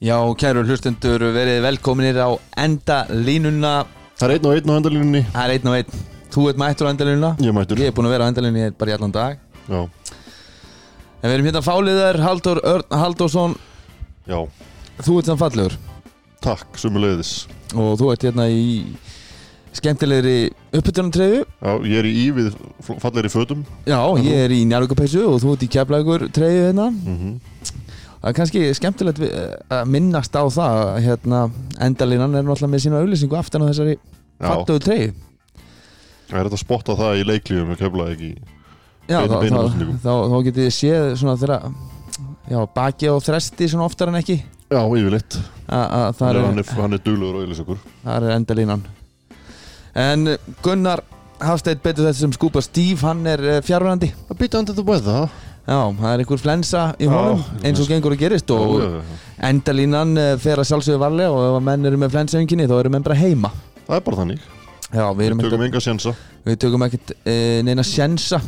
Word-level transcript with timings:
Já, 0.00 0.16
kæru 0.40 0.62
hlustendur, 0.64 1.20
verið 1.34 1.58
velkominir 1.60 2.16
á 2.24 2.32
enda 2.56 3.02
línuna. 3.12 3.82
Það 4.16 4.24
er 4.24 4.32
einn 4.38 4.46
og 4.48 4.54
einn 4.56 4.70
á 4.72 4.74
endalínunni. 4.78 5.20
Það 5.34 5.42
er 5.44 5.52
einn 5.58 5.68
og 5.68 5.74
einn. 5.76 5.98
Þú 6.32 6.44
ert 6.48 6.60
mættur 6.62 6.88
á 6.88 6.90
enda 6.94 7.04
línuna 7.04 7.30
Ég 7.36 7.50
er 7.50 7.56
mættur. 7.58 7.80
Ég 7.82 7.90
er 7.90 7.94
búin 7.98 8.06
að 8.08 8.14
vera 8.14 8.24
á 8.24 8.30
enda 8.30 8.44
línunni 8.46 8.70
bara 8.80 8.92
í 8.92 8.94
allan 8.96 9.12
dag. 9.12 9.42
Já, 9.68 9.80
En 11.20 11.28
við 11.28 11.34
erum 11.34 11.48
hérna 11.50 11.60
fáliðar, 11.66 12.18
Haldur 12.24 12.60
Örn 12.64 12.96
Haldursson 12.96 13.56
já, 14.24 14.38
Þú 15.04 15.18
ert 15.20 15.28
þann 15.28 15.40
fallegur. 15.42 15.76
Takk, 16.40 16.78
sumulegðis 16.80 17.32
Og 17.76 17.98
þú 18.00 18.08
ert 18.14 18.24
hérna 18.24 18.46
í 18.48 18.86
skemmtilegri 19.76 20.38
uppbytunartreyju 20.80 21.42
Já, 21.44 21.72
ég 21.84 21.98
er 22.00 22.08
í 22.08 22.14
ívið 22.30 22.56
fallegri 23.04 23.28
fötum. 23.36 23.66
Já, 23.84 24.00
ég 24.24 24.46
er 24.46 24.56
í 24.56 24.62
njárvíkapeysu 24.64 25.26
og 25.28 25.42
þú 25.44 25.58
ert 25.58 25.66
í 25.68 25.70
keflagur 25.76 26.24
treyju 26.32 26.70
hérna. 26.70 26.88
Mm 26.88 27.36
Það 28.20 28.28
er 28.28 28.36
kannski 28.36 28.62
skemmtilegt 28.76 29.18
við- 29.22 29.34
að 29.72 29.86
minnast 29.88 30.34
á 30.36 30.44
það 30.44 30.78
að, 30.84 30.98
hérna, 31.06 31.38
endalínan 31.80 32.34
er 32.36 32.42
náttúrulega 32.44 32.72
með 32.74 32.82
sína 32.84 33.00
auðlýsingu 33.00 33.36
aftan 33.38 33.62
á 33.64 33.68
þessari 33.70 33.94
fattuðu 34.40 34.82
treyju. 34.84 35.12
Það 36.30 36.38
er 36.38 36.44
þetta 36.50 36.58
að 36.58 36.64
spotta 36.64 36.96
það 37.00 37.20
í 37.20 37.24
leiklífum 37.26 37.70
Ég 37.74 37.78
kefla 37.80 38.04
ekki 38.12 38.28
Já, 39.10 39.18
Beinu- 39.18 39.30
þá, 39.32 39.40
beinum 39.40 39.56
þá, 39.56 39.64
útsendingum. 39.66 39.98
þá, 40.04 40.12
þá 40.30 40.36
getið 40.46 40.66
þið 40.66 40.74
séð 40.76 41.06
svona 41.18 41.36
þeirra 41.40 41.58
Já, 42.50 42.60
baki 42.74 43.08
á 43.10 43.14
þresti 43.24 43.68
svona 43.70 43.84
oftar 43.88 44.08
en 44.12 44.18
ekki. 44.20 44.36
Já, 44.70 44.80
yfirleitt. 44.86 45.38
Hann, 45.70 46.14
hann, 46.20 46.92
er, 46.94 46.98
duglegur 47.02 47.34
og 47.34 47.42
auðlýsingur 47.42 47.78
það 48.04 48.26
er 48.28 48.36
endalínan. 48.36 48.82
En 49.94 50.36
Gunnar 50.62 51.02
Hafsteinn 51.40 51.80
betur 51.82 52.04
þetta 52.04 52.20
sem 52.20 52.32
skúpa 52.36 52.60
Steve 52.62 53.00
hann 53.00 53.24
er 53.26 53.38
fjárverandi 53.64 54.12
A 54.30 54.34
bit 54.34 54.54
under 54.54 54.74
the 54.76 54.82
weather 54.84 55.28
Já, 55.70 55.78
það 56.00 56.08
er 56.10 56.22
einhver 56.24 56.40
flensa 56.42 56.80
í 56.98 57.06
Já, 57.06 57.10
honum 57.14 57.42
eins 57.62 57.80
og 57.82 57.90
gengur 57.90 58.14
að 58.16 58.22
gerist 58.24 58.50
og 58.50 58.72
Já, 58.80 58.80
já, 58.82 59.02
já. 59.04 59.18
endalínan 59.50 60.16
eh, 60.18 60.32
fer 60.42 60.58
að 60.58 60.66
sjálfsögðu 60.72 61.02
varlega 61.04 61.30
og 61.36 61.44
ef 61.46 61.58
að 61.60 61.66
menn 61.68 61.86
eru 61.90 62.00
með 62.02 62.16
flensaönginni 62.16 62.66
þá 62.66 62.74
eru 62.80 62.90
menn 62.96 63.04
bara 63.06 63.18
heima. 63.20 63.52
Það 63.86 63.94
er 64.00 64.02
bara 64.08 64.18
þannig. 64.24 64.48
Já, 64.90 65.04
við, 65.14 65.28
Við 65.30 65.44
tökum 65.46 65.62
enga 65.68 65.82
sjensa. 65.84 66.12
við 66.48 66.58
tökum 66.64 66.84
ekkert 66.88 67.12
e, 67.22 67.36
neina 67.68 67.84
sjensa. 67.86 68.40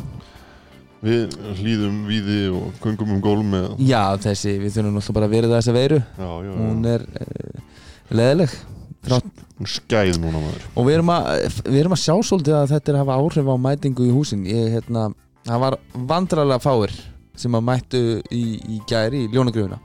Við 1.03 1.33
hlýðum 1.59 1.95
víði 2.07 2.41
og 2.55 2.75
kungum 2.83 3.15
um 3.15 3.23
gólum 3.23 3.49
með 3.55 3.69
Já, 3.87 4.01
þessi, 4.23 4.57
við 4.59 4.75
þurfum 4.75 4.93
náttúrulega 4.99 5.15
bara 5.17 5.27
að 5.29 5.33
vera 5.37 5.49
þessa 5.55 5.75
veiru. 5.75 6.01
Já, 6.19 6.27
já, 6.27 6.51
já. 6.51 6.59
Hún 6.59 6.85
er 6.91 7.07
e, 7.23 7.63
leðileg 8.19 8.53
Þrátt 9.03 9.41
Hún 9.59 9.67
skæð 9.69 10.19
núna 10.23 10.39
maður. 10.43 10.67
Og 10.79 10.85
við 10.87 10.95
erum, 10.97 11.09
að, 11.15 11.57
við 11.67 11.79
erum 11.81 11.95
að 11.95 12.03
sjá 12.03 12.13
svolítið 12.23 12.55
að 12.59 12.69
þetta 12.71 12.91
er 12.91 12.95
að 12.97 13.01
hafa 13.03 13.17
áhrif 13.19 13.49
á 13.51 13.55
mætingu 13.67 14.05
í 14.07 14.13
húsin. 14.15 14.45
Ég, 14.47 14.69
hérna, 14.77 15.03
það 15.47 15.59
var 15.63 15.77
vandrarlega 16.11 16.63
fáir 16.63 16.95
sem 17.35 17.55
að 17.55 17.67
mættu 17.67 18.01
í, 18.31 18.43
í 18.75 18.79
gæri 18.89 19.25
í 19.25 19.29
ljónagrifuna 19.33 19.79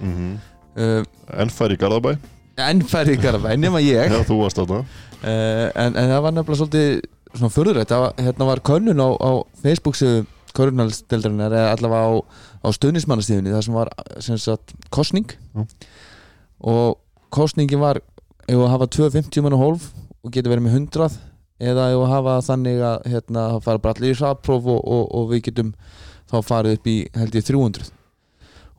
mm 0.00 0.12
-hmm. 0.12 0.36
uh, 0.76 1.02
En 1.40 1.50
fær 1.50 1.72
í 1.72 1.80
Garðabæ? 1.80 2.16
en 2.68 2.82
færið 2.84 3.22
garabæ, 3.22 3.54
nema 3.56 3.80
ég. 3.80 4.10
Já, 4.10 4.20
uh, 4.20 4.26
þú 4.26 4.42
varst 4.42 4.60
þarna. 4.60 4.82
En, 5.22 5.94
en 5.94 6.12
það 6.12 6.22
var 6.24 6.34
nefnilega 6.36 6.60
svolítið 6.60 7.00
svona 7.36 8.00
var, 8.00 8.14
hérna 8.18 8.46
var 8.48 8.62
könnun 8.66 9.00
á, 9.00 9.08
á 9.20 9.30
Facebooku 9.62 10.24
körunalstildarinnar 10.56 11.52
eða 11.54 11.72
allavega 11.76 12.08
á, 12.10 12.12
á 12.66 12.68
stuðnismannastíðunni 12.74 13.52
það 13.54 13.64
sem 13.66 13.76
var 13.76 13.90
sem 14.18 14.38
sagt 14.40 14.74
kostning 14.90 15.30
Já. 15.54 15.66
og 16.66 16.98
kostningin 17.30 17.78
var 17.78 18.00
ef 18.48 18.56
að 18.58 18.72
hafa 18.72 18.88
250 18.90 19.44
mann 19.44 19.54
og 19.54 19.62
hólf 19.62 19.90
og 20.24 20.32
getur 20.34 20.50
verið 20.50 20.66
með 20.66 20.78
100 20.80 21.20
eða 21.60 21.86
ef 21.92 22.00
að 22.00 22.12
hafa 22.16 22.36
þannig 22.48 22.82
að 22.82 23.06
hérna, 23.12 23.44
fara 23.62 23.78
bara 23.84 23.94
allir 23.94 24.16
í 24.16 24.18
hraðpróf 24.18 24.66
og, 24.66 24.80
og, 24.82 25.04
og 25.14 25.30
við 25.30 25.44
getum 25.50 25.74
þá 26.30 26.36
farið 26.46 26.78
upp 26.78 26.90
í 26.90 26.96
held 27.16 27.38
ég 27.38 27.48
300 27.50 27.90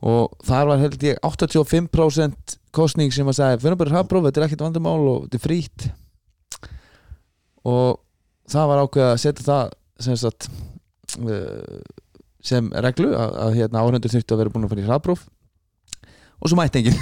og 0.02 0.32
þar 0.46 0.70
var 0.72 0.80
held 0.82 1.04
ég 1.06 1.20
85% 1.22 2.56
kostning 2.74 3.12
sem 3.14 3.28
að 3.28 3.38
segja 3.38 3.60
fyrir 3.62 3.78
bara 3.78 3.92
í 3.92 3.94
hraðpróf, 3.94 4.26
þetta 4.26 4.40
er 4.40 4.46
ekkert 4.48 4.64
vandamál 4.66 5.02
og 5.12 5.26
þetta 5.26 5.38
er 5.38 5.44
frýtt 5.44 5.88
og 7.68 8.00
það 8.50 8.70
var 8.72 8.82
ákveð 8.82 9.08
að 9.10 9.20
setja 9.22 9.46
það 9.46 9.76
sem 10.02 10.18
sagt 10.18 10.48
uh, 11.22 11.78
sem 12.42 12.72
reglu 12.84 13.12
að, 13.14 13.36
að 13.44 13.56
hérna 13.60 13.84
áhundur 13.84 14.12
þurfti 14.12 14.34
að 14.34 14.42
vera 14.42 14.52
búin 14.52 14.66
að 14.66 14.72
fara 14.74 14.82
í 14.82 14.88
hraðpróf. 14.88 15.24
Og 16.42 16.50
svo 16.50 16.58
mætti 16.58 16.80
enginn. 16.80 16.96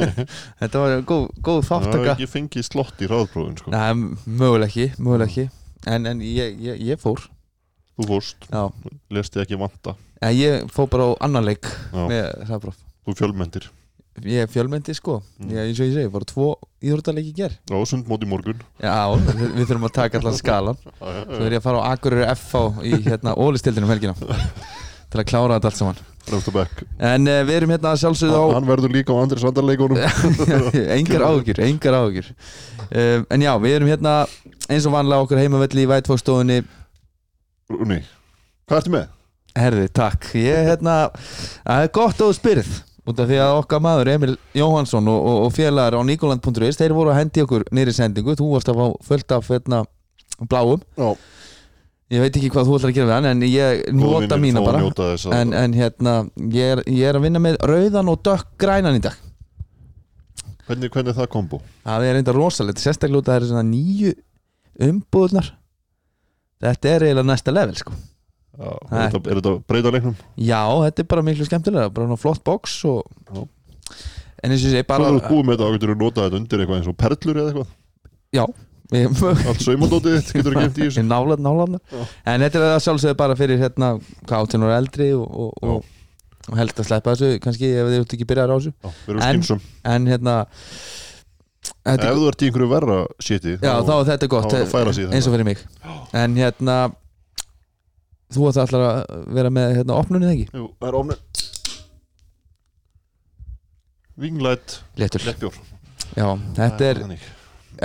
Þetta 0.60 0.82
var 0.82 0.98
góð, 1.08 1.22
góð 1.40 1.60
Það 1.64 1.70
var 1.70 1.86
þáttaka 1.86 2.10
ekki 2.12 2.28
fengið 2.28 2.66
slott 2.66 3.00
í 3.00 3.08
ráðprófin 3.08 3.56
sko. 3.62 3.72
Nei, 3.72 4.18
möguleg 4.42 4.68
ekki, 4.68 4.90
möguleg 4.98 5.30
ekki. 5.30 5.46
En, 5.88 6.10
en 6.10 6.20
ég, 6.24 6.58
ég, 6.60 6.82
ég 6.92 7.00
fór 7.00 7.24
Þú 7.94 8.08
fórst, 8.10 8.48
já. 8.50 8.90
lesti 9.14 9.44
ekki 9.44 9.60
vanta. 9.60 9.94
En 10.24 10.34
ég 10.34 10.68
fór 10.74 10.90
bara 10.90 11.12
á 11.14 11.28
annan 11.28 11.46
leik 11.46 11.68
með 11.94 12.30
hraðpróf 12.48 12.78
Þú 13.04 13.18
fjölmendir 13.20 13.70
ég 14.22 14.50
fjölmendi 14.50 14.94
sko. 14.94 15.18
Mm. 15.40 15.50
ég, 15.50 15.68
eins 15.68 15.80
og 15.80 15.88
ég 15.88 15.94
segi, 15.96 16.10
bara 16.12 16.28
tvo 16.28 16.48
íþróttalegi 16.84 17.34
ger 17.34 17.54
Já, 17.66 17.76
sundmót 17.88 18.22
í 18.22 18.28
morgun. 18.30 18.60
Já, 18.78 19.10
við, 19.10 19.44
við 19.56 19.68
þurfum 19.68 19.88
að 19.88 19.94
taka 19.98 20.20
allan 20.20 20.38
skalan 20.38 20.80
svo 21.34 21.42
er 21.42 21.56
ég 21.56 21.60
að 21.60 21.66
fara 21.66 21.82
á 21.82 21.88
Akureyri 21.90 22.26
FH 22.36 22.84
í 22.86 23.00
hérna 23.08 23.34
ólistildinu 23.34 23.88
um 23.88 23.94
helgina. 23.94 24.14
Til 25.10 25.22
að 25.22 25.28
klára 25.30 25.58
þetta 25.58 25.70
allt 25.70 25.80
saman. 25.82 26.04
En 26.24 27.28
uh, 27.28 27.40
við 27.44 27.56
erum 27.58 27.74
hérna 27.74 27.90
sjálfsögðu 28.00 28.38
á 28.40 28.44
Hann 28.56 28.68
verður 28.70 28.94
líka 28.94 29.12
á 29.12 29.20
andri 29.20 29.42
sandarleikunum 29.42 29.98
engar 30.96 31.26
áhugjur, 31.28 31.60
engar 31.66 31.98
áhugjur 31.98 32.30
um, 32.32 33.26
en 33.28 33.44
já, 33.44 33.50
við 33.60 33.76
erum 33.76 33.90
hérna 33.92 34.14
eins 34.72 34.86
og 34.88 34.94
vanlega 34.94 35.26
okkur 35.26 35.42
heimavelli 35.42 35.84
í 35.84 35.90
Vætfókstofunni 35.90 36.62
Rúni, 37.72 38.00
hvað 38.68 38.82
ertu 38.82 38.94
með? 38.94 39.12
herði, 39.54 39.86
takk. 39.94 40.32
Ég 40.38 40.56
er 40.58 40.68
hérna, 40.72 40.96
það 41.62 41.84
er 41.84 41.92
gott 41.94 42.18
að 42.18 42.30
þú 42.30 42.36
spyrð 42.38 42.72
út 43.04 43.20
af 43.20 43.28
því 43.28 43.38
að 43.44 43.58
okkar 43.58 43.82
maður 43.84 44.10
Emil 44.14 44.32
Jóhansson 44.56 45.10
og, 45.12 45.20
og, 45.20 45.38
og 45.44 45.52
félagar 45.54 45.98
á 46.00 46.02
Nikoland.is 46.08 46.80
þeir 46.80 46.94
voru 46.96 47.12
að 47.12 47.20
hendi 47.20 47.44
okkur 47.44 47.66
nýri 47.76 47.94
sendingu. 47.94 48.34
Þú 48.38 48.48
varst 48.54 48.70
að 48.72 48.80
fá 48.80 48.86
fullt 49.10 49.34
af 49.36 49.50
hérna, 49.52 49.82
bláum. 50.50 50.82
Já, 50.96 51.10
ég 52.16 52.24
veit 52.24 52.38
ekki 52.40 52.50
hvað 52.54 52.70
þú 52.70 52.78
ætlar 52.78 52.94
að 52.94 52.96
gera 52.98 53.10
við 53.10 53.14
hann 53.18 53.30
en 53.30 53.44
ég 53.46 53.84
nota 54.00 54.40
mína 54.40 54.64
bara. 54.64 54.82
en, 55.36 55.54
en 55.60 55.76
hérna, 55.76 56.16
ég 56.54 56.74
er, 56.78 56.84
ég 56.88 57.12
er 57.12 57.20
að 57.20 57.28
vinna 57.28 57.44
með 57.44 57.60
rauðan 57.68 58.10
og 58.14 58.24
dökk 58.26 58.56
grænan 58.64 58.98
í 58.98 59.04
dag. 59.04 59.20
Hvernig, 60.64 60.88
hvernig 60.88 61.12
er 61.12 61.18
það 61.20 61.28
kombo? 61.34 61.60
það 61.84 62.06
er 62.08 62.16
reynda 62.16 62.32
rosalegt, 62.32 62.80
sérstaklega 62.80 63.20
út 63.20 63.28
að 63.28 63.36
það 63.36 63.50
svona 63.50 63.66
nýju 63.68 64.14
umbúðnar 64.88 65.50
þetta 66.64 66.90
er 66.96 67.06
eiginlega 67.08 67.28
næsta 67.30 67.54
level 67.54 67.78
sko. 67.80 67.94
Já, 68.54 68.68
er, 68.70 68.98
þetta, 69.10 69.20
er 69.32 69.38
þetta 69.40 69.52
breyta 69.70 69.90
leiknum? 69.94 70.12
já, 70.38 70.60
þetta 70.86 71.02
er 71.02 71.08
bara 71.10 71.24
miklu 71.26 71.46
skemmtilega 71.48 71.88
bara 71.90 72.06
svona 72.06 72.20
flott 72.22 72.44
box 72.46 72.76
og 72.86 73.02
en 74.44 74.52
eins 74.52 74.62
og 74.68 74.70
Svo 74.74 74.84
bara 74.92 75.08
þú 75.10 75.18
ert 75.18 75.30
búið 75.32 75.48
með 75.48 75.56
þetta, 75.56 75.66
þá 75.66 75.74
getur 75.78 75.96
notað 75.98 76.28
þetta 76.28 76.38
undir 76.42 76.62
eitthvað 76.62 76.78
eins 76.78 76.90
og 76.92 76.96
perlur 77.00 77.40
eða 77.40 77.50
eitthvað. 77.50 77.74
Já, 78.38 78.44
Allt 78.94 79.62
saumandótið 79.64 80.14
þitt 80.20 80.32
getur 80.38 80.54
þú 80.54 80.60
gemt 80.62 80.78
í 80.78 80.82
þessu. 80.86 81.00
Ég 81.00 81.06
nála 81.08 81.36
nála 81.40 81.64
Já. 81.90 82.02
en 82.30 82.44
þetta 82.44 82.62
er 82.68 82.82
sjálfsögðu 82.84 83.16
bara 83.18 83.36
fyrir 83.38 83.58
hérna 83.62 83.88
18 84.28 84.66
ára 84.68 84.76
eldri 84.78 85.08
og, 85.16 85.24
og, 85.24 85.54
og, 85.64 85.88
og 86.52 86.58
held 86.60 86.74
að 86.78 86.86
sleppa 86.90 87.14
þessu 87.16 87.40
kannski 87.42 87.70
ef 87.80 87.88
þið 87.90 87.96
ert 88.04 88.14
ekki 88.18 88.28
byrjar 88.30 88.52
á 88.52 88.56
þessu. 88.60 88.74
Já, 88.84 88.92
erum 89.08 89.24
En- 89.24 89.64
en 89.96 90.06
hérna 90.12 90.36
Ef 91.84 92.00
þú 92.00 92.28
ert 92.30 92.42
í 92.42 92.48
einhverju 92.48 92.68
verra 92.70 92.98
shiti 93.22 93.56
já, 93.56 93.72
þá 93.84 93.94
er 93.94 94.06
þetta 94.10 94.28
gott 94.32 94.54
í 94.56 94.60
eins 95.08 95.28
og 95.28 95.34
fyrir 95.34 95.48
mig. 95.48 95.64
En 96.16 96.36
hérna 96.38 96.76
þú 98.34 98.50
ætti 98.50 98.62
alltaf 98.64 98.84
að 98.88 99.30
vera 99.38 99.52
með 99.54 99.76
hérna 99.78 99.98
opnunni 100.00 100.28
eða 100.28 100.36
ekki? 100.36 100.46
Jú, 100.60 100.68
það 100.80 100.90
er 100.90 101.00
ofnir 101.00 101.18
Vinglætt 104.14 104.76
Leppjór 105.00 105.56
já, 106.14 106.28
þetta 106.54 106.86
er, 106.86 107.00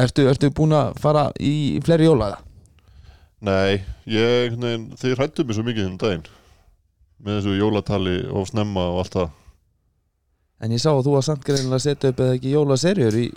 ertu, 0.04 0.28
ertu 0.30 0.52
búin 0.54 0.76
að 0.78 0.94
fara 1.02 1.30
í 1.42 1.80
fleiri 1.86 2.06
jólaða 2.06 2.44
Nei, 3.40 3.80
ég, 4.04 4.56
nein, 4.60 4.90
þeir 5.00 5.16
hrættu 5.16 5.46
mig 5.48 5.56
svo 5.56 5.64
mikið 5.64 5.86
þennan 5.86 6.00
daginn. 6.02 6.26
Með 7.24 7.38
þessu 7.38 7.54
jólatali 7.56 8.16
og 8.36 8.50
snemma 8.50 8.84
og 8.92 8.98
allt 9.00 9.16
það. 9.16 9.30
En 10.60 10.74
ég 10.76 10.82
sá 10.84 10.90
að 10.92 11.06
þú 11.06 11.14
var 11.14 11.24
samt 11.24 11.46
greinilega 11.48 11.78
að 11.78 11.86
setja 11.86 12.12
upp 12.12 12.20
eða 12.26 12.36
ekki 12.36 12.52
jólaserjur 12.52 13.16
í, 13.16 13.30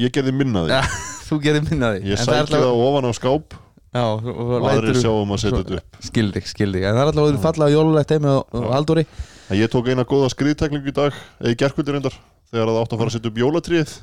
Ég 0.00 0.12
gerði 0.14 0.32
minna 0.32 0.64
því. 0.64 0.76
Ja, 0.78 0.84
þú 1.28 1.40
gerir 1.44 1.66
minnaði 1.66 2.14
Ég 2.14 2.22
sækja 2.22 2.46
það 2.54 2.70
ofan 2.86 3.08
á 3.08 3.12
skáp. 3.16 3.58
Já, 3.90 4.04
og 4.06 4.52
lætur 4.62 5.00
sjáum 5.02 5.32
að 5.34 5.40
setja 5.42 5.60
þetta 5.64 5.78
upp. 5.80 5.96
Skildi, 6.06 6.42
skildi, 6.46 6.82
en 6.86 6.94
það 6.94 7.00
er 7.00 7.08
alltaf 7.10 7.24
að 7.24 7.32
þú 7.34 7.40
falla 7.42 7.66
á 7.66 7.70
jólulegt 7.74 8.14
heimi 8.14 8.34
og, 8.36 9.16
En 9.50 9.58
Ég 9.58 9.66
tók 9.66 9.88
eina 9.90 10.04
góða 10.06 10.28
skriðtekningu 10.30 10.92
í 10.92 10.94
dag 10.94 11.16
eða 11.42 11.50
í 11.50 11.56
gerkvöldi 11.58 11.96
reyndar 11.96 12.14
þegar 12.52 12.70
það 12.70 12.78
átt 12.84 12.92
að 12.94 13.00
fara 13.00 13.10
að 13.10 13.14
setja 13.16 13.30
upp 13.32 13.40
jólatrið 13.40 13.94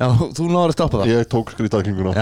já, 0.00 0.06
þú 0.38 0.46
náður 0.48 0.72
að 0.72 0.76
stoppa 0.78 1.02
það? 1.02 1.12
Ég 1.12 1.28
tók 1.34 1.52
nú 1.60 2.14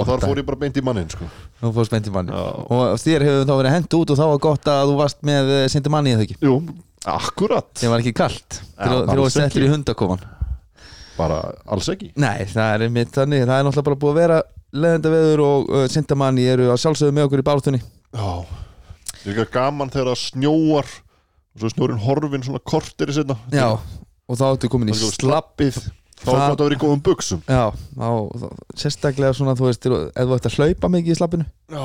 og 0.00 0.08
þar 0.08 0.24
fór 0.24 0.40
ég 0.40 0.48
bara 0.48 0.60
beint 0.64 0.80
í 0.80 0.84
mannin 0.88 1.12
sko. 1.12 1.28
Þú 1.60 1.74
fórst 1.76 1.92
beint 1.92 2.08
í 2.08 2.14
manni 2.16 2.32
Já. 2.32 2.46
Og 2.64 2.96
þér 3.04 3.26
hefur 3.28 3.44
þá 3.44 3.54
verið 3.60 3.76
hent 3.76 3.98
út 4.00 4.14
og 4.14 4.22
þá 4.22 4.24
var 4.32 4.42
gott 4.48 4.72
að 4.72 4.84
þú 4.88 4.96
varst 5.02 5.20
með 5.28 5.52
sindi 5.76 5.92
manni 5.92 6.16
eða 6.16 6.24
ekki? 6.24 6.38
Jú, 6.40 6.56
akkurat. 7.12 7.68
Það 7.76 7.92
var 7.92 8.06
ekki 8.06 8.16
kallt 8.22 8.62
varst 8.80 9.36
settur 9.36 9.60
ekki. 9.60 9.68
í 9.68 9.74
hundakofan 9.76 10.24
Bara 11.18 11.38
alls 11.66 11.88
ekki? 11.92 12.10
Nei, 12.16 12.44
það 12.48 12.74
er 12.76 12.84
einmitt 12.86 13.12
þannig. 13.16 13.42
Það 13.46 13.56
er 13.58 13.66
náttúrulega 13.66 13.88
bara 13.90 14.00
búið 14.02 14.12
að 14.14 14.20
vera 14.22 14.38
leðenda 14.72 15.10
veður 15.12 15.42
og 15.44 15.72
uh, 15.76 15.86
sindamanni 15.92 16.46
eru 16.48 16.70
að 16.72 16.78
sjálfsögðu 16.80 17.12
með 17.18 17.26
okkur 17.28 17.42
í 17.42 17.48
bártunni 17.50 17.80
Já. 18.16 18.28
Líka 19.26 19.44
gaman 19.52 19.90
þegar 19.92 20.08
það 20.14 20.20
snjóar 20.22 20.88
og 21.52 21.60
svo 21.60 21.68
er 21.68 21.74
snjórin 21.74 22.00
horfin 22.06 22.46
svona 22.46 22.62
kortir 22.64 23.12
í 23.12 23.16
setna 23.18 23.36
já, 23.52 23.66
og 23.76 24.38
þá 24.40 24.44
ertu 24.54 24.70
komin 24.72 24.88
í 24.88 24.94
Það 24.96 25.04
er 25.04 25.12
slapp 25.18 25.52
slappið. 25.52 25.76
þá 26.22 26.30
er 26.32 26.38
Það- 26.40 26.54
að 26.56 26.62
vera 26.64 26.78
í 26.78 26.80
góðum 26.80 27.02
buksum 27.04 27.42
já, 27.44 27.62
á, 28.00 28.10
þá, 28.40 28.46
sérstaklega 28.80 29.36
svona 29.36 29.54
þú 29.60 29.68
veist, 29.68 29.86
ef 29.92 30.24
þú 30.32 30.38
ert 30.38 30.48
að 30.48 30.56
hlaupa 30.56 30.90
mikið 30.96 31.12
í 31.12 31.18
slappinu. 31.20 31.46
Já. 31.68 31.84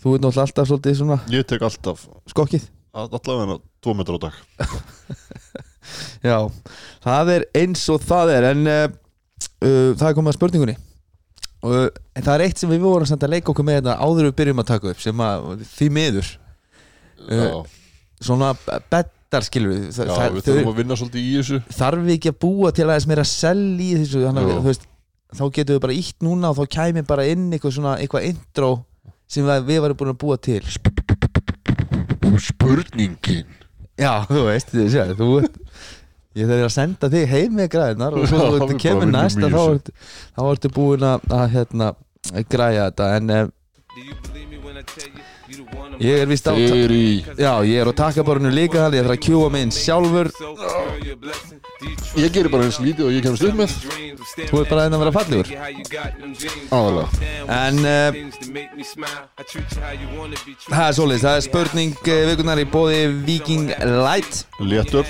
þú 0.00 0.14
ert 0.16 0.24
náttúrulega 0.24 0.46
alltaf 0.48 0.70
svolítið 0.72 0.96
svona 1.02 1.20
ég 1.36 1.46
tek 1.52 1.68
alltaf 1.68 2.08
skokkið. 2.32 2.64
Allavega 2.94 3.58
2 3.84 3.94
metrar 4.00 4.16
á 4.16 4.20
dag 4.24 4.34
já, 6.24 6.38
það 7.04 7.32
er 7.34 7.46
eins 7.60 7.84
og 7.92 8.02
það 8.04 8.32
er 8.34 8.48
en 8.50 8.66
uh, 8.70 8.82
uh, 9.64 9.90
það 9.98 10.08
er 10.08 10.16
komið 10.18 10.32
að 10.32 10.38
spurningunni. 10.38 10.76
Og 11.64 11.76
uh, 11.78 11.86
það 12.18 12.32
er 12.34 12.46
eitt 12.46 12.60
sem 12.60 12.72
við 12.72 12.84
vorum 12.84 13.08
samt 13.08 13.24
að 13.26 13.36
leika 13.36 13.52
okkur 13.52 13.66
með 13.66 13.80
þetta 13.80 13.98
áður 14.00 14.24
en 14.24 14.30
við 14.30 14.38
byrjum 14.40 14.62
að 14.62 14.70
taka 14.72 14.92
upp 14.92 15.04
sem 15.04 15.24
að 15.26 15.52
því 15.74 15.90
miður. 15.98 16.32
Já, 17.24 17.44
svona 18.24 18.50
bettar 18.92 19.46
skilur 19.46 19.72
við 19.72 19.84
já 19.88 20.10
það, 20.10 20.34
við 20.34 20.48
þurfum 20.48 20.72
að 20.72 20.80
vinna 20.82 20.98
svolítið 21.00 21.22
í 21.22 21.36
þessu. 21.38 21.60
Þarf 21.78 22.02
við 22.04 22.16
ekki 22.18 22.32
að 22.34 22.40
búa 22.44 22.72
til 22.74 22.88
aðeins 22.88 23.08
meira 23.08 23.26
sell 23.28 23.68
í 23.80 23.92
þessu 24.02 24.24
þannig 24.26 24.44
að 24.44 24.58
þú 24.58 24.66
veist, 24.68 24.88
þá 25.34 25.44
getum 25.56 25.78
við 25.78 25.84
bara 25.86 25.98
ítt 26.00 26.26
núna 26.26 26.50
og 26.52 26.58
þá 26.60 26.76
kæmi 26.76 27.04
bara 27.08 27.28
inn 27.30 27.46
eitthvað 27.48 27.76
svona 27.78 27.96
eitthvað 28.02 28.28
intro 28.28 28.72
sem 29.30 29.48
við 29.66 29.80
varum 29.82 29.98
búin 29.98 30.12
að 30.12 30.20
búa 30.20 30.36
til. 30.42 30.60
Spurningin 32.44 33.63
já, 34.00 34.12
þú 34.30 34.46
veist, 34.48 34.72
þú 34.74 34.86
sé, 34.92 35.04
þú 35.18 35.28
ég 36.34 36.48
þarf 36.50 36.66
að 36.66 36.72
senda 36.74 37.10
þig 37.12 37.28
heim 37.30 37.58
með 37.58 37.68
græðinar 37.74 38.16
og 38.18 38.24
svo 38.30 38.46
þú 38.58 38.78
kemur 38.82 39.10
næst 39.10 39.42
að 39.44 39.54
þá 39.54 40.40
ertu, 40.48 40.72
búin 40.74 41.06
að, 41.06 41.28
að 41.30 41.44
hérna, 41.54 41.90
græja 42.50 42.88
þetta 42.88 43.10
en 43.18 43.34
uh, 43.34 43.44
ég 46.02 46.22
er 46.22 46.30
vist 46.30 46.48
á 46.48 46.54
Þeirri 46.54 47.24
já, 47.38 47.52
ég 47.66 47.80
er 47.80 47.90
á 47.90 47.92
takkaborinu 47.94 48.50
líka 48.54 48.88
ég 48.90 49.04
þarf 49.04 49.14
að 49.14 49.22
kjúa 49.26 49.50
mig 49.52 49.66
inn 49.66 49.74
sjálfur. 49.74 50.30
Ég 52.18 52.32
gerir 52.34 52.50
bara 52.52 52.66
eins 52.68 52.80
lítið 52.82 53.08
og 53.08 53.14
ég 53.14 53.24
kemst 53.24 53.44
upp 53.46 53.58
með. 53.58 53.74
Þú 54.48 54.62
er 54.62 54.70
bara 54.70 54.86
einn 54.86 54.96
að 54.96 55.04
vera 55.04 55.14
fallegur. 55.14 55.48
Aðalega 56.74 57.08
en 57.54 57.78
uh, 57.84 58.10
það 60.70 60.86
er 60.86 60.96
svoleiðis, 60.96 61.26
það 61.26 61.36
er 61.36 61.44
spurning 61.48 61.98
uh, 62.06 62.22
vikunar 62.30 62.62
í 62.62 62.66
bóði 62.70 63.02
Viking 63.26 63.74
Light. 64.04 64.44
Léttöl 64.62 65.04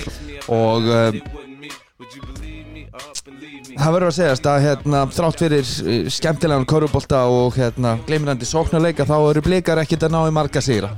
og 0.52 0.90
uh, 0.90 2.53
það 2.94 3.94
verður 3.96 4.06
að 4.06 4.16
segjast 4.18 4.46
að 4.46 4.64
hérna, 4.68 5.00
þrátt 5.10 5.40
fyrir 5.42 5.64
uh, 5.66 6.10
skemmtilegan 6.14 6.66
korfubólta 6.70 7.24
og 7.30 7.56
hérna, 7.58 7.96
gleimirandi 8.06 8.46
sóknarleika 8.46 9.06
þá 9.08 9.16
eru 9.18 9.42
blikar 9.44 9.80
ekkert 9.82 10.06
að 10.06 10.14
ná 10.14 10.20
í 10.28 10.34
marga 10.34 10.62
sigra. 10.62 10.92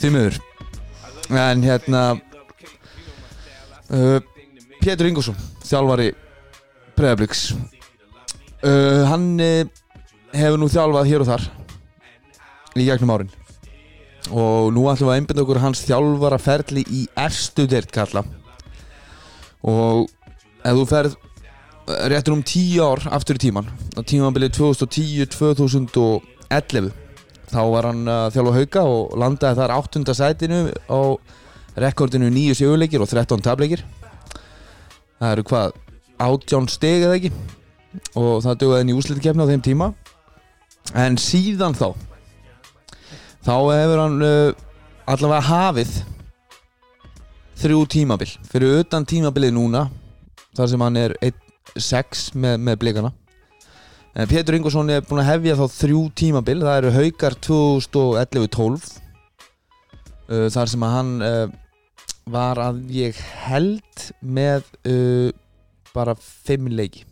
Því 0.00 0.12
miður. 0.12 0.40
En 1.30 1.64
hérna 1.64 2.02
uh, 3.88 4.18
Pétur 4.80 5.08
Ingússon 5.08 5.38
þjálfari 5.64 6.10
Breiðabliks 6.98 7.50
uh, 8.64 9.06
hann 9.08 9.28
uh, 9.40 9.64
hefur 10.36 10.60
nú 10.60 10.68
þjálfað 10.72 11.10
hér 11.12 11.24
og 11.24 11.30
þar 11.30 11.48
í 12.76 12.88
gegnum 12.88 13.14
árin. 13.14 13.36
Og 14.30 14.68
nú 14.74 14.84
ætlum 14.90 15.08
við 15.08 15.14
að 15.14 15.18
einbynda 15.20 15.44
okkur 15.46 15.64
hans 15.64 15.84
þjálfara 15.86 16.38
ferli 16.42 16.84
í 16.92 17.06
erstu 17.18 17.64
deirt 17.70 17.92
kalla. 17.94 18.22
Og 19.64 20.10
ef 20.64 20.74
þú 20.78 20.84
ferð 20.90 21.12
eh, 21.16 21.20
réttur 22.12 22.34
um 22.36 22.42
10 22.42 22.80
ár 22.84 23.00
aftur 23.18 23.36
í 23.40 23.42
tíman 23.46 23.66
tímanbilið 24.00 24.50
2010-2011 24.58 26.90
þá 27.50 27.62
var 27.74 27.84
hann 27.90 28.02
að 28.08 28.32
þjálfa 28.36 28.58
hauka 28.58 28.80
og 28.86 29.02
landaði 29.18 29.58
þar 29.60 29.76
áttunda 29.76 30.12
sætinu 30.14 30.60
á 30.86 31.00
rekordinu 31.80 32.28
9 32.30 32.54
sigurleikir 32.58 33.00
og 33.02 33.08
13 33.10 33.46
tableikir 33.46 33.80
það 35.20 35.32
eru 35.34 35.44
hvað 35.50 35.68
18 36.20 36.68
steg 36.68 37.06
eða 37.06 37.16
ekki? 37.16 37.30
Og 38.18 38.42
það 38.44 38.58
dögði 38.60 38.80
henni 38.82 38.96
úslitkefni 38.96 39.44
á 39.44 39.50
þeim 39.50 39.64
tíma. 39.64 39.90
En 40.96 41.16
síðan 41.20 41.76
þá 41.76 41.92
þá 43.40 43.54
hefur 43.56 44.02
hann 44.02 44.24
uh, 44.24 44.52
allavega 45.08 45.46
hafið 45.48 45.94
þrjú 47.60 47.80
tímabil. 47.94 48.28
Fyrir 48.52 48.82
utan 48.82 49.08
tímabilið 49.08 49.56
núna 49.56 49.86
þar 50.56 50.70
sem 50.72 50.84
hann 50.84 50.98
er 51.00 51.14
1-6 51.22 52.30
með, 52.34 52.56
með 52.66 52.78
blikana. 52.82 53.12
En 54.18 54.26
Pétur 54.30 54.56
Ingvarsson 54.56 54.90
er 54.90 55.04
búin 55.06 55.22
að 55.22 55.30
hefja 55.30 55.58
þá 55.60 55.76
þrjú 55.76 56.00
tímabil. 56.18 56.58
Það 56.64 56.78
eru 56.80 56.94
haukar 56.96 57.36
2011-12 57.46 58.88
uh, 60.30 60.48
þar 60.50 60.72
sem 60.72 60.86
að 60.86 60.96
hann 60.96 61.12
uh, 61.22 61.44
var 62.30 62.58
að 62.62 62.82
ég 62.94 63.20
held 63.46 64.06
með 64.20 64.66
uh, 64.90 65.30
bara 65.94 66.16
5 66.18 66.72
leiki. 66.74 67.06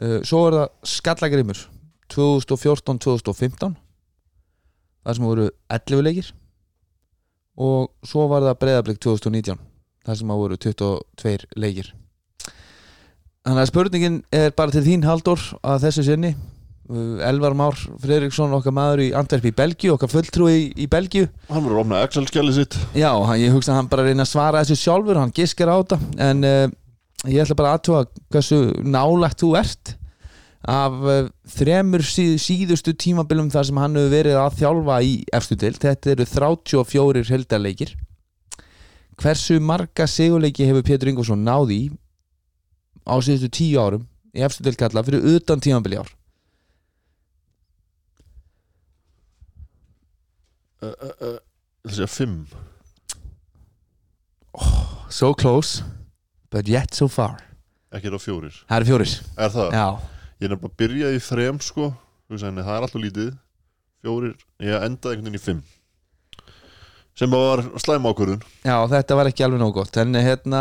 Uh, 0.00 0.20
svo 0.24 0.46
er 0.48 0.58
það 0.58 0.92
Skallagrimur 0.96 1.64
2014-2015 2.12 3.74
þar 5.00 5.16
sem 5.16 5.26
voru 5.26 5.48
11 5.72 6.04
leikir. 6.04 6.30
Og 7.60 7.90
svo 8.06 8.28
var 8.30 8.44
það 8.44 8.60
breyðablík 8.60 9.00
2019 9.02 9.58
þar 10.06 10.20
sem 10.20 10.32
að 10.32 10.40
voru 10.44 10.60
22 10.60 11.50
leikir. 11.60 11.90
Þannig 13.40 13.62
að 13.62 13.70
spurningin 13.70 14.16
er 14.36 14.50
bara 14.56 14.74
til 14.74 14.84
þín 14.84 15.06
Haldur 15.08 15.42
að 15.64 15.86
þessu 15.86 16.04
sinni. 16.10 16.34
Uh, 16.90 17.22
Elvar 17.22 17.54
Már 17.54 17.76
Fredriksson 18.02 18.52
okkar 18.56 18.74
maður 18.74 19.04
í 19.04 19.12
Antwerp 19.16 19.46
í 19.46 19.52
Belgíu 19.54 19.94
okkar 19.94 20.10
fulltrúi 20.10 20.56
í, 20.56 20.64
í 20.84 20.88
Belgíu. 20.90 21.28
Hann 21.48 21.62
voru 21.64 21.78
að 21.78 21.84
opna 21.84 22.02
Excel-skjali 22.04 22.56
sitt. 22.56 22.76
Já, 22.98 23.12
ég 23.38 23.54
hugsa 23.54 23.72
að 23.72 23.78
hann 23.78 23.90
bara 23.92 24.08
reyna 24.08 24.26
að 24.26 24.32
svara 24.32 24.64
þessu 24.64 24.80
sjálfur 24.82 25.20
hann 25.20 25.32
giskar 25.36 25.70
á 25.70 25.78
þetta. 25.78 26.00
En 26.26 26.44
uh, 26.44 26.66
ég 27.30 27.44
ætla 27.44 27.58
bara 27.62 27.76
aðtúa 27.78 28.04
hversu 28.34 28.60
nálagt 28.82 29.40
þú 29.44 29.54
ert 29.62 29.94
af 30.68 30.98
uh, 31.06 31.30
þremur 31.54 32.04
síð, 32.04 32.34
síðustu 32.42 32.92
tímabilum 32.98 33.48
þar 33.54 33.70
sem 33.70 33.80
hann 33.80 33.96
hefur 33.96 34.12
verið 34.18 34.40
að 34.42 34.60
þjálfa 34.60 35.00
í 35.06 35.16
efstu 35.38 35.56
til, 35.62 35.72
þetta 35.80 36.14
eru 36.16 36.28
34 36.28 37.24
heldarleikir 37.30 37.94
hversu 39.20 39.58
marga 39.60 40.06
sigurleiki 40.08 40.66
hefur 40.68 40.84
Pétur 40.86 41.10
Ingvarsson 41.12 41.42
náði 41.44 41.76
í 41.84 41.90
á 43.04 43.14
síðustu 43.20 43.50
tíu 43.58 43.80
árum 43.82 44.06
í 44.36 44.44
efstu 44.46 44.64
til 44.64 44.76
kalla 44.80 45.02
fyrir 45.06 45.24
utan 45.36 45.60
tímabili 45.60 45.98
ár? 46.00 46.10
Það 50.80 51.94
sé 51.96 52.04
að 52.06 52.12
fimm. 52.14 52.36
So 55.10 55.32
close 55.34 55.82
but 56.50 56.68
yet 56.68 56.94
so 56.96 57.08
far. 57.08 57.38
Ekki 57.94 58.10
er 58.10 58.16
á 58.16 58.20
fjórir. 58.22 58.54
Það 58.68 58.76
eru 58.80 58.86
fjóris 58.88 59.12
Er 59.38 59.50
það? 59.50 59.72
já, 59.74 59.86
Ég 60.40 60.46
er 60.46 60.52
nefnilega 60.54 60.70
að 60.70 60.76
byrja 60.80 61.08
í 61.16 61.20
þrem 61.26 61.58
sko. 61.62 61.88
Þú 62.26 62.34
veist, 62.36 62.46
en 62.46 62.60
Það 62.62 62.76
er 62.76 62.84
alltaf 62.86 63.02
lítið. 63.02 63.30
Fjórir 64.00 64.34
Ég 64.62 64.84
endaði 64.86 65.16
einhvern 65.16 65.26
veginn 65.26 65.40
í 65.40 65.44
fimm 65.44 65.62
Sem 67.20 67.32
var 67.34 67.60
slæm 67.82 68.06
ákvörðun. 68.08 68.44
Já, 68.64 68.76
þetta 68.88 69.16
var 69.18 69.28
ekki 69.28 69.44
alveg 69.44 69.60
nóg 69.60 69.74
gott 69.76 69.98
en 70.00 70.16
hérna, 70.16 70.60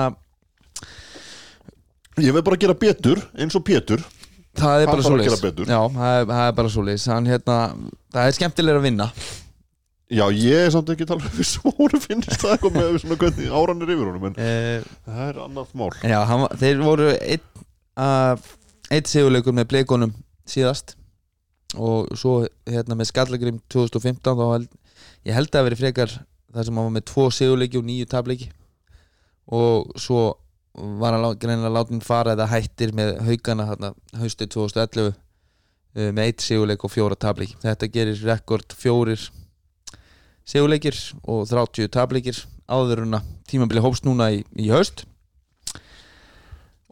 Ég 2.20 2.34
veið 2.36 2.44
bara 2.50 2.58
gera 2.60 2.76
betur 2.76 3.22
Eins 3.40 3.56
og 3.56 3.64
Pétur. 3.64 4.02
það 4.60 4.82
er 4.84 4.90
bara 4.90 5.04
svo 5.06 5.16
betur. 5.40 5.70
já, 5.70 5.80
það 5.94 6.16
er, 6.18 6.26
það 6.28 6.48
er 6.48 6.56
bara 6.58 6.72
svo 6.74 6.84
hann 7.14 7.30
hérna, 7.30 7.60
það 8.12 8.26
er 8.26 8.36
skemmtilega 8.36 8.82
að 8.82 8.88
vinna. 8.90 9.08
Já, 10.10 10.26
ég 10.34 10.66
er 10.66 10.72
samt 10.74 10.90
ekki 10.90 11.06
að 11.06 11.12
tala 11.14 11.30
um 11.30 11.44
Svo 11.46 11.72
voru 11.78 12.00
finnst 12.02 12.32
það 12.42 12.56
eitthvað 12.56 12.78
með 12.80 12.96
svona 13.04 13.18
hvernig 13.22 13.52
áran 13.60 13.84
er 13.86 13.92
yfir 13.94 14.08
honum 14.10 14.24
En 14.32 14.40
uh, 14.42 14.88
það 15.06 15.20
er 15.28 15.42
annað 15.46 15.76
mál. 15.78 15.92
já, 16.02 16.18
hann, 16.32 16.46
þeir 16.58 16.82
voru 16.82 17.10
einn 17.14 17.44
uh, 18.02 18.48
eitt 18.90 19.12
sigurleikur 19.12 19.54
með 19.54 19.70
bleikonum 19.70 20.16
síðast 20.50 20.96
og 21.78 22.10
svo 22.18 22.40
hérna 22.66 22.98
með 22.98 23.12
Skallagrim 23.12 23.62
2015 23.70 24.26
þá 24.26 24.46
held, 24.50 24.72
ég 25.30 25.38
held 25.38 25.52
að 25.52 25.60
það 25.60 25.68
veri 25.70 25.80
frekar 25.84 26.16
þar 26.54 26.68
sem 26.68 26.80
hann 26.80 26.90
var 26.90 26.96
með 26.98 27.08
tvo 27.12 27.26
sigurleiki 27.34 27.80
og 27.80 27.88
nýju 27.88 28.10
tableiki 28.10 28.52
og 29.56 29.90
svo 30.00 30.22
var 31.00 31.18
hann 31.18 31.40
greinilega 31.42 31.74
látin 31.74 32.06
fara 32.06 32.36
eða 32.38 32.50
hættir 32.52 32.94
með 32.96 33.18
haugana 33.26 33.68
þarna 33.72 33.92
haustið 34.22 34.54
2011 34.56 35.10
uh, 35.10 35.14
með 36.14 36.24
eitt 36.26 36.46
sigurleik 36.46 36.86
og 36.86 36.94
fjóra 36.94 37.18
tableiki 37.20 37.58
þetta 37.64 37.92
gerir 37.94 38.24
rekord 38.30 38.78
fjórir 38.78 39.30
sigurleikir 40.50 40.98
og 41.30 41.46
30 41.50 41.92
tableikir 41.94 42.42
áður 42.70 43.04
en 43.06 43.20
að 43.20 43.30
tímabili 43.50 43.84
hófst 43.84 44.06
núna 44.08 44.30
í, 44.34 44.44
í 44.58 44.70
haust. 44.74 45.06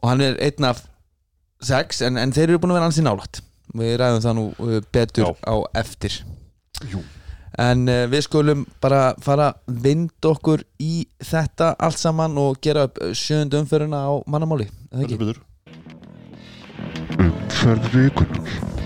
Og 0.01 0.09
hann 0.11 0.23
er 0.25 0.39
einn 0.43 0.69
af 0.69 0.83
sex 1.63 2.03
en, 2.05 2.19
en 2.21 2.33
þeir 2.33 2.51
eru 2.51 2.61
búin 2.61 2.75
að 2.75 2.81
vera 2.81 2.89
ansi 2.89 3.05
nálægt. 3.05 3.41
Við 3.77 3.97
ræðum 4.01 4.23
það 4.23 4.37
nú 4.37 4.47
uh, 4.53 4.79
betur 4.93 5.25
Já. 5.25 5.31
á 5.45 5.55
eftir. 5.81 6.19
Jú. 6.91 7.01
En 7.57 7.87
uh, 7.89 8.05
við 8.11 8.25
skulum 8.27 8.65
bara 8.83 9.15
fara 9.23 9.51
að 9.51 9.81
vinda 9.85 10.31
okkur 10.31 10.63
í 10.83 11.07
þetta 11.23 11.73
allt 11.79 12.01
saman 12.01 12.37
og 12.41 12.61
gera 12.61 12.87
upp 12.89 13.01
sjöndu 13.17 13.61
umferðina 13.61 14.05
á 14.05 14.13
mannamáli 14.29 14.69
Umferð 17.17 17.93
vikunar 17.95 18.76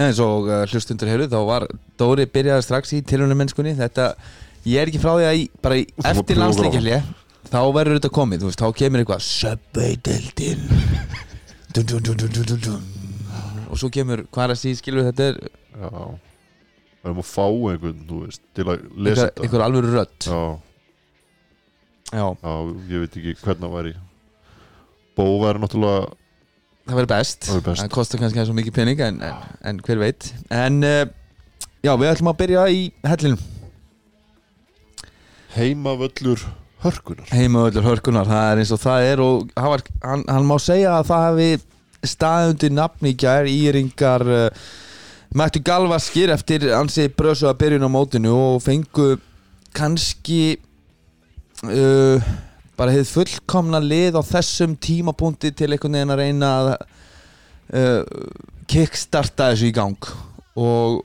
eins 0.00 0.18
og 0.22 0.48
uh, 0.50 0.62
hlustundur 0.70 1.10
heyrðu 1.10 1.28
þá 1.32 1.40
var 1.48 1.66
Dóri 2.00 2.26
byrjaði 2.30 2.66
strax 2.66 2.94
í 2.96 3.02
tilhörnum 3.06 3.38
mennskunni. 3.44 3.74
Þetta, 3.78 4.04
ég 4.66 4.80
er 4.82 4.90
ekki 4.90 5.02
frá 5.02 5.12
því 5.14 5.28
að 5.28 5.38
í, 5.38 5.44
bara 5.62 5.78
í, 5.78 5.84
eftir 6.10 6.40
má 6.40 6.46
landsleikjalli 6.46 6.96
þá 7.50 7.60
verður 7.76 7.98
þetta 7.98 8.12
komið, 8.14 8.42
þú 8.42 8.50
veist, 8.50 8.62
þá 8.62 8.68
kemur 8.80 8.98
eitthvað 9.02 9.22
dun. 12.64 12.82
og 13.70 13.76
svo 13.80 13.88
kemur, 13.92 14.24
hvað 14.34 14.44
er 14.46 14.54
að 14.54 14.60
síð 14.62 14.80
skilur 14.80 15.08
þetta 15.10 15.22
er 15.32 15.36
Já. 15.74 15.90
Það 17.04 17.10
er 17.10 17.16
maður 17.18 17.24
að 17.24 17.28
fá 17.28 17.46
einhvern, 17.70 18.02
þú 18.08 18.18
veist, 18.24 18.42
til 18.56 18.64
að 18.64 18.84
lesa 18.96 19.26
þetta. 19.26 19.42
einhver 19.44 19.64
alvöru 19.66 19.88
rödd. 19.92 20.18
Já, 20.24 20.42
já, 22.14 22.26
já, 22.30 22.52
ég 22.92 23.02
veit 23.02 23.18
ekki 23.20 23.34
hvernig 23.42 23.64
það 23.64 23.74
væri 23.74 23.94
Bó 25.14 25.24
væri 25.42 25.62
náttúrulega 25.62 26.06
það 26.84 26.98
verður 26.98 27.12
best. 27.14 27.50
Það 27.50 27.92
kostar 27.94 28.22
kannski 28.22 28.46
svo 28.48 28.56
mikið 28.56 28.76
pening 28.76 29.04
en, 29.04 29.22
en, 29.24 29.46
en 29.70 29.80
hver 29.86 30.02
veit. 30.02 30.28
En 30.52 30.82
uh, 30.84 31.04
já, 31.84 31.92
við 31.92 32.10
ætlum 32.10 32.32
að 32.34 32.40
byrja 32.42 32.66
í 32.72 32.84
hellinum. 33.08 33.48
Heimavöllur 35.54 36.42
hörkunar 36.84 37.30
heimavöllur 37.32 37.86
hörkunar, 37.86 38.28
það 38.28 38.48
er 38.50 38.60
eins 38.60 38.72
og 38.74 38.80
það 38.82 39.06
er 39.08 39.22
og 39.24 39.52
hann, 39.56 39.70
var, 39.72 39.84
hann, 40.04 40.24
hann 40.28 40.48
má 40.48 40.56
segja 40.60 40.98
að 40.98 41.06
það 41.10 41.26
hefði 41.28 42.10
staðundi 42.14 42.70
nafni 42.74 43.12
í 43.14 43.18
gær 43.22 43.48
íringar 43.48 44.24
uh, 44.28 44.64
mættu 45.34 45.62
galvaskir 45.64 46.32
eftir 46.34 46.66
ansi 46.76 47.08
brösu 47.08 47.48
að 47.48 47.60
byrjun 47.62 47.88
á 47.88 47.90
mótinu 47.94 48.34
og 48.36 48.58
fengu 48.64 49.14
kannski 49.74 50.58
uh, 51.64 52.34
bara 52.78 52.94
hefði 52.94 53.10
fullkomna 53.12 53.80
lið 53.82 54.18
á 54.18 54.22
þessum 54.26 54.74
tímapunkti 54.82 55.52
til 55.54 55.70
einhvern 55.72 55.98
veginn 55.98 56.14
að 56.14 56.22
reyna 56.22 56.52
að 56.58 56.70
uh, 56.74 58.02
kickstarta 58.70 59.52
þessu 59.52 59.70
í 59.70 59.74
gang. 59.76 60.10
Og 60.58 61.02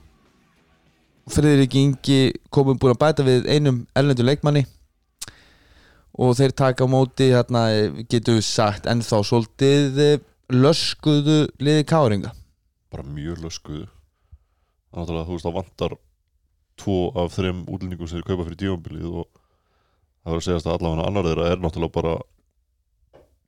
Friðrik 1.29 1.75
Ingi 1.77 2.19
komum 2.49 2.79
búin 2.81 2.95
að 2.95 3.01
bæta 3.03 3.25
við 3.25 3.47
einum 3.51 3.83
erlendu 3.97 4.25
leikmanni. 4.25 4.65
Og 6.19 6.33
þeir 6.35 6.55
taka 6.57 6.87
á 6.89 6.89
móti 6.89 7.29
hérna, 7.29 7.67
getur 8.09 8.39
við 8.39 8.47
sagt 8.47 8.89
ennþá 8.89 9.21
svolítið 9.23 10.01
eh, 10.03 10.23
löskuðu 10.51 11.37
liði 11.61 11.85
káringa. 11.87 12.33
Bara 12.89 13.05
mjög 13.05 13.43
löskuðu. 13.45 13.85
Þannig 14.89 15.19
að 15.21 15.27
þú 15.27 15.35
veist 15.35 15.47
það 15.47 15.57
vantar 15.59 15.95
tvo 16.79 16.97
af 17.21 17.35
þreim 17.35 17.61
útlendingum 17.69 18.09
sem 18.09 18.19
þeir 18.19 18.27
kaupa 18.31 18.47
fyrir 18.47 18.61
dífambilið 18.63 19.19
og 19.21 19.38
það 20.23 20.33
verður 20.33 20.41
að 20.41 20.45
segjast 20.47 20.67
að 20.69 20.75
allavega 20.77 21.07
annar 21.09 21.29
þeirra 21.29 21.47
er 21.53 21.63
náttúrulega 21.63 21.95
bara 21.99 22.17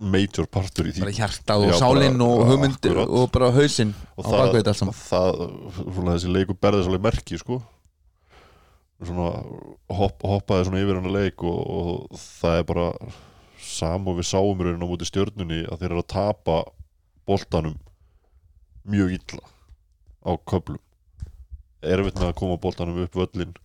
major 0.02 0.48
partur 0.50 0.88
í 0.90 0.96
því. 0.96 1.04
Bara 1.04 1.14
hjartað 1.14 1.68
og 1.68 1.76
sálinn 1.78 2.24
og 2.26 2.42
hugmyndir 2.50 2.96
akkurat. 2.96 3.12
og 3.20 3.28
bara 3.36 3.52
hausinn 3.54 3.94
og 4.16 4.26
á 4.26 4.30
bakvið 4.32 4.58
þetta 4.58 4.74
allt 4.74 4.80
saman. 4.80 4.98
það, 4.98 5.44
svona 5.78 6.16
þessi 6.16 6.34
leikur 6.34 6.58
berði 6.58 6.88
svolítið 6.88 7.06
merki 7.06 7.40
sko. 7.42 7.60
Svona 9.02 9.30
hopp, 9.98 10.26
hoppaði 10.26 10.68
svona 10.68 10.82
yfir 10.82 11.00
hennar 11.00 11.16
leik 11.16 11.46
og, 11.46 11.62
og 11.78 12.20
það 12.22 12.58
er 12.58 12.68
bara 12.70 12.88
sam 13.62 14.10
og 14.10 14.20
við 14.20 14.30
sáum 14.30 14.62
raunin 14.62 14.86
á 14.86 14.90
móti 14.90 15.08
stjörnunni 15.10 15.64
að 15.70 15.82
þeir 15.82 15.92
eru 15.92 16.04
að 16.04 16.12
tapa 16.14 16.58
boltanum 17.30 17.78
mjög 18.90 19.18
illa 19.20 19.46
á 20.26 20.32
köflum. 20.50 20.82
Erfitt 21.82 22.18
með 22.18 22.30
að 22.30 22.38
koma 22.42 22.62
boltanum 22.62 23.02
upp 23.06 23.18
völlin 23.18 23.56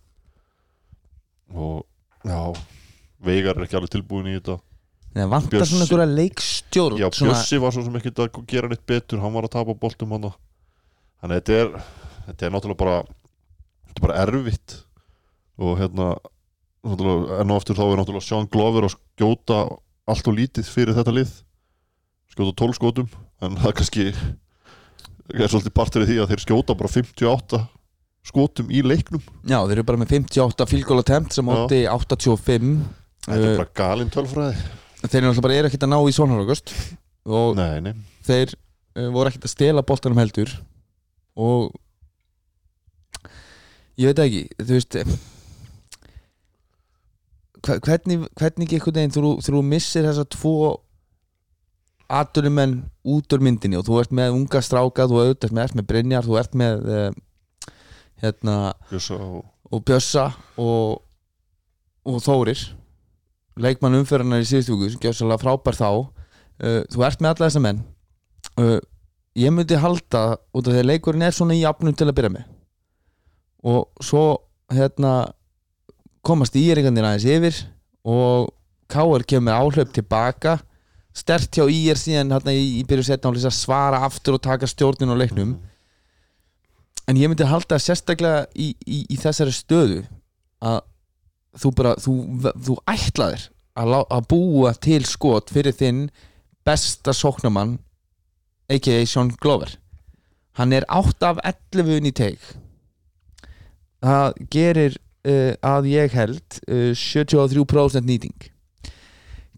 og 1.53 1.85
já 2.25 2.53
Veigar 3.25 3.57
er 3.57 3.65
ekki 3.65 3.77
alveg 3.79 3.93
tilbúin 3.95 4.27
í 4.29 4.35
þetta. 4.37 4.57
Nei, 5.15 5.23
það 5.23 5.31
vantar 5.31 5.53
Bjössi- 5.57 5.71
svona 5.73 5.85
einhverja 5.87 6.15
leikstjórn 6.17 6.99
Já, 7.01 7.07
svona, 7.09 7.31
Bjössi 7.33 7.59
var 7.63 7.71
svo 7.73 7.83
sem 7.85 7.95
ekkert 7.97 8.19
að 8.21 8.41
gera 8.51 8.67
neitt 8.69 8.85
betur 8.85 9.21
hann 9.23 9.33
var 9.33 9.47
að 9.47 9.55
tapa 9.55 9.73
boltum 9.73 10.11
hann. 10.13 10.27
Þannig 11.21 11.33
að 11.33 11.39
þetta 11.41 11.53
er 11.57 11.69
þetta 12.27 12.45
er 12.45 12.51
náttúrulega 12.53 12.77
bara 12.83 12.97
þetta 13.87 13.97
er 13.97 14.05
bara 14.05 14.19
erfitt. 14.25 14.75
Og 15.57 15.77
hérna 15.79 16.09
náttúrulega, 16.85 17.39
enn 17.41 17.51
og 17.51 17.57
aftur 17.61 17.75
þá 17.79 17.85
er 17.87 17.97
náttúrulega 18.01 18.27
Sean 18.27 18.49
Glover 18.53 18.85
að 18.85 18.93
skjóta 18.97 19.61
allt 20.07 20.27
og 20.29 20.37
lítið 20.37 20.69
fyrir 20.69 20.93
þetta 20.93 21.15
lið. 21.15 21.31
Skjóta 22.35 22.53
12 22.61 22.77
skotum 22.77 23.09
en 23.41 23.57
það 23.57 23.73
kannski 23.79 24.05
er 25.33 25.49
svolítið 25.49 25.73
partur 25.73 26.05
í 26.05 26.07
því 26.11 26.21
að 26.21 26.29
þeir 26.31 26.43
skjóta 26.45 26.77
bara 26.77 26.91
58 26.93 27.63
skotum 28.27 28.69
í 28.69 28.83
leiknum. 28.85 29.23
Já, 29.47 29.57
þeir 29.65 29.79
eru 29.79 29.87
bara 29.87 29.97
með 30.03 30.13
58 30.19 30.67
fílgóla 30.69 31.03
tempt 31.07 31.33
sem 31.33 31.47
Já. 31.47 31.55
átti 31.65 31.81
85 31.87 32.85
þetta 33.27 33.43
er 33.43 33.51
Uh, 33.51 33.59
bara 33.59 33.73
galinn 33.75 34.11
tölfræði. 34.13 34.55
Þeir 35.03 35.19
eru 35.19 35.27
náttúrulega 35.27 35.45
bara 35.45 35.69
ekkert 35.69 35.85
að 35.85 35.91
ná 35.93 35.97
í 35.99 36.15
svonharagust 36.15 36.73
og 37.27 37.57
nei, 37.59 37.81
nei, 37.83 37.93
þeir 38.25 38.53
uh, 38.55 39.09
voru 39.13 39.29
ekkert 39.31 39.47
að 39.49 39.53
stela 39.53 39.83
boltanum 39.85 40.21
heldur 40.21 40.53
og 41.37 41.75
ég 43.99 44.09
veit 44.09 44.21
ekki 44.23 44.41
þú 44.63 44.77
veist 44.77 44.97
hvernig, 47.67 48.25
hvernig 48.39 48.73
einhvern 48.73 48.99
veginn 49.01 49.13
þú, 49.13 49.33
þú 49.43 49.63
missir 49.65 50.07
þessa 50.07 50.25
tvo 50.33 50.55
aturumenn 52.07 52.79
út 53.03 53.35
úr 53.35 53.43
myndinni 53.43 53.77
og 53.77 53.85
þú 53.89 53.99
ert 54.01 54.15
með 54.15 54.37
unga 54.37 54.63
stráka 54.63 55.09
þú 55.11 55.25
ert 55.25 55.51
með, 55.51 55.75
með 55.75 55.87
Brynjar, 55.91 56.25
þú 56.25 56.39
ert 56.39 56.55
með 56.57 56.87
uh, 56.87 57.71
hérna 58.23 58.57
Bjössa 58.87 59.19
og 59.19 59.45
og 59.71 59.83
Bjössa 59.83 60.29
og, 60.57 61.01
og 62.07 62.21
Þórir 62.23 62.61
leikmann 63.61 63.99
umfyrirnar 64.01 64.43
í 64.43 64.49
síðustu 64.49 64.75
viku 64.75 64.91
sem 64.93 65.03
gjör 65.03 65.17
svolítið 65.17 65.43
frábær 65.45 65.79
þá 65.79 65.89
uh, 65.93 66.81
þú 66.93 67.07
ert 67.07 67.23
með 67.23 67.33
alla 67.33 67.47
þessa 67.47 67.63
menn. 67.63 67.81
Uh, 68.57 68.77
ég 69.37 69.53
myndi 69.53 69.79
halda 69.79 70.23
út 70.53 70.67
af 70.67 70.73
því 70.73 70.83
að 70.83 70.91
leikurinn 70.91 71.25
er 71.27 71.35
svona 71.35 71.57
í 71.57 71.65
afnum 71.67 71.95
til 71.97 72.09
að 72.09 72.17
byrja 72.19 72.35
með 72.37 72.53
og 73.67 74.03
svo 74.05 74.23
hérna 74.71 75.33
komast 76.25 76.55
íringandir 76.59 77.05
aðeins 77.07 77.25
yfir 77.27 77.57
og 78.07 78.53
Káar 78.87 79.25
kemur 79.27 79.51
áhlaup 79.51 79.91
tilbaka. 79.91 80.61
Stert 81.11 81.51
hjá 81.57 81.65
ír 81.67 81.97
síðan 81.99 82.31
hérna, 82.31 82.53
í, 82.55 82.79
í 82.79 82.83
byrju 82.87 83.03
setna 83.09 83.33
að 83.33 83.51
svara 83.51 83.99
aftur 84.05 84.37
og 84.37 84.43
taka 84.45 84.69
stjórnin 84.69 85.11
á 85.11 85.19
leiknum. 85.19 85.57
En 87.07 87.19
ég 87.19 87.27
myndi 87.27 87.47
halda 87.47 87.79
sérstaklega 87.79 88.45
í, 88.55 88.69
í, 88.87 89.01
í 89.11 89.17
þessari 89.19 89.51
stöðu 89.55 90.05
að 90.63 90.79
þú 91.55 91.71
bara 91.77 91.95
þú, 92.01 92.13
þú 92.67 92.77
ætlaðir 92.91 93.47
að, 93.77 93.91
lá- 93.93 94.07
að 94.17 94.27
búa 94.33 94.73
til 94.81 95.03
skot 95.07 95.53
fyrir 95.53 95.75
þinn 95.77 96.07
besta 96.67 97.13
sóknamann 97.15 97.77
a.k.a. 98.67 99.05
Sean 99.07 99.31
Glover. 99.39 99.77
Hann 100.59 100.73
er 100.75 100.83
8 100.91 101.29
af 101.29 101.37
11 101.71 101.99
inn 102.01 102.09
í 102.09 102.13
teik. 102.17 102.41
Það 104.03 104.39
gerir 104.53 104.97
uh, 104.97 105.53
að 105.65 105.87
ég 105.93 106.15
held 106.17 106.59
uh, 106.67 106.91
73% 106.97 108.05
nýting. 108.07 108.35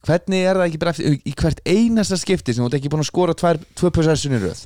Hvernig 0.06 0.46
er 0.48 0.56
það 0.60 0.68
ekki 0.70 0.80
bara 0.80 0.94
eftir, 0.96 1.16
í 1.28 1.34
hvert 1.36 1.60
einasta 1.68 2.20
skipti 2.20 2.54
sem 2.56 2.64
þú 2.64 2.70
ert 2.70 2.78
ekki 2.78 2.92
búin 2.92 3.04
að 3.04 3.10
skora 3.10 3.36
tvær, 3.36 3.58
tvö 3.76 3.90
possessionir 3.98 4.46
röð? 4.46 4.62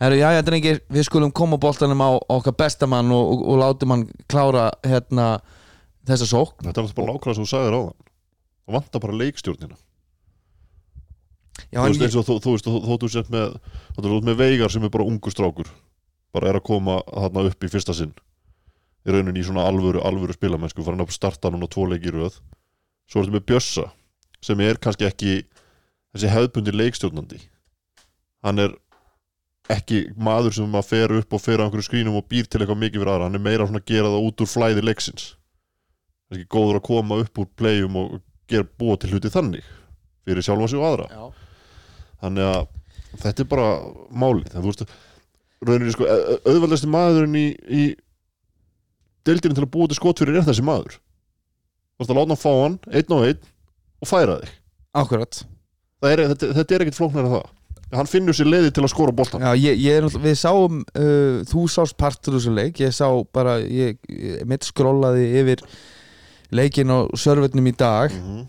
Herru, 0.00 0.16
já, 0.18 0.30
já, 0.34 0.40
drengir, 0.46 0.80
við 0.90 1.04
skulum 1.06 1.30
koma 1.34 1.58
boltanum 1.60 2.00
á 2.02 2.10
okkar 2.32 2.56
bestamann 2.58 3.12
og, 3.14 3.34
og, 3.34 3.42
og 3.52 3.60
látum 3.60 3.92
hann 3.94 4.06
klára 4.30 4.70
hérna 4.82 5.26
þessa 6.08 6.28
sók 6.28 6.58
þetta 6.60 6.68
er 6.68 6.86
náttúrulega 6.86 6.98
bara 6.98 7.14
nákvæmlega 7.14 7.36
sem 7.38 7.46
þú 7.46 7.50
sagðir 7.50 7.76
á 7.76 7.80
það 8.64 8.74
vantar 8.74 9.02
bara 9.04 9.18
leikstjórnina. 9.20 9.76
Já, 11.70 11.80
þú 11.80 11.88
veist 11.90 12.04
eins 12.04 12.16
og 12.18 12.26
þú, 12.26 12.36
þú 12.42 12.54
veist, 12.54 12.68
þó 12.68 12.94
þú 12.98 13.10
sett 13.12 13.32
með 13.32 13.56
þú 13.96 14.10
veist 14.10 14.28
með 14.28 14.38
veigar 14.40 14.72
sem 14.72 14.84
er 14.86 14.92
bara 14.94 15.06
ungu 15.06 15.32
strákur 15.32 15.70
bara 16.34 16.50
er 16.50 16.58
að 16.58 16.66
koma 16.66 16.98
þarna 17.06 17.44
upp 17.50 17.62
í 17.64 17.70
fyrsta 17.70 17.94
sinn. 17.94 18.14
Í 19.06 19.12
rauninni 19.14 19.42
í 19.42 19.46
svona 19.46 19.66
alvöru 19.68 20.00
alvöru 20.02 20.34
spilamennsku, 20.34 20.82
farin 20.82 21.04
að 21.04 21.12
starta 21.14 21.52
núna 21.52 21.68
tvo 21.70 21.84
leiki 21.86 22.10
í 22.10 22.14
röð. 22.14 22.40
Svo 23.06 23.20
er 23.20 23.28
þetta 23.28 23.36
með 23.36 23.44
Bjössa 23.50 23.84
sem 24.44 24.62
er 24.64 24.80
kannski 24.82 25.06
ekki 25.06 25.34
þessi 26.14 26.32
hefðbundi 26.32 26.74
leikstjórnandi. 26.74 27.38
Hann 28.44 28.64
er 28.64 28.74
ekki 29.70 30.08
maður 30.18 30.58
sem 30.58 30.74
að 30.74 30.90
fer 30.90 31.14
upp 31.20 31.36
og 31.36 31.44
fer 31.44 31.62
á 31.62 31.64
einhverju 31.68 31.86
skrínum 31.86 32.18
og 32.18 32.26
býr 32.28 32.48
til 32.48 32.60
eitthvað 32.60 32.82
mikið 32.82 33.04
fyrir 33.04 33.12
aðra. 33.14 33.28
Hann 33.30 33.38
er 33.38 33.44
meira 33.46 33.68
svona 33.68 33.84
að 33.84 33.92
gera 33.92 34.10
það 34.10 34.26
út 34.26 34.44
úr 34.44 34.50
flæði 34.50 34.84
leiksins 34.84 35.30
er 36.30 36.38
ekki 36.38 36.50
góður 36.54 36.80
að 36.80 36.86
koma 36.88 37.18
upp 37.22 37.40
úr 37.42 37.50
playum 37.58 37.98
og 38.00 38.20
gera 38.50 38.66
búa 38.78 38.96
til 39.00 39.12
hluti 39.12 39.32
þannig 39.32 39.64
fyrir 40.24 40.44
sjálfa 40.44 40.68
sig 40.70 40.80
og 40.80 40.86
aðra. 40.88 41.08
Já, 41.12 41.24
þannig 42.24 42.50
að 42.50 42.68
þetta 43.22 43.44
er 43.44 43.48
bara 43.50 43.68
málið. 44.10 44.50
Það, 44.52 44.60
þú 44.60 44.70
veist, 44.70 44.84
rauninni 45.64 45.94
sko 45.94 46.08
auðvaldasti 46.48 46.92
maðurinn 46.92 47.40
í, 47.40 47.46
í 47.68 47.82
deildinu 49.28 49.56
til 49.56 49.66
að 49.66 49.72
búa 49.74 49.90
til 49.90 49.98
skot 49.98 50.22
fyrir 50.22 50.40
er 50.40 50.46
þessi 50.46 50.64
maður. 50.64 50.96
Þú 51.94 52.04
veist 52.04 52.14
að 52.14 52.20
láta 52.20 52.34
hann 52.34 52.42
fá 52.44 52.52
hann 52.52 52.78
einn 52.90 53.16
og 53.16 53.26
einn 53.28 53.50
og 54.00 54.10
færa 54.10 54.38
þig. 54.40 54.56
Akkurat. 54.94 55.42
Það 56.04 56.14
er, 56.14 56.24
þetta, 56.32 56.50
þetta 56.58 56.74
er 56.74 56.84
ekkert 56.84 56.98
flóknar 56.98 57.28
en 57.28 57.36
það. 57.36 57.52
Hann 57.94 58.10
finnur 58.10 58.34
sér 58.34 58.48
leiði 58.48 58.72
til 58.74 58.82
að 58.82 58.90
skora 58.90 59.12
boltan 59.14 59.42
Já, 59.44 59.52
ég, 59.54 59.76
ég 59.78 59.94
er 59.94 60.02
náttúrulega, 60.02 60.24
við 60.24 60.38
sáum 60.40 60.80
uh, 60.82 61.42
þú 61.46 61.64
sást 61.70 61.94
partur 62.00 62.34
úr 62.34 62.40
þessu 62.40 62.54
leik. 62.56 62.80
Ég 62.82 62.94
sá 62.96 63.06
bara, 63.36 63.58
ég, 63.62 64.00
ég 64.10 64.42
mitt 64.50 64.66
skrollaði 64.66 65.28
yfir 65.42 65.62
leikin 66.54 66.92
á 66.92 66.98
sörfurnum 67.18 67.66
í 67.70 67.74
dag 67.76 68.12
Mhm. 68.14 68.44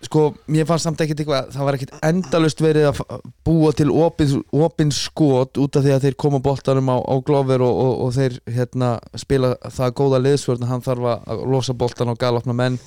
sko, 0.00 0.22
mér 0.48 0.64
fannst 0.68 0.86
samt 0.86 1.00
ekkert 1.04 1.20
eitthvað 1.20 1.50
það 1.52 1.66
var 1.68 1.76
ekkert 1.76 1.96
endalust 2.08 2.62
verið 2.64 2.86
að 2.88 3.00
búa 3.44 3.72
til 3.76 3.90
opin, 3.92 4.32
opin 4.56 4.90
skot 4.96 5.60
út 5.60 5.76
af 5.76 5.84
því 5.84 5.92
að 5.96 6.06
þeir 6.06 6.16
koma 6.24 6.40
boltanum 6.40 6.88
á, 6.88 6.96
á 7.04 7.14
Glover 7.26 7.60
og, 7.66 7.74
og, 7.84 7.92
og 8.06 8.14
þeir 8.16 8.38
hérna 8.48 8.94
spila 9.20 9.52
það 9.68 9.94
góða 10.00 10.22
liðsvörn 10.24 10.64
hann 10.70 10.80
þarf 10.86 11.10
að 11.20 11.44
losa 11.52 11.76
boltan 11.76 12.08
og 12.14 12.18
galopna 12.18 12.56
menn 12.56 12.78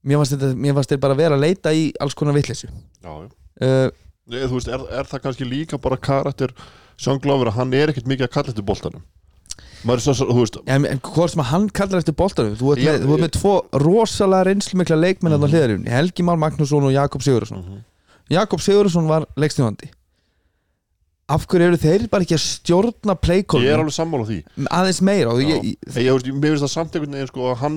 mér 0.00 0.22
fannst, 0.22 0.32
þetta, 0.38 0.54
mér 0.56 0.78
fannst 0.78 0.94
þeir 0.94 1.02
bara 1.04 1.18
vera 1.18 1.36
að 1.36 1.44
leita 1.44 1.74
í 1.76 1.90
alls 2.00 2.16
konar 2.16 2.38
vitleysu 2.38 2.70
já, 2.70 3.10
já. 3.12 3.28
uh, 3.60 3.90
þú 4.48 4.54
veist, 4.56 4.72
er, 4.72 4.86
er 4.96 5.10
það 5.12 5.26
kannski 5.26 5.48
líka 5.48 5.80
bara 5.82 6.00
karakter 6.00 6.54
Sean 7.00 7.20
Glover 7.20 7.52
að 7.52 7.60
hann 7.60 7.74
er 7.76 7.92
ekkert 7.92 8.08
mikið 8.08 8.28
að 8.30 8.34
kalla 8.38 8.54
maður 8.64 8.94
er 8.94 9.02
svo, 10.04 10.12
svo, 10.16 10.26
veist 10.42 10.58
en, 10.66 10.84
en 10.90 11.00
hvort 11.00 11.32
sem 11.32 11.40
að 11.44 11.50
hann 11.52 11.68
kallar 11.76 12.02
eftir 12.02 12.16
boltanum 12.18 12.56
þú 12.60 12.74
ert 12.74 12.82
með, 12.84 13.06
með 13.24 13.30
tvo 13.38 13.54
rosalega 13.84 14.48
reynslumikla 14.50 14.98
leikmenn 15.00 15.36
mm 15.38 15.48
hliðarinn 15.54 15.86
Helgi 15.88 16.26
Már 16.26 16.40
Magnússon 16.42 16.84
og 16.90 16.92
Jakob 16.96 17.24
Sigurðarsson 17.24 17.64
Mhm. 17.64 17.80
Jakob 18.30 18.60
Sigurðarsson 18.62 19.08
var 19.10 19.24
leikstjóðandi 19.40 19.88
af 21.30 21.46
hverju 21.46 21.68
eru 21.70 21.78
þeir 21.78 22.08
bara 22.10 22.26
ekki 22.26 22.34
að 22.34 22.42
stjórna 22.42 23.14
ég 23.62 23.70
er 23.70 23.78
alveg 23.78 23.94
sammála 23.94 24.26
því. 24.26 24.38
Aðeins 24.66 25.00
meira 25.06 25.30
ég, 25.38 25.48
ég, 25.48 25.78
ég, 25.94 26.02
ég, 26.02 26.40
veist, 26.42 26.62
það 26.64 26.72
samt 26.72 26.96
einhvern 26.98 27.14
veginn 27.14 27.30
sko, 27.30 27.44
að 27.52 27.60
hann 27.62 27.76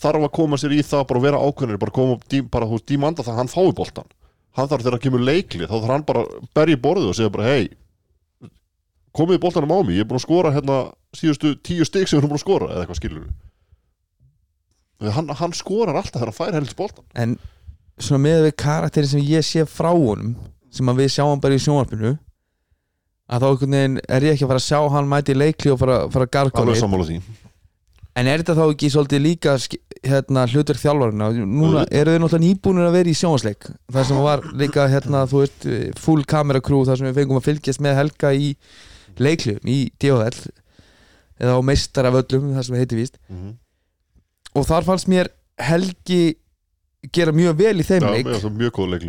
þarf 0.00 0.24
að 0.24 0.32
koma 0.38 0.56
sér 0.56 0.72
í 0.72 0.80
það 0.80 1.04
bara 1.10 1.20
að 1.20 1.26
vera 1.28 1.40
ákveðnir 1.44 1.78
bara 1.82 1.92
koma 1.92 2.16
upp 2.16 2.24
dí, 2.32 2.40
bara, 2.48 2.66
veist, 2.70 2.86
dímanda 2.88 3.22
það 3.26 3.34
að 3.34 3.40
hann 3.42 3.52
fái 3.52 3.74
boltan 3.76 4.08
hann 4.56 4.68
þarf 4.72 4.82
þegar 4.86 4.96
að 4.98 5.04
kemur 5.04 5.20
leikli 5.28 5.68
þá 5.68 5.74
þarf 5.76 5.92
hann 5.92 6.06
bara 6.08 6.24
að 6.24 6.48
berja 6.56 6.78
í 6.78 6.80
borðið 6.86 7.10
og 7.12 7.18
segja 7.20 7.34
bara 7.36 7.50
hei 7.52 7.68
komið 9.12 9.40
boltanum 9.44 9.74
á 9.76 9.78
mig, 9.84 9.96
ég 9.98 10.04
er 10.06 10.08
búin 10.08 10.20
að 10.20 10.24
skora 10.24 10.52
hérna 10.56 10.78
síðustu 11.16 11.54
tíu 11.64 11.84
stig 11.88 12.08
sem 12.08 12.18
erum 12.18 12.32
búin 12.32 12.40
að 12.40 12.46
skora 12.46 12.70
eða 12.70 12.84
eitthvað 12.84 13.00
skilur 13.02 13.24
hann, 15.12 15.28
hann 15.38 15.54
skorar 15.56 15.98
alltaf 15.98 16.20
þegar 16.20 16.30
hann 16.30 16.40
fær 16.40 16.58
helst 16.58 16.78
boltan 16.78 17.04
en 17.18 17.38
svona 17.98 18.22
með 18.24 18.46
við 18.48 18.54
karakterin 18.62 19.12
sem 19.12 19.24
ég 19.26 19.46
sé 19.46 19.64
frá 19.68 19.90
honum 19.92 20.36
sem 20.72 20.92
við 20.96 21.10
sjáum 21.16 21.40
bara 21.42 21.58
í 21.58 21.62
sjónvarpinu 21.62 22.14
að 23.32 23.44
þá 23.44 23.48
einhvern 23.48 23.76
veginn 23.76 24.00
er 24.08 24.26
ég 24.26 24.36
ekki 24.36 24.46
að 24.46 24.52
fara 24.52 24.62
að 24.62 24.68
sjá 24.68 24.80
hann 24.96 25.08
mæti 25.08 25.34
í 25.34 25.38
leikli 25.38 25.72
og 25.72 25.80
fara, 25.80 25.98
fara 26.12 26.28
að 26.28 26.32
garga 26.36 26.62
alveg 26.62 26.80
sammála 26.80 27.08
því. 27.08 27.18
En 28.20 28.28
er 28.28 28.42
þetta 28.42 28.56
þá 28.58 28.64
ekki 28.66 28.90
svolítið 28.92 29.22
líka 29.24 29.54
hérna, 30.04 30.42
hlutur 30.52 30.80
þjálfarina 30.80 31.28
núna 31.48 31.84
eru 31.88 32.12
þau 32.12 32.24
náttúrulega 32.24 32.44
nýbúnir 32.44 32.88
að 32.88 32.96
vera 32.98 33.12
í 33.12 33.16
sjónvarsleik 33.16 33.68
það 33.94 34.08
sem 34.08 34.24
var 34.26 34.42
líka 34.60 34.88
hérna, 34.92 35.22
veist, 35.30 35.68
full 36.02 36.26
kamerakrú 36.28 36.82
þar 36.88 37.00
sem 37.00 37.08
við 37.08 37.22
fengum 37.22 37.40
að 37.40 37.46
fylgjast 37.48 37.84
með 37.84 37.96
Helga 38.00 38.34
í 38.36 38.50
leikliðum 39.22 39.72
í 39.72 39.78
DHL 40.02 40.52
eða 41.40 41.56
á 41.58 41.60
meistar 41.64 42.08
af 42.08 42.18
öllum 42.22 42.52
það 42.56 42.66
sem 42.68 42.76
heiti 42.76 42.96
víst. 42.98 43.18
Mm 43.28 43.36
-hmm. 43.38 43.54
og 44.54 44.66
þar 44.66 44.84
fannst 44.84 45.08
mér 45.08 45.28
Helgi 45.58 46.36
gera 47.12 47.32
mjög 47.32 47.56
vel 47.56 47.80
í 47.80 47.84
þeim 47.84 48.02
leik. 48.10 48.26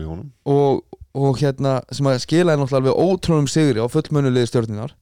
honum. 0.08 0.32
Og, 0.46 0.84
og 1.14 1.38
hérna 1.38 1.82
sem 1.92 2.06
að 2.06 2.20
skilaði 2.20 2.60
náttúrulega 2.60 2.82
alveg 2.82 3.00
ótrúnum 3.06 3.48
sigri 3.48 3.80
á 3.80 3.88
fullmönulegði 3.88 4.48
stjórninar 4.50 4.94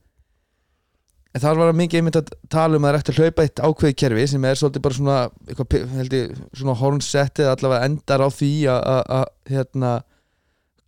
en 1.32 1.42
þar 1.42 1.60
var 1.62 1.74
mikið 1.74 2.02
einmitt 2.02 2.18
að 2.20 2.32
tala 2.52 2.76
um 2.76 2.84
að 2.84 2.90
það 2.90 2.94
er 2.94 3.00
eftir 3.00 3.14
að 3.14 3.22
hlaupa 3.24 3.46
eitt 3.46 3.62
ákveði 3.64 3.98
kerfi 4.02 4.26
sem 4.28 4.46
er 4.46 4.60
svolítið 4.60 4.82
bara 4.82 4.98
svona 4.98 5.18
svona 6.60 6.76
hornsettið 6.82 7.52
allavega 7.54 7.86
endar 7.88 8.20
á 8.20 8.30
því 8.30 8.52
að- 8.68 9.30
hérna 9.50 9.92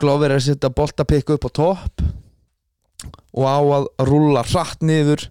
Glover 0.04 0.32
er 0.32 0.42
að 0.42 0.48
setja 0.50 0.70
boltapikku 0.70 1.38
upp 1.38 1.46
á 1.48 1.52
topp 1.56 2.02
og 3.34 3.46
á 3.48 3.60
að 3.62 3.88
rúlla 4.04 4.44
hratt 4.44 4.82
niður 4.84 5.30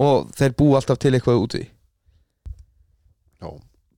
og 0.00 0.30
þeir 0.38 0.54
búa 0.58 0.80
alltaf 0.80 0.98
til 1.02 1.12
eitthvað 1.14 1.42
út 1.44 1.56
í? 1.58 1.64
Já, 3.42 3.48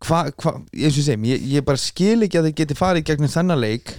hvað, 0.06 0.32
hva, 0.42 0.52
eins 0.72 0.96
og 0.96 1.00
ég 1.00 1.06
segjum 1.06 1.24
ég, 1.30 1.46
ég 1.56 1.64
bara 1.66 1.80
skil 1.80 2.26
ekki 2.26 2.40
að 2.40 2.50
þeir 2.50 2.59
geti 2.62 2.76
farið 2.78 3.06
gegnum 3.11 3.32
þennan 3.32 3.61
leik 3.62 3.94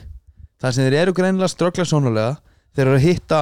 þar 0.62 0.74
sem 0.76 0.88
þeir 0.88 1.00
eru 1.04 1.16
greinilega 1.18 1.52
ströggla 1.54 1.86
sónulega 1.88 2.36
þeir 2.78 2.86
eru 2.88 2.98
að 3.00 3.06
hitta 3.08 3.42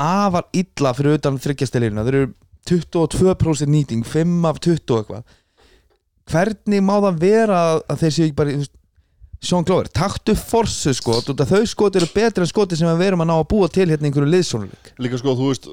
afar 0.00 0.46
illa 0.56 0.94
fyrir 0.96 1.18
utan 1.18 1.38
þryggjastelina 1.42 2.06
þeir 2.06 2.20
eru 2.22 2.32
22% 2.70 3.70
nýting 3.72 4.02
5 4.06 4.44
af 4.46 4.58
20 4.62 4.92
og 4.94 4.98
eitthvað. 5.00 5.22
Hvernig 6.30 6.82
má 6.86 6.92
það 7.02 7.16
vera 7.22 7.60
að- 7.88 7.98
þeir 8.02 8.12
séu 8.14 8.26
ekki 8.28 8.36
bara 8.36 8.58
Sean 9.40 9.64
Glover, 9.64 9.88
taktu 9.88 10.34
forsu 10.36 10.92
skot 10.94 11.30
að 11.32 11.46
þau 11.48 11.62
skot 11.66 11.96
eru 11.96 12.06
betri 12.12 12.44
en 12.44 12.50
skoti 12.50 12.76
sem 12.76 12.86
við 13.00 13.06
erum 13.08 13.22
að 13.24 13.30
ná 13.30 13.36
að 13.40 13.46
búa 13.48 13.70
til 13.72 13.86
hérna 13.88 14.04
einhverju 14.10 14.28
liðsónuleik 14.28 14.90
líka 15.00 15.16
sko, 15.18 15.32
þú 15.34 15.46
veist 15.48 15.68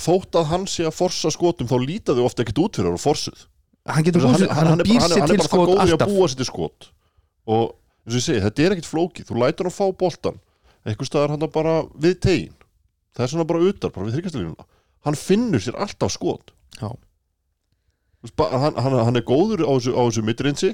þótt 0.00 0.38
að 0.40 0.46
hann 0.52 0.66
sé 0.66 0.84
að 0.88 0.94
forsa 0.96 1.30
skotum 1.30 1.68
þá 1.68 1.76
líta 1.82 2.14
þau 2.16 2.24
ofta 2.26 2.42
ekkert 2.44 2.58
út 2.64 2.76
fyrir 2.78 2.88
að 2.88 2.94
vera 2.96 3.04
forsuð. 3.04 3.46
Hann 3.92 4.04
getur 4.06 4.22
hann, 4.22 4.34
hann, 4.48 4.66
hann, 4.72 4.78
býr 4.78 4.98
bara- 4.98 5.00
hann, 5.02 5.10
sér 5.10 5.16
er- 5.16 5.20
hann 5.20 5.28
til 5.28 5.34
er 5.34 5.38
bara 5.38 5.48
það 5.48 5.52
skot 5.52 5.68
í 5.68 5.82
að 5.82 5.92
alltaf. 5.92 6.08
búa 6.08 6.28
sér 6.30 6.36
til 6.36 6.46
skot. 6.48 6.88
Og 7.46 7.64
eins 8.06 8.14
og 8.14 8.18
ég 8.20 8.24
segi, 8.26 8.40
þetta 8.46 8.62
er 8.66 8.70
ekkert 8.76 8.90
flókið. 8.92 9.26
Þú 9.28 9.38
lætur 9.42 9.68
hann 9.68 9.76
fá 9.78 9.86
boltan 9.98 10.38
einhver 10.86 11.06
staðar 11.06 11.30
hann 11.34 11.50
bara 11.52 11.74
við 11.98 12.20
tegin. 12.20 12.54
Það 13.14 13.22
er 13.24 13.28
svona 13.34 13.46
bara 13.46 13.60
utar, 13.68 13.90
bara 13.90 14.06
við 14.06 14.14
þryggjastalínuna 14.16 14.64
hann 15.04 15.14
finnur 15.18 15.58
sér 15.60 15.74
alltaf 15.82 16.12
skot. 16.14 16.52
Hann, 18.38 18.74
hann, 18.78 18.94
hann 19.04 19.16
er 19.18 19.24
góður 19.26 19.64
á 19.66 19.72
þessu, 19.74 19.92
þessu 19.98 20.22
midrinsi 20.22 20.68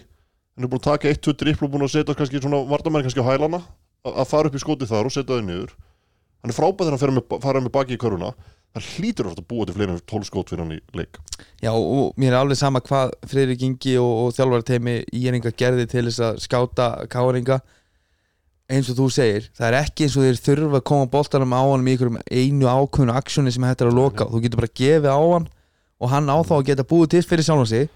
hann 0.58 0.66
er 0.66 0.68
búin 0.68 0.82
að 0.82 0.88
taka 0.90 1.08
1-2 1.08 1.32
drippl 1.40 1.64
og 1.64 1.70
búin 1.72 1.84
að 1.86 1.94
setja 1.94 2.14
kannski 2.18 2.42
svona 2.42 2.60
vardamenn 2.68 3.06
kannski 3.06 3.22
á 3.24 3.28
hælana 3.30 3.62
að 4.04 4.26
fara 4.28 4.50
upp 4.50 4.58
í 4.58 4.60
skotið 4.60 4.90
þar 4.92 5.08
og 5.08 5.14
setja 5.14 5.38
þau 5.38 5.46
niður. 5.46 5.72
Hann 6.42 6.52
er 6.52 6.56
frábæð 6.58 6.90
þegar 6.90 7.12
hann 7.14 7.40
fara 7.40 7.62
með 7.64 7.72
baki 7.72 7.96
í 7.96 8.00
köruna 8.02 8.34
það 8.76 8.88
hlýtur 8.94 9.28
ofta 9.30 9.42
að 9.42 9.48
búa 9.50 9.66
til 9.66 9.76
12 9.78 10.28
skot 10.28 10.52
fyrir 10.52 10.62
hann 10.64 10.76
í 10.76 10.80
leik. 10.96 11.18
Já 11.62 11.72
og 11.72 12.14
mér 12.20 12.34
er 12.34 12.38
alveg 12.42 12.60
sama 12.60 12.82
hvað 12.84 13.14
Friðrik 13.30 13.64
Ingi 13.66 13.96
og, 14.00 14.12
og 14.26 14.36
þjálfarteimi 14.36 14.96
Íringa 15.16 15.52
gerði 15.58 15.88
til 15.90 16.06
þess 16.08 16.24
að 16.28 16.40
skáta 16.44 16.88
káringa. 17.10 17.60
Eins 18.68 18.90
og 18.92 18.98
þú 18.98 19.06
segir 19.12 19.46
það 19.56 19.68
er 19.70 19.78
ekki 19.80 20.06
eins 20.06 20.16
og 20.18 20.26
þeir 20.26 20.42
þurfa 20.44 20.80
að 20.82 20.88
koma 20.90 21.12
boltanum 21.12 21.54
á 21.56 21.62
hann 21.64 21.86
í 21.86 21.94
einhverjum 21.94 22.18
einu 22.28 22.68
ákveðnu 22.68 23.14
aksjóni 23.16 23.54
sem 23.54 23.64
hættir 23.64 23.88
að 23.88 23.96
loka. 23.96 24.28
þú 24.28 24.42
getur 24.44 24.60
bara 24.60 24.74
gefið 24.82 25.08
á 25.08 25.20
hann 25.20 25.48
og 25.98 26.12
hann 26.12 26.28
á 26.28 26.36
þá 26.44 26.54
að 26.58 26.66
geta 26.68 26.84
búið 26.86 27.14
til 27.14 27.24
fyrir 27.24 27.48
sjálfan 27.48 27.72
sig. 27.72 27.88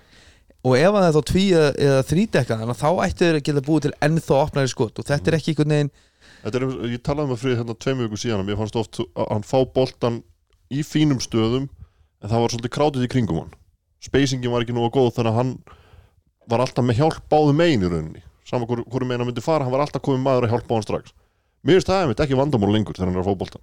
Og 0.62 0.78
ef 0.78 0.94
það 0.94 1.04
er 1.08 1.14
þá 1.16 1.22
tví 1.28 1.44
eða, 1.58 2.02
þrítekka 2.06 2.56
að 2.62 2.72
þá 2.78 2.88
ættu 3.04 3.26
þeir 3.26 3.36
að 3.36 3.46
geta 3.48 3.62
búið 3.66 3.84
til 3.84 3.94
ennþá 4.06 4.36
opnari 4.38 4.70
skot. 4.70 4.98
Og 4.98 5.06
þetta 5.06 5.30
er 5.30 5.36
ekki 5.36 5.52
einhvern 5.52 5.74
veginn 5.74 5.92
er, 6.42 6.66
ég 6.90 7.02
talaði 7.06 7.30
með 7.30 7.40
Frið 7.42 7.56
hérna 7.60 7.74
tveim 7.78 8.02
viku 8.02 8.18
síðan 8.18 8.46
mér 8.46 8.58
fannst 8.58 8.78
oft 8.78 9.00
að 9.02 9.28
hann 9.28 9.44
fá 9.46 9.58
boltan 9.74 10.20
í 10.72 10.82
fínum 10.86 11.20
stöðum 11.22 11.68
en 11.68 12.30
það 12.30 12.44
var 12.44 12.54
svolítið 12.54 12.74
krátið 12.76 13.06
í 13.06 13.10
kringum 13.12 13.42
hann. 13.42 13.54
Spacingin 14.02 14.52
var 14.52 14.64
ekki 14.64 14.74
nógu 14.76 14.92
góð 14.96 15.12
þannig 15.18 15.32
að 15.32 15.38
hann 15.40 15.52
var 16.50 16.64
alltaf 16.64 16.86
með 16.86 17.02
hjálp 17.02 17.26
báðu 17.30 17.56
megin 17.58 17.84
í 17.84 17.90
rauninni. 17.92 18.24
Saman 18.48 18.66
hvort 18.70 18.88
hvor 18.90 19.04
megin 19.06 19.22
hann 19.22 19.30
myndi 19.30 19.44
fara, 19.44 19.66
hann 19.66 19.74
var 19.74 19.84
alltaf 19.84 20.02
komið 20.02 20.24
maður 20.24 20.48
að 20.48 20.56
hjálpa 20.56 20.78
hann 20.78 20.86
strax. 20.86 21.14
Mér 21.62 21.78
finnst 21.78 21.92
það 21.92 22.06
einmitt 22.06 22.24
ekki 22.24 22.38
vandamál 22.38 22.72
lengur 22.74 22.96
þegar 22.96 23.10
hann 23.10 23.20
er 23.20 23.22
að 23.22 23.30
fá 23.30 23.40
boltan 23.44 23.62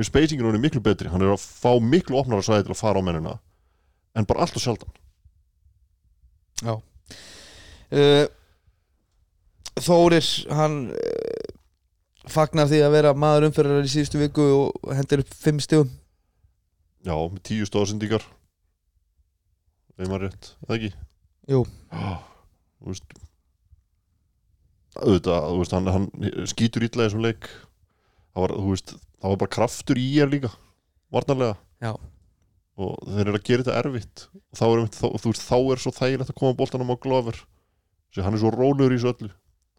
mér 0.00 0.04
finnst 0.04 0.12
spacingin 0.14 0.46
hann 0.46 0.56
er 0.58 0.62
miklu 0.62 0.80
betri. 0.80 1.10
Hann 1.10 1.22
er 1.22 1.34
að 1.34 1.44
fá 1.44 1.72
miklu 1.82 2.18
opnara 2.20 2.44
svæði 2.44 2.68
til 2.68 2.74
að 2.74 2.80
fara 2.80 3.00
á 3.00 3.04
mennina 3.04 3.38
en 4.16 4.26
bara 4.26 4.44
alltaf 4.44 4.62
sjaldan. 4.62 4.92
Uh, 7.90 8.26
Þórir 9.80 10.26
hann 10.54 10.76
uh, 10.92 11.54
fagnar 12.30 12.68
því 12.70 12.82
að 12.84 12.94
vera 12.96 13.14
maður 13.16 13.48
umferðar 13.48 13.86
í 13.86 13.92
síðustu 13.92 14.20
viku 14.20 14.46
og 14.56 14.92
hendur 14.94 15.22
upp 15.24 15.34
fimm 15.34 15.60
stigum 15.62 15.90
já, 17.06 17.14
með 17.16 17.40
tíu 17.46 17.66
stóðsendíkar 17.68 18.24
eða 19.96 20.08
maður 20.10 20.26
rétt, 20.26 20.52
eða 20.66 20.78
ekki? 20.78 20.92
Jú. 21.50 21.64
Þú 21.90 22.92
veist 22.92 23.18
auðvitað, 25.00 25.44
þú 25.46 25.58
veist, 25.60 25.74
hann, 25.76 25.90
hann 25.94 26.06
skýtur 26.50 26.86
illa 26.86 27.04
í 27.04 27.08
þessum 27.08 27.24
leik. 27.24 27.50
Það 28.30 28.44
var, 28.44 28.54
þú 28.56 28.72
veist, 28.72 28.94
það 29.20 29.34
var 29.34 29.40
bara 29.42 29.54
kraftur 29.56 30.00
í 30.00 30.06
er 30.22 30.30
líka 30.30 30.50
varnarlega. 31.14 31.58
Já. 31.80 31.94
og 32.80 32.96
þeir 33.04 33.26
eru 33.26 33.36
að 33.36 33.44
gera 33.44 33.64
þetta 33.64 33.78
erfitt. 33.80 34.22
Þá 34.56 34.64
er, 34.66 34.82
þá, 34.96 35.06
þú 35.20 35.32
veist, 35.32 35.44
þá 35.44 35.56
er 35.58 35.82
svo 35.82 35.92
þægilegt 35.96 36.32
að 36.32 36.38
koma 36.40 36.56
boltanum 36.56 36.92
á 36.92 37.02
Glover. 37.02 37.40
Sér, 38.10 38.24
hann 38.26 38.36
er 38.36 38.42
svo 38.42 38.52
rólegur 38.54 38.94
í 38.94 38.98
þessu 38.98 39.10
öllu. 39.12 39.30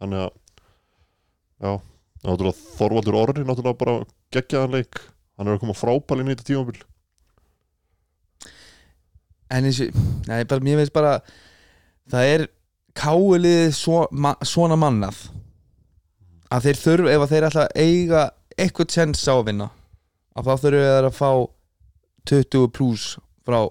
Þannig 0.01 0.21
að 0.21 0.29
já, 1.61 1.71
náttúrulega 2.21 2.59
Þorvaldur 2.77 3.17
Orri 3.17 3.45
náttúrulega 3.45 3.79
bara 3.81 3.95
geggjaðan 4.35 4.77
leik. 4.77 5.01
Hann 5.37 5.49
er 5.49 5.57
að 5.57 5.63
koma 5.63 5.77
frábælinn 5.77 6.29
í 6.29 6.35
þetta 6.35 6.47
tímabil 6.51 6.83
en 9.51 9.67
eins 9.67 9.81
og, 9.83 10.01
nei, 10.29 10.41
bara, 10.47 10.63
mér 10.65 10.81
veist 10.81 10.95
bara 10.95 11.17
það 12.11 12.31
er 12.35 12.45
káulið 12.97 13.71
svo, 13.75 14.05
ma, 14.11 14.33
svona 14.45 14.77
mannað. 14.79 15.27
Að 16.51 16.67
þeir 16.67 16.81
þurfa, 16.81 17.13
ef 17.15 17.29
þeir 17.31 17.47
ætla 17.47 17.67
að 17.67 17.85
eiga 17.85 18.23
eitthvað 18.57 18.91
tjens 18.91 19.23
á 19.27 19.35
að 19.37 19.45
vinna 19.51 19.69
að 20.35 20.47
þá 20.47 20.65
þurfa 20.65 20.89
þeir 20.89 21.07
að 21.07 21.15
fá 21.17 21.31
20 22.31 22.67
pluss 22.75 23.15
frá 23.47 23.61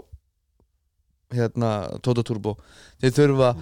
hérna 1.30 1.70
Toto 2.02 2.24
Turbo. 2.26 2.56
Þeir 3.00 3.14
þurfa 3.16 3.52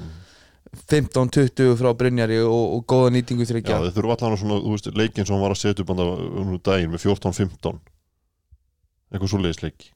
15-20 0.89 1.77
frá 1.79 1.93
Brynjari 1.97 2.39
og, 2.45 2.75
og 2.79 2.83
góða 2.89 3.13
nýtingu 3.15 3.47
þryggja 3.49 3.79
þeir 3.87 3.95
þurfa 3.97 4.17
allan 4.19 4.35
að 4.37 4.43
svona, 4.43 4.59
þú 4.65 4.75
veist, 4.75 4.91
leikin 4.99 5.27
sem 5.27 5.35
hann 5.35 5.45
var 5.45 5.55
að 5.55 5.63
setja 5.63 5.85
upp 5.85 5.93
um 5.95 6.59
daginn 6.65 6.93
með 6.93 7.05
14-15 7.07 7.79
eitthvað 9.09 9.33
svo 9.33 9.41
leiðisleik 9.43 9.87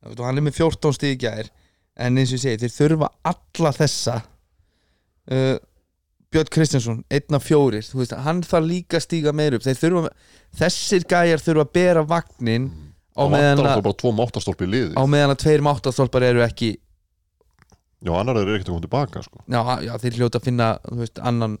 hann 0.00 0.38
er 0.38 0.46
með 0.46 0.60
14 0.60 0.96
stíð 0.96 1.16
í 1.16 1.18
gær 1.24 1.50
en 2.00 2.20
eins 2.20 2.32
og 2.32 2.38
ég 2.38 2.44
segi, 2.44 2.60
þeir 2.64 2.76
þurfa 2.76 3.10
alla 3.30 3.72
þessa 3.76 4.16
uh, 5.30 5.56
Björn 6.30 6.52
Kristjánsson, 6.54 7.00
einn 7.10 7.36
af 7.36 7.46
fjórir 7.46 7.82
þú 7.82 8.02
veist, 8.02 8.14
hann 8.26 8.44
þarf 8.46 8.68
líka 8.68 9.00
að 9.00 9.06
stíga 9.08 9.32
meir 9.34 9.56
upp. 9.56 9.64
Þeir 9.66 9.80
þurfa, 9.80 10.12
þessir 10.60 11.06
gæjar 11.10 11.42
þurfa 11.42 11.66
að 11.66 11.72
bera 11.74 12.04
vagnin 12.06 12.68
á 13.18 13.22
það 13.24 13.34
meðan 13.34 13.64
að, 13.66 14.94
á 14.94 15.02
meðan 15.10 15.34
að 15.34 15.40
tveir 15.42 15.64
máttastólpar 15.66 16.26
eru 16.28 16.44
ekki 16.46 16.70
já, 18.06 18.12
annar 18.14 18.38
er 18.38 18.52
ekkert 18.54 18.70
að 18.70 18.74
koma 18.76 18.84
tilbaka 18.86 19.22
sko. 19.26 19.42
já, 19.50 19.60
já, 19.84 19.92
þeir 20.04 20.18
hljóta 20.20 20.40
að 20.40 20.46
finna 20.46 20.68
þú 20.86 21.00
veist, 21.02 21.22
annan 21.32 21.58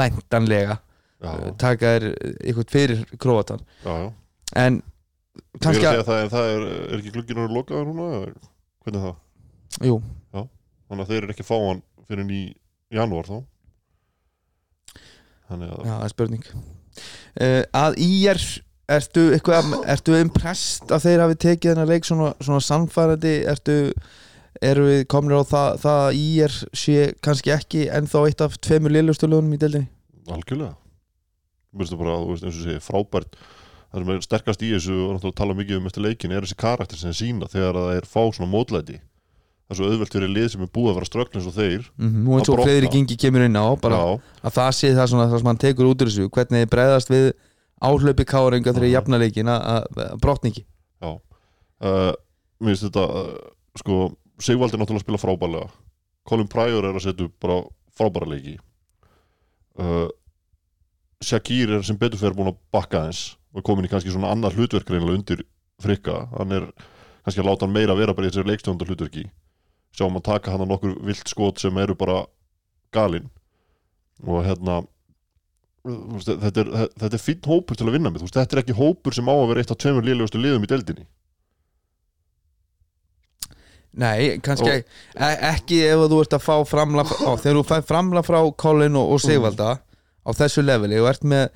væntanlega 0.00 0.76
uh, 1.22 1.46
taka 1.60 1.94
þér 1.94 2.08
eitthvað 2.10 2.74
fyrir 2.74 3.04
króatan. 3.22 3.62
Já, 3.86 3.92
já. 4.04 4.10
En 4.58 4.80
er 4.82 5.62
kannski 5.62 5.86
að 5.86 6.00
að, 6.00 6.06
það, 6.08 6.22
en 6.24 6.32
það 6.34 6.52
er, 6.52 6.68
er 6.82 6.98
ekki 6.98 7.14
glugginn 7.14 7.44
að 7.44 7.56
lokaða 7.56 7.86
núna 7.88 8.08
hvernig 8.10 8.96
er 8.98 9.04
það? 9.06 9.18
Jú, 9.78 10.00
Þannig 10.90 11.06
að 11.06 11.12
þeir 11.12 11.22
eru 11.22 11.34
ekki 11.34 11.44
að 11.44 11.50
fá 11.50 11.58
hann 11.62 11.82
fyrir 12.08 12.30
í 12.34 12.40
janúar 12.90 13.28
þá. 13.28 13.36
Þannig 15.50 15.68
að 15.70 15.84
já, 15.86 15.92
það 15.92 16.06
er 16.06 16.12
spurning. 16.14 16.48
Uh, 16.50 17.60
að 17.78 17.98
í 18.02 18.08
er 18.30 18.40
ertu 18.90 19.26
eitthvað, 19.36 19.68
ertu 19.94 20.16
impressed 20.18 20.90
að 20.90 21.04
þeir 21.04 21.22
hafi 21.22 21.38
tekið 21.44 21.70
þennan 21.70 21.90
leik 21.92 22.08
svona, 22.08 22.32
svona 22.42 22.64
sannfærandi, 22.66 23.34
ertu 23.52 23.76
eru 24.66 24.88
við 24.88 25.04
komnir 25.14 25.38
á 25.38 25.46
það, 25.46 25.78
það 25.84 26.00
að 26.08 26.18
í 26.18 26.24
er 26.48 26.56
sé 26.82 26.96
kannski 27.22 27.52
ekki 27.54 27.84
ennþá 28.00 28.24
eitt 28.26 28.42
af 28.42 28.56
tveimur 28.58 28.94
liðlustölugunum 28.96 29.54
í 29.54 29.60
deildinni? 29.62 29.90
Algjörlega. 30.26 30.74
Mér 31.70 31.84
finnst 31.84 31.94
það 31.94 32.02
bara, 32.02 32.16
þú 32.18 32.32
veist, 32.32 32.48
eins 32.48 32.58
og 32.58 32.66
segja, 32.66 32.82
frábært. 32.82 33.38
Það 33.90 34.02
sem 34.02 34.10
er 34.16 34.26
sterkast 34.26 34.66
í 34.66 34.72
þessu 34.74 34.96
og 35.04 35.14
náttúrulega 35.14 35.38
tala 35.38 35.56
mikið 35.58 35.78
um 35.78 35.86
eftir 35.90 36.04
leikin 36.06 36.34
er 36.34 36.42
þessi 36.46 36.58
karakter 36.58 36.98
sem 36.98 37.14
sína 37.14 37.46
þegar 37.50 37.78
það 37.78 37.94
er 37.94 38.10
fá 38.10 38.20
svona 38.26 38.50
mótlæti 38.50 38.98
Það 39.70 39.76
er 39.76 39.78
svo 39.78 39.88
auðvelt 39.92 40.14
fyrir 40.16 40.30
lið 40.34 40.46
sem 40.50 40.62
er 40.66 40.70
búið 40.74 40.88
að 40.90 40.96
vera 40.98 41.06
ströggn 41.06 41.36
eins 41.38 41.46
og 41.46 41.54
þeir 41.54 41.82
mm 41.94 42.08
-hmm. 42.10 42.24
og 42.28 42.38
eins 42.40 42.48
og 42.50 42.54
brotna. 42.56 42.64
Freyrik 42.66 42.94
Ingi 42.98 43.16
kemur 43.16 43.44
inn 43.46 43.54
á 43.54 43.64
að 43.70 44.54
það 44.56 44.70
sé 44.74 44.88
það 44.96 45.06
svona 45.12 45.26
það 45.30 45.38
sem 45.38 45.46
hann 45.46 45.60
tekur 45.62 45.86
út 45.86 46.02
úr 46.02 46.08
þessu 46.10 46.26
hvernig 46.28 46.64
þið 46.64 46.70
bregðast 46.74 47.10
við 47.14 47.26
áhlaupi 47.80 48.24
káringa 48.26 48.72
þegar 48.74 48.88
Mhm. 48.88 48.92
jafna 48.96 49.18
leikin 49.22 49.46
að- 49.46 50.18
brotningi 50.20 50.64
já 51.02 51.10
uh, 51.80 52.12
Mér 52.60 52.74
finnst 52.76 52.82
þetta, 52.90 53.04
uh, 53.08 53.36
sko 53.78 54.16
Sigvaldi 54.40 54.74
er 54.74 54.80
náttúrulega 54.80 55.00
að 55.00 55.06
spila 55.06 55.18
frábærlega 55.22 55.70
Colin 56.26 56.48
Pryor 56.48 56.84
er 56.84 56.94
að 56.94 57.02
setja 57.06 57.30
bara 57.40 57.62
frábæra 57.96 58.26
leiki 58.28 58.58
uh, 59.78 60.08
Shakir 61.22 61.70
er 61.76 61.82
sem 61.84 61.96
betur 62.00 62.18
fyrir 62.18 62.34
búin 62.36 62.48
að 62.50 62.56
bakka 62.72 63.06
eins 63.06 63.36
og 63.54 63.62
komin 63.66 63.84
í 63.84 63.88
kannski 63.92 64.10
svona 64.10 64.30
annar 64.32 64.52
hlutverk 64.56 64.88
reynilega 64.90 65.18
undir 65.18 65.42
frikka, 65.80 66.28
hann 66.38 66.52
er 66.52 66.66
kannski 67.24 67.40
að 67.42 67.46
láta 67.50 67.66
hann 67.66 67.72
meira 67.74 67.94
vera 67.96 68.14
bara 68.14 68.26
í 68.26 68.30
þessu 68.30 68.44
leikstjóndar 68.48 68.88
hlutverki 68.88 69.26
sjáum 69.96 70.18
að 70.20 70.26
taka 70.30 70.54
hann 70.54 70.64
að 70.64 70.72
nokkur 70.72 70.96
vilt 71.06 71.30
skot 71.30 71.62
sem 71.62 71.76
eru 71.82 71.96
bara 71.98 72.24
galinn 72.94 73.30
og 74.26 74.44
hérna 74.44 74.82
þetta 75.80 76.60
er, 76.60 76.68
þetta 77.00 77.16
er 77.16 77.22
fínn 77.22 77.46
hópur 77.48 77.78
til 77.78 77.88
að 77.88 77.96
vinna 77.96 78.12
með, 78.12 78.26
þetta 78.28 78.56
er 78.56 78.62
ekki 78.62 78.76
hópur 78.76 79.16
sem 79.16 79.28
á 79.30 79.34
að 79.34 79.48
vera 79.52 79.62
eitt 79.62 79.72
af 79.72 79.80
tveimur 79.80 80.04
lélegustu 80.04 80.40
liðum 80.40 80.66
í 80.66 80.70
deildinni. 80.70 81.06
Nei, 84.00 84.38
kannski 84.44 84.70
e 84.70 85.30
ekki 85.48 85.80
ef 85.88 86.04
þú 86.12 86.20
ert 86.22 86.36
að 86.36 86.44
fá 86.44 86.54
framla 86.68 87.02
á, 87.02 87.30
þegar 87.40 87.56
þú 87.58 87.64
fær 87.72 87.86
framla 87.88 88.22
frá 88.22 88.38
Colin 88.60 88.98
og, 89.00 89.16
og 89.16 89.22
Sigvalda 89.24 89.80
á 89.80 90.30
þessu 90.36 90.62
leveli 90.62 91.00
og 91.00 91.08
ert 91.10 91.24
með 91.26 91.48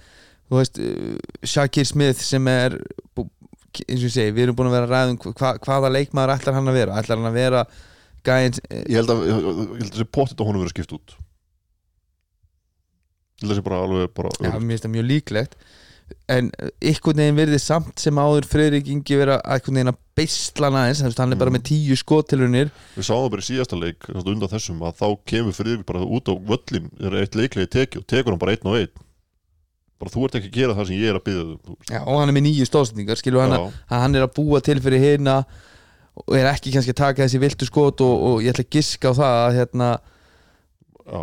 þú 0.48 0.58
veist, 0.58 0.80
uh, 0.80 1.14
Shakir 1.46 1.86
Smith 1.86 2.24
sem 2.24 2.48
er 2.50 2.74
eins 2.74 4.00
og 4.00 4.08
ég 4.08 4.14
segi, 4.16 4.34
við 4.34 4.48
erum 4.48 4.58
búin 4.58 4.70
að 4.70 4.76
vera 4.78 4.88
að 4.88 4.94
ræða 4.94 5.12
um 5.12 5.36
hva, 5.38 5.52
hvaða 5.62 5.92
leikmaður 5.94 6.34
ætlar 6.34 6.58
hann 6.58 6.72
að 6.72 6.80
vera? 6.80 6.98
Ætlar 6.98 7.20
hann 7.20 7.30
að 7.30 7.38
vera 7.38 7.62
gæðin 8.26 8.58
ég 8.70 8.98
held 8.98 9.12
að, 9.14 9.22
ég 9.28 9.38
held 9.38 9.48
að 9.52 9.86
þessi 9.90 10.08
pottit 10.16 10.40
á 10.40 10.46
honum 10.48 10.64
verið 10.64 10.74
skipt 10.76 10.96
út. 10.96 11.14
Ég 13.40 13.44
held 13.44 13.50
að 13.50 13.56
þessi 13.56 13.66
bara 13.66 13.80
alveg 13.84 14.12
bara 14.16 14.34
Já, 14.40 14.52
mér 14.58 14.68
finnst 14.74 14.86
það 14.86 14.94
mjög 14.94 15.08
líklegt. 15.10 15.56
En 16.28 16.50
ykkur 16.84 17.16
neginn 17.16 17.38
verði 17.38 17.58
samt 17.64 18.00
sem 18.02 18.18
áður 18.20 18.44
Friðrik 18.44 18.90
Ingi 18.92 19.16
vera 19.16 19.38
einhvern 19.40 19.78
veginn 19.78 19.90
að 19.94 20.00
þú 20.20 21.06
veist, 21.08 21.18
hann 21.18 21.32
er 21.32 21.38
bara 21.40 21.50
Mm. 21.50 21.56
með 21.56 21.62
tíu 21.70 21.96
skotilunir 21.96 22.68
við 22.94 23.06
sáum 23.08 23.30
bara 23.32 23.40
í 23.42 23.46
síðasta 23.48 23.78
leik 23.80 24.04
að 24.12 24.28
undan 24.34 24.52
þessum 24.52 24.82
að 24.84 24.98
þá 25.00 25.06
kemur 25.26 25.56
fyrir 25.56 25.80
bara 25.88 26.04
út 26.04 26.28
á 26.28 26.34
völlin 26.36 26.90
er 27.00 27.16
eitt 27.22 27.34
leiklegi 27.34 27.66
teki 27.72 27.98
og 27.98 28.06
tekur 28.06 28.30
hann 28.34 28.38
bara 28.38 28.52
einn 28.52 28.68
og 28.68 28.76
einn. 28.78 28.92
Bara 29.98 30.10
þú 30.12 30.24
ert 30.28 30.36
ekki 30.38 30.50
að 30.52 30.58
gera 30.60 30.74
það 30.76 30.86
sem 30.92 31.00
ég 31.00 31.08
er 31.08 31.18
að 31.18 31.24
byggja 31.24 31.44
þau 31.48 31.76
Já, 31.90 32.00
og 32.04 32.20
hann 32.20 32.28
er 32.28 32.36
með 32.36 32.44
nýju 32.50 32.68
stóðsendingar, 32.68 33.16
skilur 33.18 33.40
hann 33.46 33.56
að 33.56 33.66
að 33.88 34.00
hann 34.04 34.14
er 34.20 34.26
að 34.28 34.34
búa 34.36 34.60
til 34.60 34.78
fyrir 34.84 35.00
hérna 35.00 35.36
og 36.22 36.36
er 36.38 36.48
ekki 36.50 36.72
kannski 36.74 36.94
að 36.94 37.00
taka 37.00 37.24
þessi 37.24 37.42
viltu 37.42 37.68
skot 37.68 38.02
og, 38.04 38.26
og 38.28 38.44
ég 38.44 38.54
ætla 38.54 38.66
að 38.66 38.76
giska 38.76 39.10
á 39.10 39.18
það 39.18 39.38
að, 39.40 39.56
hérna, 39.58 39.88
já, 41.04 41.22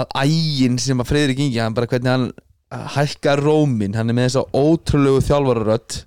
að 0.00 0.18
ægin 0.24 0.80
sem 0.82 1.00
að 1.00 1.10
Friðrik 1.12 1.40
Ingi 1.44 1.62
hann 1.62 1.76
bara 1.76 1.88
hvernig 1.90 2.12
hann 2.12 2.28
hækkar 2.68 3.40
rómin 3.40 3.96
hann 3.96 4.12
er 4.12 4.16
með 4.16 4.28
þessa 4.28 4.44
ótrúlegu 4.52 5.22
þjálfararödd 5.24 6.02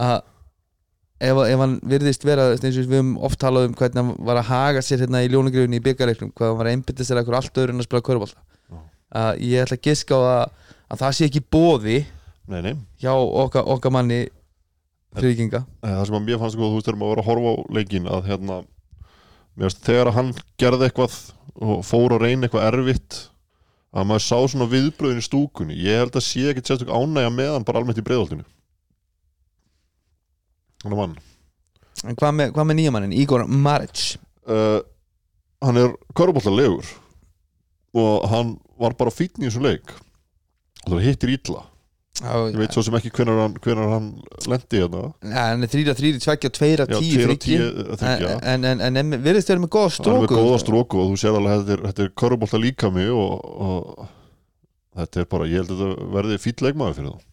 að 0.00 0.18
ef, 1.20 1.40
ef 1.46 1.62
hann 1.62 1.76
virðist 1.88 2.26
vera 2.28 2.50
eins 2.52 2.66
og 2.68 2.82
við 2.82 2.98
höfum 2.98 3.14
oft 3.24 3.40
talað 3.40 3.70
um 3.70 3.76
hvernig 3.78 4.02
hann 4.02 4.12
var 4.28 4.40
að 4.42 4.50
haga 4.50 4.84
sér 4.84 5.06
hérna 5.06 5.22
í 5.24 5.30
ljónagrifunni 5.32 5.80
í 5.80 5.84
byggarleiknum 5.84 6.34
hvað 6.36 6.52
hann 6.52 6.60
var 6.60 6.68
að 6.68 6.76
einbytta 6.76 7.06
sér 7.06 7.20
eitthvað 7.20 7.40
allt 7.40 7.62
öðru 7.62 7.74
en 7.74 7.82
að 7.82 7.88
spila 7.88 8.06
körbólta 8.10 8.40
Já. 8.40 8.80
að 9.22 9.42
ég 9.48 9.64
ætla 9.64 9.80
að 9.80 9.88
giska 9.88 10.20
á 10.20 10.20
að, 10.20 10.74
að 10.92 11.02
það 11.04 11.16
sé 11.16 11.30
ekki 11.30 11.44
bóði 11.56 11.98
nei, 12.50 12.60
nei. 12.66 12.74
hjá 13.00 13.12
okkar, 13.16 13.64
okkar 13.76 13.96
manni 13.96 14.20
Friðrik 15.16 15.42
Inga 15.46 15.64
Eh, 15.82 15.94
það 15.96 16.04
sem 16.06 16.18
að 16.20 16.28
mér 16.28 16.40
fannst 16.42 16.56
sko, 16.56 16.68
þú 16.68 16.78
veist, 16.78 16.86
þegar 16.88 17.00
maður 17.00 17.12
var 17.14 17.22
að 17.22 17.28
horfa 17.30 17.50
á 17.50 17.54
leikin 17.76 18.06
að 18.06 18.30
hérna, 18.30 18.60
mér 19.56 19.66
veist, 19.66 19.82
þegar 19.86 20.10
að 20.10 20.16
hann 20.20 20.30
gerði 20.60 20.86
eitthvað 20.86 21.18
og 21.60 21.82
fór 21.84 22.14
að 22.14 22.24
reyna 22.26 22.46
eitthvað 22.46 22.68
erfitt 22.70 23.18
að 23.90 24.06
maður 24.06 24.22
sá 24.22 24.38
svona 24.46 24.70
viðbröðin 24.70 25.18
í 25.18 25.26
stúkunni. 25.26 25.76
Ég 25.82 25.98
held 26.04 26.14
að 26.14 26.26
sé 26.28 26.44
ekkert 26.52 26.70
sérstök 26.70 26.92
ánægja 26.94 27.32
með 27.34 27.56
hann 27.56 27.66
bara 27.66 27.82
almennt 27.82 27.98
í 27.98 28.06
breiðoltinu 28.06 28.46
hann 30.84 30.94
er 30.94 30.96
mann 30.96 31.16
en 32.06 32.16
hvað 32.16 32.36
með, 32.36 32.52
hvað 32.56 32.68
með 32.68 32.78
nýjamannin, 32.78 33.16
Igor 33.20 33.44
Maric 33.50 34.04
uh, 34.48 34.80
hann 35.60 35.80
er 35.80 35.92
köruboltalegur 36.16 36.86
og 38.00 38.28
hann 38.30 38.54
var 38.80 38.94
bara 38.96 39.12
fítn 39.12 39.42
í 39.42 39.48
þessum 39.48 39.66
leik. 39.66 39.90
Og 40.86 40.94
það 40.94 41.06
hittir 41.08 41.32
ítla 41.34 41.64
ég 42.20 42.56
veit 42.58 42.74
svo 42.74 42.82
sem 42.84 42.96
ekki 42.98 43.12
hvenar 43.14 43.38
hann, 43.40 44.08
lendi 44.50 44.80
hérna. 44.82 45.02
Hann 45.32 45.64
er 45.64 45.70
3-3, 45.72 46.18
2-2, 46.20 46.20
2-10 46.20 46.44
Já, 46.44 46.50
tveir 46.58 46.82
og 46.84 46.90
þryggi 46.92 47.38
tíu, 47.44 47.68
eh, 47.68 47.92
þriggja. 48.02 48.32
en, 48.52 48.66
en, 48.68 48.82
en, 48.84 48.98
en 49.00 49.22
virðist 49.24 49.52
vera 49.52 49.62
með 49.62 49.72
góða 49.76 49.86
er 49.86 49.94
með 49.94 49.96
stróku 50.00 50.36
góða 50.36 50.58
stróku 50.64 51.00
og 51.00 51.12
þú 51.12 51.20
sér 51.22 51.38
alveg 51.38 51.54
að 51.54 51.62
þetta 51.62 51.76
er, 51.76 51.84
þetta 51.88 52.04
er 52.04 52.12
körubolta 52.22 52.60
líkami 52.60 53.06
og, 53.14 53.32
og 53.66 54.08
þetta 55.00 55.22
er 55.22 55.30
bara, 55.32 55.48
ég 55.48 55.62
held 55.62 55.72
að 55.76 55.82
þetta 55.84 56.08
verði 56.18 56.40
fýll 56.44 56.56
leikmaður 56.66 56.98
fyrir 56.98 57.14
þá. 57.14 57.26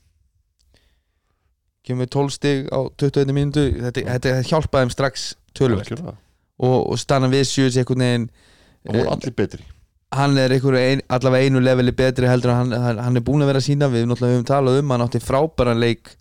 Kemur 1.87 2.03
við 2.03 2.13
12 2.17 2.35
stig 2.35 2.71
á 2.71 2.79
21 2.99 3.35
mínútu. 3.35 3.65
Þetta, 3.79 4.05
þetta 4.13 4.37
hjálpaði 4.49 4.87
þeim 4.87 4.93
strax 4.95 5.27
Algjörlega. 5.57 6.15
og, 6.59 6.77
og 6.91 6.99
stanna 7.01 7.29
við 7.31 7.47
sjöðs 7.49 7.79
einhvern 7.81 8.03
veginn 8.05 8.29
það 8.29 8.93
voru 8.93 9.03
eh, 9.07 9.11
allir 9.15 9.35
betri 9.37 9.65
hann 10.15 10.37
er 10.39 10.53
ein, 10.55 11.01
allavega 11.11 11.45
einu 11.45 11.59
leveli 11.59 11.91
betri 11.91 12.27
heldur 12.29 12.53
en 12.53 12.71
hann, 12.71 12.99
hann, 13.01 13.17
er 13.17 13.25
búin 13.25 13.43
að 13.43 13.51
vera 13.51 13.63
sína 13.63 13.89
við 13.91 14.07
náttúrulega 14.07 14.37
höfum 14.37 14.47
talað 14.47 14.79
um, 14.79 14.93
hann 14.93 15.03
átti 15.03 15.19
frábæran 15.19 15.81
leik 15.81 16.13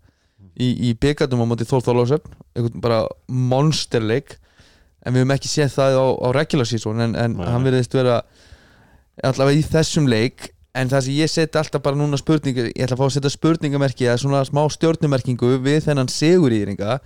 í, 0.58 0.90
í 0.90 0.94
byggatum 0.98 1.44
á 1.44 1.46
móti 1.46 1.68
Þór 1.68 1.84
Þórlásöfn 1.86 2.34
einhvern 2.56 2.82
bara 2.82 3.04
monsterleik 3.28 4.36
en 5.06 5.14
við 5.14 5.22
höfum 5.22 5.36
ekki 5.36 5.52
séð 5.52 5.76
það 5.76 6.00
á, 6.02 6.06
á 6.18 6.28
regular 6.34 6.66
season 6.66 7.04
en, 7.04 7.14
en 7.14 7.38
Nei. 7.38 7.46
hann 7.46 7.66
verðist 7.66 7.94
vera 7.94 8.20
allavega 9.22 9.60
í 9.60 9.68
þessum 9.70 10.10
leik 10.10 10.50
en 10.76 10.90
það 10.90 11.06
sem 11.06 11.16
ég 11.20 11.30
seti 11.32 11.60
alltaf 11.60 11.84
bara 11.84 11.98
núna 11.98 12.18
spurningu 12.20 12.66
ég 12.66 12.82
ætla 12.84 12.98
að 12.98 13.04
fá 13.04 13.06
að 13.06 13.14
setja 13.14 13.32
spurningamerki 13.32 14.08
eða 14.08 14.18
svona 14.24 14.42
smá 14.48 14.64
stjórnumerkingu 14.74 15.54
við 15.64 15.86
þennan 15.86 16.10
sigur 16.12 16.52
í 16.52 16.60
þéringa 16.64 16.98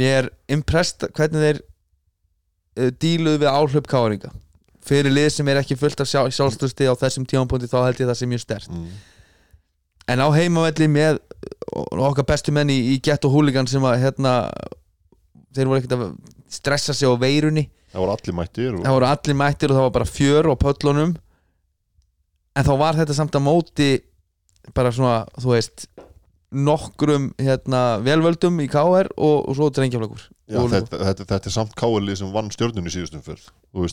mér 0.00 0.14
er 0.22 0.30
impressed 0.54 1.04
hvernig 1.10 1.42
þeir 1.42 1.60
uh, 1.60 2.90
díluðu 3.02 3.42
við 3.42 3.50
áhlaup 3.50 3.90
káringa 3.90 4.32
fyrir 4.84 5.12
lið 5.14 5.30
sem 5.36 5.50
er 5.50 5.60
ekki 5.60 5.78
fullt 5.80 6.02
af 6.04 6.10
sjálf, 6.10 6.34
sjálfstöðsti 6.36 6.88
á 6.90 6.94
þessum 7.00 7.26
tímapunkti 7.28 7.70
þá 7.70 7.80
held 7.86 8.02
ég 8.02 8.10
það 8.10 8.20
sem 8.20 8.32
mjög 8.32 8.44
stert 8.44 8.70
mm. 8.72 8.88
en 10.14 10.24
á 10.24 10.28
heimavelli 10.36 10.88
með 10.92 11.20
okkar 11.74 12.28
bestu 12.28 12.54
menn 12.54 12.72
í, 12.72 12.78
í 12.94 13.00
gett 13.04 13.24
og 13.26 13.34
húligan 13.34 13.68
sem 13.70 13.84
að 13.84 14.00
hérna 14.04 14.34
þeir 15.54 15.70
voru 15.70 15.80
ekkert 15.80 15.96
að 15.96 16.06
stressa 16.54 16.94
sig 16.94 17.10
á 17.10 17.14
veirunni. 17.18 17.68
Það 17.94 18.04
voru 18.04 18.14
allir 18.14 18.36
mættir 18.38 18.72
og, 18.72 18.82
það 18.84 18.96
voru 18.96 19.08
allir 19.10 19.38
mættir 19.38 19.70
og 19.70 19.78
það 19.78 19.86
var 19.86 19.94
bara 19.96 20.10
fjör 20.10 20.50
á 20.50 20.54
pöllunum. 20.64 21.14
En 22.54 22.66
þá 22.66 22.74
var 22.78 22.98
þetta 22.98 23.16
samt 23.16 23.38
að 23.38 23.46
móti 23.46 23.88
bara 24.74 24.92
svona, 24.94 25.24
þú 25.42 25.54
veist 25.54 25.86
nokkrum 26.54 27.32
hérna 27.42 27.82
velvöldum 28.04 28.60
í 28.62 28.68
KR 28.70 29.10
og, 29.16 29.38
og 29.48 29.56
svo 29.58 29.70
drengjaflökur 29.74 30.22
já, 30.22 30.60
þetta, 30.70 31.00
þetta, 31.00 31.26
þetta 31.32 31.50
er 31.50 31.54
samt 31.56 31.74
káalið 31.78 32.20
sem 32.20 32.30
vann 32.34 32.50
stjörnunni 32.54 32.92
síðustum 32.94 33.24
fyrr 33.26 33.42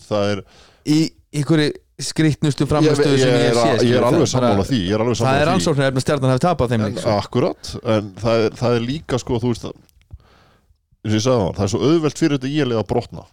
það 0.06 0.34
er 0.36 0.44
í 0.89 1.00
einhverju 1.32 1.72
skrýtnustu 2.02 2.65
ég, 2.65 2.72
framstöðu 2.72 3.13
ég, 3.13 3.22
sem 3.22 3.36
ég 3.36 3.58
séð 3.58 3.86
ég 3.86 3.96
er 4.00 4.06
alveg 4.08 4.30
sammála 4.32 4.65
því 4.65 4.80
ég 4.88 4.96
er 4.96 5.04
alveg 5.04 5.20
það 5.22 5.38
er 5.38 5.46
því. 5.46 5.54
ansóknir 5.54 5.88
ef 5.88 6.04
stjarnan 6.06 6.34
hefði 6.34 6.44
tapað 6.48 6.74
þeim 6.74 6.86
sko. 6.96 7.13
akkurat, 7.13 7.72
en 7.94 8.10
það 8.22 8.46
er, 8.46 8.58
það 8.62 8.76
er 8.78 8.86
líka 8.88 9.20
sko, 9.22 9.39
þú 9.44 9.52
veist 9.52 9.67
ég 9.67 11.24
sagði 11.24 11.38
það, 11.38 11.54
það 11.58 11.63
er 11.65 11.72
svo 11.74 11.82
auðvelt 11.86 12.22
fyrir 12.22 12.38
þetta 12.38 12.52
íalið 12.52 12.82
að 12.82 12.88
brotna. 12.91 13.26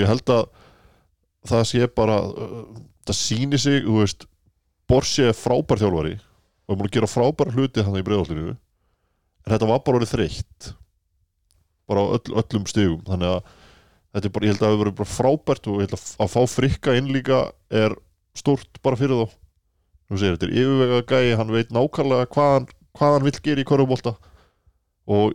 Ég 0.00 0.10
held 0.10 0.34
að 0.34 0.44
það 1.50 1.64
sé 1.70 1.88
bara 1.94 2.20
það 3.04 3.18
sýni 3.20 3.60
sig, 3.60 3.82
þú 3.86 3.98
veist 4.02 4.28
Borsi 4.90 5.24
er 5.24 5.36
frábær 5.36 5.80
þjálfari 5.80 6.18
og 6.18 6.74
er 6.74 6.78
búin 6.78 6.88
að 6.90 6.96
gera 6.98 7.08
frábær 7.08 7.52
hluti 7.54 7.84
þannig 7.84 8.02
í 8.02 8.06
breiðoltinu 8.08 8.50
en 8.52 9.52
þetta 9.52 9.68
var 9.68 9.80
bara 9.84 10.00
orðið 10.00 10.12
þreytt 10.12 10.72
bara 11.88 12.04
á 12.04 12.06
öll, 12.16 12.34
öllum 12.40 12.66
stigum. 12.68 13.00
Þannig 13.04 13.30
að 13.30 13.54
þetta 14.14 14.28
er 14.28 14.34
bara, 14.34 14.46
ég 14.46 14.52
held 14.52 14.60
að 14.60 14.64
það 14.64 14.74
hefur 14.74 14.82
verið 14.84 14.98
bara 15.00 15.10
frábært 15.10 15.68
og 15.68 15.78
ég 15.78 15.88
held 15.88 15.96
að, 15.96 16.04
að 16.22 16.30
fá 16.34 16.40
frikka 16.52 16.94
inn 16.98 17.10
líka 17.10 17.40
er 17.74 17.96
stórt 18.38 18.78
bara 18.84 18.98
fyrir 18.98 19.24
þá. 19.24 19.34
Þú 20.04 20.20
segir, 20.20 20.36
þetta 20.36 20.46
er 20.46 20.54
yfirvegað 20.60 21.02
gæi 21.10 21.38
hann 21.40 21.52
veit 21.54 21.72
nákvæmlega 21.74 22.28
hvað 22.34 22.52
hann, 22.52 22.68
hvað 22.94 23.14
hann 23.16 23.26
vill 23.26 23.40
gera 23.48 23.62
í 23.62 23.66
korfubólta 23.66 24.14
og 25.10 25.34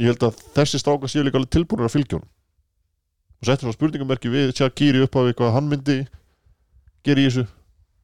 ég 0.00 0.10
held 0.10 0.26
að 0.26 0.40
þessi 0.56 0.80
stráka 0.82 1.10
séu 1.10 1.24
líka 1.24 1.38
alveg 1.40 1.52
tilbúinir 1.54 1.88
að 1.88 1.94
fylgja 1.94 2.18
honum. 2.18 2.30
Og 3.40 3.48
settir 3.48 3.66
svona 3.66 3.76
spurningamerki 3.76 4.32
við 4.32 4.52
Shakiri 4.58 5.04
upp 5.04 5.16
af 5.20 5.30
hvað 5.38 5.54
hann 5.54 5.70
myndi 5.70 5.96
gera 7.06 7.22
í 7.22 7.28
þessu. 7.28 7.46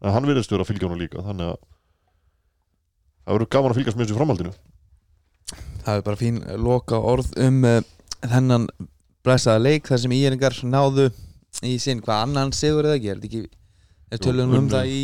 En 0.00 0.14
hann 0.14 0.28
virðist 0.28 0.54
vera 0.54 0.64
að 0.64 0.70
fylgja 0.70 0.88
honum 0.88 1.02
líka 1.02 1.24
þannig 1.26 1.52
að 1.52 1.60
það 3.20 3.36
verður 3.36 3.50
gaman 3.56 3.74
að 3.74 3.80
fylgjast 3.80 3.98
með 3.98 4.06
þessu 4.06 4.18
framhaldinu. 4.20 4.54
Það 5.84 5.98
er 5.98 6.06
bara 6.06 6.20
fín 6.20 6.40
loka 6.60 7.00
orð 7.10 7.30
um 7.40 7.60
uh, 7.66 7.80
þennan 8.22 8.68
blæsaða 9.26 9.62
leik 9.62 9.90
þar 9.90 10.02
sem 10.04 10.14
íringar 10.16 10.56
náðu 10.64 11.08
í 11.66 11.76
sinn 11.82 12.00
hvað 12.04 12.26
annan 12.26 12.52
sigur 12.56 12.88
eða 12.88 12.98
ekki, 12.98 13.10
er 13.10 13.20
þetta 13.20 13.30
ekki 13.30 13.42
er 14.10 14.22
tölum 14.24 14.54
um 14.58 14.68
það 14.70 14.90
í 14.90 15.00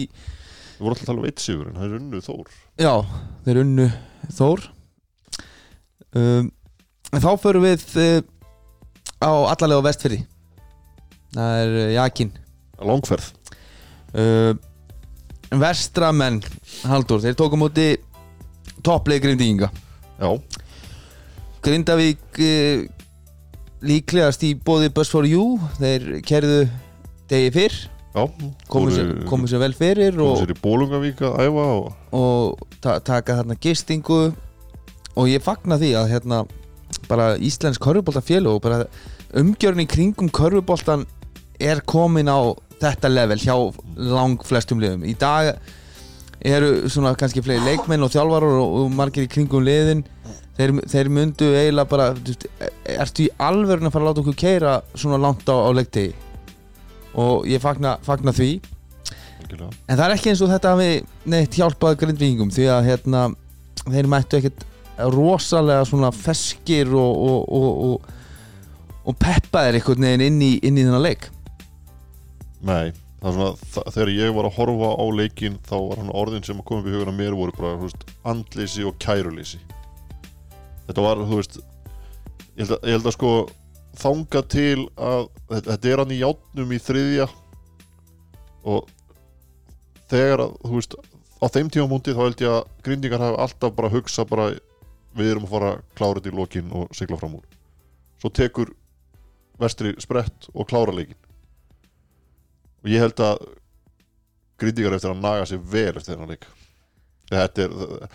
við 0.76 0.84
vorum 0.84 0.92
alltaf 0.92 1.02
að 1.02 1.10
tala 1.10 1.22
um 1.22 1.28
eitt 1.30 1.42
sigur 1.42 1.68
en 1.70 1.76
það 1.78 1.86
er 1.86 1.98
unnu 1.98 2.22
Þór. 2.26 2.54
Já, 2.82 2.94
þeir 3.46 3.60
unnu 3.62 3.86
Þór. 4.36 4.64
Um, 6.16 6.52
Þá 7.16 7.30
förum 7.40 7.64
við 7.64 7.84
uh, 8.02 8.18
á 9.22 9.30
allalega 9.52 9.80
á 9.80 9.86
vestfyrði 9.86 10.18
Það 11.36 11.60
er 11.62 11.76
uh, 11.76 11.92
Jakin 11.94 12.32
langferð. 12.76 13.30
Uh, 14.16 14.52
Vestramenn 15.56 16.42
Haldur, 16.84 17.22
þeir 17.22 17.36
tóku 17.38 17.58
múti 17.60 17.86
toppleik 18.84 19.22
grindíkinga 19.24 19.70
já, 20.20 20.28
Grindavík 21.64 22.40
uh, 22.42 22.84
líklegast 23.86 24.42
í 24.46 24.54
bóði 24.58 24.90
Bus 24.94 25.10
for 25.12 25.26
You. 25.28 25.56
Þeir 25.78 26.08
kerðu 26.26 26.64
degi 27.30 27.52
fyrr. 27.54 27.76
Komu 28.16 28.88
sér, 29.44 29.60
vel 29.60 29.74
fyrir 29.76 30.14
komu 30.16 30.30
og, 30.30 30.38
sér 30.40 30.54
í 30.54 30.60
Bólungavík 30.62 31.18
að 31.26 31.34
æfa 31.44 31.64
og 31.74 32.14
og 32.16 32.62
ta 32.80 32.94
taka 33.04 33.42
þarna 33.42 33.58
gistingu. 33.60 34.20
Og 35.16 35.28
ég 35.28 35.44
fagna 35.44 35.76
því 35.80 35.90
að 36.00 36.14
hérna 36.14 36.38
bara 37.10 37.34
Íslensk 37.36 37.82
körfuboltafélag 37.84 38.56
og 38.56 38.62
bara 38.64 38.86
umgjörn 39.36 39.84
í 39.84 39.88
kringum 39.90 40.30
körfuboltan 40.32 41.04
er 41.60 41.82
komin 41.84 42.32
á 42.32 42.56
þetta 42.80 43.10
level 43.12 43.40
hjá 43.40 43.56
lang 43.96 44.40
flestum 44.44 44.80
liðum. 44.80 45.04
Í 45.04 45.16
dag 45.20 45.56
eru 46.44 46.88
svona 46.92 47.14
kannski 47.18 47.44
fleiri 47.44 47.64
leikmenn 47.64 48.04
og 48.04 48.12
þjálfarar 48.12 48.60
og 48.64 48.90
margir 48.94 49.26
í 49.26 49.30
kringum 49.32 49.64
liðin 49.66 50.04
þeir, 50.56 50.72
þeir 50.90 51.10
myndu 51.12 51.50
eiginlega 51.54 51.90
bara 51.90 52.12
þú 52.16 52.32
veist, 52.32 52.46
ertu 52.96 53.26
í 53.26 53.32
alvörun 53.48 53.88
að 53.88 53.96
fara 53.96 54.04
að 54.04 54.10
láta 54.10 54.24
okkur 54.24 54.38
keira 54.40 54.76
svona 54.94 55.20
langt 55.20 55.48
á, 55.48 55.56
á 55.56 55.70
leiktegi 55.76 56.14
og 57.16 57.46
ég 57.48 57.62
fagna, 57.62 57.96
fagna 58.04 58.32
því. 58.36 58.50
Algjörlega. 59.40 59.70
En 59.88 59.96
það 59.96 60.04
er 60.06 60.14
ekki 60.16 60.32
eins 60.32 60.42
og 60.44 60.50
þetta 60.52 60.72
hafi 60.74 60.90
neitt 61.32 61.56
hjálpað 61.56 61.96
grindvíkingum 62.02 62.52
því 62.52 62.66
að 62.74 62.90
hérna, 62.90 63.22
þeir 63.86 64.10
mættu 64.12 64.40
ekkert 64.40 64.66
rosalega 65.14 65.86
svona 65.88 66.10
feskir 66.12 66.92
og, 66.96 67.22
og, 67.30 67.48
og, 67.56 67.80
og, 67.86 69.00
og 69.08 69.18
peppaðir 69.20 69.80
einhvern 69.80 70.06
veginn 70.08 70.26
inn 70.28 70.44
í, 70.44 70.52
inn 70.60 70.80
í 70.80 70.84
þennan 70.84 71.04
leik. 71.04 71.28
Nei, 72.66 72.92
það 73.22 73.38
svona, 73.38 73.88
þegar 73.94 74.12
ég 74.16 74.36
var 74.36 74.48
að 74.48 74.58
horfa 74.58 74.92
á 74.96 75.04
leikinn 75.20 75.58
þá 75.68 75.76
var 75.76 76.02
hann 76.02 76.14
orðin 76.24 76.46
sem 76.48 76.60
kom 76.64 76.82
upp 76.82 76.90
í 76.90 76.96
hugan 76.96 77.12
að 77.12 77.20
mér 77.20 77.36
voru 77.38 77.56
bara, 77.56 77.76
veist, 77.80 78.04
andleysi 78.28 78.84
og 78.88 78.96
kæruleysi 79.00 79.60
þetta 80.86 81.04
var, 81.04 81.22
þú 81.26 81.40
veist 81.40 81.58
ég 82.56 82.62
held 82.64 82.76
að, 82.76 82.86
ég 82.88 82.96
held 82.96 83.08
að 83.08 83.16
sko 83.16 83.32
þanga 83.96 84.42
til 84.52 84.86
að 84.96 85.26
þetta, 85.50 85.90
er 85.90 86.02
hann 86.02 86.14
í 86.14 86.20
játnum 86.20 86.72
í 86.72 86.80
þriðja. 86.82 87.26
Og 88.66 88.88
þegar 90.10 90.46
að, 90.46 90.56
þú 90.64 90.72
veist 90.78 90.96
á 91.36 91.46
þeim 91.52 91.70
tímamúndi 91.72 92.16
þá 92.16 92.22
held 92.24 92.42
ég 92.44 92.56
að 92.56 92.72
grindingar 92.86 93.22
hafi 93.22 93.38
alltaf 93.44 93.76
bara 93.76 93.92
hugsa 93.92 94.26
bara 94.28 94.48
við 95.16 95.30
erum 95.32 95.46
að 95.46 95.52
fara 95.54 95.76
þetta 95.96 96.32
í 96.32 96.36
lokin 96.36 96.72
og 96.76 96.96
sigla 96.96 97.18
fram 97.20 97.38
úr. 97.38 97.46
Svo 98.20 98.32
tekur 98.32 98.72
vestri 99.60 99.94
sprett 100.02 100.50
og 100.52 100.68
klára 100.68 100.92
leikin 100.92 101.16
og 102.84 102.92
ég 102.92 103.00
held 103.02 103.20
að 103.24 103.40
grindingar 104.60 104.96
eftir 104.96 105.10
að 105.10 105.22
naga 105.24 105.46
sér 105.48 105.62
vel 105.72 105.92
eftir 105.96 106.12
þennan 106.12 106.32
leik. 106.34 106.44
Þetta, 107.26 107.64
er, 107.64 108.10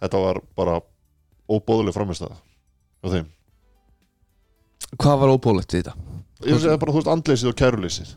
þetta 0.00 0.20
var 0.22 0.40
bara 0.56 0.78
óbóðuleg 1.50 1.96
framistæða 1.96 2.38
á 2.38 3.06
þeim. 3.12 3.30
Hvað 4.94 5.20
var 5.22 5.34
óbólegt 5.34 5.74
við 5.74 5.84
þetta? 5.84 5.96
ég 6.44 6.58
veist 6.58 6.80
bara 6.80 6.92
þú 6.92 7.00
veist 7.00 7.12
andleysið 7.12 7.50
og 7.50 7.58
kæruleysið. 7.60 8.10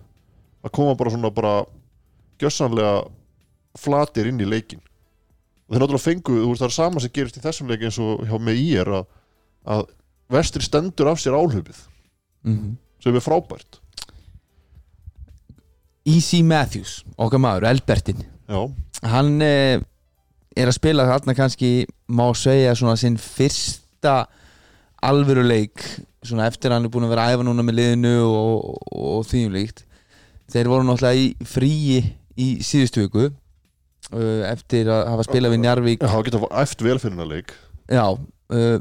Að 0.66 0.74
koma 0.76 0.96
bara 1.00 1.13
svona 1.13 1.32
bara 1.34 1.54
gjössanlega 2.42 2.96
flatir 3.78 4.30
inn 4.32 4.42
í 4.42 4.48
leikin 4.48 4.82
og 5.68 5.76
þeir 5.76 5.84
náttúrulega 5.84 6.06
fengu, 6.06 6.34
þú 6.42 6.50
veist 6.52 6.63
það 6.63 6.70
er 6.70 6.76
sama 6.78 7.04
sem 7.04 7.13
gerist 7.13 7.38
í 7.38 7.44
þessum 7.44 7.72
leik 7.72 7.86
eins 7.88 8.00
og 8.02 8.24
hjá 8.28 8.38
með 8.40 8.60
í 8.62 8.68
er 8.80 8.92
að, 9.00 9.08
að 9.68 9.84
vestri 10.32 10.63
stendur 10.63 11.12
af 11.12 11.22
sér 11.22 11.38
áhlupið 11.38 11.86
Mm 12.48 12.76
sem 13.04 13.13
er 13.13 13.22
frábært. 13.22 13.78
Easy 16.08 16.40
Matthews, 16.42 17.04
okkar 17.20 17.42
maður, 17.44 17.68
Elbertin 17.70 18.24
já, 18.24 18.62
Hann 19.06 19.42
eh, 19.44 19.84
er 20.58 20.70
að 20.70 20.78
spila 20.78 21.08
þarna 21.08 21.36
kannski 21.38 21.72
má 22.10 22.26
segja 22.38 22.76
svona 22.78 22.98
sinn 23.00 23.17
fyrsta 23.22 24.26
alvöru 25.06 25.43
leik 25.46 25.84
svona 26.26 26.48
eftir 26.50 26.72
að 26.72 26.80
hann 26.80 26.88
er 26.89 26.93
búin 26.93 27.08
að 27.08 27.13
vera 27.13 27.28
æfa 27.34 27.46
núna 27.46 27.65
með 27.65 27.80
liðinu 27.80 28.13
og, 28.26 28.70
og, 28.72 28.96
og 29.17 29.28
því 29.30 29.43
um 29.48 29.58
líkt. 29.58 29.84
Þeir 30.52 30.72
voru 30.72 30.88
náttúrulega 30.88 31.22
í 31.22 31.48
fríi 31.48 32.00
í 32.38 32.48
síðustu 32.65 33.06
viku 33.06 33.28
uh, 33.28 34.43
eftir 34.50 34.89
að 34.91 35.08
hafa 35.13 35.28
spilað 35.28 35.56
við 35.56 35.63
Njarvík 35.63 36.06
það 36.06 36.28
geta 36.28 36.43
eftir 36.63 36.89
vel 36.89 37.00
fyrir 37.02 37.15
hennar 37.15 37.32
leik. 37.32 37.54
Já 37.88 38.06
uh, 38.13 38.80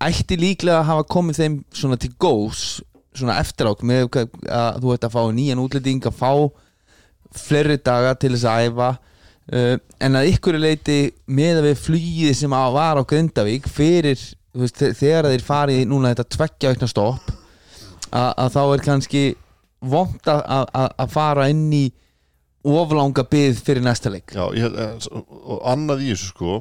ætti 0.00 0.38
líklega 0.40 0.80
að 0.80 0.88
hafa 0.90 1.08
komið 1.16 1.40
þeim 1.40 1.58
svona 1.74 1.98
til 2.00 2.12
góðs 2.20 2.66
svona 3.16 3.38
eftir 3.40 3.68
ák 3.70 3.82
með 3.86 4.08
að 4.12 4.80
þú 4.82 4.94
ætti 4.94 5.08
að 5.08 5.16
fá 5.16 5.22
nýjan 5.36 5.60
útlending 5.62 6.08
að 6.08 6.16
fá 6.16 6.32
fleiri 7.36 7.76
daga 7.84 8.14
til 8.16 8.32
þess 8.34 8.48
að 8.48 8.70
æfa 8.70 8.90
uh, 9.52 9.76
en 10.02 10.18
að 10.18 10.30
ykkur 10.32 10.58
leiti 10.62 10.98
með 11.26 11.60
að 11.62 11.68
við 11.70 11.82
flýið 11.84 12.34
sem 12.40 12.56
að 12.56 12.74
var 12.78 13.00
á 13.00 13.02
Grindavík 13.08 13.68
fyrir 13.70 14.18
veist, 14.56 14.78
þe- 14.80 14.94
þegar 14.98 15.28
þeir 15.32 15.44
farið 15.46 15.82
núna 15.90 16.14
þetta 16.14 16.28
tveggja 16.36 16.72
aukna 16.74 16.88
stopp 16.90 17.30
að, 18.10 18.30
að 18.44 18.50
þá 18.56 18.62
er 18.76 18.84
kannski 18.86 19.24
vond 19.86 20.30
að, 20.32 20.42
að, 20.72 21.10
fara 21.12 21.48
inn 21.52 21.66
í 21.76 21.84
oflanga 22.66 23.22
byð 23.30 23.60
fyrir 23.62 23.84
næsta 23.84 24.10
leik. 24.10 24.32
Já, 24.34 24.46
held, 24.56 24.78
eh, 24.82 25.10
og 25.22 25.60
annað 25.70 26.00
í 26.02 26.08
þessu 26.14 26.30
sko 26.32 26.54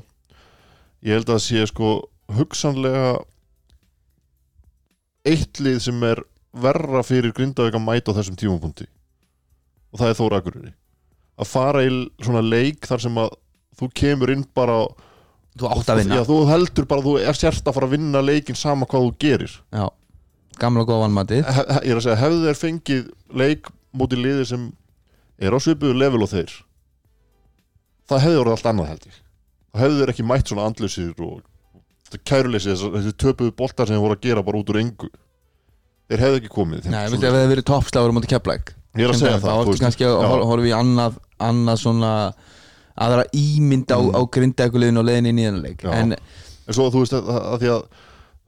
ég 1.05 1.15
held 1.17 1.31
að 1.33 1.39
sé 1.45 1.63
sko 1.71 1.93
hugsanlega 2.35 3.15
eitt 5.25 5.59
lið 5.63 5.79
sem 5.87 6.03
er 6.05 6.21
verra 6.55 7.01
fyrir 7.05 7.33
Grindavík 7.35 7.75
að 7.77 7.83
mæta 7.87 8.13
á 8.13 8.17
þessum 8.19 8.37
tímapunkti. 8.39 8.85
Og 9.93 10.01
það 10.01 10.11
er 10.11 10.17
Þóra 10.19 10.39
Akureyri 10.41 10.73
að 11.35 11.49
fara 11.49 11.83
í 11.85 11.91
svona 12.23 12.43
leik 12.45 12.87
þar 12.87 13.03
sem 13.05 13.19
að 13.19 13.33
þú 13.79 13.89
kemur 13.99 14.31
inn 14.31 14.45
bara 14.55 14.77
þú 15.55 15.71
átt 15.71 15.91
að 15.91 16.01
vinna. 16.01 16.19
Já, 16.19 16.27
þú 16.27 16.37
heldur 16.49 16.87
bara, 16.89 17.05
þú 17.05 17.15
er 17.23 17.39
sért 17.39 17.67
að 17.67 17.77
fara 17.77 17.89
að 17.89 17.95
vinna 17.97 18.21
leikin 18.23 18.59
sama 18.59 18.87
hvað 18.89 19.07
þú 19.07 19.11
gerir. 19.23 19.57
Já, 19.75 19.85
gamla 20.61 20.85
góða 20.87 21.05
vannmatið 21.05 21.41
ég 21.41 21.91
er 21.91 21.99
að 21.99 22.05
segja, 22.07 22.21
hefðu 22.21 22.45
þeir 22.45 22.61
fengið 22.61 23.03
leik 23.41 23.69
móti 23.95 24.19
liði 24.19 24.47
sem 24.51 24.69
er 25.39 25.55
á 25.55 25.59
svipuðu 25.59 25.97
level 25.99 26.23
og 26.23 26.31
þeir 26.31 26.55
það 28.07 28.25
hefði 28.27 28.39
orðið 28.43 28.55
allt 28.55 28.71
annað 28.71 28.89
held 28.93 29.09
ég. 29.09 29.19
Það 29.75 29.85
hefðu 29.85 29.99
þeir 29.99 30.13
ekki 30.13 30.27
mætt 30.29 30.51
svona 30.51 30.69
andlausir 30.69 31.25
og 31.25 31.37
þetta 32.05 32.23
kæruleysi, 32.31 32.75
þessi, 32.79 33.13
töpuðu 33.19 33.55
boltar 33.59 33.89
sem 33.89 33.97
þeir 33.97 34.05
voru 34.05 34.15
að 34.15 34.25
gera 34.27 34.43
bara 34.45 34.61
út 34.61 34.71
úr 34.71 34.79
engu. 34.79 35.11
Þeir 36.05 36.21
hefðu 36.21 36.39
ekki 36.39 36.51
komið 36.53 36.89
Nei, 36.93 37.03
viltu 37.09 37.25
ef 37.25 37.31
það 37.33 37.39
hefði 37.39 37.51
verið 37.55 37.65
toppslagur 37.65 38.13
móti 38.13 38.29
keflæk 38.29 38.75
ég 38.95 39.07
er 39.07 39.11
að 39.11 39.21
segja 39.23 39.39
það 39.41 39.45
Þá 39.45 39.63
þú 39.65 39.71
ertu 39.71 39.83
kannski 39.83 40.05
að 40.05 40.43
horfa 40.45 40.67
í 40.69 40.73
annað 40.75 41.15
annað 41.39 41.79
svona 41.81 42.11
aðra 42.95 43.25
ímynd 43.35 43.89
á, 43.91 43.99
Mm. 43.99 44.11
á 44.15 44.21
grindaekuliðin 44.31 44.97
og 45.01 45.05
leiðin 45.05 45.25
inn 45.31 45.39
í 45.39 45.45
þennan 45.47 45.63
leik. 45.63 45.81
Já. 45.83 45.91
En 45.93 46.15
en 46.15 46.73
svo 46.73 46.89
þú 46.89 47.01
veist 47.03 47.13
að, 47.13 47.27
að 47.29 47.57
því 47.61 47.71
að 47.75 47.81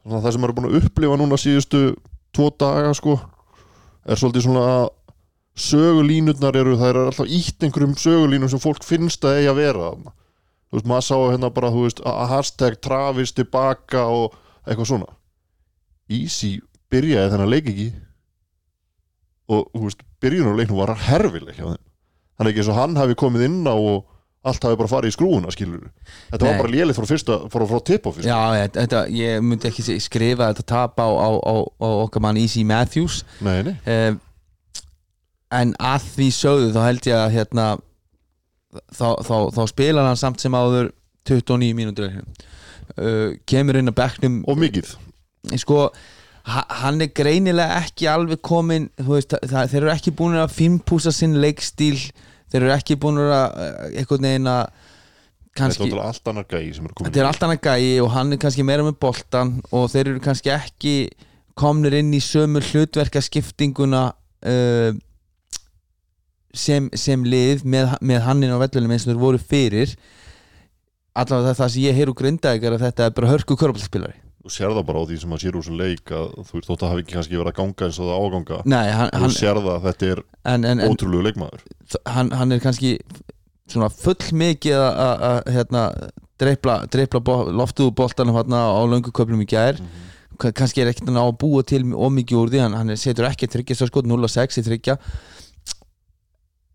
svona, 0.04 0.22
það 0.24 0.32
sem 0.32 0.42
maður 0.42 0.50
er 0.54 0.58
búin 0.60 0.70
að 0.70 0.78
upplifa 0.82 1.18
núna 1.20 1.38
síðustu 1.38 1.82
tvo 2.34 2.50
daga 2.58 2.94
sko 2.98 3.18
er 4.08 4.16
svolítið 4.16 4.46
svona 4.48 4.90
sögulínurnar 5.58 6.56
eru, 6.56 6.78
það 6.78 6.90
er 6.94 7.00
alltaf 7.02 7.28
ítt 7.34 7.64
einhverjum 7.66 7.96
sögulínum 7.98 8.50
sem 8.50 8.62
fólk 8.62 8.84
finnst 8.86 9.26
að 9.26 9.40
eigi 9.40 9.50
að 9.52 9.60
vera 9.62 9.92
þú 9.98 10.76
veist, 10.78 10.86
maður 10.90 11.06
sá 11.08 11.16
hérna 11.32 11.50
bara 11.54 11.72
þú 11.74 11.84
veist, 11.88 12.02
að 12.06 12.28
hashtag 12.32 12.76
Travis 12.84 13.32
tilbaka 13.34 14.04
og 14.12 14.36
eitthvað 14.68 14.90
svona. 14.92 15.08
Easy 16.12 16.60
byrjaði 16.92 17.32
þennan 17.34 17.50
leik 17.52 17.70
ekki. 17.72 17.88
Og 19.48 19.70
þú 19.74 19.84
veist, 19.88 20.04
byrjunarleiknum 20.24 20.82
var 20.82 20.94
herfileg 21.08 21.56
hjá 21.56 21.66
þeim 21.72 21.84
þannig 22.38 22.54
ekki 22.54 22.64
eins 22.64 22.72
og 22.74 22.80
hann 22.80 23.00
hafi 23.00 23.18
komið 23.20 23.48
inn 23.48 23.60
á 23.68 23.76
og 23.76 24.06
allt 24.48 24.64
hafi 24.64 24.78
bara 24.80 24.92
farið 24.92 25.12
í 25.12 25.16
skrúuna 25.16 25.52
skilur 25.52 25.88
þetta 26.30 26.44
Nei. 26.44 26.48
var 26.48 26.62
bara 26.62 26.72
lélið 26.72 27.00
frá 27.00 27.08
fyrsta 27.10 27.40
frá, 27.52 27.66
frá 27.68 27.80
á 27.82 28.10
fyrsta 28.14 28.30
Já, 28.30 28.68
þetta, 28.78 29.02
ég 29.12 29.42
myndi 29.44 29.68
ekki 29.70 29.98
skrifa 30.04 30.52
þetta 30.52 30.68
tap 30.72 31.02
á, 31.04 31.08
á, 31.10 31.30
á, 31.36 31.56
á 31.68 31.90
okkar 32.06 32.24
mann 32.24 32.40
Easy 32.40 32.64
Matthews. 32.68 33.24
Nei, 33.44 33.60
nei, 33.68 33.76
um, 33.92 34.20
en 35.58 35.74
að 35.80 36.08
því 36.16 36.30
sögðu 36.36 36.72
þá 36.76 36.82
held 36.86 37.10
ég 37.10 37.18
að 37.18 37.36
hérna 37.36 37.68
þá, 38.92 39.10
þá, 39.24 39.36
þá 39.56 39.62
spilar 39.72 40.08
hann 40.10 40.20
samt 40.20 40.44
sem 40.44 40.56
áður 40.56 40.92
29 41.28 41.76
mínútur. 41.78 42.20
Uh, 42.98 43.36
kemur 43.50 43.80
inn 43.80 43.92
að 43.92 43.98
bekknum. 44.00 44.42
Og 44.48 44.60
mikið. 44.60 44.94
Sko 45.60 45.88
hann 46.48 47.04
er 47.04 47.12
greinilega 47.16 47.82
ekki 47.84 48.08
alveg 48.08 48.42
komin 48.46 48.88
veist, 49.04 49.36
það, 49.36 49.72
þeir 49.72 49.82
eru 49.82 49.94
ekki 49.94 50.14
búin 50.16 50.38
að 50.40 50.54
fimpúsa 50.56 51.12
sinn 51.16 51.36
leikstíl 51.44 51.98
þeir 52.48 52.62
eru 52.62 52.76
ekki 52.78 52.96
búin 53.00 53.20
að 53.20 53.32
uh, 53.34 53.88
einhvern 53.92 54.30
veginn 54.30 54.52
að 54.52 54.62
þetta 54.68 55.60
kannski 55.60 55.90
er 55.90 56.04
allt 56.06 56.30
annar 56.32 56.46
gæi 56.48 56.70
þetta 56.78 57.20
er 57.20 57.28
allt 57.28 57.48
annað 57.48 57.64
gæi 57.66 57.90
og 58.04 58.12
hann 58.14 58.32
er 58.32 58.42
kannski 58.42 58.66
meira 58.68 58.86
með 58.86 59.00
boltan 59.02 59.58
og 59.76 59.90
þeir 59.92 60.14
eru 60.14 60.24
kannski 60.24 60.54
ekki 60.54 60.96
komnir 61.58 61.98
inn 61.98 62.14
í 62.14 62.22
sömu 62.24 62.62
hlutverkaskiptinguna 62.64 64.04
uh, 64.14 64.92
sem, 66.54 66.88
sem 66.96 67.26
lið 67.26 67.66
með, 67.68 67.98
með 68.00 68.24
hannin 68.30 68.54
á 68.56 68.62
vellunum 68.62 68.94
eins 68.94 69.06
og 69.06 69.12
þeir 69.12 69.20
voru 69.22 69.42
fyrir. 69.42 69.98
Allavega 71.18 71.50
það, 71.50 71.60
það 71.60 71.74
sem 71.74 71.84
ég 71.84 71.98
heyr 71.98 72.14
úr 72.14 72.74
að 72.78 72.86
þetta 72.86 73.10
er 73.10 73.18
bara 73.18 73.34
hörku 73.34 73.58
körbálspilari 73.58 74.27
þú 74.48 74.54
sér 74.56 74.72
það 74.78 74.86
bara 74.88 75.02
á 75.04 75.08
því 75.10 75.18
sem 75.22 75.34
að 75.36 75.42
sér 75.44 75.56
úr 75.60 75.66
sem 75.68 75.78
leik 75.78 76.12
að 76.16 76.28
þú 76.48 76.54
veist, 76.58 76.68
þótt 76.70 76.84
að 76.86 76.92
hafi 76.94 77.04
ekki 77.04 77.16
kannski 77.18 77.36
verið 77.38 77.52
að 77.52 77.58
ganga 77.60 77.88
eins 77.90 78.00
og 78.00 78.08
það 78.08 78.22
áganga 78.28 78.60
Nei, 78.72 78.86
hann, 78.96 79.12
þú 79.18 79.30
sér 79.36 79.60
það 79.60 79.74
að 79.76 79.88
þetta 79.90 80.10
er 80.14 80.22
en, 80.54 80.68
en, 80.72 80.84
ótrúlegu 80.88 81.26
leikmaður. 81.28 81.66
hann, 82.16 82.32
hann 82.40 82.56
er 82.56 82.64
kannski 82.64 82.92
svona 83.68 83.90
full 83.92 84.32
mikið 84.40 84.78
að- 84.80 85.00
að 85.04 85.24
að, 85.30 85.40
hérna, 85.58 85.82
dreipla, 86.40 86.76
dreipla 86.94 87.20
bo, 87.28 87.36
loftuðu 87.52 87.92
boltanum 87.98 88.38
hérna 88.40 88.62
á 88.72 88.82
löngu 88.88 89.12
köflum 89.12 89.42
í 89.44 89.48
gær. 89.52 89.82
Ka- 90.40 90.52
kannski 90.56 90.84
er 90.84 90.92
ekkert 90.94 91.10
hann 91.10 91.18
á 91.20 91.26
að 91.28 91.38
búa 91.42 91.64
til 91.66 91.82
ómikið 91.92 92.38
úr 92.40 92.52
því, 92.54 92.62
hann, 92.64 92.78
hann 92.78 92.96
setur 92.96 93.26
ekki 93.28 93.50
þryggja 93.52 93.76
svo 93.82 93.88
sko 93.90 94.04
0-6 94.06 94.62
í 94.62 94.64
þryggja 94.70 94.96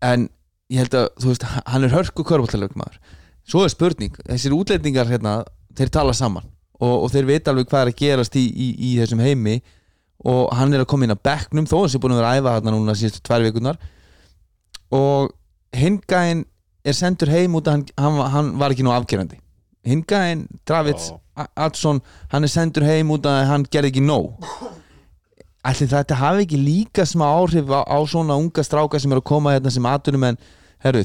en 0.03 0.27
ég 0.73 0.83
held 0.83 0.95
að 0.99 1.07
þú 1.23 1.31
veist, 1.31 1.45
hann 1.71 1.85
er 1.87 1.93
hörku 1.95 2.25
körbóltalögmaður 2.27 2.99
svo 3.47 3.63
er 3.65 3.71
spurning, 3.73 4.13
þessir 4.27 4.53
útlendingar 4.55 5.09
hérna, 5.09 5.37
þeir 5.75 5.89
tala 5.95 6.13
saman 6.15 6.45
og, 6.83 6.95
og 7.05 7.11
þeir 7.13 7.29
vita 7.29 7.53
alveg 7.53 7.69
hvað 7.71 7.85
er 7.85 7.93
að 7.93 7.99
gerast 8.03 8.37
í, 8.39 8.43
í, 8.43 8.69
í 8.91 8.93
þessum 8.99 9.23
heimi 9.23 9.59
og 10.23 10.51
hann 10.55 10.75
er 10.75 10.83
að 10.83 10.89
koma 10.91 11.07
inn 11.07 11.15
að 11.15 11.23
bekknum 11.27 11.67
þó 11.67 11.77
hans 11.81 11.95
er 11.95 12.03
búin 12.03 12.15
að 12.15 12.21
vera 12.21 12.33
að 12.33 12.41
æfa 12.41 12.55
hérna 12.57 12.75
núna 12.75 12.95
síðustu 12.99 13.23
tvær 13.27 13.45
vikunar 13.47 13.79
og 14.93 15.33
hingæinn 15.75 16.45
er 16.83 16.95
sendur 16.97 17.31
heim 17.31 17.55
út 17.57 17.67
að 17.67 17.77
hann, 17.77 17.85
hann, 17.97 18.21
hann 18.33 18.53
var 18.59 18.73
ekki 18.73 18.85
nú 18.85 18.93
afgerandi. 18.93 19.39
Hingæinn, 19.87 20.47
Dravits 20.67 21.11
Já. 21.11 21.19
Adsson, 21.55 22.01
hann 22.31 22.45
er 22.45 22.51
sendur 22.51 22.85
heim 22.85 23.11
út 23.15 23.25
að 23.27 23.45
hann 23.49 23.65
gerði 23.71 23.93
ekki 23.93 24.03
nóg. 24.05 24.35
Ætli 25.63 25.87
þetta 25.89 26.19
hafi 26.19 26.43
ekki 26.43 26.59
líka 26.59 27.05
smá 27.07 27.25
áhrif 27.31 27.71
á, 27.71 27.87
á 27.87 27.97
svona 28.05 28.35
unga 28.39 28.65
stráka 28.65 28.99
sem 28.99 29.11
eru 29.11 29.23
að 29.23 29.29
koma 29.31 29.55
hérna 29.55 29.71
sem 29.71 29.87
atunum 29.87 30.27
en 30.27 30.39
herru, 30.83 31.03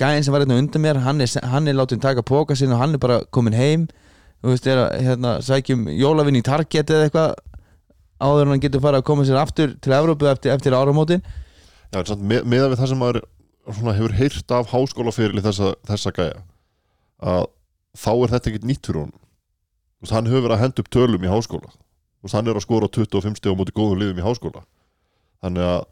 gæðin 0.00 0.24
sem 0.24 0.34
var 0.34 0.44
hérna 0.44 0.56
undan 0.58 0.82
mér 0.82 1.02
hann 1.04 1.20
er, 1.20 1.32
hann 1.52 1.68
er 1.68 1.76
látið 1.76 2.00
taka 2.00 2.24
póka 2.24 2.56
sinni 2.56 2.74
og 2.74 2.80
hann 2.80 2.96
er 2.96 3.02
bara 3.02 3.20
komin 3.30 3.56
heim 3.56 3.84
þú 4.40 4.54
veist, 4.54 4.68
er 4.70 4.82
að 4.84 5.06
hérna, 5.06 5.36
sækjum 5.44 5.86
jólavinn 5.94 6.40
í 6.40 6.44
Target 6.46 6.92
eða 6.94 7.08
eitthvað 7.08 7.34
áður 8.20 8.46
en 8.46 8.54
hann 8.54 8.62
getur 8.64 8.84
farið 8.84 9.02
að 9.02 9.08
koma 9.10 9.26
sér 9.28 9.40
aftur 9.40 9.76
til 9.80 9.94
Evrópu 9.96 10.28
eftir, 10.30 10.54
eftir 10.54 10.76
áramótin. 10.76 11.22
Já, 11.90 12.00
en 12.00 12.08
samt, 12.08 12.24
með, 12.24 12.44
meðan 12.48 12.74
við 12.74 12.82
það 12.82 12.92
sem 12.92 13.00
maður 13.00 13.20
svona, 13.70 13.96
hefur 13.96 14.16
heyrt 14.16 14.54
af 14.56 14.72
háskólaferili 14.72 15.44
þessa, 15.44 15.72
þessa 15.88 16.12
gæja 16.16 16.42
að 17.20 17.46
þá 18.00 18.12
er 18.12 18.34
þetta 18.34 18.50
ekkert 18.52 18.68
nýtt 18.68 18.88
fyrir 18.88 19.08
Þú 20.00 20.06
veist, 20.06 20.14
hann 20.16 20.28
hefur 20.30 20.44
verið 20.46 20.56
að 20.56 20.62
henda 20.62 20.80
upp 20.80 20.86
tölum 20.96 21.24
í 21.26 21.28
háskóla. 21.28 21.70
Þú 21.74 22.24
veist, 22.24 22.34
hann 22.38 22.46
er 22.48 22.56
að 22.56 22.62
skora 22.64 22.86
25 22.88 23.34
stegum 23.36 23.58
múti 23.60 23.74
góðum 23.76 23.98
liðum 24.00 24.20
í 24.22 24.24
háskóla. 24.24 24.62
Þannig 25.44 25.66
að 25.66 25.82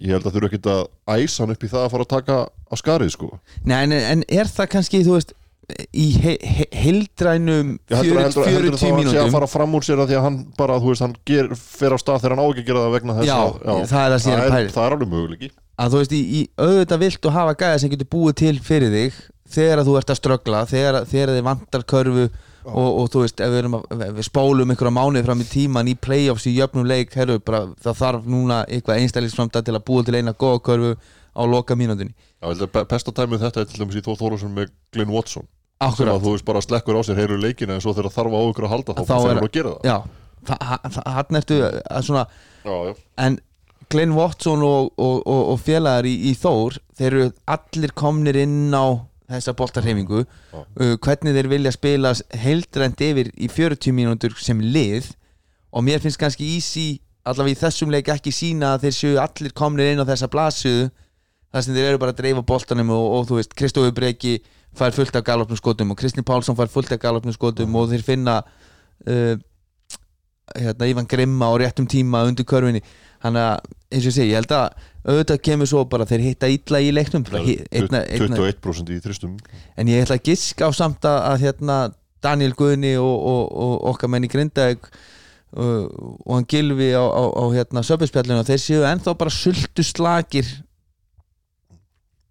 ég 0.00 0.12
held 0.12 0.26
að 0.28 0.34
þurfa 0.34 0.50
ekkert 0.50 0.68
að 0.68 0.82
æsa 1.16 1.40
hann 1.40 1.54
upp 1.54 1.64
í 1.64 1.70
það 1.72 1.86
að 1.86 1.94
fara 1.94 2.04
að 2.04 2.10
taka 2.12 2.36
á 2.52 2.74
skarið 2.76 3.12
sko. 3.14 3.30
Nei, 3.64 3.78
en, 3.86 3.94
en 3.96 4.24
er 4.28 4.50
það 4.52 4.68
kannski, 4.74 5.00
þú 5.06 5.16
veist 5.16 5.32
í 5.96 6.06
he, 6.20 6.34
he, 6.40 6.66
heldur 6.76 7.30
40 7.30 8.76
þá 8.76 8.86
að 8.90 9.10
sé 9.10 9.22
að 9.22 9.32
fara 9.34 9.48
fram 9.50 9.74
úr 9.78 9.86
sér 9.86 10.02
að 10.02 10.12
því 10.12 10.18
að 10.18 10.26
hann 10.26 10.38
bara, 10.58 10.78
þú 10.82 10.92
veist, 10.92 11.04
hann 11.04 11.16
ger, 11.28 11.50
fer 11.56 11.96
á 11.96 11.98
stað 12.00 12.22
þegar 12.22 12.36
hann 12.36 12.44
á 12.44 12.46
ekki 12.50 12.64
að 12.64 12.70
gera 12.70 12.84
það 12.84 12.94
vegna 12.96 13.16
þess 13.18 13.30
Já, 13.30 13.38
að 13.40 13.50
það 13.64 13.80
er 13.80 13.90
það 13.90 14.06
er 14.06 14.14
að 14.14 14.54
það, 14.54 14.70
það 14.76 14.86
er 14.86 14.96
alveg 14.96 15.12
möguleiki 15.14 15.50
að 15.80 15.94
þú 15.94 16.02
veist, 16.02 16.14
í, 16.14 16.20
í 16.20 16.40
auðvitað 16.60 17.02
viltu 17.04 17.34
hafa 17.34 17.56
gæða 17.62 17.82
sem 17.82 17.92
getur 17.94 18.10
búið 18.14 18.38
til 18.42 18.54
fyrir 18.64 18.94
þig 18.94 19.20
þegar 19.50 19.84
þú 19.86 19.98
ert 20.00 20.12
að 20.12 20.20
ströggla 20.20 20.62
þegar, 20.70 21.02
þegar 21.10 21.34
þið 21.36 21.46
vantar 21.48 21.86
körfu 21.90 22.26
og, 22.70 22.88
og 23.00 23.06
þú 23.12 23.22
veist, 23.24 23.40
ef 23.40 23.54
við, 23.54 23.70
að, 23.72 24.02
ef 24.06 24.18
við 24.18 24.26
spólum 24.28 24.74
einhverja 24.74 24.92
mánuði 24.94 25.24
fram 25.26 25.40
í 25.42 25.48
tíman 25.48 25.88
í 25.90 25.96
playoffs 25.96 26.46
í 26.50 26.52
jöfnum 26.58 26.86
leik, 26.86 27.14
herru, 27.16 27.38
bara 27.42 27.64
það 27.80 28.02
þarf 28.02 28.28
núna 28.30 28.60
eitthvað 28.68 29.00
einstælisframta 29.00 29.64
til 29.64 29.74
að 29.78 29.86
búa 29.88 30.04
til 30.06 30.18
eina 30.20 30.36
góða 30.36 30.60
körfu 30.68 30.92
á 31.30 31.42
loka 31.46 31.76
mínútinni 31.78 32.12
Já, 32.12 32.50
að 32.50 32.66
be- 32.74 32.84
besta 32.90 33.14
dæmið 33.16 33.46
þetta 33.46 33.62
er 33.62 33.70
til 33.70 33.82
dæmis 33.82 33.98
í 34.00 34.04
Þór 34.04 34.20
Þórusson 34.20 34.54
með 34.56 34.70
Glenn 34.94 35.12
Watson 35.14 35.48
sem 35.80 35.88
Akkurat, 35.90 36.14
að 36.14 36.24
þú 36.26 36.32
veist 36.36 36.48
bara 36.48 36.64
slekkur 36.64 36.98
á 36.98 37.02
sér 37.08 37.20
heyrur 37.22 37.40
leikina 37.40 37.76
en 37.76 37.84
svo 37.84 37.94
þegar 37.96 38.12
þarf 38.12 38.36
á 38.36 38.40
ykkur 38.50 38.66
að 38.68 38.74
halda 38.74 38.96
þá, 38.98 39.04
Þá 39.08 39.16
fyrir 39.24 39.44
að 39.44 39.54
gera 39.54 39.76
það. 39.76 39.86
Já 39.90 39.98
hann 40.48 41.38
ertu 41.40 41.60
að 41.64 42.04
svona 42.06 42.26
Já, 42.64 42.72
já, 42.88 42.94
en 43.20 43.38
Glenn 43.90 44.14
Watson 44.14 44.62
og, 44.62 44.92
og, 45.00 45.22
og, 45.26 45.40
og 45.54 45.62
félagar 45.64 46.06
í, 46.06 46.12
í 46.30 46.34
Þór 46.38 46.78
þeir 46.98 47.08
eru 47.10 47.30
allir 47.50 47.94
komnir 47.96 48.38
inn 48.38 48.70
á 48.70 49.02
þessa 49.30 49.54
boltarhefingu 49.58 50.22
uh, 50.22 50.94
hvernig 51.02 51.34
þeir 51.36 51.48
vilja 51.50 51.72
spila 51.74 52.12
heildrænt 52.44 53.02
yfir 53.02 53.32
í 53.34 53.48
40 53.50 53.94
mínútur 53.94 54.34
sem 54.42 54.60
lið. 54.62 55.12
Og 55.70 55.84
mér 55.86 56.02
finnst 56.02 56.18
kannski 56.18 56.48
easy 56.56 57.00
allavega 57.26 57.56
í 57.56 57.60
þessum 57.60 57.92
leik 57.94 58.10
ekki 58.10 58.32
sína 58.34 58.74
að 58.74 58.86
þeir 58.86 58.96
séu 58.96 59.18
allir 59.22 59.54
komnir 59.54 59.92
inn 59.92 60.02
á 60.02 60.06
þessa 60.08 60.30
blasuðu 60.30 60.88
þar 61.50 61.64
sem 61.66 61.74
þeir 61.76 61.88
eru 61.90 62.00
bara 62.02 62.14
að 62.14 62.20
dreifa 62.22 62.42
boltanum 62.46 62.90
og, 62.94 63.04
og 63.18 63.28
þú 63.30 63.38
veist, 63.40 63.54
Kristófi 63.58 63.92
Breki 63.96 64.34
fær 64.78 64.94
fullt 64.94 65.16
af 65.18 65.24
galopnum 65.26 65.58
skotum 65.58 65.90
og 65.90 65.98
Kristinn 65.98 66.26
Pálsson 66.26 66.56
fær 66.58 66.70
fullt 66.70 66.92
af 66.94 67.00
galopnum 67.02 67.34
skotum 67.34 67.74
og 67.80 67.88
þeir 67.90 68.04
finna 68.06 68.36
uh, 68.44 69.34
hérna, 70.56 70.86
Ívan 70.90 71.08
Grimma 71.10 71.50
á 71.50 71.54
réttum 71.62 71.86
tíma 71.90 72.22
undir 72.28 72.46
körfinni 72.48 72.82
þannig 73.20 73.44
að 73.44 73.74
eins 73.90 74.04
og 74.06 74.08
ég 74.10 74.14
segi, 74.16 74.30
ég 74.32 74.38
held 74.40 74.54
að 74.56 74.86
auðvitað 75.10 75.42
kemur 75.48 75.68
svo 75.70 75.82
bara 75.90 76.06
þeir 76.08 76.22
hitta 76.28 76.48
illa 76.50 76.80
í 76.80 76.90
leiknum 76.94 77.24
bara 77.26 77.42
hi- 77.44 77.58
einna, 77.70 78.00
einna, 78.06 78.38
21% 78.38 78.94
í 78.94 79.00
þristum 79.04 79.34
en 79.76 79.90
ég 79.90 80.04
ætla 80.06 80.18
að 80.20 80.26
giska 80.30 80.68
á 80.68 80.72
samt 80.76 81.06
að, 81.08 81.18
að 81.32 81.44
hérna, 81.46 81.76
Daniel 82.24 82.54
Guðni 82.56 82.94
og, 83.00 83.14
og, 83.32 83.44
og 83.64 83.74
okkar 83.94 84.10
menn 84.12 84.26
í 84.26 84.30
Grindavík 84.32 84.86
uh, 84.86 85.86
og 85.90 86.34
hann 86.36 86.48
Gilvi 86.50 86.90
á, 86.94 87.02
á, 87.04 87.22
á 87.32 87.44
hérna, 87.54 87.82
söpinspjallinu 87.86 88.44
þeir 88.48 88.60
séu 88.64 88.82
ennþá 88.88 89.14
bara 89.20 89.32
sultu 89.34 89.84
slagir 89.86 90.48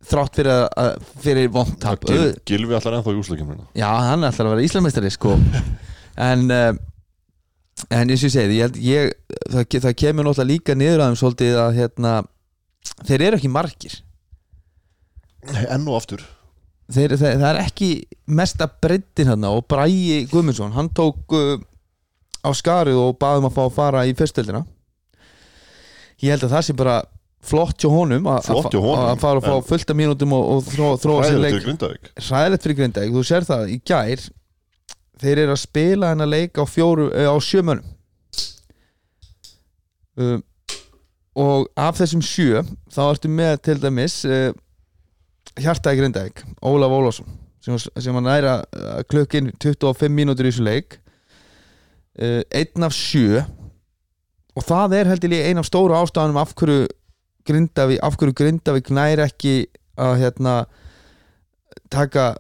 þrátt 0.07 0.39
fyrir, 0.39 0.65
að, 0.79 1.07
fyrir 1.19 1.49
vondtap 1.53 2.05
Gil, 2.07 2.29
Gilvi 2.47 2.77
allar 2.77 2.99
ennþá 2.99 3.15
í 3.15 3.19
úslakefnina 3.19 3.65
Já, 3.77 3.89
hann 4.07 4.23
er 4.23 4.31
alltaf 4.31 4.45
að 4.45 4.53
vera 4.55 4.67
Íslamistari 4.67 5.11
sko. 5.13 5.35
En 6.29 6.49
uh, 6.51 6.73
En 7.87 8.09
eins 8.11 8.19
og 8.19 8.27
ég 8.27 8.33
segi, 8.33 8.57
ég, 8.59 8.79
ég, 8.83 9.13
það, 9.47 9.77
það 9.85 9.93
kemur 10.01 10.27
náttúrulega 10.27 10.49
líka 10.49 10.75
niður 10.75 10.99
að 10.99 11.07
þeim 11.07 11.19
svolítið 11.21 11.59
að 11.61 11.77
hérna, 11.77 12.11
þeir 13.07 13.23
eru 13.27 13.39
ekki 13.39 13.51
margir. 13.53 13.95
Enn 15.47 15.87
og 15.87 15.95
aftur. 16.01 16.25
Þeir, 16.89 17.15
þeir, 17.15 17.37
það 17.39 17.47
er 17.53 17.61
ekki 17.61 17.89
mesta 18.35 18.67
breyttin 18.81 19.29
hérna 19.29 19.53
og 19.55 19.67
Bræi 19.69 20.25
Guðmundsson 20.31 20.73
hann 20.75 20.89
tók 20.97 21.35
uh, 21.37 21.55
á 22.41 22.49
skarið 22.57 22.97
og 22.97 23.17
baðum 23.21 23.47
að 23.47 23.55
fá 23.55 23.61
að 23.67 23.75
fara 23.75 24.03
í 24.09 24.15
fyrstöldina 24.17 24.63
ég 26.23 26.33
held 26.33 26.47
að 26.47 26.55
það 26.55 26.65
sé 26.65 26.75
bara 26.79 26.95
flott 27.41 27.77
hjá 27.79 27.89
honum 27.93 28.25
að- 28.27 28.49
að 28.51 28.65
að 29.13 29.19
fara 29.21 29.39
að 29.39 29.45
fá 29.47 29.55
en- 29.55 29.63
fullt 29.69 29.89
af 29.93 29.95
mínútum 29.95 30.33
og, 30.35 30.43
og 30.57 30.63
þró, 30.67 30.87
þróa 30.99 31.23
sér 31.23 31.39
leik. 31.39 32.11
hræðilegt 32.19 32.63
fyrir 32.65 32.77
Grindavík, 32.81 33.13
þú 33.15 33.23
sér 33.29 33.47
það 33.47 33.69
í 33.71 33.77
gær 33.87 34.25
þeir 35.19 35.37
eru 35.45 35.51
að 35.55 35.61
spila 35.63 36.09
hennar 36.13 36.27
leik 36.31 36.53
á, 36.59 36.63
eh, 36.67 37.27
á 37.27 37.35
sjömönum 37.39 37.83
um, 40.19 40.43
og 41.39 41.67
af 41.79 41.99
þessum 42.01 42.23
sjö 42.25 42.63
þá 42.91 43.01
ertu 43.13 43.31
með 43.31 43.55
til 43.67 43.77
dæmis 43.83 44.19
uh, 44.27 44.51
hjartaði 45.59 46.01
Grindavík 46.01 46.43
Ólaf 46.65 46.91
Ólafsson 46.97 47.29
sem, 47.63 47.77
sem 47.79 48.15
hann 48.15 48.27
næra 48.27 48.59
uh, 48.75 48.99
klukkin 49.11 49.51
25 49.59 50.11
mínútur 50.15 50.47
í 50.47 50.51
þessu 50.53 50.63
leik. 50.63 50.99
Uh, 52.19 52.41
einn 52.55 52.83
af 52.87 52.95
sjö 52.95 53.43
og 54.55 54.63
það 54.67 54.95
er 54.99 55.09
heldur 55.11 55.35
ég 55.35 55.49
ein 55.51 55.59
af 55.61 55.67
stóru 55.67 55.95
ástafanum 55.95 56.39
af 56.41 56.51
hverju 56.57 56.87
Grindavík, 57.47 58.01
af 58.03 58.17
hverju 58.19 58.35
Grindavík 58.37 58.91
næri 58.93 59.25
ekki 59.25 59.55
að 59.99 60.15
hérna 60.23 60.53
taka 61.91 62.35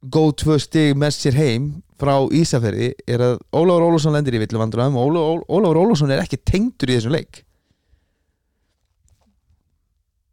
góð 0.00 0.32
tvö 0.42 0.58
stig 0.62 0.96
með 0.98 1.16
sér 1.16 1.36
heim 1.36 1.70
frá 2.00 2.14
Ísafirði 2.32 2.94
er 3.10 3.24
að 3.24 3.38
Ólafur 3.52 3.90
Ólafsson 3.90 4.16
lendir 4.16 4.38
í 4.38 4.40
villu 4.40 4.60
vandræðum 4.60 4.96
og 4.96 5.44
Ólafur 5.52 5.80
Ólafsson 5.82 6.12
er 6.14 6.22
ekki 6.22 6.40
tengdur 6.40 6.92
í 6.92 6.96
þessum 6.96 7.14
leik. 7.14 7.42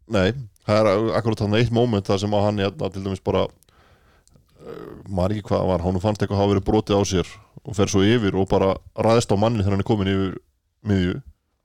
Nei, 0.08 0.32
það 0.64 0.80
er 0.80 1.10
akkurat 1.20 1.44
þannig 1.44 1.66
eitt 1.66 1.74
moment 1.76 2.08
það 2.08 2.22
sem 2.24 2.36
að 2.38 2.46
hann 2.46 2.62
hérna, 2.64 2.92
til 2.94 3.04
dæmis 3.04 3.24
bara 3.26 3.44
uh, 3.48 4.92
maður 5.12 5.36
ekki 5.36 5.50
hvað 5.50 5.66
var, 5.74 5.84
hann 5.84 6.00
fannst 6.04 6.24
eitthvað 6.24 6.40
hafa 6.40 6.54
verið 6.54 6.68
brotið 6.70 7.00
á 7.00 7.04
sér 7.12 7.34
og 7.68 7.76
fer 7.76 7.92
svo 7.92 8.06
yfir 8.08 8.38
og 8.40 8.48
bara 8.48 8.78
ræðist 8.96 9.34
á 9.36 9.38
manni 9.40 9.66
þegar 9.66 9.76
hann 9.76 9.84
er 9.84 9.90
komin 9.90 10.14
yfir 10.14 10.38
miðju 10.88 11.18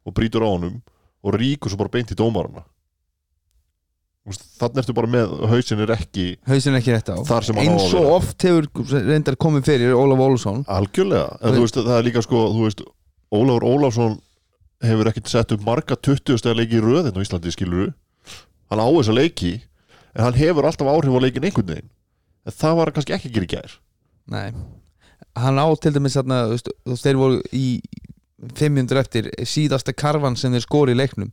og 0.03 0.17
brýtur 0.17 0.43
á 0.43 0.51
honum 0.51 0.81
og 1.23 1.37
ríkur 1.39 1.73
svo 1.73 1.81
bara 1.81 1.93
beint 1.93 2.13
í 2.13 2.19
dómarana. 2.19 2.65
Þannig 4.33 4.85
ertu 4.85 4.95
bara 4.95 5.11
með 5.11 5.33
hausin 5.51 5.81
er 5.83 5.91
ekki 5.97 6.27
hausin 6.47 6.79
ekki 6.79 6.95
á. 6.95 7.19
að 7.19 7.57
eins 7.59 7.89
og 7.99 8.11
oft 8.13 8.45
hefur 8.47 8.69
reyndar 9.09 9.35
komið 9.35 9.67
fyrir 9.67 9.97
Ólaf 9.99 10.23
Ólfsson 10.23 10.61
algjörlega, 10.71 11.41
en 11.43 11.57
þú 11.57 11.65
veist 11.65 11.81
það 11.81 11.97
er 11.97 12.07
líka 12.07 12.23
sko, 12.23 12.45
veist, 12.61 12.85
Ólafur 13.35 13.67
Ólafsson 13.67 14.15
hefur 14.83 15.11
ekkert 15.11 15.33
sett 15.33 15.55
upp 15.57 15.67
marga 15.67 15.99
20 15.99 16.39
stæða 16.39 16.61
leiki 16.61 16.79
í 16.79 16.85
röðin 16.85 17.19
á 17.19 17.25
Íslandi 17.25 17.51
skiluru 17.51 17.91
hann 18.71 18.81
á 18.81 18.87
þessa 18.87 19.17
leiki 19.17 19.53
en 20.15 20.25
hann 20.27 20.39
hefur 20.39 20.69
alltaf 20.69 20.89
áhrif 20.93 21.17
á 21.17 21.21
leikin 21.25 21.47
einhvern 21.49 21.69
veginn. 21.73 21.91
En 22.47 22.57
það 22.57 22.79
var 22.79 22.93
kannski 22.95 23.15
ekki 23.17 23.31
að 23.31 23.37
gera 23.37 23.49
í 23.49 23.53
gær. 23.53 23.75
Nei, 24.33 24.49
hann 25.39 25.61
á 25.61 25.67
til 25.81 25.93
dæmis 25.95 26.17
þarna, 26.19 26.41
þú 26.51 26.57
veist, 26.57 26.73
þeir 27.05 27.21
voru 27.21 27.41
í 27.55 27.67
500 28.59 29.03
eftir 29.03 29.31
síðasta 29.47 29.95
karvan 29.95 30.37
sem 30.39 30.53
þeir 30.55 30.67
skori 30.67 30.97
í 30.97 30.99
leiknum 30.99 31.31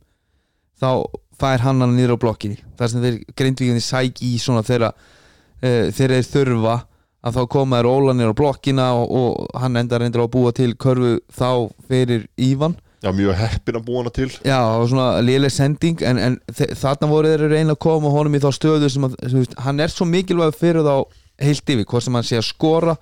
þá 0.80 1.04
fær 1.40 1.64
hann 1.64 1.82
hann 1.82 1.96
niður 1.96 2.16
á 2.20 2.22
blokkinni 2.22 2.60
þar 2.78 2.92
sem 2.92 3.04
þeir 3.04 3.18
grindvíkjandi 3.38 3.84
sæk 3.84 4.22
í 4.24 4.36
svona 4.40 4.64
þeirra 4.66 4.92
uh, 4.94 5.88
þeir 5.94 6.16
þeir 6.16 6.30
þurfa 6.34 6.76
að 7.20 7.36
þá 7.36 7.42
koma 7.52 7.80
þeir 7.80 7.88
óla 7.90 8.14
niður 8.16 8.32
á 8.32 8.40
blokkina 8.40 8.86
og, 8.96 9.10
og 9.10 9.58
hann 9.60 9.80
endar 9.80 10.02
reyndir 10.02 10.22
á 10.22 10.26
að 10.26 10.32
búa 10.36 10.52
til 10.56 10.70
körfu 10.80 11.18
þá 11.36 11.50
fyrir 11.90 12.24
Ívan. 12.40 12.76
Já, 13.00 13.10
mjög 13.16 13.36
heppin 13.40 13.78
að 13.78 13.84
búa 13.86 14.02
hana 14.02 14.12
til. 14.12 14.28
Já, 14.44 14.58
var 14.60 14.88
svona 14.88 15.08
léleg 15.24 15.52
sending 15.52 16.02
en, 16.04 16.20
en 16.20 16.38
þarna 16.52 17.08
voru 17.08 17.32
þeir 17.32 17.46
reyna 17.48 17.76
að 17.76 17.82
koma 17.84 18.12
honum 18.12 18.36
í 18.36 18.42
þá 18.42 18.50
stöðu 18.56 18.90
sem 18.92 19.06
að, 19.08 19.16
veist, 19.34 19.56
hann 19.64 19.80
er 19.80 19.92
svo 19.92 20.08
mikilvæg 20.08 20.56
fyrir 20.60 20.84
þá 20.84 20.94
heilt 21.40 21.72
yfir, 21.72 21.86
hvort 21.88 22.04
sem 22.04 22.18
hann 22.18 22.28
sé 22.28 22.40
að 22.40 22.48
skora 22.50 22.96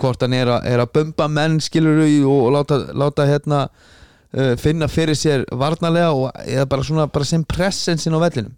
hvort 0.00 0.22
hann 0.24 0.34
er 0.36 0.48
að, 0.56 0.66
er 0.70 0.82
að 0.82 0.92
bumba 0.96 1.26
menn 1.28 1.58
skilur 1.62 2.00
og, 2.02 2.30
og 2.46 2.52
láta, 2.56 2.78
láta 2.96 3.26
hérna 3.28 3.60
uh, 3.68 4.54
finna 4.60 4.88
fyrir 4.90 5.18
sér 5.18 5.44
varnarlega 5.52 6.10
og 6.16 6.30
eða 6.46 6.66
bara 6.72 6.86
svona 6.86 7.06
bara 7.12 7.28
sem 7.28 7.44
pressensin 7.44 8.16
á 8.16 8.20
vellinum. 8.22 8.54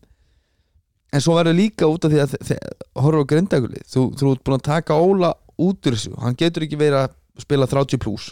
En 1.12 1.20
svo 1.20 1.34
verður 1.36 1.58
líka 1.58 1.88
út 1.90 2.06
af 2.08 2.12
því 2.14 2.20
að 2.24 2.36
horfa 3.02 3.20
á 3.20 3.30
grindaguli, 3.34 3.82
þú, 3.84 4.06
þú 4.16 4.30
ert 4.32 4.44
búin 4.46 4.56
að 4.56 4.68
taka 4.70 4.96
Óla 4.96 5.34
út 5.60 5.84
úr 5.90 5.96
þessu, 5.98 6.14
hann 6.22 6.38
getur 6.40 6.64
ekki 6.64 6.78
verið 6.80 7.02
að 7.02 7.18
spila 7.42 7.66
30 7.68 8.00
plus 8.00 8.30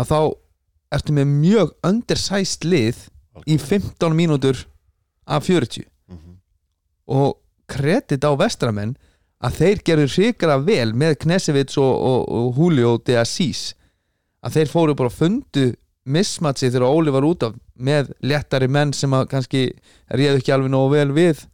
að 0.00 0.08
þá 0.08 0.18
ertu 0.96 1.14
með 1.16 1.30
mjög 1.32 1.72
undersized 1.86 2.64
lið 2.68 3.00
í 3.48 3.56
15 3.60 4.14
mínútur 4.16 4.64
af 5.26 5.46
40 5.48 5.86
Mhm. 6.12 6.32
og 7.08 7.36
kredit 7.70 8.24
á 8.26 8.32
vestramenn 8.36 8.96
að 9.42 9.58
þeir 9.58 9.82
gerðu 9.86 10.08
hrikara 10.16 10.58
vel 10.62 10.92
með 10.94 11.18
Knesevits 11.24 11.78
og, 11.80 11.92
og, 11.92 12.26
og 12.28 12.58
Julio 12.58 12.96
de 13.06 13.18
Assis 13.20 13.72
að 14.42 14.58
þeir 14.58 14.72
fóru 14.72 14.96
bara 14.98 15.10
að 15.10 15.18
fundu 15.18 15.66
mismatsi 16.02 16.70
þegar 16.70 16.88
Óli 16.90 17.14
var 17.14 17.26
út 17.26 17.46
af 17.46 17.58
með 17.82 18.12
léttari 18.26 18.68
menn 18.70 18.92
sem 18.94 19.12
að 19.14 19.28
kannski 19.30 19.62
réðu 20.10 20.40
ekki 20.40 20.54
alveg 20.54 20.72
nógu 20.72 20.94
vel 20.96 21.10
við 21.14 21.44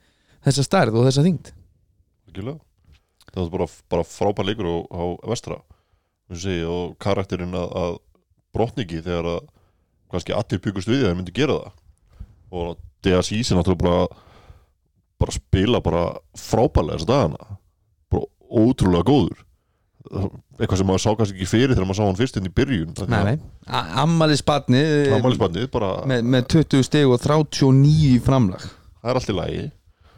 þessa 0.45 0.65
stærð 0.65 1.01
og 1.01 1.09
þessa 1.09 1.25
þyngd. 1.27 1.53
Það 3.29 3.43
var 3.43 3.51
bara, 3.53 3.69
bara 3.93 4.07
frábær 4.09 4.49
leikur 4.49 4.69
á, 4.89 5.05
vestra 5.29 5.59
segi, 6.33 6.65
og 6.69 6.97
karakterinn 7.01 7.57
að, 7.57 7.73
að 7.73 7.99
brotningi 8.57 9.03
þegar 9.05 9.31
að 9.37 9.43
kannski 10.13 10.37
allir 10.37 10.63
byggust 10.65 10.89
við 10.89 11.03
að 11.03 11.11
þeir 11.11 11.19
myndi 11.19 11.37
gera 11.37 11.59
það. 11.61 11.85
Og 12.49 12.81
DSI 13.05 13.43
sem 13.45 13.59
náttúrulega 13.59 13.85
bara 13.85 14.25
bara 15.19 15.35
spila 15.35 15.81
bara 15.83 16.05
frábærlega 16.39 17.01
þess 17.01 17.09
dagana. 17.09 17.39
bara 17.39 17.68
ótrúlega 18.49 19.07
góður. 19.09 19.45
Eitthvað 20.59 20.81
sem 20.81 20.89
maður 20.89 21.03
sá 21.05 21.11
kannski 21.19 21.37
ekki 21.37 21.49
fyrir 21.51 21.75
þegar 21.75 21.89
maður 21.89 21.99
sá 21.99 22.05
hann 22.07 22.19
fyrst 22.19 22.39
inn 22.41 22.49
í 22.49 22.53
byrjun 22.55 22.95
bara, 25.75 25.91
með, 26.09 26.29
með 26.35 26.47
20 26.55 26.87
stig 26.87 27.11
og 27.13 27.21
39 27.21 27.91
í 28.09 28.21
framlag. 28.25 28.65
Það 29.03 29.13
er 29.13 29.21
allt 29.21 29.33
í 29.33 29.37
lagi. 29.37 29.65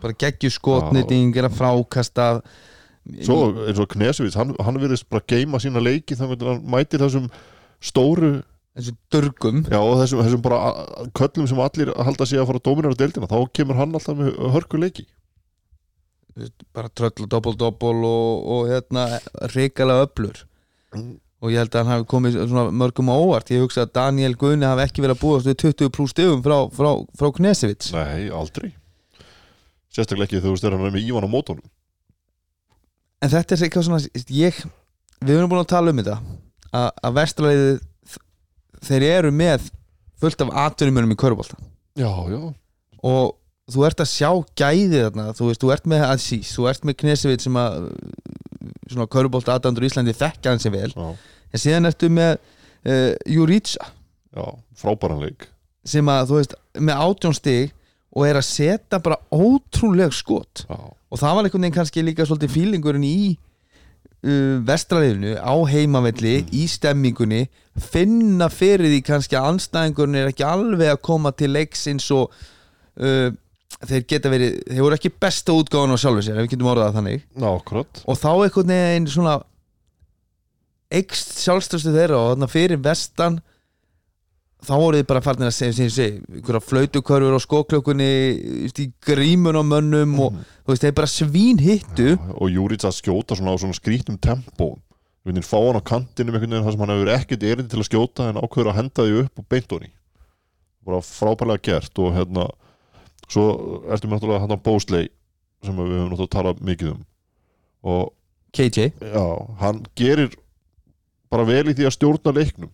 Bara 0.01 0.19
geggjur 0.25 0.55
skotnýting, 0.55 1.35
er 1.37 1.49
að 1.51 1.57
frákasta. 1.59 2.29
Svo 3.27 3.41
eins 3.67 3.81
og 3.83 3.91
Knesevits, 3.91 4.39
hann, 4.39 4.55
hann 4.63 4.79
virðist 4.81 5.09
bara 5.11 5.25
geima 5.29 5.59
sína 5.61 5.83
leiki 5.83 6.17
þannig 6.17 6.45
að 6.45 6.53
hann 6.53 6.65
mætir 6.71 7.03
þessum 7.03 7.27
stóru 7.83 8.35
þessu 8.77 8.95
dörgum 9.13 9.63
Já, 9.65 9.79
og 9.81 9.97
þessum, 10.03 10.23
þessum 10.25 10.43
bara 10.45 10.59
köllum 11.17 11.49
sem 11.51 11.63
allir 11.65 11.93
halda 11.97 12.27
sig 12.29 12.41
að 12.41 12.51
fara 12.51 12.61
að 12.61 12.67
dominera 12.69 12.99
deildina 12.99 13.31
þá 13.31 13.39
kemur 13.57 13.79
hann 13.81 13.97
alltaf 13.97 14.19
með 14.19 14.37
hörku 14.55 14.81
leiki 14.81 15.07
bara 16.77 16.91
tröll 16.95 17.25
og 17.25 17.31
doppel-doppel 17.33 18.05
og, 18.07 18.47
og 18.55 18.71
hérna 18.71 19.07
reikalega 19.55 20.07
öflur. 20.07 20.43
Og 21.41 21.53
ég 21.55 21.63
held 21.63 21.75
að 21.75 21.81
hann 21.87 21.93
hafi 21.95 22.09
komið 22.11 22.39
mörgum 22.77 23.11
á 23.13 23.17
óvart. 23.17 23.51
Ég 23.55 23.63
hugsa 23.65 23.87
að 23.87 23.95
Daniel 23.97 24.37
Gunni 24.39 24.69
hafi 24.69 24.85
ekki 24.85 25.05
verið 25.05 25.17
að 25.17 25.23
búast 25.23 25.49
við 25.49 25.59
20 25.65 25.93
pluss 25.97 26.13
stegum 26.13 26.43
frá, 26.45 26.59
frá, 26.75 26.91
frá 27.17 27.31
Knesevits 27.39 27.93
Nei, 27.97 28.29
aldrei. 28.29 28.73
Sérstaklega 29.91 30.29
ekki 30.29 30.39
þegar 30.41 30.53
þú 30.53 30.61
styrir 30.61 30.77
hann 30.79 30.93
með 30.95 31.07
Ívan 31.09 31.27
á 31.27 31.31
mótónum 31.33 31.69
en 33.21 33.33
þetta 33.33 33.57
er 33.57 33.65
eitthvað 33.67 33.87
svona 33.87 34.01
ég, 34.33 34.61
við 35.21 35.37
erum 35.37 35.51
búin 35.53 35.63
að 35.63 35.73
tala 35.75 35.93
um 35.93 36.01
þetta 36.01 36.17
að, 36.71 36.87
að 37.05 37.17
vestraleiðið 37.19 38.17
þeir 38.89 39.07
eru 39.11 39.33
með 39.35 39.67
fullt 40.23 40.45
af 40.45 40.55
atvinnumönum 40.67 41.13
í 41.15 41.19
körbólta 41.21 41.59
Já, 41.99 42.09
já. 42.31 42.41
Og 43.05 43.35
þú 43.75 43.87
ert 43.89 44.03
að 44.03 44.11
sjá 44.13 44.31
gæði 44.59 45.05
þarna 45.07 45.27
þú 45.39 45.51
veist, 45.51 45.63
þú 45.63 45.75
ert 45.75 45.91
með 45.91 46.07
Aziz, 46.09 46.55
þú 46.57 46.69
ert 46.71 46.87
með 46.89 46.99
Knesevit 47.03 47.45
sem 47.45 47.61
að 47.61 47.91
svona 48.91 49.11
körbólta 49.11 49.57
aðdandur 49.57 49.87
í 49.87 49.91
Íslandi 49.91 50.17
þekkja 50.17 50.55
hann 50.55 50.63
sem 50.63 50.75
vel. 50.75 50.91
Já, 50.91 51.11
en 51.51 51.63
síðan 51.63 51.91
ertu 51.91 52.11
með 52.13 52.33
uh, 52.39 53.13
Jurica. 53.31 53.93
Já 54.35 54.47
frábæran 54.81 55.21
leik. 55.23 55.49
Sem 55.87 56.09
að 56.13 56.31
þú 56.31 56.41
veist, 56.41 56.57
með 56.79 57.05
átjón 57.05 57.37
stig 57.37 57.77
og 58.11 58.27
er 58.27 58.41
að 58.41 58.49
setja 58.49 59.01
bara 59.03 59.21
ótrúleg 59.31 60.15
skot. 60.17 60.65
Já, 60.67 60.79
og 60.81 61.21
það 61.21 61.37
var 61.37 61.47
einhvern 61.47 61.67
veginn 61.67 61.77
kannski 61.79 62.05
líka 62.05 62.27
svolítið 62.27 62.55
fílingurinn 62.57 63.07
í 63.07 63.19
uh, 63.35 64.57
vestraliðinu 64.67 65.37
á 65.41 65.55
heimavelli, 65.71 66.35
í 66.53 66.65
stemmingunni. 66.71 67.45
Finna 67.81 68.51
fyrir 68.53 68.91
því 68.91 69.03
kannski 69.07 69.39
að 69.39 69.53
anstæðingurinn 69.55 70.21
er 70.21 70.33
ekki 70.33 70.47
alveg 70.47 70.95
að 70.95 71.05
koma 71.07 71.33
til 71.37 71.53
leiks 71.55 71.87
eins 71.91 72.11
og 72.15 72.35
uh, 73.01 73.31
þeir 73.89 74.03
geta 74.09 74.33
verið, 74.33 74.57
þeir 74.69 74.83
voru 74.85 74.97
ekki 74.99 75.13
besta 75.23 75.55
útgáðan 75.57 75.97
á 75.97 76.03
sjálfu 76.03 76.25
sér, 76.27 76.41
ef 76.41 76.47
við 76.47 76.53
getum 76.55 76.73
orðað 76.73 76.99
þannig. 76.99 77.23
Akkurat. 77.51 78.03
Og 78.05 78.19
þá 78.21 78.31
einhvern 78.35 78.75
veginn 78.75 79.09
svona 79.09 79.37
eikst 80.91 81.39
sjálfstöðstu 81.45 81.95
þeirra 81.95 82.19
og 82.19 82.29
þarna 82.33 82.51
fyrir 82.51 82.83
vestan 82.83 83.39
þá 84.67 84.73
voru 84.75 84.99
þið 84.99 85.07
bara 85.09 85.23
farin 85.25 85.47
að 85.47 85.55
segja 85.57 85.77
sem 85.77 85.87
ég 85.87 85.95
segi, 85.95 86.21
einhverja 86.35 86.63
flautukörfur 86.67 87.37
á 87.39 87.41
skóklökunni 87.41 88.09
í 88.69 88.87
grímun 89.07 89.57
á 89.57 89.63
mönnum 89.65 90.19
og 90.27 90.37
þú 90.37 90.75
veist, 90.75 90.85
þeir 90.85 90.97
bara 90.99 91.11
svín 91.11 91.63
hittu 91.63 92.17
Og 92.37 92.51
Júrits 92.53 92.89
að 92.89 92.99
skjóta 92.99 93.39
svona 93.39 93.55
á 93.57 93.61
svona 93.63 93.79
skrýtnum 93.79 94.19
tempó 94.21 94.75
Við 95.21 95.33
finnum 95.33 95.47
fá 95.47 95.59
hann 95.61 95.81
á 95.81 95.85
kantinum 95.85 96.37
einhvern 96.37 96.53
veginn 96.53 96.67
þar 96.67 96.75
sem 96.75 96.83
hann 96.85 96.95
hefur 96.95 97.13
ekkert 97.15 97.47
erindi 97.47 97.73
til 97.73 97.81
að 97.81 97.89
skjóta 97.89 98.29
en 98.29 98.41
ákveður 98.41 98.73
að 98.73 98.79
henda 98.81 99.07
því 99.07 99.23
upp 99.23 99.41
og 99.41 99.49
beint 99.53 99.75
honi 99.77 99.91
bara 100.91 102.17
hérna 102.17 102.47
svo 103.31 103.47
ertu 103.91 104.09
með 104.09 104.17
náttúrulega 104.17 104.45
hann 104.45 104.57
á 104.57 104.65
Bósley 104.67 105.09
sem 105.65 105.77
við 105.77 105.95
höfum 105.95 106.13
náttúrulega 106.13 106.35
talað 106.35 106.63
mikið 106.67 106.93
um. 106.95 107.01
Og 107.91 108.13
KJ, 108.57 108.91
Já, 108.99 109.25
hann 109.63 109.85
gerir 109.99 110.35
bara 111.31 111.47
vel 111.47 111.71
í 111.71 111.75
því 111.79 111.87
að 111.87 111.97
stjórna 111.97 112.35
leiknum. 112.35 112.73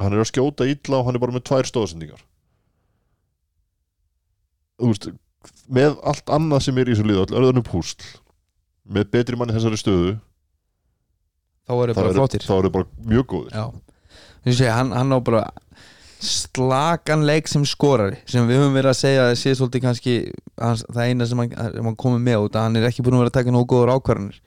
Hann 0.00 0.14
er 0.16 0.24
að 0.24 0.32
skjóta 0.32 0.66
illa 0.66 0.98
og 0.98 1.06
hann 1.06 1.18
er 1.18 1.22
bara 1.22 1.36
með 1.36 1.46
tvær 1.46 1.68
stóðsendingar 1.68 2.24
með 5.72 5.96
allt 6.06 6.32
annað 6.32 6.66
sem 6.66 6.78
er 6.78 6.90
í 6.90 6.94
þessu 6.94 7.06
liðu 7.06 7.24
all 7.24 7.38
örðanum 7.40 7.66
púsl 7.66 8.04
með 8.92 9.10
betri 9.14 9.38
manni 9.38 9.54
þessari 9.56 9.78
stöðu 9.80 10.12
þá 11.66 11.72
voru 11.78 11.94
þá 11.94 11.98
bara 12.00 12.10
eru 12.10 12.18
flottir. 12.18 12.46
þá 12.46 12.54
eru 12.56 12.72
bara 12.74 12.88
mjög 13.12 13.26
góðir. 13.32 13.52
Já, 13.54 14.72
hann, 14.74 14.92
hann 14.96 15.14
á 15.14 15.18
bara 15.22 15.42
slakan 16.22 17.24
leik 17.26 17.50
sem 17.50 17.64
skorari 17.66 18.20
sem 18.30 18.46
við 18.46 18.60
höfum 18.60 18.76
verið 18.76 18.92
að 18.92 18.98
segja 19.00 19.24
að 19.26 19.34
sé 19.40 19.54
svolítið 19.58 19.84
kannski 19.86 20.14
hans, 20.60 20.84
það 20.86 21.08
eina 21.08 21.26
sem 21.26 21.42
hann, 21.42 21.54
hann 21.58 21.98
komið 21.98 22.24
með 22.28 22.46
út 22.46 22.58
að 22.58 22.66
hann 22.68 22.78
er 22.78 22.86
ekki 22.88 23.04
búin 23.04 23.18
að 23.18 23.24
vera 23.24 23.32
að 23.32 23.38
taka 23.40 23.54
nógu 23.54 23.68
góður 23.72 23.94
ákvarðanir. 23.96 24.38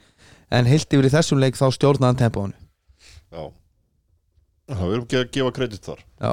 En 0.55 0.69
heilt 0.69 0.93
yfir 0.93 1.09
í 1.09 1.13
þessum 1.13 1.41
leik 1.41 1.59
þá 1.59 1.65
stjórnaði 1.75 2.11
hann 2.11 2.21
tempóinu. 2.21 2.55
Já, 3.35 3.43
Já 4.65 4.77
við 4.79 4.93
erum 4.95 5.03
ekki 5.03 5.19
að 5.19 5.27
gefa 5.35 5.51
kredit 5.59 5.89
þar. 5.89 5.99
Já, 6.21 6.31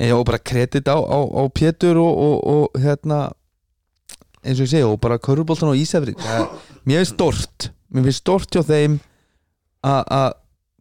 en 0.00 0.14
og 0.16 0.24
bara 0.26 0.40
kredit 0.42 0.88
á, 0.90 0.98
á, 0.98 1.18
á 1.22 1.42
Pétur 1.54 2.00
og, 2.00 2.22
og, 2.24 2.38
og 2.54 2.80
hérna 2.82 3.20
eins 4.40 4.58
og 4.58 4.64
ég 4.64 4.72
segi, 4.72 4.86
og 4.88 5.00
bara 5.02 5.20
Köruboltan 5.20 5.70
og 5.70 5.78
Ísafri 5.78 6.14
mér 6.88 7.02
finnst 7.02 7.14
stort 7.16 7.70
mér 7.92 8.06
finnst 8.08 8.22
stort 8.24 8.54
hjá 8.54 8.62
þeim 8.64 8.98
að 9.84 10.32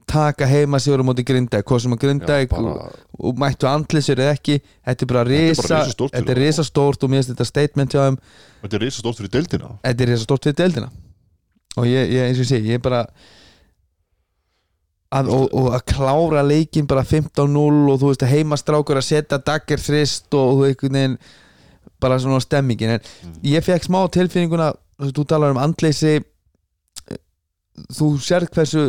taka 0.10 0.48
heima 0.50 0.80
sigur 0.82 1.02
á 1.02 1.06
móti 1.06 1.24
Grindæk 1.28 1.64
hvað 1.70 1.82
sem 1.86 1.94
að 1.96 2.02
Grindæk 2.04 2.50
bara- 2.52 2.90
og, 3.20 3.36
mættu 3.38 3.68
andlisir 3.70 4.18
eða 4.20 4.34
ekki 4.38 4.56
þetta 4.88 5.06
er 5.06 5.10
bara 5.14 5.24
risa 5.28 5.82
þetta 5.86 6.32
er 6.34 6.40
risa 6.42 6.64
stórt 6.66 7.04
og 7.04 7.10
mér 7.14 7.22
finnst 7.22 7.34
þetta 7.36 7.46
statement 7.46 7.94
hjá 7.94 8.02
þeim. 8.08 8.18
Þetta 8.64 8.76
er 8.80 8.84
reysa 8.86 9.04
stórt 9.04 9.18
fyrir 9.22 9.32
deildina. 9.38 9.70
Þetta 9.86 10.04
er 10.06 10.12
risa 10.14 10.24
stórt 10.26 10.44
fyrir 10.50 10.58
deildina. 10.64 10.90
Og 11.78 11.86
ég, 11.86 12.10
ég 12.16 12.26
eins 12.28 12.40
og 12.40 12.44
ég 12.46 12.50
segi, 12.50 12.72
ég 12.74 12.80
er 12.80 12.84
bara 12.90 13.04
að, 15.14 15.30
og, 15.34 15.46
og 15.58 15.70
að 15.78 15.84
klára 15.90 16.44
leikin 16.46 16.88
bara 16.90 17.04
15-0 17.08 17.94
og 17.94 18.00
þú 18.02 18.10
veist 18.12 18.26
að 18.26 18.34
heimastrákur 18.36 19.00
að 19.00 19.08
setja 19.08 19.40
dagger 19.42 19.82
þrist 19.82 20.34
og 20.38 20.60
þú 20.60 20.68
einhvern 20.70 20.98
veginn 21.00 21.16
bara 22.00 22.20
svona 22.22 22.40
stemmingin. 22.44 22.98
En 22.98 23.02
Mm. 23.24 23.40
ég 23.44 23.64
fekk 23.66 23.88
smá 23.90 24.04
tilfinninguna 24.12 24.74
þú 25.00 25.26
talar 25.28 25.52
um 25.52 25.58
andleysi 25.62 26.20
þú 27.96 28.08
sérð 28.20 28.50
hversu 28.54 28.84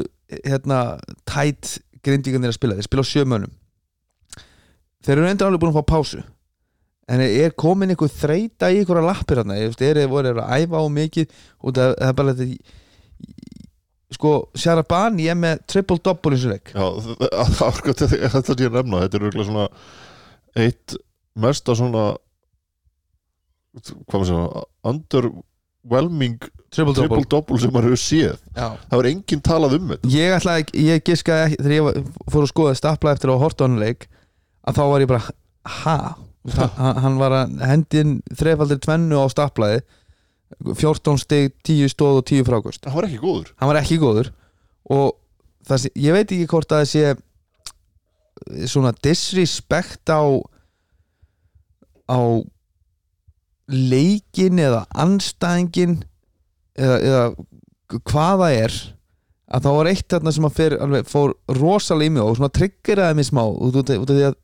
hérna 0.44 0.80
tætt 1.28 1.78
grindvíkarnir 2.04 2.52
að 2.52 2.58
spila, 2.58 2.76
þeir 2.78 2.88
spila 2.88 3.04
á 3.04 3.10
sjömönum 3.10 3.56
þeir 5.04 5.16
eru 5.16 5.30
endur 5.30 5.48
alveg 5.48 5.62
búin 5.62 5.72
að 5.72 5.80
fá 5.80 5.90
pásu. 5.94 6.22
En 7.10 7.22
er 7.24 7.54
komin 7.58 7.90
einhver 7.90 8.10
þreita 8.12 8.68
í 8.70 8.80
einhverja 8.80 9.02
lappir 9.08 9.40
hérna, 9.40 9.56
er 9.58 9.74
þeir 9.74 10.04
voru 10.10 10.36
að 10.36 10.62
æfa 10.62 10.82
á 10.82 10.86
mikið? 10.94 11.32
Og 11.64 11.74
það, 11.74 11.94
er 12.06 12.16
bara 12.20 12.34
þetta 12.38 13.56
sko, 14.14 14.34
Sharabani 14.58 15.26
er 15.30 15.38
með 15.38 15.64
triple-double 15.70 16.34
eins 16.34 16.46
og 16.46 16.54
leik 16.54 16.72
Já, 16.74 16.86
það 16.86 17.20
það 17.58 17.60
var 17.60 17.76
sko 17.78 17.94
þetta 17.98 18.42
sem 18.46 18.64
ég 18.64 18.74
nefna. 18.76 19.02
Þetta 19.04 19.18
er 19.18 19.26
auðvitað 19.26 19.48
svona 19.50 19.66
eitt 20.60 20.96
mesta 21.40 21.76
svona 21.78 22.04
hvað 23.70 24.16
maður 24.16 24.30
segja 24.30 24.64
underwhelming 24.90 25.46
triple-double 26.70 27.08
triple-double 27.08 27.58
sem 27.60 27.72
maður 27.72 27.90
hefur 27.90 28.02
séð. 28.02 28.40
Já. 28.54 28.66
Það 28.90 28.96
var 29.00 29.08
enginn 29.10 29.42
talað 29.42 29.76
um 29.78 29.92
þetta. 29.94 30.10
Ég 30.12 30.34
ætla 30.36 30.56
ekki, 30.60 30.82
ég 30.86 31.04
giskaði 31.06 31.56
þegar 31.56 31.76
ég 31.76 31.86
var- 31.86 32.02
fór 32.30 32.42
að 32.44 32.52
skoða 32.52 32.74
stapla 32.76 33.14
eftir 33.14 33.32
á 33.32 33.36
hann 33.40 33.78
leik 33.80 34.08
að 34.66 34.74
þá 34.76 34.82
var 34.90 35.00
ég 35.00 35.08
bara 35.08 35.24
ha, 35.64 36.16
hann, 36.76 36.96
hann 36.96 37.18
var 37.18 37.30
að 37.30 37.60
hendin 37.66 38.22
þrefaldir 38.34 38.80
tvennu 38.80 39.16
á 39.16 39.26
staplaði 39.32 39.80
14 40.74 41.18
stig, 41.18 41.52
10 41.64 41.88
stóð 41.88 42.20
og 42.20 42.24
10 42.26 42.44
frákust 42.44 42.82
Það 42.84 42.94
var 42.94 43.04
ekki 43.08 43.20
góður. 43.22 43.50
Hann 43.56 43.68
var 43.70 43.80
ekki 43.80 43.98
góður. 44.02 44.30
Og 44.90 45.16
það 45.66 45.78
sé, 45.84 45.90
ég 45.96 46.12
veit 46.12 46.30
ekki 46.32 46.46
hvort 46.50 46.72
að 46.72 46.82
það 46.82 46.90
sé 46.90 48.66
svona 48.66 48.92
disrespect 49.02 50.10
á 50.10 50.22
á 52.10 52.18
leikin 53.70 54.60
eða 54.62 54.84
anstæðingin 55.04 56.00
eða, 56.78 56.96
eða 56.98 58.00
hvað 58.06 58.44
það 58.44 58.56
er 58.60 58.78
að 59.50 59.66
þá 59.66 59.70
var 59.74 59.90
eitt 59.90 60.14
þarna 60.14 60.32
sem 60.34 60.46
að 60.46 60.56
fer, 60.56 60.76
alveg, 60.84 61.10
fór 61.10 61.34
rosalega 61.58 62.10
í 62.10 62.14
mig 62.14 62.22
og 62.22 62.38
svona 62.38 62.54
triggeraði 62.54 63.18
mig 63.18 63.28
smá 63.30 63.42
út 63.50 63.78
af 63.80 63.90
því 63.90 64.24
að 64.28 64.38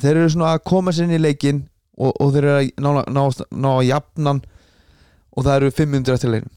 þeir 0.00 0.16
eru 0.16 0.32
svona 0.32 0.54
að 0.54 0.66
koma 0.70 0.94
sér 0.94 1.08
inn 1.08 1.18
í 1.18 1.22
leikin 1.22 1.62
og, 1.98 2.12
og 2.12 2.34
þeir 2.34 2.48
eru 2.48 2.56
að 2.56 2.70
ná, 2.84 3.02
ná, 3.12 3.22
ná 3.52 3.70
að 3.74 3.88
jafnan 3.90 4.42
og 5.34 5.46
það 5.46 5.56
eru 5.58 5.74
500 5.80 6.16
eftir 6.16 6.34
leikin 6.34 6.52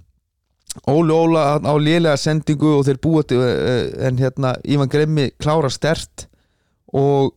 Óli 0.87 1.13
Óla 1.15 1.57
á 1.57 1.73
lélega 1.81 2.17
sendingu 2.21 2.75
og 2.77 2.85
þeir 2.85 2.99
búa 3.01 3.23
til 3.25 3.39
eh, 3.41 3.89
en 4.05 4.19
hérna 4.21 4.53
Ívan 4.67 4.91
Gremmi 4.91 5.31
klára 5.41 5.71
stert 5.73 6.27
og 6.93 7.33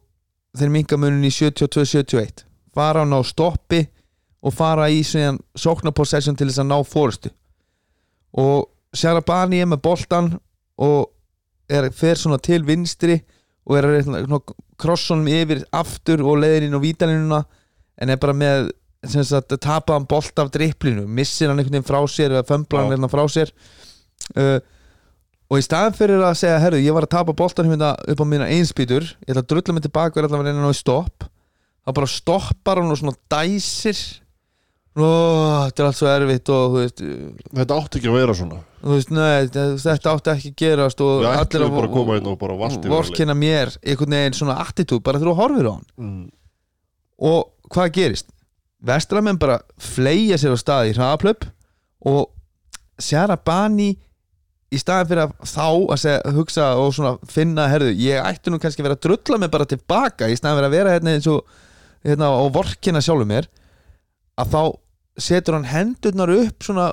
þeir 0.58 0.72
minga 0.74 0.98
munin 1.00 1.24
í 1.24 1.32
72-71 1.32 2.44
fara 2.76 3.04
hann 3.04 3.16
á 3.16 3.20
stoppi 3.24 3.86
og 4.40 4.54
fara 4.56 4.88
í 4.88 5.02
sóknapossession 5.04 6.36
til 6.38 6.48
þess 6.48 6.62
að 6.62 6.70
ná 6.70 6.78
fórustu 6.88 7.32
og 8.40 8.68
Sjarabani 8.96 9.60
er 9.62 9.68
með 9.70 9.82
boltan 9.84 10.32
og 10.80 11.10
er, 11.70 11.90
fer 11.94 12.18
svona 12.18 12.40
til 12.42 12.64
vinstri 12.66 13.20
og 13.68 13.76
er 13.78 13.86
að 13.86 13.96
reyna 13.98 14.40
krossunum 14.80 15.28
yfir 15.30 15.62
aftur 15.76 16.24
og 16.24 16.40
leiðir 16.42 16.66
inn 16.66 16.74
á 16.74 16.80
vítalinuna 16.82 17.40
en 18.00 18.10
er 18.10 18.20
bara 18.20 18.34
með 18.34 18.70
sagt, 19.06 19.54
tapa 19.62 19.94
hann 19.94 20.08
bolt 20.08 20.38
af 20.42 20.50
dripplinu 20.52 21.06
missir 21.06 21.50
hann 21.50 21.60
einhvern 21.60 21.78
veginn 21.78 21.88
frá 21.88 22.00
sér 22.10 22.34
eða 22.34 22.48
fömbla 22.48 22.84
hann 22.84 22.94
hérna 22.94 23.10
frá 23.12 23.22
sér. 23.30 23.52
Uh, 24.36 24.58
og 25.50 25.58
í 25.58 25.64
staðan 25.66 25.96
fyrir 25.98 26.22
að 26.22 26.38
segja 26.38 26.60
herru, 26.62 26.80
ég 26.82 26.94
var 26.94 27.06
að 27.06 27.14
tapa 27.16 27.34
boltanum 27.36 27.74
hérna 27.74 27.94
upp 28.12 28.22
á 28.22 28.26
mína 28.28 28.48
einspýtur 28.50 29.06
ég 29.06 29.32
ætla 29.32 29.44
að 29.44 29.52
drulla 29.52 29.76
mig 29.76 29.86
tilbaka 29.86 30.18
og 30.18 30.26
ætla 30.26 30.40
að 30.40 30.48
reyna 30.48 30.58
að 30.60 30.66
ná 30.66 30.74
í 30.74 30.78
stopp 30.78 31.26
þá 31.86 31.94
bara 31.96 32.10
stoppar 32.10 32.82
hann 32.82 32.92
og 32.92 33.00
svona 33.00 33.16
dæsir 33.32 34.02
Ó, 34.98 35.06
þetta 35.68 35.82
er 35.82 35.86
allt 35.86 35.98
svo 36.00 36.08
erfitt 36.10 36.50
og 36.50 36.72
veist, 36.74 37.00
Þetta 37.54 37.76
átti 37.78 38.00
ekki 38.00 38.10
að 38.10 38.16
vera 38.18 38.34
svona 38.34 38.58
veist 38.80 39.12
nei, 39.14 39.46
þetta 39.52 40.14
átti 40.16 40.32
ekki 40.32 40.50
að 40.50 40.58
gerast 40.64 41.02
og 41.04 41.20
Við 41.22 41.36
ætlum 41.44 41.76
að 41.76 41.84
að 41.84 41.94
koma 41.94 42.16
inn 42.18 42.28
og 42.32 42.38
bara 42.40 42.56
valti 42.58 42.90
vorkina 42.90 43.36
mér 43.38 43.70
einhvern 43.84 44.16
veginn 44.16 44.38
svona 44.40 44.58
attitúd 44.64 45.04
bara 45.06 45.20
þegar 45.20 45.30
þú 45.30 45.38
horfir 45.38 45.68
á 45.70 45.72
hann 45.76 45.86
mm. 46.00 46.26
og 47.30 47.70
hvað 47.70 47.94
gerist? 48.00 48.30
Vestramenn 48.82 49.38
bara 49.38 49.60
fleia 49.78 50.40
sér 50.40 50.56
á 50.56 50.58
stað 50.58 50.90
í 50.90 50.96
hraðaplöp 50.96 51.46
og 52.10 52.32
Sjara 53.00 53.36
Bani 53.38 53.92
í 54.70 54.78
staðin 54.80 55.10
fyrir 55.10 55.22
að 55.26 55.36
þá 55.50 55.68
að 55.68 56.02
segja, 56.02 56.34
hugsa 56.34 56.66
og 56.80 56.92
svona 56.96 57.14
finna 57.30 57.68
herðu, 57.70 57.94
ég 58.00 58.22
ætti 58.22 58.50
nú 58.50 58.58
kannski 58.62 58.82
að 58.82 58.88
vera 58.88 58.98
að 58.98 59.06
drulla 59.06 59.40
mig 59.42 59.54
bara 59.54 59.70
tilbaka 59.70 60.30
í 60.30 60.36
staðin 60.38 60.60
fyrir 60.60 60.70
að 60.70 60.76
vera 60.78 60.94
hérna 60.96 61.14
eins 61.14 61.30
og 61.30 61.42
hérna 62.06 62.30
og 62.40 62.52
vorkina 62.54 63.02
sjálfur 63.04 63.28
mér 63.28 63.50
að 64.40 64.54
þá 64.54 64.62
setur 65.20 65.56
hann 65.58 65.68
hendurnar 65.68 66.32
upp 66.32 66.64
svona 66.64 66.86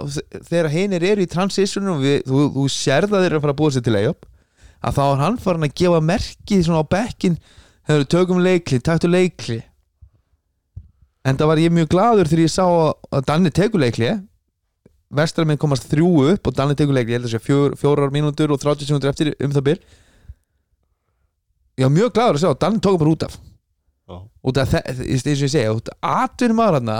þegar 0.49 0.71
hinir 0.73 1.05
eru 1.05 1.23
í 1.23 1.29
transitionum 1.31 1.97
og 1.97 2.03
við, 2.03 2.17
þú, 2.27 2.41
þú 2.55 2.65
sérð 2.73 3.13
að 3.13 3.23
þeir 3.23 3.29
eru 3.31 3.39
að 3.39 3.45
fara 3.45 3.55
að 3.55 3.61
búa 3.61 3.73
sér 3.75 3.85
til 3.85 3.95
layup 3.95 4.27
að 4.77 4.97
þá 4.97 5.03
er 5.05 5.21
hann 5.23 5.39
farin 5.41 5.67
að 5.67 5.75
gefa 5.81 6.01
merki 6.03 6.59
svona 6.65 6.83
á 6.83 6.91
bekkin 6.91 7.37
hefur 7.87 8.07
tökum 8.11 8.41
leikli, 8.43 8.79
taktu 8.83 9.09
leikli 9.09 9.61
en 11.27 11.39
það 11.39 11.51
var 11.51 11.61
ég 11.61 11.75
mjög 11.75 11.91
gladur 11.93 12.29
þegar 12.29 12.43
ég 12.43 12.53
sá 12.53 12.65
að, 12.65 12.89
að 13.15 13.27
Danni 13.29 13.53
tekur 13.55 13.83
leikli 13.83 14.11
vestramenn 15.17 15.59
komast 15.61 15.87
þrjú 15.87 16.11
upp 16.33 16.49
og 16.49 16.57
Danni 16.57 16.75
tekur 16.77 16.97
leikli, 16.97 17.15
ég 17.15 17.21
held 17.21 17.29
að 17.29 17.37
sé 17.37 17.43
fjór, 17.43 17.77
fjórar 17.79 18.11
mínútur 18.13 18.51
og 18.51 18.61
30 18.63 18.89
sekundur 18.89 19.13
eftir 19.13 19.33
um 19.39 19.55
það 19.55 19.69
byr 19.69 19.83
ég 21.77 21.87
var 21.87 21.93
mjög 21.93 22.15
gladur 22.17 22.39
að 22.39 22.43
sjá 22.43 22.51
að 22.51 22.59
Danni 22.65 22.83
tók 22.83 22.99
bara 22.99 23.13
út 23.13 23.27
af. 23.27 23.37
Já. 24.07 24.17
út 24.23 24.57
af 24.57 24.69
það, 24.71 25.01
eins 25.03 25.25
og 25.27 25.45
ég 25.45 25.51
segja 25.51 25.95
atvinnum 25.99 26.61
aðra 26.63 26.79
hana 26.79 26.99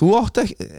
þú 0.00 0.12
átt 0.20 0.42
ekki 0.44 0.70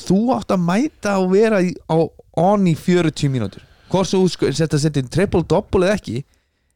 þú 0.00 0.20
átt 0.36 0.54
að 0.54 0.66
mæta 0.66 1.16
og 1.20 1.30
vera 1.34 1.62
í, 1.64 1.72
á 1.90 1.96
on 2.40 2.68
í 2.70 2.74
40 2.78 3.32
mínútur. 3.32 3.64
Hvort 3.90 4.12
þú 4.12 4.22
setja 4.30 4.68
að 4.70 4.84
setja 4.84 5.02
inn 5.02 5.10
triple-double 5.12 5.88
eða 5.88 5.98
ekki 5.98 6.20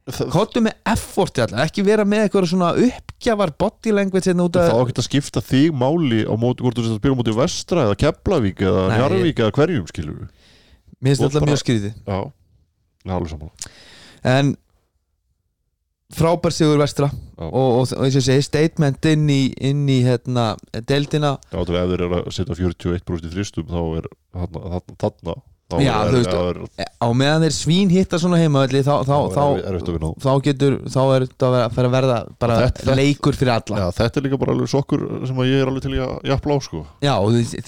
Það, 0.05 0.26
Kottu 0.34 0.61
með 0.61 0.74
efforti 0.92 1.40
alltaf, 1.40 1.61
ekki 1.64 1.82
vera 1.86 2.05
með 2.05 2.26
eitthvað 2.26 2.47
svona 2.51 2.66
uppgjafar 2.76 3.55
body 3.57 3.92
language 3.97 4.28
hérna 4.28 4.45
út 4.45 4.59
það 4.59 4.66
af 4.68 4.74
á 4.76 4.82
ekki 4.82 5.01
að 5.01 5.07
skipta 5.07 5.40
þig 5.40 5.78
máli 5.80 6.18
á 6.28 6.34
móti, 6.36 6.61
hvort 6.61 6.76
þú 6.76 6.84
sett 6.84 6.92
að 6.92 6.99
spila 6.99 7.16
móti 7.16 7.36
vestra 7.38 7.86
eða 7.86 7.97
Keflavík 8.03 8.61
eða 8.68 8.82
Nei. 8.90 8.97
Njarvík 8.99 9.40
eða 9.40 9.55
hverjum 9.57 9.86
skilur 9.88 10.18
við 10.18 10.51
Mér 11.01 11.16
finnst 11.16 11.24
alltaf 11.24 11.49
mjög 11.49 11.62
skrítið. 11.62 11.97
Já, 12.05 12.18
það 13.01 13.09
er 13.09 13.16
alveg 13.16 13.32
sammála. 13.32 13.72
En 14.34 14.53
frábær 16.14 16.54
sigur 16.54 16.80
vestra. 16.80 17.10
Og, 17.34 17.50
og, 17.54 17.88
og 17.96 18.04
eins 18.06 18.18
og 18.20 18.24
segi, 18.26 18.44
statement 18.46 19.08
inn 19.10 19.26
í, 19.32 19.40
inn 19.58 19.82
í 19.90 20.00
hérna, 20.06 20.52
deildina. 20.86 21.34
Já, 21.50 21.58
þú 21.60 21.78
ef 21.80 21.90
þeir 21.90 22.04
eru 22.06 22.20
að 22.20 22.30
setja 22.36 22.58
41% 22.60 23.26
í 23.26 23.32
þristum 23.34 23.68
þá 23.72 23.80
er 23.98 24.08
þarna, 24.36 24.82
þarna 25.02 25.36
þá 25.75 25.85
Já, 25.85 25.95
er, 26.05 26.14
veist, 26.14 26.35
er, 26.35 26.59
er, 26.85 26.89
á 27.03 27.09
meðan 27.14 27.45
þeir 27.45 27.55
svín 27.57 27.93
hitta 27.93 28.18
svona 28.22 28.39
heima 28.41 28.62
þá, 28.70 28.91
þá, 29.07 29.16
þá, 29.35 29.45
þá 30.25 30.31
getur 30.47 30.77
þá 30.89 30.99
er 31.05 31.27
þetta 31.27 31.49
að 31.51 31.77
vera, 31.77 31.91
verða 31.95 32.18
bara 32.43 32.59
Þetta- 32.64 32.97
leikur 32.99 33.39
fyrir 33.39 33.53
alla. 33.55 33.81
Já, 33.83 33.87
þetta 33.99 34.20
er 34.20 34.27
líka 34.27 34.41
bara 34.41 34.57
alveg 34.57 34.72
sokkur 34.72 35.05
sem 35.29 35.43
ég 35.45 35.62
er 35.62 35.70
alveg 35.72 35.87
til 35.87 35.95
að 35.95 36.14
jafnla 36.31 36.57
á 36.57 36.61
sko. 36.66 36.83
Já, 37.05 37.14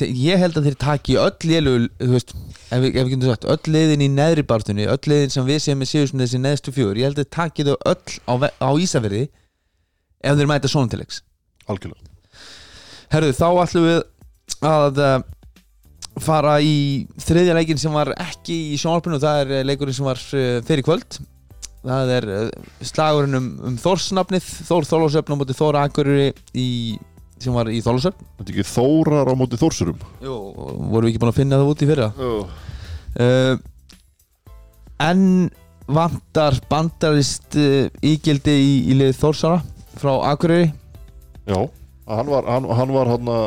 þe- 0.01 0.11
ég 0.23 0.43
held 0.45 0.61
að 0.61 0.69
þeir 0.71 0.79
taki 0.87 1.19
öll 1.27 1.51
lélu, 1.51 1.77
þú 2.01 2.11
veist, 2.15 2.35
ef 2.71 2.83
við, 2.83 2.91
ef 2.91 3.01
við 3.07 3.13
getum 3.15 3.31
sagt 3.33 3.49
öll 3.57 3.73
liðin 3.77 4.07
í 4.07 4.11
neðri 4.17 4.47
bartunni, 4.47 4.89
öll 4.91 5.03
liðin 5.11 5.33
sem 5.37 5.47
við 5.47 5.63
séum 5.67 5.83
með 5.83 5.93
sem 5.95 6.21
þessi 6.25 6.43
neðstu 6.43 6.75
fjögur, 6.77 7.01
ég 7.01 7.11
held 7.11 7.23
að 7.23 7.31
taki 7.37 7.67
þau 7.69 7.77
öll 7.93 8.19
á, 8.27 8.35
á 8.63 8.71
Ísafirði 8.77 9.27
ef 10.27 10.37
þeir 10.39 10.51
mæta 10.51 10.71
svona 10.71 10.91
til 10.91 11.01
leiks 11.03 11.23
Algjörlega. 11.67 12.05
Herðu, 13.11 13.33
þá 13.39 13.49
ætlum 13.63 13.87
við 13.87 13.99
að 14.67 15.01
uh, 15.03 15.17
fara 16.23 16.57
í 16.65 17.07
þriðja 17.21 17.57
leikin 17.59 17.81
sem 17.81 17.95
var 17.95 18.13
ekki 18.17 18.57
í 18.73 18.79
sjónvarpinu, 18.81 19.21
það 19.23 19.41
er 19.43 19.55
eh, 19.59 19.65
leikurinn 19.69 19.97
sem 19.97 20.07
var 20.09 20.21
uh, 20.21 20.47
fyrir 20.67 20.87
kvöld. 20.87 21.19
Það 21.87 22.13
er 22.17 22.29
uh, 22.33 22.47
slagurinn 22.89 23.39
um, 23.39 23.51
um 23.69 23.77
Þórsnafnið, 23.81 24.49
Þór 24.67 24.89
Þólasöfn 24.89 25.37
á 25.37 25.39
móti 25.39 25.57
Þór 25.57 25.79
Akureyri 25.85 26.33
sem 27.43 27.53
var 27.53 27.69
í 27.69 27.83
Þólasöfn 27.85 28.25
Þetta 28.39 28.49
er 28.49 28.55
ekki 28.55 28.65
þórar 28.71 29.29
á 29.29 29.35
móti 29.37 29.59
þórsurum? 29.61 30.01
Jú, 30.25 30.37
vorum 30.57 31.05
við 31.05 31.13
ekki 31.13 31.21
búin 31.23 31.31
að 31.35 31.39
finna 31.39 31.61
það 31.61 31.73
út 31.73 31.85
í 31.85 31.89
fyrra? 31.91 32.09
Uh, 33.17 33.57
En 35.05 35.23
vantar 35.87 36.57
bandarist 36.71 37.55
uh, 37.61 37.87
ígildi 38.01 38.57
í, 38.57 38.75
í 38.91 38.97
lið 38.97 39.15
Þórsara 39.21 39.61
frá 40.01 40.13
Akureyri. 40.33 40.71
Já, 41.47 41.61
hann 42.09 42.31
var 42.33 42.49
hann, 42.49 42.67
hann 42.81 42.93
var 42.97 43.11
hann 43.13 43.31
að 43.31 43.47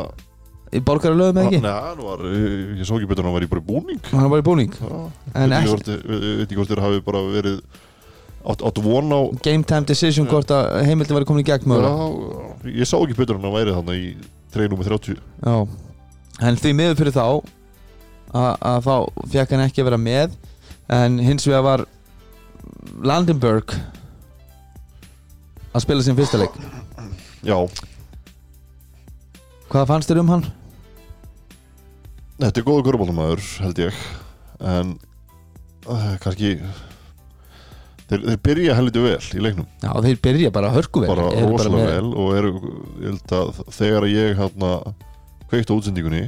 í 0.70 0.80
borgaralöfum 0.86 1.38
eða 1.40 1.48
ekki? 1.48 1.60
Nei, 1.64 1.76
hann 1.86 2.02
var, 2.06 2.24
ég, 2.30 2.56
ég 2.80 2.86
sá 2.88 2.94
ekki 2.96 3.08
betur 3.10 3.26
hann 3.26 3.34
var 3.34 3.46
í 3.46 3.50
bara 3.50 3.64
búning. 3.66 4.00
Hann 4.12 4.30
var 4.32 4.42
í 4.42 4.46
búning. 4.46 4.74
En 5.34 5.54
veit 5.54 5.70
ekki 5.70 5.96
veit 6.06 6.44
ekki 6.46 6.58
hvort 6.58 6.70
þér 6.70 6.82
hafi 6.84 7.02
bara 7.06 7.22
verið 7.26 7.60
átt, 8.40 8.64
átt 8.64 8.80
von 8.84 9.12
á 9.12 9.20
game 9.44 9.66
time 9.66 9.88
decision 9.88 10.28
hvort 10.30 10.52
að 10.54 10.80
heimildin 10.88 11.18
væri 11.18 11.28
komin 11.28 11.44
í 11.44 11.48
gegn 11.48 11.74
Já, 11.74 11.94
ég 12.70 12.88
sá 12.88 12.96
ekki 13.00 13.18
betur 13.18 13.40
hann 13.40 13.54
væri 13.54 13.74
þannig 13.76 14.04
í 14.04 14.10
3 14.54 14.70
nr. 14.70 14.84
30 14.86 15.18
Já, 15.18 15.56
en 16.48 16.60
því 16.62 16.74
miður 16.78 16.98
fyrir 17.02 17.16
þá 17.18 17.24
að, 17.26 18.52
að 18.72 18.82
þá 18.86 18.94
fekk 19.34 19.54
hann 19.56 19.66
ekki 19.66 19.82
að 19.82 19.90
vera 19.90 20.00
með. 20.00 20.36
En 20.90 21.18
hins 21.22 21.46
vegar 21.46 21.66
var 21.66 21.86
Landenberg 23.06 23.74
að 25.70 25.84
spila 25.84 26.02
sin 26.02 26.18
fyrsta 26.18 26.40
leik. 26.40 26.54
Já, 27.46 27.56
Hvað 29.70 29.86
fannst 29.86 30.10
þér 30.10 30.18
um 30.24 30.30
hann? 30.32 30.48
Þetta 32.46 32.60
er 32.62 32.66
góða 32.68 32.84
körbóltamæður 32.88 33.42
held 33.64 33.80
ég. 33.82 33.98
En 34.60 34.94
uh, 35.88 36.06
kannski 36.22 36.54
þeir, 38.10 38.24
þeir 38.26 38.40
byrja 38.48 38.76
heldur 38.78 39.06
vel 39.08 39.18
í 39.38 39.42
leiknum. 39.44 39.68
Já, 39.84 39.92
þeir 40.06 40.20
byrja 40.24 40.52
bara 40.54 40.72
hörku 40.74 41.02
vel 41.04 41.10
bara 41.12 41.28
rosalega 41.36 41.76
með- 41.76 41.92
vel 41.94 42.10
og 42.24 42.34
eru, 42.38 42.52
ég 43.00 43.06
held 43.12 43.34
að 43.40 43.62
þegar 43.78 44.08
ég 44.10 44.36
hérna 44.40 44.72
kveikt 45.50 45.72
á 45.72 45.76
útsendingunni 45.76 46.24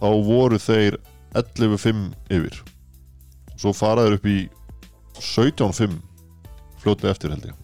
þá 0.00 0.08
voru 0.26 0.58
þeir 0.62 0.98
11-5 1.36 2.04
yfir. 2.32 2.60
Svo 3.60 3.74
faraður 3.76 4.16
upp 4.18 4.26
í 4.30 4.38
17-5 5.20 5.98
fljótlega 6.80 7.12
eftir 7.12 7.34
held 7.34 7.50
ég. 7.50 7.56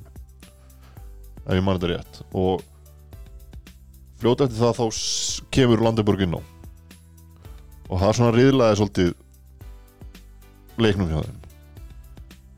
Ef 1.46 1.54
ég 1.56 1.62
mann 1.64 1.78
þetta 1.78 1.92
rétt. 1.94 2.20
Og 2.36 2.60
fljótlega 4.20 4.50
eftir 4.50 4.60
það 4.64 4.78
þá 4.80 5.48
kemur 5.56 5.82
Landenburg 5.86 6.24
inn 6.26 6.36
á 6.36 6.40
og 7.86 8.00
það 8.02 8.16
svona 8.18 8.36
riðlaði 8.36 8.78
svolítið 8.80 9.12
leiknum 10.82 11.12
hjá 11.12 11.20
þeim 11.26 11.42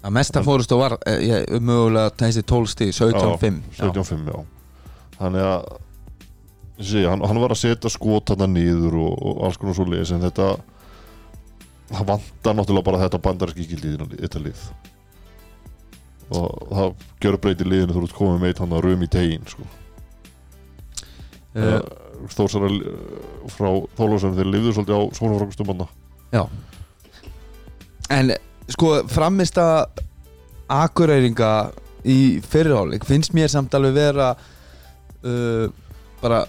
að 0.09 0.15
mesta 0.15 0.43
fórust 0.47 0.73
og 0.73 0.81
var 0.85 0.97
eh, 1.11 1.21
ég, 1.27 1.59
mögulega 1.61 2.15
þessi 2.23 2.45
12 2.47 2.73
stíð 2.75 2.95
17-5 3.01 3.61
Já. 3.77 3.85
17-5, 3.91 4.33
já 4.33 4.39
Þannig 5.19 5.43
að 5.43 5.63
segi, 6.79 7.07
hann, 7.11 7.25
hann 7.27 7.41
var 7.43 7.51
að 7.51 7.59
setja 7.65 7.91
skot 7.91 8.31
hann 8.31 8.53
niður 8.55 9.01
og, 9.03 9.15
og 9.19 9.41
alls 9.49 9.59
konar 9.59 9.75
svo 9.75 9.87
leis 9.91 10.13
en 10.15 10.23
þetta 10.23 10.53
það 11.89 12.05
vantar 12.13 12.55
náttúrulega 12.55 12.87
bara 12.87 13.01
þetta 13.03 13.21
bandarinski 13.25 13.67
gildi 13.73 13.95
í 13.97 14.21
þetta 14.21 14.43
lið 14.45 14.63
og 16.39 16.73
það 16.77 17.05
gjör 17.25 17.39
breyti 17.41 17.67
liðinu 17.67 17.97
þú 17.97 18.05
ert 18.05 18.17
komið 18.19 18.43
meitt 18.43 18.59
hann 18.61 18.75
að 18.77 18.85
rum 18.85 19.05
í 19.05 19.09
tegin 19.09 19.47
sko. 19.49 19.65
uh, 21.57 21.79
Þórsara 22.35 22.71
frá 23.55 23.69
Þólásum 23.99 24.37
þeir 24.37 24.51
lifðu 24.53 24.75
svolítið 24.77 24.99
á 24.99 25.03
svona 25.19 25.39
frákustum 25.41 25.71
banna 25.71 25.89
En 28.09 28.33
sko 28.73 28.95
framist 29.09 29.59
að 29.61 30.03
akureyringa 30.69 31.53
í 32.09 32.41
fyrirháleik 32.45 33.07
finnst 33.09 33.35
mér 33.37 33.51
samt 33.53 33.75
alveg 33.77 33.97
vera 33.97 34.33
uh, 34.37 35.69
bara 36.23 36.45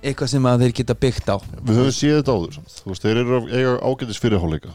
eitthvað 0.00 0.32
sem 0.32 0.46
að 0.48 0.64
þeir 0.64 0.76
geta 0.80 0.96
byggt 0.96 1.28
á. 1.28 1.36
Við 1.60 1.80
höfum 1.80 1.94
séð 1.94 2.16
þetta 2.20 2.36
áður 2.36 2.54
samt. 2.56 2.78
veist, 2.86 3.04
þeir 3.04 3.20
eru 3.22 3.40
eiga 3.50 3.74
ágætis 3.84 4.20
fyrirháleika 4.22 4.72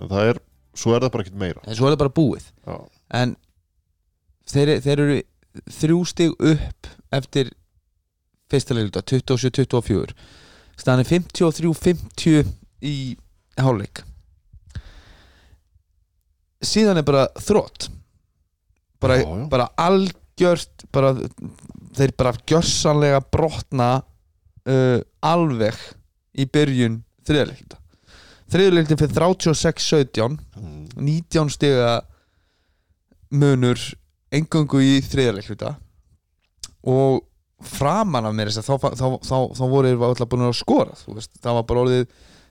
en 0.00 0.10
það 0.10 0.32
er, 0.32 0.40
svo 0.74 0.94
er 0.96 1.04
það 1.04 1.12
bara 1.14 1.26
ekkert 1.26 1.40
meira. 1.44 1.62
En 1.66 1.78
svo 1.78 1.86
er 1.86 1.94
það 1.94 2.02
bara 2.02 2.16
búið. 2.16 2.48
Já, 2.66 2.76
en 3.20 3.36
þeir, 4.50 4.72
þeir 4.86 5.04
eru 5.04 5.18
þrjú 5.78 6.00
stig 6.08 6.34
upp 6.52 6.90
eftir 7.20 7.52
fyrsta 8.50 8.76
leikluta 8.76 9.02
27-24 9.06 10.14
staðan 10.80 11.02
er 11.02 11.08
53-50 11.10 12.52
í 12.88 12.96
hálfleik. 13.60 14.02
Síðan 16.64 17.00
er 17.00 17.06
bara 17.06 17.26
þrótt 17.40 17.88
bara, 19.00 19.16
Já, 19.20 19.24
já. 19.24 19.44
bara 19.48 19.68
algjört 19.80 20.84
bara, 20.92 21.14
þeir 21.96 22.14
bara 22.20 22.34
gjörsanlega 22.48 23.20
brotna 23.32 23.90
uh, 24.68 25.00
alveg 25.24 25.76
í 26.36 26.46
byrjun 26.48 27.00
þriðarleikluta 27.28 27.80
þriðarleiklutin 28.50 29.00
fyrir 29.00 29.16
36-17 29.16 30.36
mm. 30.36 30.84
19 31.00 31.54
stiga 31.54 31.94
munur 33.30 33.80
engöngu 34.34 34.82
í 34.84 35.00
þriðarleikluta 35.06 35.74
og 36.90 37.24
framan 37.60 38.26
af 38.28 38.34
mér 38.36 38.50
þá, 38.54 38.72
þá, 38.72 39.06
þá, 39.24 39.36
þá 39.56 39.64
voru 39.68 39.90
þeir 39.90 40.04
alltaf 40.06 40.28
búin 40.32 40.46
að 40.46 40.56
skora 40.58 40.94
það 41.00 41.56
var 41.58 41.64
bara 41.68 41.82
orðið 41.84 42.04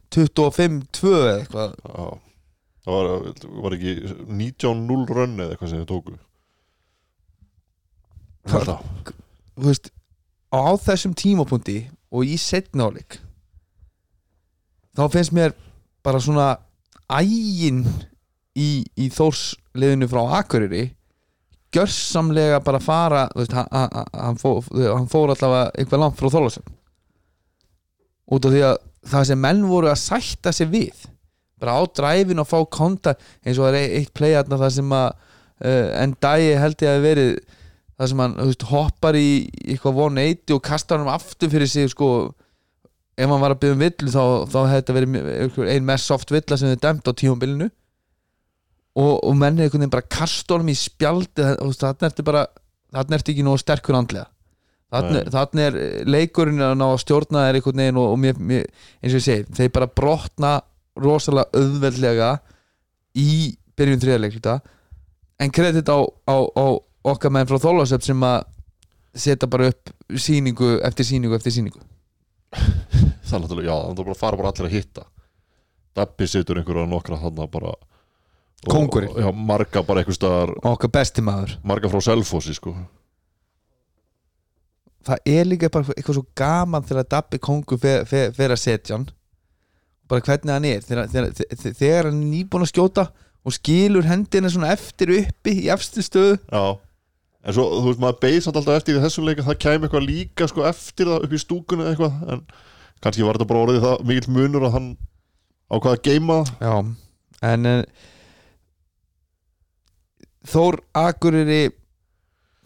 25-2 0.10 1.14
eða 1.14 1.34
eitthvað. 1.40 1.74
Já, 1.86 2.06
það 2.86 2.96
var, 2.98 3.10
var 3.66 3.76
ekki 3.78 3.94
19-0 4.40 5.16
rönn 5.18 5.36
eða 5.44 5.54
eitthvað 5.56 5.72
sem 5.74 5.82
þið 5.84 5.90
tóku? 5.92 6.18
Hvað- 8.50 8.60
Alltaf. 8.60 9.14
þú 9.60 9.68
veist, 9.70 9.90
á 10.50 10.62
þessum 10.82 11.14
tímapunkti 11.14 11.78
og 12.10 12.26
í 12.26 12.38
setnáleik 12.42 13.20
þá 14.98 15.04
finnst 15.14 15.34
mér 15.36 15.54
bara 16.04 16.20
svona 16.24 16.48
ægin 17.10 17.84
í, 18.58 18.86
í 18.98 19.10
þórsliðinu 19.14 20.08
frá 20.10 20.24
Akureyri 20.40 20.88
gjörsamlega 21.76 22.60
bara 22.66 22.80
fara 22.82 23.28
veist, 23.38 23.54
hann, 23.54 23.68
hann, 24.14 24.38
fór, 24.42 24.64
hann 24.74 25.08
fór 25.12 25.34
allavega 25.36 25.72
eitthvað 25.78 26.04
langt 26.04 26.18
frá 26.20 26.30
Þólasum 26.34 26.66
út 28.30 28.46
af 28.46 28.54
því 28.54 28.64
að 28.70 28.78
það 29.10 29.28
sem 29.32 29.42
menn 29.42 29.62
voru 29.70 29.90
að 29.92 30.02
sætta 30.02 30.52
sig 30.56 30.70
við 30.72 31.06
bara 31.60 31.76
á 31.76 31.82
dræfin 31.98 32.40
og 32.42 32.48
fá 32.50 32.60
konta 32.72 33.16
eins 33.44 33.58
og 33.60 33.68
það 33.68 33.78
er 33.82 33.96
eitt 34.00 34.12
play 34.16 34.36
aðna 34.40 34.60
það 34.62 34.76
sem 34.78 34.94
að 34.96 35.08
uh, 35.12 35.88
en 36.04 36.14
dagi 36.24 36.52
held 36.62 36.84
ég 36.86 36.94
að 36.98 37.06
verið 37.08 37.32
það 38.00 38.12
sem 38.14 38.22
hann 38.24 38.36
veist, 38.40 38.68
hoppar 38.70 39.18
í 39.20 39.26
eitthvað 39.66 39.98
von 39.98 40.22
80 40.22 40.56
og 40.56 40.62
kastar 40.70 41.02
hann 41.02 41.12
aftur 41.12 41.52
fyrir 41.52 41.68
sig 41.68 41.90
sko, 41.92 42.10
ef 43.20 43.28
hann 43.28 43.42
var 43.44 43.56
að 43.56 43.62
byggja 43.64 43.76
um 43.76 43.84
villu 43.84 44.14
þá, 44.14 44.24
þá 44.54 44.60
hefði 44.62 44.78
þetta 44.80 44.98
verið 45.00 45.18
einhver- 45.36 45.72
ein 45.74 45.90
mest 45.90 46.08
soft 46.08 46.32
villa 46.32 46.58
sem 46.60 46.72
þið 46.72 46.84
dæmt 46.86 47.10
á 47.10 47.14
tíumbilinu 47.24 47.68
og, 48.98 49.14
og 49.24 49.38
menn 49.38 49.60
er 49.60 49.68
einhvern 49.68 49.84
veginn 49.84 49.94
bara 49.94 50.10
kasta 50.10 50.56
honum 50.56 50.72
í 50.72 50.78
spjaldi 50.78 51.46
þannig 51.60 52.08
ertu 52.10 52.26
bara 52.26 52.48
þannig 52.96 53.20
ertu 53.20 53.34
ekki 53.34 53.46
nógu 53.46 53.62
sterkur 53.62 53.98
andlega. 54.00 54.30
Nei. 54.90 55.22
þannig 55.30 55.66
er 55.68 55.76
leikurinn 56.10 56.64
að 56.66 56.72
ná 56.80 56.88
að 56.88 57.02
stjórna 57.04 57.44
þér 57.46 57.60
einhvern 57.60 57.82
veginn 57.84 58.00
og, 58.02 58.08
og 58.10 58.18
mér, 58.18 58.40
mér, 58.42 58.64
eins 59.04 59.14
og 59.14 59.20
ég 59.20 59.26
segi, 59.28 59.46
þeir 59.60 59.74
bara 59.76 59.88
brotna 60.02 60.54
rosalega 60.98 61.54
auðveldlega 61.54 62.30
í 63.22 63.30
byrjun 63.78 64.02
þriðarleikluta 64.02 64.56
en 65.40 65.54
kredit 65.54 65.92
á, 65.94 66.02
á, 66.02 66.38
á 66.42 66.66
okkar 67.06 67.36
menn 67.36 67.46
frá 67.48 67.62
Þólasöp 67.62 68.02
sem 68.04 68.26
að 68.26 68.42
setja 69.14 69.50
bara 69.52 69.70
upp 69.70 69.94
síningu 70.18 70.80
eftir 70.90 71.06
síningu 71.06 71.38
eftir 71.38 71.54
síningu 71.54 71.86
Það 73.30 73.38
er 73.38 73.44
náttúrulega, 73.44 73.70
já, 73.70 73.76
það 73.78 73.92
er 73.94 74.02
bara 74.02 74.16
að 74.16 74.22
fara 74.24 74.38
bara 74.40 74.50
allir 74.50 74.66
að 74.66 74.74
hitta. 74.74 75.04
Dabbi 75.98 76.28
situr 76.30 76.58
einhverja 76.58 76.90
nokkra 76.90 77.20
þarna 77.22 77.46
bara 77.52 77.76
Kóngurinn. 78.68 79.14
Já, 79.16 79.30
marga 79.32 79.84
bara 79.88 80.02
einhver 80.02 80.18
staðar 80.18 80.52
okkar 80.68 80.92
besti 80.92 81.24
maður. 81.24 81.56
Marga 81.64 81.92
frá 81.92 82.02
Selfossi, 82.04 82.56
sko. 82.58 82.74
Það 85.08 85.32
er 85.32 85.48
líka 85.48 85.70
bara 85.72 85.96
eitthvað 85.96 86.20
svo 86.20 86.26
gaman 86.38 86.84
þegar 86.86 87.08
Dabbi 87.14 87.40
Kongur 87.40 87.80
fer, 87.80 88.04
fer, 88.10 88.34
fer 88.36 88.52
að 88.52 88.60
setja 88.60 88.98
hann. 88.98 89.08
Bara 90.12 90.26
hvernig 90.26 90.52
hann 90.52 90.68
er. 90.68 90.84
Þegar, 90.84 91.08
þegar, 91.14 91.32
þegar, 91.80 92.10
hann 92.10 92.20
er 92.20 92.30
nýbúin 92.34 92.66
að 92.66 92.72
skjóta 92.74 93.08
og 93.48 93.56
skilur 93.56 94.10
hendina 94.10 94.52
svona 94.52 94.74
eftir 94.76 95.16
uppi 95.16 95.56
í 95.64 95.72
efstu 95.72 96.04
stöðu. 96.04 96.36
Já. 96.52 96.76
En 97.48 97.56
svo, 97.56 97.70
þú 97.80 97.88
veist, 97.88 98.02
maður 98.04 98.20
beið 98.26 98.40
samt 98.44 98.60
alltaf 98.60 98.82
eftir 98.82 98.98
í 99.00 99.04
þessum 99.06 99.30
leik 99.30 99.40
að 99.40 99.54
það 99.54 99.62
kæmi 99.64 99.88
eitthvað 99.88 100.08
líka 100.10 100.48
sko 100.52 100.66
eftir 100.68 101.08
það 101.08 101.28
upp 101.28 101.36
í 101.36 101.40
stúkunni 101.40 101.86
eða 101.86 101.94
eitthvað 101.94 102.34
en 102.36 102.42
kannski 103.00 103.24
var 103.24 103.40
þetta 103.40 103.48
bara 103.54 103.62
orðið 103.64 103.86
það 103.86 104.02
mikill 104.10 104.34
munur 104.36 104.66
að 104.68 104.74
hann 104.76 104.90
ákvaða 105.72 105.96
að 105.96 106.04
geima. 106.10 106.40
Já, 106.60 106.74
en 107.54 107.70
uh, 107.70 108.10
Þór 110.48 110.80
Akureyri 110.96 111.70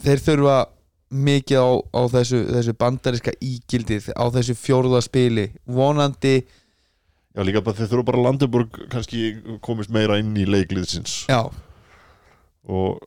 þeir 0.04 0.20
þurfa 0.22 0.58
mikið 1.14 1.58
á, 1.62 1.70
á 1.94 2.02
þessu, 2.10 2.40
þessu 2.50 2.74
bandariska 2.78 3.32
ígildið 3.42 4.12
á 4.18 4.26
þessu 4.34 4.56
fjórða 4.58 5.02
spili. 5.06 5.52
Vonandi, 5.66 6.42
Já, 7.34 7.42
líka 7.42 7.64
bara 7.66 7.74
þeir 7.80 7.88
þurfa 7.90 8.06
bara 8.12 8.24
Landeburg 8.28 8.76
kannski 8.94 9.20
komist 9.66 9.90
meira 9.94 10.20
inn 10.22 10.36
í 10.38 10.46
leikliðsins 10.46 11.24
já. 11.26 11.50
Og 12.70 13.02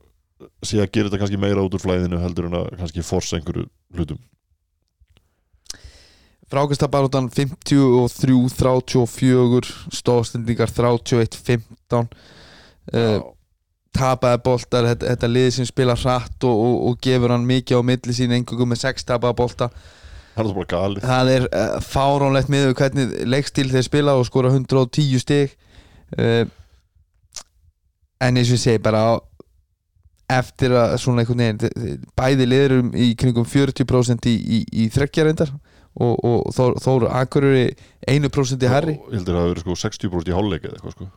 sé 0.67 0.81
að 0.83 0.91
gera 0.91 1.07
þetta 1.07 1.19
kannski 1.21 1.39
meira 1.39 1.63
út 1.63 1.75
úr 1.77 1.81
flæðinu 1.81 2.19
heldur 2.19 2.49
en 2.49 2.57
að 2.59 2.65
kannski 2.81 3.05
forsa 3.07 3.37
einhverju 3.37 3.63
hlutum. 3.95 4.19
Frákastabaróttan 6.51 7.31
53-34 7.31 9.95
stóðstendingar 9.95 10.69
31-15 10.75 11.95
uh, 11.95 12.03
tapaði 13.97 14.41
boltar 14.45 14.89
þetta, 14.91 15.13
þetta 15.13 15.29
liði 15.31 15.53
sem 15.57 15.69
spila 15.69 15.97
hratt 15.97 16.47
og, 16.47 16.65
og, 16.67 16.75
og 16.89 16.99
gefur 17.03 17.33
hann 17.33 17.47
mikið 17.49 17.81
á 17.81 17.87
milli 17.89 18.15
sín 18.15 18.35
einhverjum 18.37 18.73
með 18.73 18.83
6 18.85 19.09
tapaði 19.09 19.39
bolta 19.41 19.71
það 20.37 20.51
er 20.51 20.57
bara 20.59 20.71
galið 20.73 21.07
það 21.09 21.31
er 21.33 21.47
uh, 21.49 21.77
fáránlegt 21.83 22.51
miður 22.53 22.77
hvernig 22.77 23.15
leikstíl 23.25 23.69
þeir 23.71 23.87
spila 23.87 24.17
og 24.19 24.27
skora 24.27 24.53
110 24.53 25.23
stig. 25.23 25.55
Uh, 26.17 26.45
en 28.23 28.37
eins 28.37 28.49
og 28.49 28.57
ég 28.57 28.63
segi 28.63 28.81
bara 28.81 29.03
eftir 30.31 30.73
að 30.75 30.97
svona 31.01 31.23
einhvern 31.23 31.43
veginn 31.43 32.01
bæði 32.17 32.47
liðurum 32.49 32.89
í 32.97 33.11
kringum 33.19 33.47
40% 33.47 34.27
í, 34.27 34.33
í, 34.35 34.59
í 34.83 34.87
þrekkjarendar 34.91 35.53
og, 35.53 36.13
og 36.15 36.49
Þór, 36.55 36.75
Þór 36.83 37.05
Akureyri 37.21 37.69
1% 38.07 38.65
í 38.65 38.71
herri 38.71 38.97
Og 38.97 39.13
ég 39.13 39.21
heldur 39.21 39.37
að 39.37 39.45
það 39.45 39.53
verið 39.53 39.63
sko 39.65 39.77
60% 39.85 40.31
í 40.31 40.35
hálfleik 40.35 40.67
eða 40.67 40.79
eitthvað 40.79 40.97
sko 40.97 41.09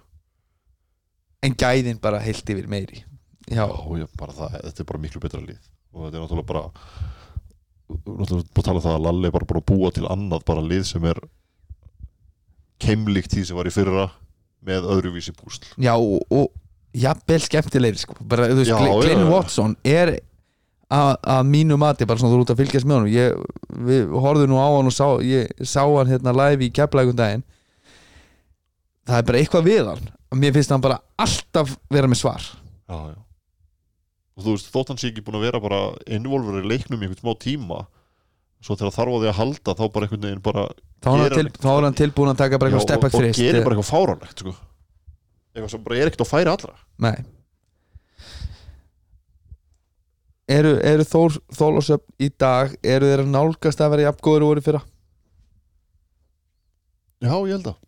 en 1.47 1.57
gæðin 1.57 2.01
bara 2.03 2.21
heilt 2.23 2.53
yfir 2.53 2.69
meiri. 2.71 3.05
Já, 3.51 3.65
Já, 3.67 4.07
bara 4.19 4.37
það, 4.37 4.57
þetta 4.69 4.83
er 4.83 4.89
bara 4.93 5.03
miklu 5.03 5.23
betra 5.23 5.41
lið. 5.43 5.59
Og 5.91 6.07
þetta 6.07 6.19
er 6.19 6.25
náttúrulega 6.25 6.51
bara 6.53 6.65
náttúrulega 7.91 8.47
búið 8.55 8.63
að 8.63 8.67
tala 8.69 8.79
um 8.79 8.85
það 8.85 8.97
að 8.97 9.05
Lalli 9.07 9.29
er 9.29 9.35
bara 9.35 9.49
búin 9.51 9.61
að 9.63 9.69
búa 9.73 9.93
til 9.95 10.07
annað 10.07 10.45
bara 10.47 10.65
lið 10.65 10.85
sem 10.87 11.07
er 11.11 11.21
keimlíkt 12.81 13.35
því 13.35 13.45
sem 13.49 13.59
var 13.59 13.69
í 13.69 13.75
fyrra 13.75 14.07
með 14.67 14.89
öðruvísi 14.95 15.35
púsl. 15.37 15.65
Já 15.81 15.95
og, 15.97 16.21
og 16.31 16.51
jafnvel 16.97 17.41
skemmtilegri 17.43 18.03
sko. 18.03 18.17
bara, 18.21 18.49
þú 18.51 18.61
veist, 18.61 18.75
Glenn. 18.77 19.27
Watson 19.31 19.77
er 19.87 20.19
að 20.91 21.45
mínu 21.47 21.77
mati, 21.79 22.07
bara 22.09 22.19
svona 22.19 22.35
þú 22.35 22.45
ert 22.45 22.55
að 22.55 22.63
fylgjast 22.65 22.89
með 22.89 22.97
honum 22.99 23.13
ég, 23.15 23.43
við 23.89 24.15
horfðum 24.25 24.51
nú 24.51 24.59
á 24.59 24.69
hann 24.75 24.91
og 24.91 24.95
sá, 24.95 25.07
ég 25.23 25.51
sá 25.63 25.85
hann 25.87 26.11
hérna 26.11 26.35
live 26.35 26.67
í 26.67 26.73
keflægum 26.75 27.19
daginn. 27.19 27.45
Það 29.07 29.21
er 29.21 29.29
bara 29.29 29.43
eitthvað 29.43 29.69
við 29.71 29.91
hann 29.91 30.09
og 30.31 30.39
mér 30.39 30.55
finnst 30.55 30.71
hann 30.73 30.85
bara 30.85 31.01
alltaf 31.21 31.75
vera 31.91 32.11
með 32.11 32.23
svar. 32.23 32.45
Já, 32.91 32.99
já. 33.13 33.19
Og 34.39 34.45
þú 34.45 34.55
veist, 34.55 34.71
þótt 34.73 34.93
hann 34.93 35.01
sé 35.01 35.11
ekki 35.11 35.25
búin 35.27 35.41
að 35.41 35.49
vera 35.49 35.61
bara 35.63 35.81
involver 36.09 36.63
í 36.63 36.69
leiknum 36.71 37.03
í 37.03 37.09
einhvern 37.09 37.21
smá 37.21 37.35
tíma 37.43 37.81
svo 38.65 38.77
þegar 38.77 38.95
þarf 38.95 39.17
á 39.17 39.19
því 39.21 39.29
að 39.31 39.39
halda 39.41 39.75
þá 39.77 39.85
bara 39.93 40.07
einhvern 40.07 40.25
veginn 40.27 40.45
bara 40.45 40.65
þá 41.01 41.11
er 41.11 41.21
hann, 41.21 41.35
til, 41.37 41.51
þá 41.57 41.69
er 41.73 41.87
hann 41.87 41.99
tilbúin 42.01 42.33
að 42.33 42.41
taka 42.43 42.61
bara 42.61 42.71
eitthvað 42.71 42.87
step 42.87 43.05
back 43.05 43.17
og, 43.17 43.27
og 43.27 43.39
gerir 43.41 43.65
bara 43.65 43.77
eitthvað 43.77 43.91
fáránlegt 43.91 44.43
sko. 44.45 44.55
eitthvað 45.55 45.71
sem 45.75 45.85
bara 45.85 45.99
er 45.99 46.11
ekkert 46.11 46.25
á 46.25 46.33
færi 46.33 46.53
allra. 46.53 46.75
Nei. 47.01 47.15
Eru, 50.51 50.73
eru 50.83 51.07
Þór 51.07 51.37
Þólásöfn 51.55 52.27
í 52.27 52.29
dag 52.43 52.73
eru 52.83 53.11
þeir 53.13 53.23
að 53.23 53.31
nálgast 53.37 53.85
að 53.85 53.93
vera 53.95 54.09
jafngóður 54.09 54.45
og 54.47 54.51
voru 54.51 54.65
fyrra? 54.67 54.81
Já, 57.21 57.35
ég 57.37 57.55
held 57.55 57.71
að 57.71 57.79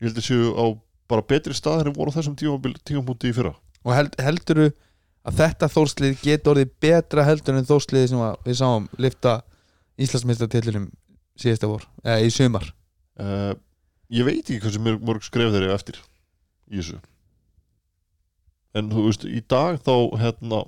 Ég 0.00 0.08
held 0.08 0.20
að 0.20 0.26
séu 0.26 0.52
á 0.56 0.64
bara 1.10 1.26
betri 1.26 1.56
stað 1.56 1.84
en 1.84 1.96
voru 1.96 2.12
á 2.12 2.16
þessum 2.16 2.36
tímapunkti 2.38 3.30
í 3.30 3.36
fyrra. 3.36 3.54
Og 3.84 3.94
held, 3.96 4.14
helduru 4.20 4.70
að 5.26 5.40
þetta 5.42 5.68
þórslið 5.74 6.20
getur 6.24 6.54
orðið 6.54 6.74
betra 6.80 7.24
heldur 7.26 7.58
en 7.58 7.68
þórslið 7.68 8.06
sem 8.12 8.22
við 8.46 8.60
sáum 8.60 8.86
lifta 9.00 9.40
Íslandsmeistartillinum 10.00 10.86
síðasta 11.40 11.68
vor, 11.68 11.84
eða 12.04 12.24
í 12.24 12.30
sumar? 12.32 12.70
Uh, 13.20 13.52
Ég 14.10 14.26
veit 14.26 14.42
ekki 14.42 14.58
hversu 14.58 14.80
mörg, 14.82 15.02
mörg 15.06 15.22
skref 15.22 15.52
þeir 15.54 15.68
eru 15.68 15.74
eftir 15.76 15.98
í 16.70 16.80
þessu. 16.80 16.96
En 18.74 18.88
þú 18.90 19.04
veist, 19.06 19.26
í 19.26 19.42
dag 19.50 19.78
þá 19.86 19.94
hérna 20.18 20.64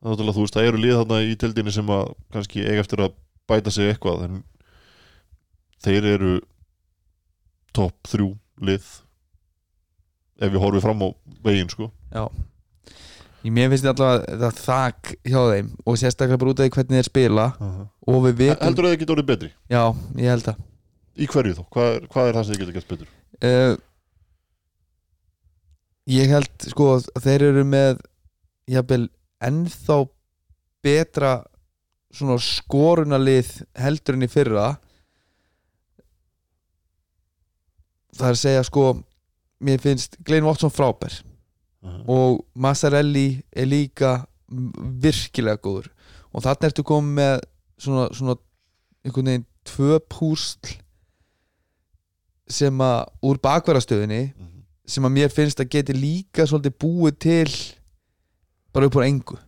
þú 0.00 0.44
veist, 0.44 0.56
það 0.56 0.68
eru 0.70 0.80
lið 0.80 0.96
þarna 1.00 1.18
í 1.26 1.34
tildinni 1.40 1.74
sem 1.76 1.92
að 1.92 2.14
kannski 2.32 2.64
eiga 2.64 2.84
eftir 2.84 3.02
að 3.04 3.16
bæta 3.48 3.72
sig 3.74 3.90
eitthvað 3.90 4.24
en 4.26 4.38
þeir 5.84 6.08
eru 6.14 6.32
topp 7.76 8.10
þrjú 8.10 8.28
lið 8.66 8.86
ef 10.36 10.52
við 10.52 10.60
horfum 10.62 10.84
fram 10.84 11.04
á 11.04 11.08
veginn 11.46 11.70
sko 11.72 11.90
Já 12.12 12.26
Í 13.46 13.50
mér 13.54 13.68
finnst 13.70 13.86
allavega 13.86 14.24
þetta 14.26 14.64
þak 14.64 15.10
hjá 15.30 15.40
þeim 15.52 15.66
og 15.86 15.98
sérstaklega 16.00 16.38
bara 16.40 16.52
út 16.54 16.62
af 16.64 16.70
hvernig 16.74 16.96
þeir 16.98 17.06
spila 17.06 17.44
og 18.10 18.16
við 18.24 18.40
vitum 18.40 18.64
Heldur 18.66 18.88
að 18.88 18.94
þið 18.94 19.02
geta 19.02 19.14
orðið 19.14 19.28
betri? 19.28 19.50
Já, 19.70 19.82
ég 20.18 20.32
held 20.34 20.48
að 20.50 20.64
Í 21.16 21.28
hverju 21.32 21.54
þá? 21.56 21.62
Hvað 21.76 21.90
er, 21.92 22.08
hvað 22.12 22.30
er 22.30 22.36
það 22.36 22.46
sem 22.48 22.56
þið 22.56 22.62
geta 22.64 22.74
gert 22.76 22.90
betur? 22.90 23.12
uh, 23.46 23.76
Ég 26.16 26.30
held 26.30 26.66
sko 26.70 26.88
að 26.98 27.22
þeir 27.24 27.44
eru 27.48 27.62
með 27.66 28.02
jafnvel 28.70 29.04
ennþá 29.46 29.96
betra 30.86 31.32
svona 32.14 32.36
skorunalið 32.42 33.48
heldur 33.78 34.18
en 34.18 34.26
í 34.26 34.30
fyrra 34.30 34.66
það 38.18 38.28
er 38.30 38.36
að 38.36 38.42
segja 38.42 38.62
sko 38.68 38.86
mér 39.66 39.80
finnst 39.80 40.16
Glenn 40.24 40.44
Watson 40.44 40.70
frábær. 40.72 41.22
Og 42.10 42.40
Massarelli 42.58 43.42
er 43.54 43.66
líka 43.70 44.26
virkilega 44.50 45.60
góður. 45.62 45.86
Og 46.34 46.42
þarna 46.42 46.68
ertu 46.70 46.82
komið 46.86 47.14
með 47.20 47.36
svona, 47.78 48.08
svona 48.14 48.34
einhvern 49.06 49.30
veginn 49.30 49.46
tvö 49.66 50.00
púsl 50.10 50.74
sem 52.48 52.78
að 52.82 53.06
úr 53.26 53.40
bakverðastöðinni 53.42 54.20
Mhm. 54.34 54.62
sem 54.86 55.04
að 55.04 55.12
mér 55.16 55.32
finnst 55.34 55.58
að 55.60 55.70
geti 55.70 55.92
líka 55.94 56.46
svolítið 56.46 56.76
búið 56.78 57.18
til 57.18 57.50
bara 58.72 58.86
upp 58.86 58.94
á 58.96 59.02
engu. 59.06 59.38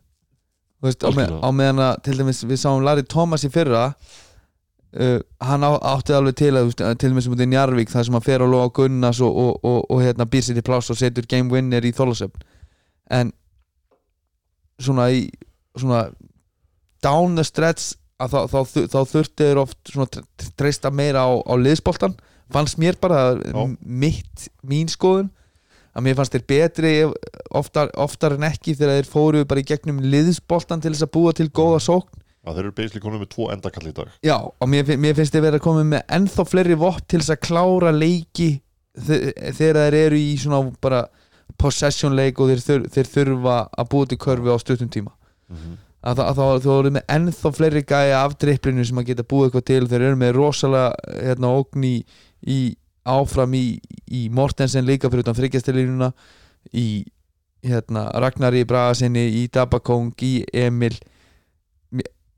Veist, 0.83 1.03
á, 1.03 1.11
með, 1.11 1.41
á 1.43 1.49
meðan 1.51 1.79
að 1.83 2.03
til 2.03 2.16
dæmis 2.19 2.45
við 2.45 2.59
sáum 2.62 2.83
Larry 2.85 3.03
Thomas 3.03 3.45
í 3.45 3.51
fyrra 3.51 3.95
uh, 4.97 5.18
hann 5.45 5.66
á, 5.66 5.70
átti 5.95 6.16
alveg 6.16 6.39
til 6.39 6.53
að 6.55 6.68
þú 6.68 6.70
veist, 6.70 6.84
til 7.01 7.11
dæmis 7.12 7.28
út 7.30 7.43
í 7.45 7.49
Njarvík 7.51 7.93
þar 7.93 8.07
sem 8.09 8.16
hann 8.16 8.24
fer 8.24 8.45
á 8.45 8.47
loga 8.49 8.72
Gunnars 8.78 9.20
og, 9.24 9.36
og, 9.36 9.61
og, 9.64 9.80
og 9.91 10.03
hérna 10.05 10.28
býr 10.28 10.47
sér 10.47 10.59
til 10.59 10.66
pláss 10.66 10.93
og 10.93 11.01
setur 11.01 11.28
game 11.28 11.53
winner 11.53 11.84
í 11.84 11.93
þólasöfn 11.97 12.47
en 13.18 13.32
svona 14.80 15.09
í 15.14 15.26
svona 15.78 16.09
down 17.05 17.36
the 17.39 17.45
stretch 17.47 17.95
að 18.18 18.34
þá, 18.34 18.39
þá, 18.51 18.59
þá, 18.59 18.78
þá 18.93 19.01
þurfti 19.12 19.47
þeir 19.47 19.61
oft 19.62 19.93
treysta 20.59 20.91
meira 20.91 21.22
á, 21.26 21.30
á 21.39 21.55
liðsboltan 21.59 22.16
fannst 22.53 22.78
mér 22.80 22.97
bara 23.01 23.36
mitt, 23.82 24.49
mín 24.66 24.89
skoðun 24.91 25.28
að 25.95 26.07
mér 26.07 26.18
fannst 26.18 26.34
þeir 26.34 26.47
betri 26.49 26.93
oftar, 27.59 27.91
oftar 27.99 28.36
en 28.36 28.47
ekki 28.49 28.74
þegar 28.78 28.99
þeir 28.99 29.11
fóru 29.11 29.45
bara 29.49 29.62
í 29.62 29.68
gegnum 29.68 30.01
liðsboltan 30.03 30.82
til 30.82 30.95
þess 30.95 31.07
að 31.07 31.14
búa 31.14 31.34
til 31.36 31.49
góða 31.51 31.80
sókn 31.84 32.24
Þeir 32.55 32.65
eru 32.67 32.73
basically 32.77 33.01
konum 33.05 33.21
með 33.25 33.31
tvo 33.35 33.49
endakall 33.53 33.89
í 33.91 33.95
dag. 33.97 34.09
Já, 34.25 34.37
og 34.39 34.69
mér, 34.73 34.93
mér 35.01 35.15
finnst 35.19 35.35
þið 35.35 35.45
verið 35.47 35.61
að 35.61 35.65
koma 35.67 35.85
með 35.85 36.03
ennþá 36.19 36.45
fleiri 36.49 36.77
vopp 36.81 37.03
til 37.09 37.21
þess 37.21 37.35
að 37.35 37.43
klára 37.49 37.93
leiki 37.95 38.49
þe- 38.99 39.33
þegar 39.59 39.81
þeir 39.83 39.99
eru 40.05 40.17
í 40.23 40.33
svona 40.39 40.63
bara 40.81 41.03
possession 41.59 42.15
leik 42.17 42.41
og 42.41 42.51
þeir, 42.53 42.63
þur, 42.67 42.89
þeir 42.95 43.11
þurfa 43.15 43.59
að 43.79 43.89
búa 43.93 44.07
til 44.11 44.19
körfi 44.23 44.53
á 44.53 44.57
stuttum 44.63 44.91
tíma. 44.93 45.13
Að, 45.51 46.21
það- 46.21 46.29
að 46.29 46.63
þá 46.65 46.73
eru 46.79 46.91
með 46.95 47.07
ennþá 47.17 47.53
fleiri 47.57 47.83
gæja 47.89 48.19
af 48.25 48.37
dripplinu 48.39 48.85
sem 48.87 48.99
að 49.01 49.09
geta 49.11 49.25
búið 49.27 49.49
eitthvað 49.49 49.65
til. 49.73 49.87
Þeir 49.91 50.05
eru 50.09 50.17
með 50.21 50.35
rosalega 50.37 50.93
hérna, 51.25 51.51
ógn 51.59 51.85
í, 51.89 51.95
í 52.47 52.59
áfram 53.09 53.55
í, 53.57 53.65
í 54.13 54.29
Mortensen 54.31 54.85
líka 54.87 55.09
fyrir 55.11 55.25
utan 55.25 55.35
þryggjastilínuna 55.39 56.13
í 56.77 57.05
hérna, 57.65 58.05
Ragnari 58.21 58.63
Bragasinni 58.69 59.25
í 59.41 59.47
Dabakong, 59.51 60.13
í 60.23 60.45
Emil 60.55 60.95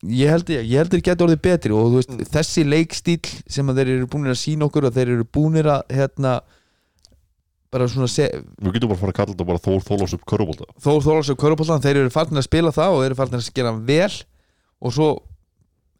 ég 0.02 0.30
held 0.32 0.48
ég, 0.48 0.64
ég 0.64 0.78
held 0.80 0.94
þeir 0.94 1.02
geta 1.10 1.26
orðið 1.26 1.42
betri 1.44 1.74
og 1.76 1.96
veist, 1.98 2.10
Mm. 2.10 2.24
þessi 2.32 2.64
leikstíl 2.64 3.20
sem 3.48 3.66
að 3.68 3.80
þeir 3.82 3.90
eru 3.96 4.06
búinir 4.06 4.32
að 4.32 4.40
sína 4.40 4.64
okkur 4.68 4.88
og 4.88 4.94
þeir 4.96 5.08
eru 5.16 5.24
búinir 5.24 5.68
að 5.68 5.82
hérna 5.92 6.40
bara 7.70 7.86
svona 7.86 8.08
se, 8.10 8.26
Við 8.60 8.72
getum 8.74 8.88
bara 8.90 8.96
að 8.98 9.02
fara 9.04 9.12
að 9.12 9.18
kalla 9.18 9.34
þetta 9.34 9.46
bara 9.46 9.62
Þór 9.62 9.82
Þólás 9.86 10.14
upp 10.16 10.24
körubólta 10.26 10.64
Þór 10.82 11.02
Þólasöf 11.04 11.36
Körupollan, 11.38 11.82
þeir 11.84 12.00
eru 12.00 12.10
farnir 12.10 12.40
að 12.42 12.48
spila 12.48 12.72
það 12.74 12.94
og 12.94 13.02
þeir 13.02 13.10
eru 13.10 13.18
farnir 13.20 13.42
að 13.44 13.52
gera 13.54 13.72
vel. 13.90 14.14
Og 14.80 14.94
svo 14.96 15.10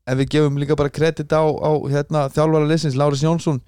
ef 0.08 0.18
við 0.18 0.30
gefum 0.34 0.56
líka 0.58 0.76
bara 0.80 0.90
kredit 0.90 1.30
á, 1.30 1.44
á 1.46 1.70
hérna, 1.92 2.24
þjálfara 2.32 2.66
liðsins, 2.66 2.96
Láris 2.98 3.22
Jónsson 3.22 3.60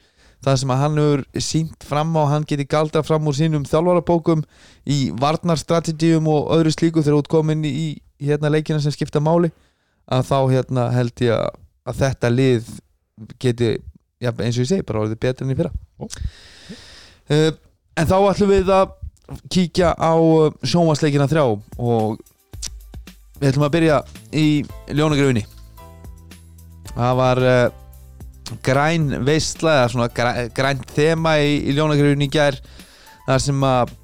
það 0.43 0.57
sem 0.59 0.73
að 0.75 0.81
hann 0.83 0.97
hefur 0.99 1.21
sínt 1.39 1.85
fram 1.87 2.17
á 2.19 2.23
hann 2.33 2.47
geti 2.49 2.65
galdra 2.67 3.05
fram 3.07 3.29
úr 3.31 3.37
sínum 3.39 3.63
þjálfarabókum 3.69 4.43
í 4.91 5.13
varnarstrategíum 5.15 6.27
og 6.27 6.51
öðru 6.57 6.73
slíku 6.75 7.05
þegar 7.05 7.21
út 7.21 7.31
komin 7.31 7.63
í 7.69 8.01
hérna, 8.19 8.51
leikina 8.51 8.81
sem 8.83 8.91
skipta 8.91 9.23
máli 9.23 9.53
að 10.11 10.27
þá 10.29 10.39
hérna, 10.51 10.89
held 10.95 11.25
ég 11.25 11.37
að, 11.37 11.61
að 11.89 12.01
þetta 12.03 12.33
lið 12.33 12.73
geti 13.43 13.71
ja, 14.23 14.33
eins 14.33 14.57
og 14.57 14.65
ég 14.65 14.71
segi, 14.71 14.87
bara 14.87 15.05
orðið 15.05 15.23
betur 15.23 15.47
enn 15.47 15.55
í 15.55 15.59
fyrra. 15.59 15.73
Uh, 17.31 17.51
en 17.99 18.09
þá 18.11 18.17
ætlum 18.19 18.53
við 18.53 18.73
að 18.75 18.99
kíkja 19.53 19.93
á 19.97 20.13
sjónvarsleikina 20.67 21.29
þrjá 21.31 21.45
og 21.47 22.19
við 23.39 23.49
ætlum 23.51 23.67
að 23.67 23.75
byrja 23.77 24.01
í 24.37 24.47
ljónagröfinni 24.93 25.45
það 26.93 27.17
var 27.21 27.41
uh, 27.47 27.65
græn 28.67 29.09
veistla 29.25 29.79
eða 29.81 29.89
svona 29.95 30.11
græ, 30.13 30.33
grænt 30.55 30.93
þema 30.93 31.39
í, 31.41 31.57
í 31.71 31.77
ljónagröfinni 31.77 32.29
í 32.29 32.35
gær 32.35 32.59
þar 33.27 33.45
sem 33.47 33.67
að 33.67 33.95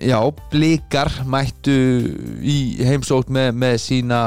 já, 0.00 0.18
blikar 0.52 1.12
mættu 1.28 1.76
í 2.40 2.58
heimsótt 2.86 3.30
með, 3.32 3.52
með 3.56 3.76
sína 3.82 4.20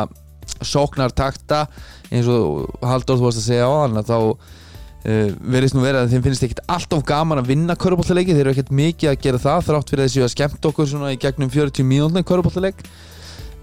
sóknartakta 0.63 1.65
eins 2.13 2.29
og 2.29 2.69
Halldór 2.83 3.19
þú 3.19 3.27
varst 3.27 3.41
að 3.41 3.47
segja 3.47 3.67
á 3.69 3.73
hann 3.83 3.99
að 3.99 4.11
þá 4.11 4.17
uh, 4.19 5.29
verðist 5.55 5.77
nú 5.77 5.83
vera 5.83 6.03
að 6.03 6.13
þeim 6.13 6.25
finnst 6.27 6.45
ekkit 6.47 6.63
alltaf 6.71 7.03
gaman 7.07 7.41
að 7.41 7.51
vinna 7.53 7.77
körubóltaleiki, 7.79 8.35
þeir 8.35 8.45
eru 8.45 8.55
ekkert 8.55 8.73
mikið 8.75 9.11
að 9.11 9.19
gera 9.25 9.43
það 9.43 9.67
þrátt 9.69 9.93
fyrir 9.93 10.07
þessu 10.07 10.25
að 10.25 10.33
skemmt 10.35 10.69
okkur 10.71 10.89
svona 10.89 11.13
í 11.13 11.19
gegnum 11.21 11.51
40 11.53 11.87
mínúndin 11.89 12.27
körubóltaleik 12.27 12.83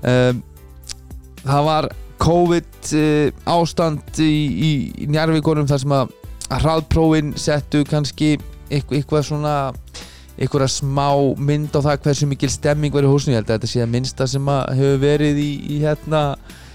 um, 0.02 0.44
það 1.44 1.66
var 1.70 1.90
COVID 2.20 2.92
uh, 3.00 3.52
ástand 3.56 4.20
í, 4.20 4.32
í, 4.68 4.72
njárvíkonum 5.08 5.68
þar 5.70 5.84
sem 5.84 5.96
að, 5.96 6.14
að 6.50 6.64
hraðprófin 6.66 7.34
settu 7.40 7.84
kannski 7.88 8.34
eitthvað 8.70 9.24
svona 9.26 9.56
eitthvað 10.40 10.70
smá 10.72 11.08
mynd 11.36 11.74
á 11.76 11.80
það 11.84 12.04
hversu 12.06 12.28
mikil 12.28 12.48
stemming 12.52 12.94
verið 12.94 13.12
húsinu, 13.12 13.34
ég 13.34 13.42
held 13.42 13.50
að 13.50 13.58
þetta 13.58 13.70
sé 13.72 13.82
að 13.84 13.92
minnsta 13.92 14.28
sem 14.30 14.46
að 14.48 14.74
hefur 14.78 15.00
verið 15.02 15.40
í, 15.42 15.50
í 15.68 15.80
hérna 15.82 16.22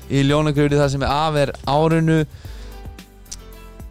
í 0.10 0.24
ljónagröfni 0.26 0.80
það 0.80 0.92
sem 0.94 1.06
er 1.06 1.14
afer 1.14 1.54
árinu. 1.70 2.20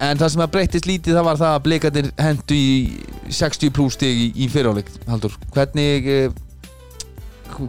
En 0.05 0.21
það 0.21 0.33
sem 0.35 0.45
að 0.45 0.55
breytist 0.57 0.89
lítið 0.89 1.19
það 1.19 1.29
var 1.29 1.41
það 1.41 1.53
að 1.57 1.65
blikarnir 1.69 2.09
hendu 2.21 2.57
í 2.59 3.31
60 3.33 3.73
pluss 3.75 3.97
stig 3.97 4.19
í, 4.21 4.27
í 4.45 4.49
fyriráleik 4.53 4.91
Haldur, 5.09 5.37
hvernig 5.55 6.09
eh, 6.11 6.35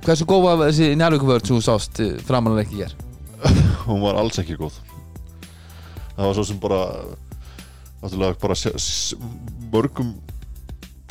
hversu 0.04 0.26
góð 0.28 0.48
var 0.48 0.64
þessi 0.66 0.90
njárvíkuvörð 0.98 1.46
sem 1.46 1.60
þú 1.60 1.66
sást 1.68 2.02
eh, 2.04 2.16
framanlega 2.26 2.66
ekki 2.66 2.82
hér? 2.82 2.96
hún 3.88 4.02
var 4.04 4.20
alls 4.20 4.42
ekki 4.42 4.58
góð. 4.60 4.82
Það 6.16 6.26
var 6.26 6.38
svo 6.40 6.48
sem 6.50 6.60
bara 6.64 6.82
náttúrulega 8.02 8.42
bara 8.42 8.58
mörgum 9.72 10.14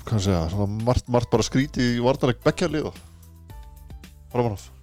segja, 0.05 0.45
svona 0.51 0.68
margt, 0.85 1.09
margt 1.09 1.30
bara 1.32 1.47
skrítið 1.47 1.97
í 1.97 2.05
vartaleg 2.05 2.41
bekkja 2.45 2.68
liða 2.70 2.93
framan 4.32 4.57
af 4.57 4.74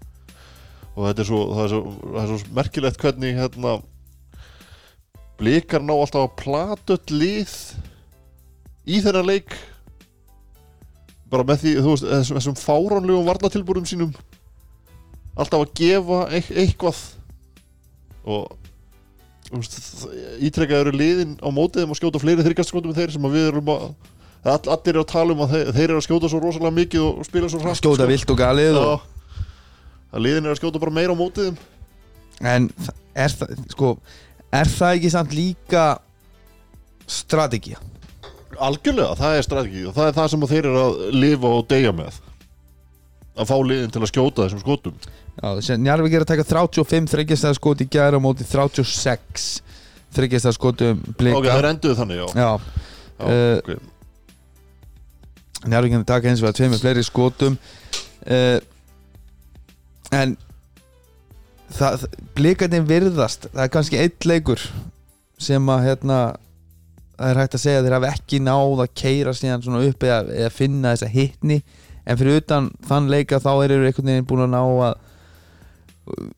og 0.96 1.08
þetta 1.08 1.24
er 1.24 1.28
svo 1.30 1.42
er 1.64 1.72
svo, 1.72 1.82
er 2.20 2.30
svo 2.32 2.54
merkilegt 2.58 3.00
hvernig 3.02 3.38
hérna 3.40 3.78
blikar 5.42 5.82
ná 5.82 5.94
alltaf 5.96 6.28
að 6.28 6.36
plata 6.42 6.98
öll 6.98 7.18
lið 7.22 7.54
í 8.92 9.00
þennan 9.02 9.30
leik. 9.30 9.56
Bara 11.32 11.46
með 11.48 11.64
því, 11.64 11.74
veist, 11.86 12.06
þessum, 12.06 12.38
þessum 12.38 12.58
fáránlegum 12.60 13.28
varnatilbúrum 13.30 13.86
sínum. 13.88 14.12
Alltaf 15.40 15.64
að 15.64 15.72
gefa 15.80 16.20
eit- 16.36 16.52
eitthvað. 16.52 17.00
Og 18.28 18.52
þú 19.48 19.62
veist, 19.62 19.78
ítrekka 20.44 20.82
eru 20.84 20.92
liðin 20.94 21.38
á 21.40 21.48
mótið 21.50 21.86
þeim 21.86 21.96
að 21.96 22.02
skjóta 22.02 22.22
fleiri 22.22 22.46
þryggjastskotum 22.46 22.92
en 22.92 23.00
þeir 23.00 23.16
sem 23.16 23.30
við 23.32 23.48
erum 23.48 23.72
að 23.74 23.88
all, 24.44 24.60
allir 24.76 24.94
eru 24.94 25.02
að 25.06 25.10
tala 25.14 25.34
um 25.34 25.42
að 25.46 25.56
þeir, 25.56 25.72
þeir 25.78 25.88
eru 25.88 25.98
að 26.02 26.06
skjóta 26.06 26.30
svo 26.32 26.42
rosalega 26.44 26.78
mikið 26.78 27.08
og 27.08 27.26
spila 27.26 27.50
svo 27.50 27.60
hratt 27.64 27.80
skjóta 27.82 28.04
sko. 28.04 28.12
vilt 28.12 28.34
og 28.34 28.40
galið 28.42 28.78
og, 28.82 29.08
að 30.12 30.26
liðin 30.26 30.46
eru 30.46 30.56
að 30.56 30.60
skjóta 30.62 30.82
bara 30.84 30.96
meira 30.96 31.16
á 31.16 31.18
mótið 31.20 31.56
en 32.42 32.68
er 33.16 33.38
það, 33.38 33.56
sko 33.74 33.96
er 34.52 34.72
það 34.72 34.98
ekki 34.98 35.14
samt 35.14 35.36
líka 35.38 35.86
strategía 37.12 37.80
algjörlega, 38.62 39.16
það 39.20 39.38
er 39.38 39.46
strategi 39.46 39.86
og 39.88 39.96
það 39.96 40.10
er 40.10 40.18
það 40.18 40.30
sem 40.34 40.46
þeir 40.52 40.68
eru 40.70 40.82
að 40.82 41.02
lifa 41.16 41.52
og 41.58 41.68
deyja 41.72 41.94
með. 41.96 42.20
Að 43.32 43.48
fá 43.48 43.56
liðin 43.64 43.94
til 43.94 44.02
að 44.02 44.12
skjóta 44.12 44.46
þessum 44.46 44.62
skotum. 44.62 44.98
Njarvík 45.82 46.18
er 46.18 46.26
að 46.26 46.32
taka 46.34 46.48
35 46.50 47.08
þryggjastæða 47.14 47.58
skot 47.58 47.84
í 47.84 47.88
gæra 47.92 48.20
á 48.20 48.22
móti 48.22 48.46
36 48.48 49.48
þryggjastæða 50.18 50.58
skotum 50.58 51.06
blika. 51.16 51.40
Ok, 51.40 51.48
þeir 51.48 51.70
enduðu 51.72 52.00
þannig, 52.02 52.22
já, 52.22 52.28
Já, 52.36 52.52
já 52.52 52.90
Eh, 53.22 53.58
okay. 53.62 53.76
Njarvík 55.70 55.94
er 55.94 56.00
að 56.02 56.08
taka 56.10 56.30
eins 56.32 56.42
og 56.42 56.48
að 56.50 56.56
tveimur 56.58 56.80
fleiri 56.82 57.04
skotum. 57.06 57.58
Uh, 58.26 58.58
en 60.16 60.36
það, 61.72 62.06
blikarnir 62.38 62.88
virðast 62.88 63.50
það 63.52 63.66
er 63.66 63.74
kannski 63.76 64.00
eitt 64.02 64.28
leikur 64.28 64.64
sem 65.42 65.70
að 65.74 65.86
hérna 65.88 66.20
það 67.22 67.30
er 67.30 67.40
hægt 67.42 67.56
að 67.58 67.64
segja 67.64 67.86
þeir 67.86 67.96
hafi 67.98 68.12
ekki 68.12 68.42
náð 68.44 68.84
að 68.84 68.94
keira 69.04 69.34
síðan 69.38 69.64
svona 69.66 69.84
upp 69.88 70.06
eða, 70.08 70.22
eða 70.36 70.54
finna 70.54 70.94
þessa 70.96 71.12
hittni 71.14 71.62
en 72.06 72.20
fyrir 72.20 72.42
utan 72.42 72.70
þann 72.88 73.10
leika 73.12 73.42
þá 73.42 73.52
eru 73.54 73.82
einhvern 73.86 74.12
veginn 74.12 74.30
búin 74.30 74.46
að 74.48 74.54
ná 74.56 74.62
að 74.62 74.96
uh, 76.12 76.30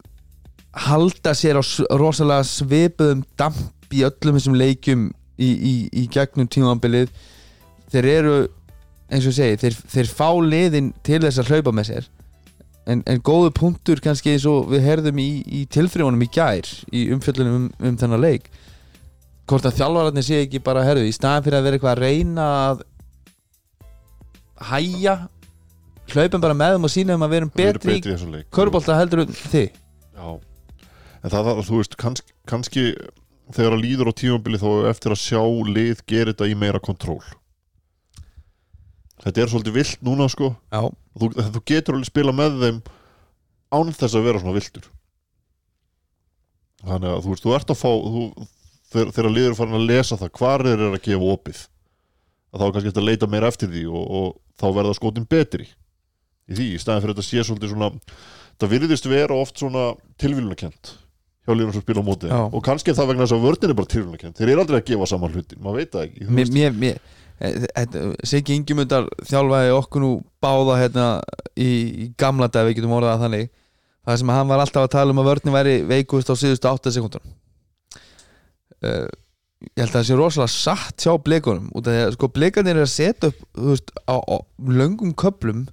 halda 0.87 1.35
sér 1.37 1.59
á 1.59 1.63
rosalega 1.99 2.47
svipuðum 2.49 3.23
damp 3.39 3.93
í 3.93 4.01
öllum 4.07 4.39
þessum 4.39 4.57
leikjum 4.57 5.05
í, 5.37 5.49
í, 5.49 5.73
í 6.03 6.07
gegnum 6.11 6.49
tímambilið 6.51 7.13
þeir 7.93 8.09
eru 8.09 8.35
eins 9.13 9.27
og 9.29 9.35
segi, 9.35 9.59
þeir, 9.61 9.77
þeir 9.93 10.09
fá 10.09 10.29
liðin 10.41 10.91
til 11.05 11.21
þess 11.23 11.41
að 11.43 11.53
hlaupa 11.53 11.73
með 11.75 11.89
sér 11.91 12.09
en, 12.89 13.03
en 13.07 13.21
góðu 13.23 13.51
punktur 13.55 14.01
kannski 14.03 14.33
eins 14.33 14.45
og 14.49 14.69
við 14.71 14.85
herðum 14.87 15.19
í, 15.23 15.29
í 15.45 15.63
tilþrjónum 15.71 16.25
í 16.25 16.29
gær 16.33 16.69
í 16.91 17.05
umfjöllunum 17.15 17.59
um, 17.59 17.67
um 17.89 17.99
þennan 17.99 18.23
leik. 18.23 18.49
Hvort 19.49 19.67
að 19.67 19.79
þjálfararnir 19.81 20.25
sé 20.25 20.39
ekki 20.45 20.63
bara 20.63 20.85
herðu, 20.87 21.07
í 21.07 21.15
staðan 21.15 21.45
fyrir 21.45 21.59
að 21.59 21.67
vera 21.67 21.79
eitthvað 21.79 21.93
að 21.93 22.03
reyna 22.03 22.49
að 22.63 22.83
hæja 24.63 25.15
hlaupum 26.13 26.43
bara 26.43 26.57
með 26.57 26.75
þeim 26.75 26.87
og 26.87 26.93
sína 26.93 27.15
þeim 27.15 27.25
að 27.27 27.35
erum 27.39 27.53
betri 27.53 27.97
betri 27.99 28.15
í 28.39 28.43
körbólta 28.53 28.97
heldur 28.99 29.25
þið. 29.27 29.75
Já, 30.13 30.27
en 31.23 31.33
það, 31.33 31.49
það 31.49 31.61
þú 31.69 31.79
veist, 31.79 31.99
kannski, 31.99 32.35
kannski 32.49 32.85
þegar 33.53 33.77
að 33.77 33.83
líður 33.83 34.11
á 34.11 34.13
tímabili 34.19 34.59
þá 34.61 34.69
eftir 34.91 35.15
að 35.15 35.23
sjá 35.23 35.41
lið 35.69 36.03
gera 36.09 36.31
þetta 36.31 36.49
í 36.49 36.57
meira 36.59 36.81
kontról. 36.83 37.21
Þetta 39.23 39.41
er 39.43 39.51
svolítið 39.51 39.77
vilt 39.77 40.03
núna 40.03 40.27
sko. 40.31 40.51
Já, 40.71 40.91
þú, 41.19 41.29
þú 41.37 41.63
getur 41.69 41.97
alveg 41.97 42.09
spila 42.09 42.35
með 42.35 42.59
þeim 42.63 42.81
án 43.73 43.93
þess 43.97 44.17
að 44.17 44.27
vera 44.27 44.41
svona 44.43 44.57
viltur 44.57 44.89
Þannig 46.83 47.13
að 47.13 47.21
þú 47.23 47.31
veist, 47.31 47.45
þú 47.45 47.53
ert 47.55 47.69
að 47.71 47.79
fá 47.79 47.91
þú, 47.93 48.23
þegar, 48.91 49.11
þegar 49.15 49.29
liður 49.31 49.53
er 49.53 49.59
farin 49.59 49.77
að 49.77 49.85
lesa 49.87 50.17
það 50.19 50.33
hvar 50.39 50.65
eru 50.73 50.89
að 50.89 51.05
gefa 51.05 51.29
opið 51.35 51.61
að 52.53 52.59
þá 52.59 52.65
er 52.65 52.73
kannski 52.75 52.91
eftir 52.91 53.03
að 53.03 53.09
leita 53.09 53.29
meira 53.31 53.51
eftir 53.53 53.71
því 53.71 53.83
og, 53.87 54.03
og 54.19 54.27
þá 54.59 54.65
verða 54.77 54.97
skotin 54.97 55.29
betri 55.29 55.69
í 56.43 56.57
því, 56.57 56.67
í 56.75 56.81
staðin 56.81 57.05
fyrir 57.05 57.15
þetta 57.15 57.27
sé 57.29 57.45
svolítið 57.47 57.71
svona 57.71 57.89
það 58.59 58.73
virðist 58.75 59.07
vera 59.09 59.39
oft 59.39 59.63
svona 59.63 59.85
tilvílunarkent 60.21 60.93
hjá 61.43 61.55
liðum 61.55 61.73
sem 61.75 61.83
spila 61.83 62.03
á 62.03 62.07
móti. 62.07 62.29
Já. 62.31 62.39
og 62.45 62.61
kannski 62.63 62.91
er 62.91 62.97
það 62.99 63.09
vegna 63.11 63.25
þess 63.25 63.35
að 63.35 63.47
vörnin 63.47 63.73
er 63.73 63.79
bara 63.79 63.91
tilvílunarkent 63.93 64.39
þeir 64.39 64.51
eru 64.51 64.63
aldrei 64.63 64.79
að 64.79 64.87
gefa 64.91 65.09
saman 65.11 65.33
hlutin, 65.33 65.63
maður 65.63 65.79
veit 65.81 65.95
það 65.95 66.05
ekki 66.09 66.27
mér, 66.37 66.51
mér, 66.55 66.77
mér 66.83 67.01
Siggi 68.23 68.55
Ingimundar 68.55 69.09
þjálfaði 69.27 69.73
okkur 69.75 70.03
nú 70.03 70.11
báða 70.43 70.77
hérna 70.79 71.07
í, 71.59 71.69
í 72.05 72.05
gamla 72.19 72.47
dag 72.47 72.69
við 72.69 72.77
getum 72.79 72.95
orðað 72.95 73.17
það 73.17 73.25
þannig. 73.27 73.49
Það 74.03 74.19
sem 74.19 74.31
að 74.31 74.39
hann 74.39 74.51
var 74.51 74.63
alltaf 74.63 74.85
að 74.85 74.93
tala 74.95 75.15
um 75.15 75.21
að 75.21 75.29
vörnin 75.31 75.55
væri 75.55 75.75
veikust 75.87 76.31
á 76.31 76.35
síðustu 76.35 76.67
8 76.67 76.91
sekundar 76.91 77.23
uh, 78.83 79.07
ég 79.63 79.79
held 79.79 79.93
að 79.93 79.95
það 79.95 80.07
sé 80.09 80.17
rosalega 80.19 80.53
satt 80.53 81.05
hjá 81.05 81.13
blikunum 81.23 81.69
út 81.71 81.87
af 81.87 81.95
því 81.95 82.01
að 82.07 82.17
sko 82.17 82.29
blikanir 82.35 82.79
er 82.79 82.83
að 82.83 82.91
setja 82.91 83.29
upp 83.31 83.45
veist, 83.69 83.93
á, 84.11 84.15
á 84.19 84.37
löngum 84.59 85.13
köplum 85.15 85.63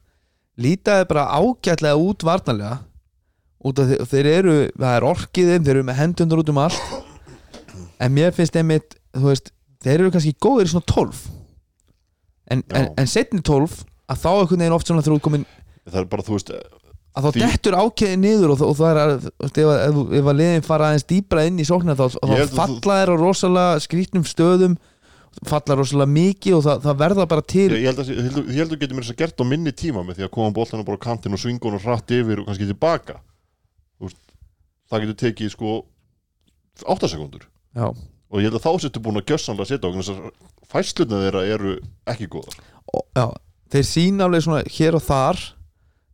lítaði 0.61 1.09
bara 1.11 1.27
ágætlega 1.41 1.99
út 1.99 2.25
varnarlega 2.27 2.79
út 3.66 3.83
af 3.83 3.91
því 3.91 3.99
þeir 4.12 4.29
eru, 4.31 4.57
það 4.79 4.95
er 4.95 5.09
orkið 5.11 5.51
þeim 5.53 5.66
þeir 5.66 5.75
eru 5.75 5.89
með 5.89 5.99
hendundur 6.01 6.41
út 6.41 6.53
um 6.53 6.61
allt. 6.62 6.95
En 8.01 8.14
mér 8.14 8.33
finnst 8.33 8.55
einmitt, 8.57 8.95
veist 9.12 9.51
þeir 9.85 9.99
eru 9.99 10.12
kannski 10.14 10.33
góðir 10.41 10.71
í 10.71 10.73
svona 10.73 10.89
12 10.89 11.18
en, 12.51 12.63
en, 12.75 12.91
en 12.99 13.11
setni 13.11 13.41
12 13.47 13.81
að 14.11 14.21
þá 14.25 14.31
einhvern 14.35 14.63
veginn 14.65 14.77
oft 14.77 14.91
svona 14.91 15.05
þegar 15.05 15.17
þú 15.17 15.21
ert 15.21 15.27
komin 15.29 15.49
það 15.91 15.99
er 16.03 16.09
bara, 16.13 16.27
þú 16.27 16.37
veist, 16.37 16.53
að 17.11 17.25
þá 17.27 17.31
Því- 17.35 17.43
dettur 17.47 17.77
ákveði 17.81 18.21
niður 18.21 18.55
og, 18.55 18.63
og 18.69 18.77
það 18.79 18.91
er 18.93 19.01
að, 19.03 19.27
ef, 19.49 19.59
ef, 19.59 20.01
ef 20.21 20.31
að 20.33 20.39
liðin 20.41 20.67
fara 20.67 20.91
aðeins 20.91 21.09
dýbra 21.11 21.45
inn 21.49 21.61
í 21.63 21.67
sóknar 21.67 21.99
þá, 21.99 22.07
þá 22.21 22.55
falla 22.55 22.99
þær 23.01 23.13
á 23.15 23.17
rosalega 23.23 23.85
skrítnum 23.87 24.27
stöðum 24.29 24.77
falla 25.47 25.77
rosalega 25.79 26.11
mikið 26.11 26.57
og 26.59 26.63
það, 26.67 26.81
það 26.87 27.01
verða 27.05 27.27
bara 27.31 27.45
til 27.47 27.67
Ég, 27.71 27.81
ég 27.81 27.89
held 27.91 28.01
að 28.03 28.75
þú 28.75 28.79
getur 28.83 28.97
mér 28.99 29.07
þess 29.07 29.15
að 29.15 29.21
gert 29.23 29.43
á 29.43 29.45
minni 29.47 29.73
tíma 29.79 30.03
með 30.07 30.19
því 30.21 30.27
að 30.27 30.33
koma 30.37 30.55
boltanum 30.57 30.87
bara 30.89 30.99
á 30.99 31.07
kantinn 31.07 31.37
og 31.37 31.43
svinga 31.43 31.69
honum 31.71 31.83
hratt 31.85 32.15
yfir 32.15 32.43
og 32.43 32.49
kannski 32.51 32.67
tilbaka. 32.67 33.21
Veist, 34.03 34.19
það 34.91 35.05
getur 35.07 35.19
tekið 35.23 35.53
sko 35.55 35.77
8 36.83 37.11
sekundur 37.13 37.47
og 38.31 38.41
ég 38.43 38.49
held 38.51 38.59
að 38.59 38.67
þá 38.67 38.73
settu 38.87 39.03
búin 39.03 39.21
að 39.21 39.31
gjössanlega 39.31 39.71
setja 39.71 39.91
að 39.91 40.33
fæsluna 40.71 41.23
þeirra 41.25 41.47
eru 41.57 41.79
ekki 42.11 42.29
góðar. 42.33 42.59
Og, 42.95 43.07
já, 43.16 43.27
þeir 43.75 43.89
sína 43.89 44.27
alveg 44.27 44.47
svona 44.47 44.62
hér 44.66 44.99
og 44.99 45.05
þar 45.07 45.43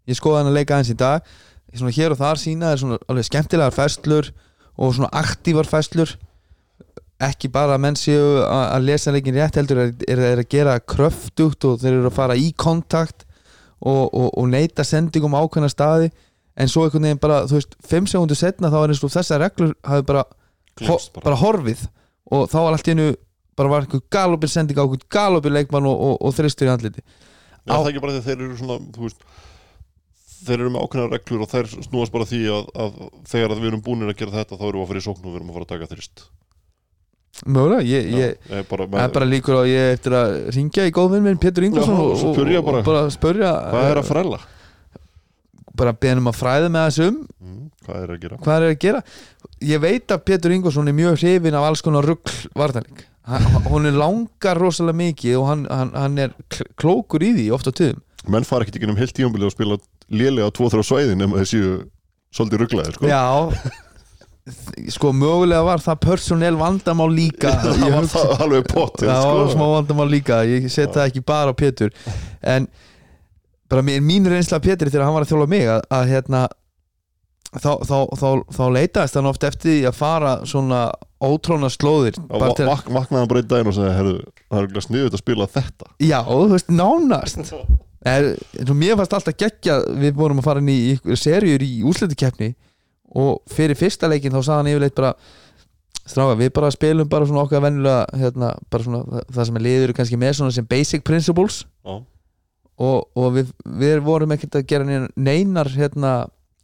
ég 0.07 0.19
skoða 0.19 0.43
hann 0.43 0.53
að 0.53 0.59
leika 0.61 0.77
aðeins 0.77 0.95
í 0.95 1.01
dag 1.01 1.35
svona 1.77 1.93
hér 1.93 2.15
og 2.15 2.21
þar 2.21 2.41
sína 2.41 2.71
þeir 2.73 2.83
svona 2.83 2.99
alveg 3.11 3.29
skemmtilegar 3.29 3.75
festlur 3.75 4.31
og 4.77 4.95
svona 4.97 5.11
aktívar 5.17 5.69
festlur 5.69 6.15
ekki 7.23 7.49
bara 7.53 7.77
að 7.77 7.83
menn 7.85 7.97
séu 7.97 8.43
að 8.45 8.89
lesa 8.91 9.13
leikin 9.15 9.37
rétt 9.37 9.57
heldur 9.57 9.81
er, 9.87 9.93
er, 10.05 10.21
er 10.35 10.43
að 10.43 10.51
gera 10.53 10.77
kröftugt 10.81 11.65
og 11.65 11.81
þeir 11.81 11.95
eru 11.95 12.11
að 12.11 12.17
fara 12.19 12.37
í 12.37 12.51
kontakt 12.61 13.25
og, 13.81 14.13
og, 14.13 14.29
og 14.37 14.49
neyta 14.53 14.85
sendingum 14.85 15.37
á 15.37 15.41
ákveðna 15.41 15.71
staði. 15.73 16.11
En 16.57 16.69
svo 16.73 16.85
einhvern 16.85 17.05
veginn 17.05 17.21
bara, 17.21 17.43
þú 17.49 17.59
veist, 17.59 17.77
5 17.89 18.11
sekundur 18.13 18.39
setna 18.39 18.71
þá 18.73 18.79
er 18.83 18.93
eins 18.93 19.03
og 19.05 19.13
þessar 19.13 19.43
reglur 19.45 19.73
hafi 19.85 20.05
bara, 20.09 20.25
ho, 20.89 20.99
bara. 21.21 21.41
horfið 21.41 21.87
og 22.33 22.47
þá 22.53 22.59
var 22.59 22.77
allt 22.77 22.89
í 22.89 22.95
hennu 22.95 23.09
bara 23.57 23.73
var 23.73 23.87
einhver 23.87 24.03
galopir 24.13 24.51
sending 24.53 24.79
á 24.79 24.85
einhver 24.85 25.03
galopir 25.13 25.55
leikmann 25.57 25.89
og, 25.91 25.97
og, 26.11 26.17
og 26.29 26.35
þristur 26.37 26.69
í 26.69 26.73
andliti 26.75 27.03
Já, 27.67 27.73
Á- 27.73 27.79
það 27.83 27.87
er 27.89 27.93
ekki 27.95 28.05
bara 28.05 28.15
því 28.17 28.21
að 28.23 28.29
þeir 28.31 28.43
eru 28.47 28.57
svona 28.61 28.79
veist, 29.03 29.23
þeir 30.47 30.59
eru 30.61 30.73
með 30.77 30.85
ákveðna 30.87 31.11
reglur 31.17 31.45
og 31.47 31.51
þeir 31.51 31.71
snúast 31.89 32.13
bara 32.15 32.29
því 32.31 32.41
að, 32.55 32.67
að 32.85 32.99
þegar 33.33 33.55
að 33.57 33.63
við 33.65 33.71
erum 33.73 33.85
búinir 33.89 34.13
að 34.13 34.19
gera 34.21 34.37
þetta 34.39 34.59
þá 34.61 34.67
erum 34.69 34.81
við 34.81 34.85
að 34.87 34.91
fara 34.93 35.03
í 35.03 35.07
sókn 35.09 35.25
og 35.27 35.31
við 35.33 35.39
erum 35.41 35.51
að 35.51 35.57
fara 35.59 35.67
að 35.67 35.73
taka 35.75 35.89
þrist 35.95 36.27
mögulega, 37.53 37.83
ég, 37.85 38.07
ég 38.17 38.53
ég 38.55 38.69
bara, 38.71 38.87
er 39.03 39.11
bara 39.13 39.27
líkur 39.29 39.59
á 39.61 39.63
ég 39.69 39.91
eftir 39.99 40.15
að 40.17 40.31
ringja 40.57 40.87
í 40.89 40.93
góðvinn 40.97 41.27
minn 41.27 41.41
Pétur 41.43 41.67
Ingvarsson 41.67 41.99
og, 42.01 42.15
og 42.31 42.63
bara. 42.65 43.03
spurja 43.13 43.51
hvað 43.75 43.91
er 43.91 44.01
að 44.01 44.09
frella? 44.09 44.39
bara 45.77 45.93
beðnum 45.93 46.31
að 46.31 46.39
fræða 46.41 46.71
með 46.73 46.87
þessum 46.91 47.19
Mm, 47.47 47.67
hvað 47.85 47.99
er 48.07 48.11
að 48.15 48.23
gera? 48.23 48.37
hvað 48.43 48.57
er 48.57 48.71
að 48.73 48.79
gera 48.87 49.01
ég 49.69 49.83
veit 49.85 50.15
að 50.17 50.23
Pétur 50.31 50.55
Ingvarsson 50.57 50.89
er 50.89 50.97
mjög 50.97 51.19
hrifin 51.21 51.55
af 51.61 51.67
alls 51.69 51.83
konar 51.85 52.09
rugl 52.09 52.33
vartanleik 52.57 53.05
hún 53.71 53.89
er 53.91 53.97
langar 53.99 54.59
rosalega 54.61 55.01
mikið 55.01 55.37
og 55.41 55.47
hann, 55.51 55.65
hann, 55.71 55.91
hann 55.99 56.19
er 56.27 56.35
kl- 56.53 56.69
klókur 56.79 57.25
í 57.27 57.33
því 57.37 57.47
ofta 57.57 57.73
tíðum. 57.75 58.03
Menn 58.31 58.47
fara 58.47 58.65
ekkert 58.67 58.79
ekki 58.81 58.91
um 58.91 58.99
heilt 58.99 59.15
tímabilið 59.17 59.49
og 59.51 59.55
spila 59.55 59.79
lélega 60.11 60.47
á 60.47 60.55
tvo 60.55 60.69
þrjá 60.73 60.85
svæðin 60.87 61.21
nema 61.23 61.41
þessi 61.43 61.61
svolítið 62.35 62.63
rugglaðir 62.65 62.97
sko. 62.99 63.11
já. 63.11 63.23
Sko 64.95 65.11
mögulega 65.11 65.65
var 65.67 65.83
það 65.83 65.97
persónel 66.05 66.55
vandamál 66.59 67.09
líka. 67.11 67.51
Það 67.67 67.95
var 67.97 68.05
það 68.13 68.45
alveg 68.45 68.69
potið 68.71 69.09
það 69.11 69.25
var 69.27 69.49
smá 69.51 69.57
sko. 69.65 69.71
vandamál 69.73 70.07
líka. 70.13 70.37
Ég 70.47 70.69
set 70.71 70.93
það 70.95 71.09
ekki 71.11 71.23
bara 71.27 71.51
á 71.51 71.55
Pétur. 71.59 71.91
En 72.47 72.69
bara 73.67 73.83
mín, 73.83 74.05
mín 74.07 74.29
reynsla 74.31 74.61
af 74.61 74.67
Pétri 74.69 74.93
þegar 74.93 75.09
hann 75.09 75.17
var 75.17 75.27
að 75.27 75.33
þjóla 75.33 75.49
mig 75.51 75.67
að, 75.67 75.83
að 75.99 76.13
hérna 76.13 76.45
þá, 77.57 77.73
þá, 77.89 77.97
þá, 78.21 78.29
þá 78.55 78.63
leitaðist 78.77 79.19
hann 79.19 79.31
oft 79.33 79.47
eftir 79.51 79.89
að 79.91 79.99
fara 79.99 80.37
svona 80.47 80.85
ótróna 81.33 81.69
slóðir 81.73 82.15
til, 82.57 82.67
vak- 82.69 82.91
vaknaði 82.93 83.21
hann 83.23 83.29
bara 83.33 83.41
einn 83.43 83.49
daginn 83.51 83.71
og 83.73 83.97
herru, 83.97 84.15
það 84.51 84.63
er 84.77 84.87
sniðut 84.87 85.17
að 85.17 85.23
spila 85.23 85.47
þetta. 85.57 85.91
Já, 86.07 86.21
þú 86.29 86.47
veist, 86.55 86.71
nánast. 86.73 87.43
Er, 88.07 88.27
og 88.63 88.77
mér 88.79 88.95
fannst 89.01 89.15
alltaf 89.17 89.35
geggja 89.41 89.81
við 89.99 90.13
vorum 90.15 90.39
að 90.39 90.45
fara 90.47 90.61
inn 90.63 90.69
í 90.71 91.17
serjur 91.19 91.63
í 91.67 91.81
úsleitukeppni 91.91 92.53
og 93.19 93.41
fyrir 93.51 93.75
fyrsta 93.75 94.07
leikin 94.13 94.31
þá 94.31 94.39
sagði 94.47 94.59
hann 94.61 94.69
yfirleitt 94.71 94.95
bara 94.95 95.11
stráka, 96.07 96.37
við 96.39 96.53
bara 96.55 96.71
spilum 96.71 97.09
bara 97.11 97.27
svona 97.27 97.43
okkar 97.43 97.65
venjulega 97.65 98.05
hérna, 98.21 98.53
bara 98.71 98.87
svona 98.87 99.25
það- 99.27 99.49
sem 99.49 99.59
er 99.59 99.65
liður 99.67 99.95
kannski 99.99 100.21
með 100.23 100.37
svona 100.39 100.55
sem 100.55 100.69
basic 100.71 101.03
principles. 101.09 101.65
Og, 102.77 103.09
og 103.17 103.31
við, 103.35 103.51
við 103.81 104.01
vorum 104.05 104.35
ekkert 104.37 104.59
að 104.61 104.67
gera 104.71 104.85
neina- 104.87 105.11
neinar 105.17 105.71
hérna, 105.75 106.11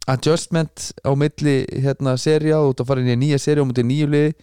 adjustment 0.09 0.91
á 1.05 1.11
milli 1.15 1.63
hérna, 1.83 2.17
serja 2.19 2.59
og 2.59 2.75
það 2.77 2.89
fara 2.89 3.03
inn 3.03 3.13
í 3.13 3.19
nýja 3.21 3.39
serja 3.41 3.63
og 3.63 3.69
mútið 3.69 3.87
nýju 3.89 4.09
liði. 4.11 4.35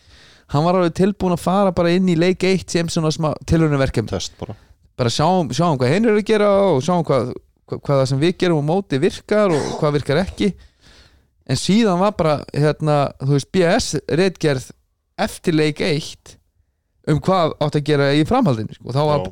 Hann 0.51 0.67
var 0.67 0.79
alveg 0.79 0.97
tilbúin 0.99 1.37
að 1.37 1.45
fara 1.45 1.75
bara 1.75 1.93
inn 1.95 2.09
í 2.11 2.17
leik 2.19 2.43
1 2.47 2.73
sem 2.73 2.89
svona 2.91 3.13
smá 3.15 3.31
tilhörunverkefni 3.47 4.11
test 4.11 4.35
bara. 4.41 4.57
Bara 4.99 5.13
sjáum, 5.13 5.53
sjáum 5.55 5.79
hvað 5.79 5.95
hinn 5.95 6.09
er 6.09 6.19
að 6.19 6.27
gera 6.27 6.49
og 6.73 6.83
sjáum 6.85 7.05
hvað, 7.07 7.31
hvað, 7.69 7.85
hvað 7.87 8.03
það 8.03 8.11
sem 8.11 8.25
við 8.25 8.35
gerum 8.43 8.65
á 8.67 8.71
móti 8.73 9.01
virkar 9.01 9.55
og 9.55 9.71
hvað 9.79 9.97
virkar 10.01 10.25
ekki. 10.25 10.51
En 11.51 11.59
síðan 11.59 12.03
var 12.03 12.17
bara 12.19 12.35
hérna, 12.55 12.99
þú 13.23 13.37
veist, 13.37 13.51
BS 13.55 13.95
reitgerð 14.21 14.69
eftir 15.21 15.57
leik 15.57 15.81
1 15.85 16.37
um 17.11 17.21
hvað 17.25 17.55
átt 17.63 17.79
að 17.79 17.87
gera 17.87 18.11
í 18.15 18.27
framhaldinu 18.29 18.77
sko. 18.77 18.93
þá 18.95 19.01
var, 19.09 19.25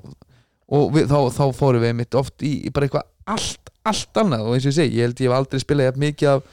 og 0.68 0.90
við, 0.94 1.08
þá, 1.10 1.18
þá 1.34 1.44
fórum 1.56 1.84
við 1.84 1.94
mitt 1.98 2.16
oft 2.18 2.44
í, 2.44 2.54
í 2.66 2.72
bara 2.74 2.88
eitthvað 2.88 3.06
allt, 3.34 3.70
allt 3.88 4.20
annað. 4.22 4.46
Og 4.48 4.56
eins 4.56 4.66
og 4.66 4.72
ég 4.72 4.78
segi, 4.78 4.96
ég 4.98 5.06
held 5.08 5.20
ég 5.22 5.28
hef 5.30 5.36
aldrei 5.38 5.62
spilað 5.62 5.88
jafn 5.90 6.02
mikið 6.06 6.30
af, 6.32 6.48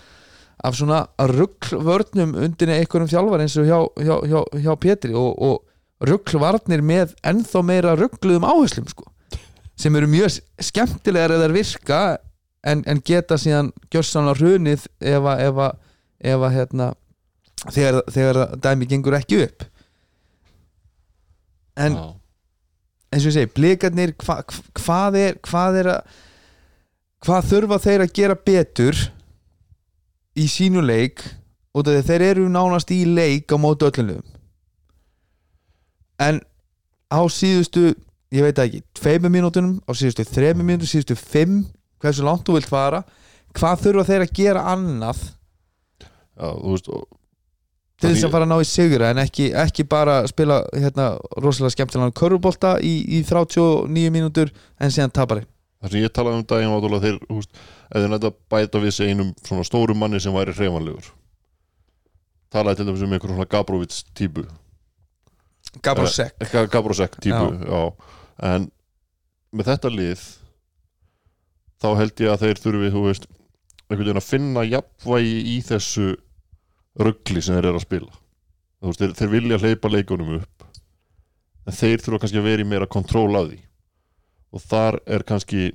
af 0.70 0.78
svona 0.80 1.00
rugglvörnum 1.32 2.36
undir 2.46 2.72
einhverjum 2.76 3.12
þjálfar 3.12 3.44
eins 3.46 3.58
og 3.62 3.68
hjá, 3.70 3.80
hjá, 4.08 4.16
hjá, 4.32 4.40
hjá 4.66 4.72
Pétri. 4.86 5.14
Og, 5.16 5.32
og 5.50 6.08
rugglvarnir 6.10 6.84
með 6.86 7.14
ennþá 7.26 7.62
meira 7.66 7.94
ruggluðum 8.00 8.44
áherslum 8.46 8.88
sko, 8.92 9.06
sem 9.80 9.96
eru 9.96 10.10
mjög 10.12 10.36
skemmtilegar 10.64 11.32
eða 11.38 11.48
virka 11.56 12.00
en, 12.68 12.82
en 12.90 13.00
geta 13.06 13.38
síðan 13.40 13.70
gjörsanlega 13.94 14.40
hrunið 14.42 14.84
ef 15.00 15.30
að, 15.32 15.44
ef 15.48 15.62
að, 15.68 15.78
ef 16.34 16.44
að 16.50 16.54
hérna, 16.58 16.90
þegar, 17.72 18.02
þegar 18.12 18.40
dæmi 18.66 18.90
gengur 18.92 19.16
ekki 19.18 19.40
upp. 19.46 19.66
En 21.80 21.96
Já. 21.98 22.04
eins 23.16 23.26
og 23.26 23.32
ég 23.32 23.36
segi, 23.38 23.52
blikarnir 23.56 24.14
hva- 24.24 24.44
hvað 24.80 25.18
er 25.20 25.40
hvað 25.48 25.80
er 25.82 25.90
að 25.96 26.22
hvað 27.26 27.50
þurfa 27.50 27.82
þeir 27.82 28.04
að 28.06 28.14
gera 28.20 28.38
betur 28.38 29.00
í 30.38 30.46
sínu 30.52 30.84
leik 30.86 31.24
út 31.76 31.88
af 31.88 31.96
því 31.96 32.02
að 32.02 32.10
þeir 32.12 32.26
eru 32.30 32.50
nánast 32.52 32.92
í 32.94 33.02
leik 33.10 33.50
á 33.50 33.58
móti 33.58 33.88
öllum 33.90 34.22
en 36.22 36.40
á 37.10 37.22
síðustu 37.32 37.96
ég 38.36 38.46
veit 38.46 38.60
ekki, 38.62 38.84
tveimur 38.98 39.34
mínútunum 39.34 39.80
á 39.88 39.92
síðustu 39.98 40.26
þreimur 40.28 40.68
mínútur, 40.68 40.92
síðustu 40.92 41.18
fimm 41.18 41.64
hversu 42.04 42.26
langt 42.26 42.46
þú 42.46 42.60
vilt 42.60 42.70
fara 42.70 43.02
hvað 43.56 43.84
þurfa 43.88 44.08
þeir 44.12 44.26
að 44.28 44.36
gera 44.38 44.66
annað 44.76 45.26
Já, 46.36 46.50
þú 46.52 46.76
veist 46.76 46.90
og, 46.92 47.04
til 48.02 48.12
þess 48.12 48.28
að 48.28 48.34
fara 48.36 48.46
að 48.46 48.52
ná 48.52 48.58
í 48.60 48.70
sigra 48.70 49.12
en 49.14 49.24
ekki, 49.24 49.50
ekki 49.56 49.88
bara 49.90 50.22
spila 50.30 50.62
hérna 50.76 51.14
rosalega 51.40 51.74
skemmtilega 51.74 52.16
körfubolta 52.20 52.76
í, 52.84 52.98
í 53.18 53.24
39 53.26 54.14
mínútur 54.14 54.52
en 54.78 54.94
síðan 54.94 55.16
tapari 55.16 55.48
það 55.86 55.94
sem 55.94 56.02
ég 56.04 56.14
talaði 56.18 56.40
um 56.42 56.46
daginn 56.50 56.74
var 56.74 57.02
þeir, 57.06 57.20
þeir 57.94 58.10
nætti 58.12 58.30
að 58.32 58.38
bæta 58.56 58.82
við 58.84 58.94
sig 58.98 59.12
einum 59.14 59.32
svona 59.46 59.66
stórum 59.68 60.00
manni 60.02 60.20
sem 60.24 60.34
væri 60.36 60.56
hreifanlegur 60.58 61.12
talaði 62.56 62.80
til 62.82 62.88
dæmis 62.90 63.04
um 63.06 63.14
einhver 63.16 63.34
svona 63.34 63.46
Gabrovits 63.52 64.04
típu. 64.16 64.46
Gabriel 65.84 66.08
Eh, 66.08 66.12
Sek 66.16 66.52
Ga- 66.54 66.68
Gabrosek 66.72 67.18
típu, 67.20 67.50
já. 67.68 67.94
en 68.48 68.70
með 69.54 69.66
þetta 69.74 69.90
lið 69.92 70.22
þá 71.84 71.88
held 72.00 72.22
ég 72.24 72.32
að 72.32 72.44
þeir 72.46 72.62
þurfi 72.64 72.92
þú 72.94 73.02
veist, 73.10 73.26
einhvern 73.90 74.06
veginn 74.08 74.22
að 74.22 74.30
finna 74.30 74.64
jafnvægi 74.64 75.36
í 75.52 75.58
þessu 75.68 76.08
ruggli 76.96 77.42
sem 77.44 77.58
þeir 77.58 77.68
eru 77.70 77.80
að 77.82 77.86
spila. 77.86 78.12
Veist, 78.86 79.00
þeir, 79.02 79.14
þeir 79.20 79.32
vilja 79.36 79.60
hleypa 79.60 79.92
leikunum 79.92 80.36
upp 80.40 80.66
en 81.68 81.74
þeir 81.76 82.00
þurfa 82.06 82.22
kannski 82.24 82.40
að 82.40 82.48
vera 82.48 82.64
í 82.64 82.70
meira 82.70 82.88
kontról 82.88 83.36
af 83.36 83.50
því 83.52 83.60
og 84.56 84.64
þar 84.64 85.00
er 85.06 85.26
kannski 85.28 85.74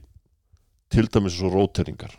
til 0.91 1.07
dæmis 1.13 1.37
svo 1.37 1.53
róteringar. 1.53 2.15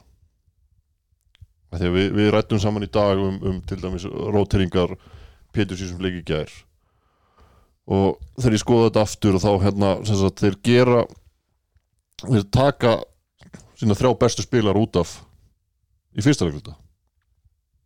Að 1.71 1.87
við, 1.95 2.11
við 2.15 2.29
rættum 2.35 2.59
saman 2.61 2.85
í 2.85 2.91
dag 2.91 3.19
um, 3.19 3.39
um 3.47 3.61
til 3.67 3.79
dæmis 3.81 4.05
róteringar 4.05 4.97
Pétur 5.51 5.75
sísum 5.75 5.99
leiki 5.99 6.21
í 6.21 6.27
gær. 6.29 6.51
Og 7.91 8.21
þegar 8.37 8.55
ég 8.55 8.61
skoða 8.61 8.85
þetta 8.87 9.01
aftur 9.03 9.35
og 9.35 9.43
þá 9.43 9.51
hérna 9.65 9.89
sagt, 10.07 10.43
þeir 10.43 10.55
gera 10.63 11.01
þeir 12.21 12.45
taka 12.53 12.93
sína 13.79 13.97
þrjá 13.97 14.13
bestu 14.21 14.45
spilar 14.45 14.77
út 14.77 14.99
af 15.01 15.15
í 16.13 16.23
fyrsta 16.23 16.47
leikluta 16.47 16.75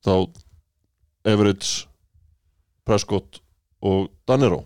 þá 0.06 0.14
Everett 1.26 1.66
Prescott 2.86 3.40
og 3.86 4.10
Danero 4.28 4.66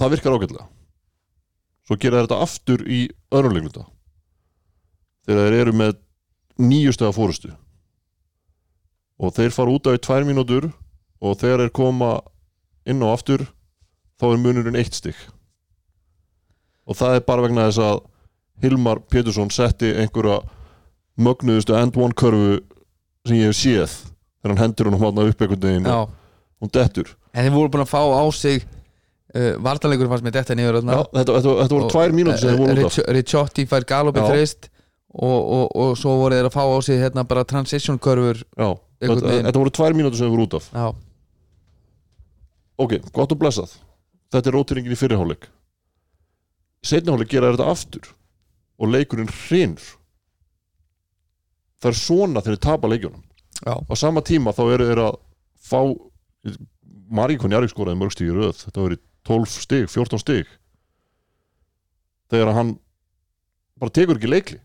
það 0.00 0.14
virkar 0.16 0.38
ágætlega 0.38 0.68
svo 1.90 1.98
gera 1.98 2.20
þetta 2.22 2.36
aftur 2.38 2.84
í 2.86 3.00
öðrum 3.34 3.56
leikluta. 3.56 3.88
Þegar 5.26 5.48
þeir 5.48 5.56
eru 5.58 5.72
með 5.74 5.96
níu 6.62 6.92
stega 6.94 7.10
fórustu 7.16 7.50
og 9.20 9.34
þeir 9.34 9.50
fara 9.52 9.74
út 9.74 9.88
af 9.90 9.98
í 9.98 10.02
tvær 10.06 10.24
mínútur 10.28 10.68
og 11.18 11.34
þegar 11.40 11.64
þeir 11.64 11.72
koma 11.74 12.12
inn 12.86 13.02
á 13.02 13.10
aftur 13.10 13.42
þá 14.22 14.26
er 14.30 14.40
munurinn 14.44 14.78
eitt 14.78 14.94
stig. 14.94 15.18
Og 16.86 16.94
það 16.94 17.18
er 17.18 17.26
bara 17.26 17.44
vegna 17.48 17.66
þess 17.66 17.82
að 17.82 18.00
Hilmar 18.62 19.02
Pétursson 19.10 19.50
setti 19.50 19.90
einhverja 19.90 20.38
mögnuðustu 21.18 21.74
end 21.74 21.98
one 21.98 22.14
körfu 22.14 22.60
sem 23.26 23.40
ég 23.40 23.50
hef 23.50 23.58
séð 23.58 23.96
þegar 24.40 24.54
hann 24.54 24.62
hendur 24.62 24.92
hún 24.92 25.02
hátna 25.02 25.26
upp 25.26 25.42
einhvern 25.42 25.66
veginn 25.66 25.90
og 25.90 26.14
hún 26.62 26.70
dettur. 26.70 27.16
En 27.34 27.48
þeir 27.48 27.56
voru 27.56 27.74
búin 27.74 27.82
að 27.82 27.90
fá 27.90 28.02
á 28.06 28.24
sig 28.30 28.62
uh, 29.34 29.52
vartanleikur 29.64 30.10
fannst 30.10 30.26
með 30.26 30.40
þetta 30.40 30.58
niður 30.58 30.80
þetta, 30.80 31.06
þetta, 31.18 31.54
þetta 31.62 31.76
voru 31.76 31.90
tvær 31.94 32.16
út 32.66 32.84
af. 32.88 32.98
Ricciotti 33.18 33.66
fær 33.70 33.86
Galopi 33.88 34.24
Já. 34.24 34.28
þreist 34.32 34.70
og, 35.10 35.38
og, 35.38 35.64
og 35.74 35.94
svo 35.98 36.16
voru 36.22 36.38
þeir 36.38 36.50
að 36.50 36.56
fá 36.56 36.64
á 36.66 36.78
sig 36.86 37.00
hérna 37.02 37.26
bara 37.26 37.46
transition 37.48 37.98
körfur 37.98 38.42
þetta, 39.02 39.54
voru 39.58 39.74
tvær 39.74 39.96
mínútur 39.98 40.20
sem 40.20 40.28
þeir 40.28 40.34
voru 40.36 40.48
út 40.48 40.58
af. 40.60 40.68
Já, 40.74 40.90
ok, 42.80 43.00
gott 43.14 43.34
og 43.34 43.40
blessað. 43.40 43.72
Þetta 44.30 44.52
er 44.52 44.56
rótiringin 44.56 44.94
í 44.94 44.98
fyrirháleik 45.00 45.48
setniháleik 46.86 47.30
gera 47.30 47.52
þetta 47.52 47.72
aftur 47.74 48.12
og 48.80 48.92
leikurinn 48.94 49.30
hrinur 49.44 49.84
það 51.80 51.90
er 51.92 51.98
svona 51.98 52.42
þegar 52.44 52.56
þeir 52.56 52.64
tapa 52.64 52.90
leikjunum. 52.90 53.22
Já, 53.60 53.74
á 53.76 53.94
sama 53.96 54.22
tíma 54.24 54.54
þá 54.56 54.62
eru 54.74 54.88
þeir 54.88 55.02
að 55.04 55.18
fá 55.60 55.80
Maríkon 57.10 57.52
Jarvík 57.52 57.72
skoraði 57.72 58.00
mörg 58.00 58.14
stíð 58.14 58.30
í 58.30 58.34
röð. 58.36 58.58
Þetta 58.64 58.82
í 58.94 59.00
12 59.30 59.54
stig, 59.54 59.86
14 59.92 60.22
stig 60.22 60.50
þegar 62.30 62.52
hann 62.56 62.74
bara 63.80 63.94
tekur 63.94 64.18
ekki 64.18 64.30
leikli 64.30 64.58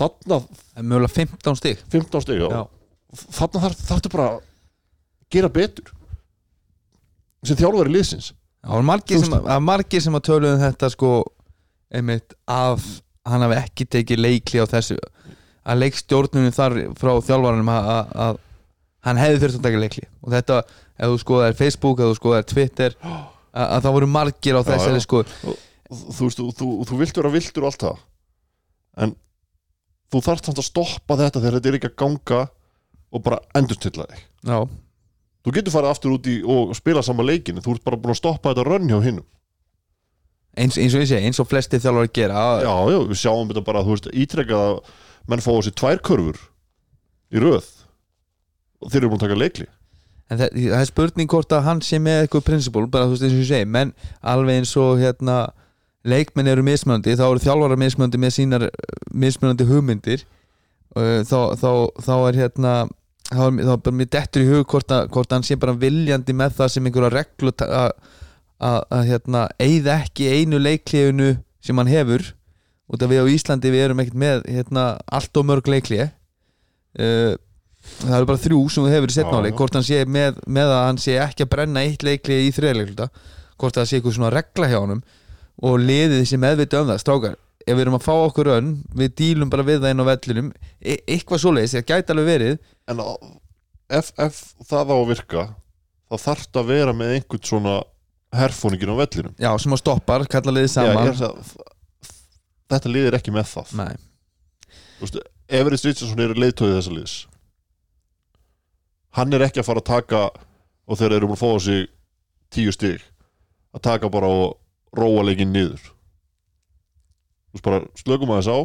þarna 0.00 0.40
það 0.42 0.84
mögulega 0.90 1.14
15 1.16 1.60
stig 1.60 1.80
15 1.92 2.24
stig 2.26 2.42
já. 2.42 2.48
Já. 2.48 2.62
þarna 3.38 3.64
þarf 3.66 3.86
þetta 3.88 4.12
bara 4.14 4.28
að 4.34 4.44
gera 5.30 5.52
betur 5.52 5.94
sem 7.46 7.58
þjálfari 7.58 7.94
liðsins 7.96 8.34
Það 8.60 8.74
var 8.76 8.84
margir 9.64 10.02
sem, 10.04 10.16
að 10.18 10.24
töluðu 10.26 10.52
um 10.52 10.60
þetta 10.60 10.88
sko 10.92 11.10
einmitt 11.96 12.34
að 12.50 12.82
hann 13.24 13.44
hafi 13.46 13.56
ekki 13.56 13.86
tekið 13.94 14.20
leikli 14.20 14.60
á 14.60 14.68
þessu 14.68 14.98
að 15.00 15.80
leikstjórnunum 15.80 16.52
þar 16.52 16.76
frá 17.00 17.12
að, 17.14 18.12
að 18.26 18.40
hann 19.06 19.20
hefði 19.20 19.40
þurft 19.44 19.60
að 19.60 19.66
taka 19.66 19.82
leikli 19.82 20.06
og 20.20 20.34
þetta, 20.34 20.60
ef 21.00 21.12
þú 21.12 21.18
skoðar 21.24 21.58
Facebook 21.58 22.00
ef 22.00 22.10
þú 22.12 22.18
skoðar 22.20 22.46
Twitter 22.50 22.96
að, 23.06 23.66
að 23.66 23.82
það 23.86 23.96
voru 23.96 24.10
margir 24.18 24.60
á 24.60 24.62
þessari 24.66 25.02
sko 25.04 25.24
þú 25.90 26.28
veist, 26.28 26.38
þú, 26.38 26.46
þú, 26.54 26.68
þú 26.88 27.00
vilt 27.00 27.18
vera 27.20 27.32
viltur 27.34 27.64
og 27.66 27.72
allt 27.72 27.84
það. 27.86 28.04
En 29.00 29.16
þú 30.10 30.22
þarft 30.26 30.48
samt 30.48 30.62
að 30.62 30.68
stoppa 30.68 31.16
þetta 31.18 31.42
þegar 31.42 31.56
þetta 31.58 31.70
er 31.70 31.78
ekki 31.78 31.90
að 31.90 31.98
ganga 32.02 32.40
og 33.10 33.24
bara 33.26 33.40
endurstilla 33.58 34.06
þig. 34.10 34.22
Já, 34.46 34.58
þú 35.44 35.54
getur 35.56 35.74
farið 35.74 35.94
aftur 35.94 36.14
út 36.14 36.30
í 36.30 36.36
og 36.54 36.72
spila 36.78 37.02
sama 37.06 37.26
leikin 37.26 37.60
þú 37.62 37.76
ert 37.76 37.86
bara 37.86 37.98
búin 38.00 38.14
að 38.14 38.20
stoppa 38.20 38.52
þetta 38.52 38.66
rönn 38.68 38.90
hjá 38.90 38.98
hinnum 39.02 39.26
eins, 40.58 40.76
eins 40.78 40.94
og 40.94 41.04
ég 41.04 41.10
segi, 41.10 41.26
eins 41.26 41.40
og 41.42 41.48
flesti 41.48 41.78
þjálfur 41.82 42.10
gera. 42.14 42.46
Já, 42.64 42.74
já, 42.90 42.98
við 43.10 43.20
sjáum 43.22 43.50
þetta 43.50 43.66
bara, 43.66 43.84
þú 43.86 43.96
veist, 43.96 44.08
ítrekkað 44.24 44.64
að 44.66 44.80
menn 45.30 45.44
fá 45.44 45.50
á 45.54 45.60
sig 45.66 45.76
tvær 45.78 46.02
körfur 46.06 46.40
í 47.30 47.42
röð 47.42 47.68
og 48.80 48.90
þeir 48.92 49.00
eru 49.04 49.10
búin 49.12 49.20
að 49.20 49.26
taka 49.28 49.38
leikli 49.44 49.66
En 50.30 50.38
það, 50.38 50.52
það 50.70 50.80
er 50.80 50.86
spurning 50.86 51.30
hvort 51.32 51.52
að 51.56 51.64
hann 51.66 51.80
sé 51.82 51.98
með 51.98 52.20
eitthvað 52.22 52.44
prinsipól, 52.46 52.84
bara 52.86 53.08
þú 53.08 53.16
veist 53.16 53.24
eins 53.26 53.32
og 53.34 53.40
ég 53.42 53.48
segi 53.48 53.66
menn 53.66 53.88
alveg 54.30 54.60
eins 54.60 54.74
og 54.78 55.00
hérna 55.00 55.38
leikmenn 56.06 56.46
eru 56.52 56.62
mismunandi, 56.62 57.16
þá 57.18 57.24
eru 57.26 57.42
þjálfara 57.42 57.78
mismunandi 57.82 58.20
með 58.22 58.30
sínar 58.36 58.66
mismunandi 59.10 59.66
hugmyndir. 59.66 60.22
Uh, 60.94 61.18
þá, 61.26 61.34
þá, 61.58 61.68
þá 62.06 62.12
er 62.28 62.38
hérna 62.44 62.74
þá 63.26 63.42
er, 63.48 63.58
þá 63.58 63.72
er 63.74 63.82
bara 63.88 63.96
mér 63.98 64.10
dettur 64.14 64.46
í 64.46 64.48
hug 64.52 64.70
hvort 64.70 64.94
að, 64.94 65.10
hvort 65.16 65.30
að 65.34 65.36
hann 65.40 65.48
sé 65.50 65.58
bara 65.66 65.74
viljandi 65.82 66.38
með 66.38 66.56
það 66.62 66.72
sem 66.76 66.86
einhverja 66.88 67.12
reglu 67.18 67.52
að 67.66 67.90
að- 68.70 69.04
hérna 69.10 69.44
eigða 69.58 69.98
ekki 70.04 70.30
einu 70.30 70.62
leikliðinu 70.62 71.28
sem 71.58 71.78
hann 71.82 71.90
hefur. 71.90 72.22
Út 72.86 73.02
af 73.02 73.10
við 73.10 73.22
á 73.22 73.32
Íslandi 73.34 73.70
við 73.74 73.84
erum 73.88 74.00
ekkert 74.06 74.18
með 74.28 74.46
hérna, 74.46 74.86
allt 75.10 75.36
og 75.42 75.46
mörg 75.50 75.66
leikliði 75.74 76.08
uh, 77.02 77.34
það 78.00 78.16
eru 78.18 78.28
bara 78.30 78.42
þrjú 78.44 78.60
sem 78.70 78.84
þú 78.86 78.90
hefur 78.94 79.10
í 79.10 79.14
Já, 79.14 79.18
setnáleik 79.20 79.54
já. 79.54 79.58
hvort 79.60 79.76
hann 79.78 79.86
sé 79.86 80.00
með, 80.06 80.40
með 80.46 80.72
að 80.76 80.82
hann 80.86 80.98
sé 81.00 81.14
ekki 81.24 81.46
að 81.46 81.52
brenna 81.54 81.84
eitt 81.86 82.04
leikliði 82.06 82.48
í 82.48 82.54
þriðleikluta 82.56 83.06
hvort 83.60 83.76
það 83.78 83.88
sé 83.90 83.98
eitthvað 83.98 84.16
svona 84.18 84.32
regla 84.34 84.68
hjá 84.70 84.78
honum 84.80 85.00
og 85.60 85.78
liðið 85.84 86.22
sé 86.28 86.38
meðvita 86.40 86.80
um 86.80 86.88
það. 86.88 87.00
Strákar, 87.02 87.34
ef 87.66 87.74
við 87.76 87.82
erum 87.84 87.96
að 87.98 88.04
fá 88.06 88.12
okkur 88.16 88.50
önn 88.54 88.70
við 88.96 89.14
dílum 89.20 89.50
bara 89.52 89.66
við 89.68 89.82
það 89.82 89.92
inn 89.94 90.00
á 90.04 90.10
vellinum 90.10 90.52
e 90.80 90.94
eitthvað 91.04 91.42
svoleiðis, 91.42 91.74
það 91.76 91.88
gæti 91.90 92.14
alveg 92.14 92.28
verið. 92.30 92.54
En 92.88 93.02
ef, 94.00 94.12
ef 94.16 94.38
það 94.70 94.92
á 94.92 94.96
að 94.96 95.08
virka 95.10 95.42
þá 96.10 96.16
þarf 96.24 96.46
það 96.48 96.62
að 96.62 96.70
vera 96.72 96.94
með 96.96 97.12
einhvern 97.18 97.44
svona 97.50 97.74
herfóningin 98.40 98.94
á 98.94 99.00
vellinum. 99.02 99.34
Já, 99.42 99.50
sem 99.60 99.74
að 99.76 99.82
stoppar, 99.82 100.24
kalla 100.30 100.54
liðið 100.56 100.70
Já, 100.70 100.74
saman. 100.78 101.10
ég 101.10 101.12
er 101.12 101.28
að, 101.28 101.52
þetta 102.72 102.94
lið 102.94 103.08
er 103.10 103.18
ekki 103.20 103.34
með 103.34 103.50
það. 103.52 103.74
Nei, 103.80 103.92
Þú 105.00 105.04
veist, 105.06 105.20
Everett 105.60 105.84
Richardson 105.88 106.20
er 106.24 106.34
leiðtóðið 106.38 106.76
þessa 106.78 106.94
liðs 106.96 107.14
hann 109.16 109.34
er 109.34 109.46
ekki 109.46 109.62
að 109.62 109.68
fara 109.70 109.82
að 109.82 109.90
taka 109.90 110.22
og 110.90 110.98
þeir 110.98 111.16
eru 111.16 111.30
búin 111.30 111.38
að 111.38 111.42
fá 111.44 111.64
sig 111.64 111.88
tíu 112.50 112.74
stig 112.74 113.02
að 113.74 113.84
taka 113.86 114.10
bara 114.10 114.30
og 114.30 114.56
róa 114.96 115.24
leikinn 115.26 115.52
niður. 115.54 115.82
Þú 117.50 117.58
veist 117.58 117.66
bara 117.66 117.80
slökum 117.98 118.32
að 118.34 118.42
þess 118.42 118.54
á 118.54 118.58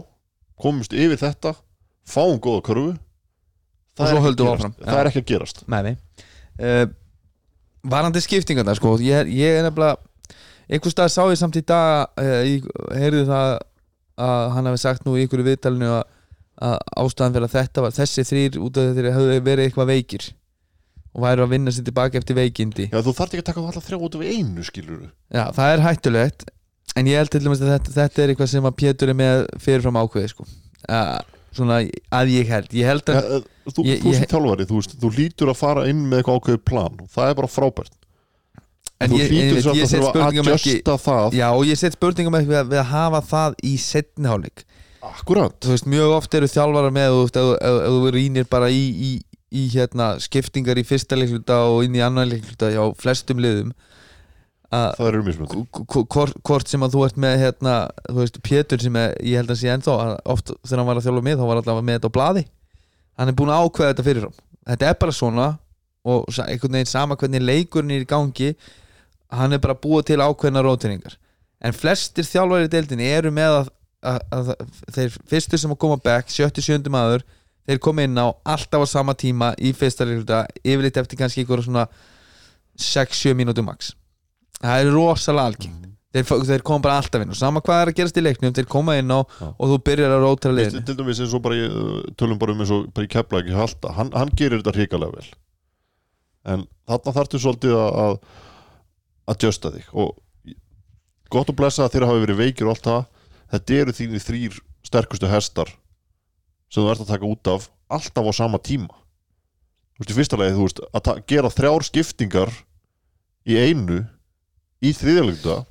komumst 0.61 0.93
yfir 0.95 1.21
þetta 1.21 1.53
fáum 2.07 2.39
góða 2.41 2.63
körfu. 2.65 2.95
Og 3.95 4.01
það, 4.01 4.11
er, 4.11 4.25
ekki 4.29 4.85
það 4.85 4.99
er 4.99 5.09
ekki 5.09 5.21
að 5.21 5.29
gerast. 5.29 5.61
Með 5.71 5.85
mig 5.87 6.25
uh, 6.59 6.85
Varandi 7.85 8.21
skiptingarna 8.23 8.73
sko, 8.75 8.95
ég, 9.05 9.29
ég 9.31 9.59
er 9.59 9.63
nefnilega 9.63 9.99
einhvers 10.65 10.95
stað 10.95 11.11
sá 11.13 11.21
ég 11.29 11.39
samt 11.39 11.59
í 11.59 11.63
dag 11.65 12.09
uh, 12.19 12.41
ég 12.43 12.65
heyrði 12.97 13.23
það 13.29 13.51
að 14.25 14.45
hann 14.55 14.69
hafi 14.71 14.81
sagt 14.81 15.05
nú 15.05 15.15
í 15.19 15.25
ykkur 15.25 15.43
viðtalinu 15.45 15.91
að, 15.99 16.03
að 16.61 16.77
ástæðan 17.03 17.33
fyrir 17.35 17.47
að 17.49 17.55
þetta 17.57 17.81
var 17.85 17.91
þessi 17.97 18.23
þrýr 18.29 18.57
út 18.63 18.77
af 18.79 18.91
þeir 18.95 19.09
hefðu 19.11 19.39
verið 19.43 19.65
eitthvað 19.69 19.89
veikir 19.91 20.27
og 21.15 21.23
væru 21.23 21.45
að 21.45 21.51
vinna 21.55 21.71
sér 21.71 21.85
tilbaka 21.87 22.17
eftir 22.19 22.35
veikindi. 22.35 22.89
Já, 22.91 22.99
þú 23.03 23.13
þarf 23.15 23.33
ekki 23.35 23.41
að 23.43 23.47
taka 23.49 23.61
það 23.61 23.67
alltaf 23.71 23.85
þrjá 23.87 23.99
út 24.07 24.15
af 24.15 24.23
einu 24.27 24.63
skilur 24.67 25.01
Já, 25.31 25.43
það 25.55 25.73
er 25.75 25.83
hættulegt 25.85 26.45
en 26.95 27.07
ég 27.11 27.19
held 27.19 27.31
til 27.31 27.41
dæmis 27.45 27.61
að 27.63 27.71
þetta, 27.75 27.93
þetta 27.95 28.21
er 28.25 28.33
eitthvað 28.33 28.49
sem 28.51 28.67
að 28.69 28.75
Pétur 28.81 29.11
er 29.11 29.17
með 29.19 29.45
fyrirfram 29.63 29.99
ákveði 29.99 30.31
sko. 30.31 30.47
svona 31.55 31.77
að 32.11 32.31
ég 32.35 32.49
held. 32.51 32.73
Ég 32.75 32.89
held 32.89 33.11
að, 33.11 33.15
ja, 33.23 33.43
Þú, 33.65 33.81
Ég- 33.87 34.01
þú 34.03 34.11
ég- 34.11 34.17
sem 34.19 34.27
þjálfari, 34.29 34.65
þú, 34.69 34.79
þú 35.01 35.09
lítur 35.17 35.49
að 35.49 35.55
fara 35.57 35.85
inn 35.89 36.03
með 36.05 36.19
eitthvað 36.21 36.35
ákveðið 36.39 36.59
plan 36.69 36.99
og 37.01 37.07
það 37.09 37.29
er 37.31 37.37
bara 37.39 37.47
frábært. 37.49 37.93
En 39.01 39.09
þú 39.09 39.17
ég, 39.17 39.31
lítur 39.31 39.57
ég 39.57 39.83
að 39.83 39.87
set 39.89 39.99
þurfa 40.03 40.11
að 40.13 40.37
adjusta 40.43 40.97
það. 41.01 41.33
Já, 41.39 41.47
og 41.49 41.63
ég 41.65 41.77
set 41.79 41.95
spurningum 41.97 42.37
ekki 42.37 42.51
við, 42.51 42.59
að- 42.59 42.69
við 42.75 42.79
að 42.83 42.91
hafa 42.91 43.21
það 43.31 43.55
í 43.65 43.73
setniháleik 43.81 44.63
Akkurat. 45.05 45.55
Þú 45.61 45.73
veist, 45.75 45.87
mjög 45.91 46.13
oft 46.17 46.37
eru 46.37 46.47
þjálfara 46.49 46.91
með 46.95 47.09
þú 47.13 47.21
veist, 47.23 47.39
ef, 47.41 47.79
þú 47.95 48.11
rýnir 48.15 48.47
bara 48.51 48.69
í, 48.73 48.83
í, 49.09 49.11
í 49.55 49.65
hérna, 49.73 50.13
skiptingar 50.23 50.79
í 50.81 50.85
fyrsta 50.87 51.17
leikluta 51.19 51.59
og 51.69 51.83
inn 51.85 51.97
í 51.97 52.03
annan 52.05 52.29
leikluta 52.31 52.71
hjá 52.73 52.81
flestum 52.99 53.41
liðum 53.43 53.73
að 54.73 54.95
Það 54.97 55.09
eru 55.11 55.21
k- 55.77 56.05
k- 56.09 56.39
hvort 56.49 56.67
sem 56.71 56.81
að 56.83 56.95
þú 56.97 57.03
ert 57.05 57.19
með 57.21 57.35
hérna, 57.43 57.75
þú 58.09 58.17
veist, 58.23 58.39
Pétur 58.43 58.81
sem 58.81 58.95
er, 58.99 59.13
ég 59.21 59.37
held 59.39 59.53
að 59.53 59.59
sé 59.61 59.69
ennþá 59.71 59.97
oft 60.33 60.49
þegar 60.65 60.81
hann 60.81 60.89
var 60.89 60.99
að 60.99 61.05
þjálfa 61.07 61.25
með 61.27 61.37
þá 61.39 61.45
var 61.51 61.61
alltaf 61.61 61.83
með 61.85 61.99
þetta 61.99 62.09
á 62.09 62.15
blaði. 62.17 62.43
Hann 63.15 63.31
er 63.31 63.37
búin 63.37 63.53
að 63.53 63.61
ákveða 63.69 63.91
þetta 63.93 64.07
fyrirfram 64.09 64.35
þetta 64.65 64.89
er 64.89 64.97
bara 65.05 65.13
svona 65.15 65.45
og 66.05 66.25
einhvern 66.41 66.75
veginn 66.79 66.89
sama 66.89 67.15
hvernig 67.17 67.41
leikurinn 67.45 67.93
er 67.95 68.03
í 68.03 68.09
gangi 68.09 68.49
hann 69.33 69.53
er 69.55 69.61
bara 69.61 69.77
búið 69.77 70.09
til 70.09 70.17
ákveðna 70.25 70.63
rótiningar 70.65 71.15
en 71.65 71.73
flestir 71.77 72.27
þjálfari 72.27 72.67
í 72.67 72.71
deildinni 72.73 73.07
eru 73.13 73.31
með 73.33 73.59
að, 73.61 73.69
að, 74.05 74.51
þeir 74.95 75.15
fyrstu 75.31 75.59
sem 75.61 75.73
að 75.75 75.79
koma 75.85 75.97
back, 76.05 76.29
77. 76.33 76.89
maður 76.93 77.23
þeir 77.65 77.79
koma 77.81 78.05
inn 78.05 78.17
á 78.21 78.27
alltaf 78.45 78.85
á 78.85 78.87
sama 78.89 79.15
tíma 79.17 79.53
í 79.57 79.71
fyrsta 79.77 80.05
leikluta, 80.05 80.43
yfirleitt 80.61 80.99
eftir 81.01 81.17
kannski 81.19 81.41
einhverja 81.43 81.65
svona 81.67 81.87
6-7 82.77 83.33
mínútur 83.37 83.65
max. 83.65 83.93
Það 84.61 84.81
er 84.83 84.91
rosalega 84.93 85.49
algeng 85.51 85.81
þeir, 86.15 86.25
fá- 86.27 86.43
þeir 86.47 86.63
koma 86.63 86.83
bara 86.85 86.97
alltaf 87.01 87.23
inn 87.25 87.33
og 87.33 87.37
sama 87.39 87.61
hvað 87.63 87.81
er 87.81 87.91
að 87.91 87.97
gerast 87.99 88.19
í 88.19 88.23
leiknum 88.23 88.53
þeir 88.55 88.67
koma 88.71 88.95
inn 88.99 89.11
á 89.11 89.19
Já. 89.19 89.47
og 89.51 89.71
þú 89.71 89.79
byrjar 89.89 90.13
að 90.15 90.25
Veist, 90.25 90.45
liðinu. 90.59 90.83
Til 90.87 90.95
dæmis 90.99 91.19
eins 91.25 91.33
og 91.35 91.41
bara 91.43 91.57
í, 91.59 91.65
uh, 91.67 91.97
tölum 92.15 92.39
bara 92.39 92.55
um 92.55 92.61
eins 92.63 92.71
og 92.71 92.85
bara 92.95 93.41
í 93.43 93.55
halda 93.55 93.91
hann, 93.97 94.11
hann 94.15 94.31
gerir 94.37 94.61
þetta 94.61 94.75
hrikalega 94.77 95.17
vel. 95.17 95.27
En 96.45 96.63
þarna 96.87 97.15
þarftu 97.17 97.41
svolítið 97.41 97.75
að 97.75 97.99
að 98.05 98.15
adjusta 99.33 99.71
þig. 99.73 99.89
Og 99.97 100.15
gott 101.33 101.49
að 101.49 101.57
blessa 101.59 101.83
að 101.86 101.95
þeirra 101.95 102.11
hafi 102.11 102.23
verið 102.27 102.41
veikir 102.43 102.67
og 102.69 102.75
allt 102.75 102.86
það 102.87 103.03
þetta 103.54 103.80
eru 103.82 103.96
þínir 103.96 104.24
þrýr 104.24 104.59
sterkustu 104.86 105.30
hestar 105.30 105.72
sem 106.72 106.82
þú 106.84 106.92
ert 106.92 107.04
að 107.05 107.12
taka 107.13 107.30
út 107.30 107.51
af 107.51 107.70
alltaf 107.93 108.30
á 108.30 108.34
sama 108.36 108.59
tíma. 108.59 108.92
Þú 109.96 110.01
veist 110.04 110.12
í 110.12 110.17
fyrsta 110.17 110.39
lagi 110.39 110.55
þú 110.58 110.66
veist 110.66 110.82
að 110.97 111.22
gera 111.30 111.54
þrjár 111.54 111.86
skiptingar 111.88 112.51
í 113.46 113.58
einu 113.62 114.01
í 114.84 114.92
þriðjalegta 114.93 115.62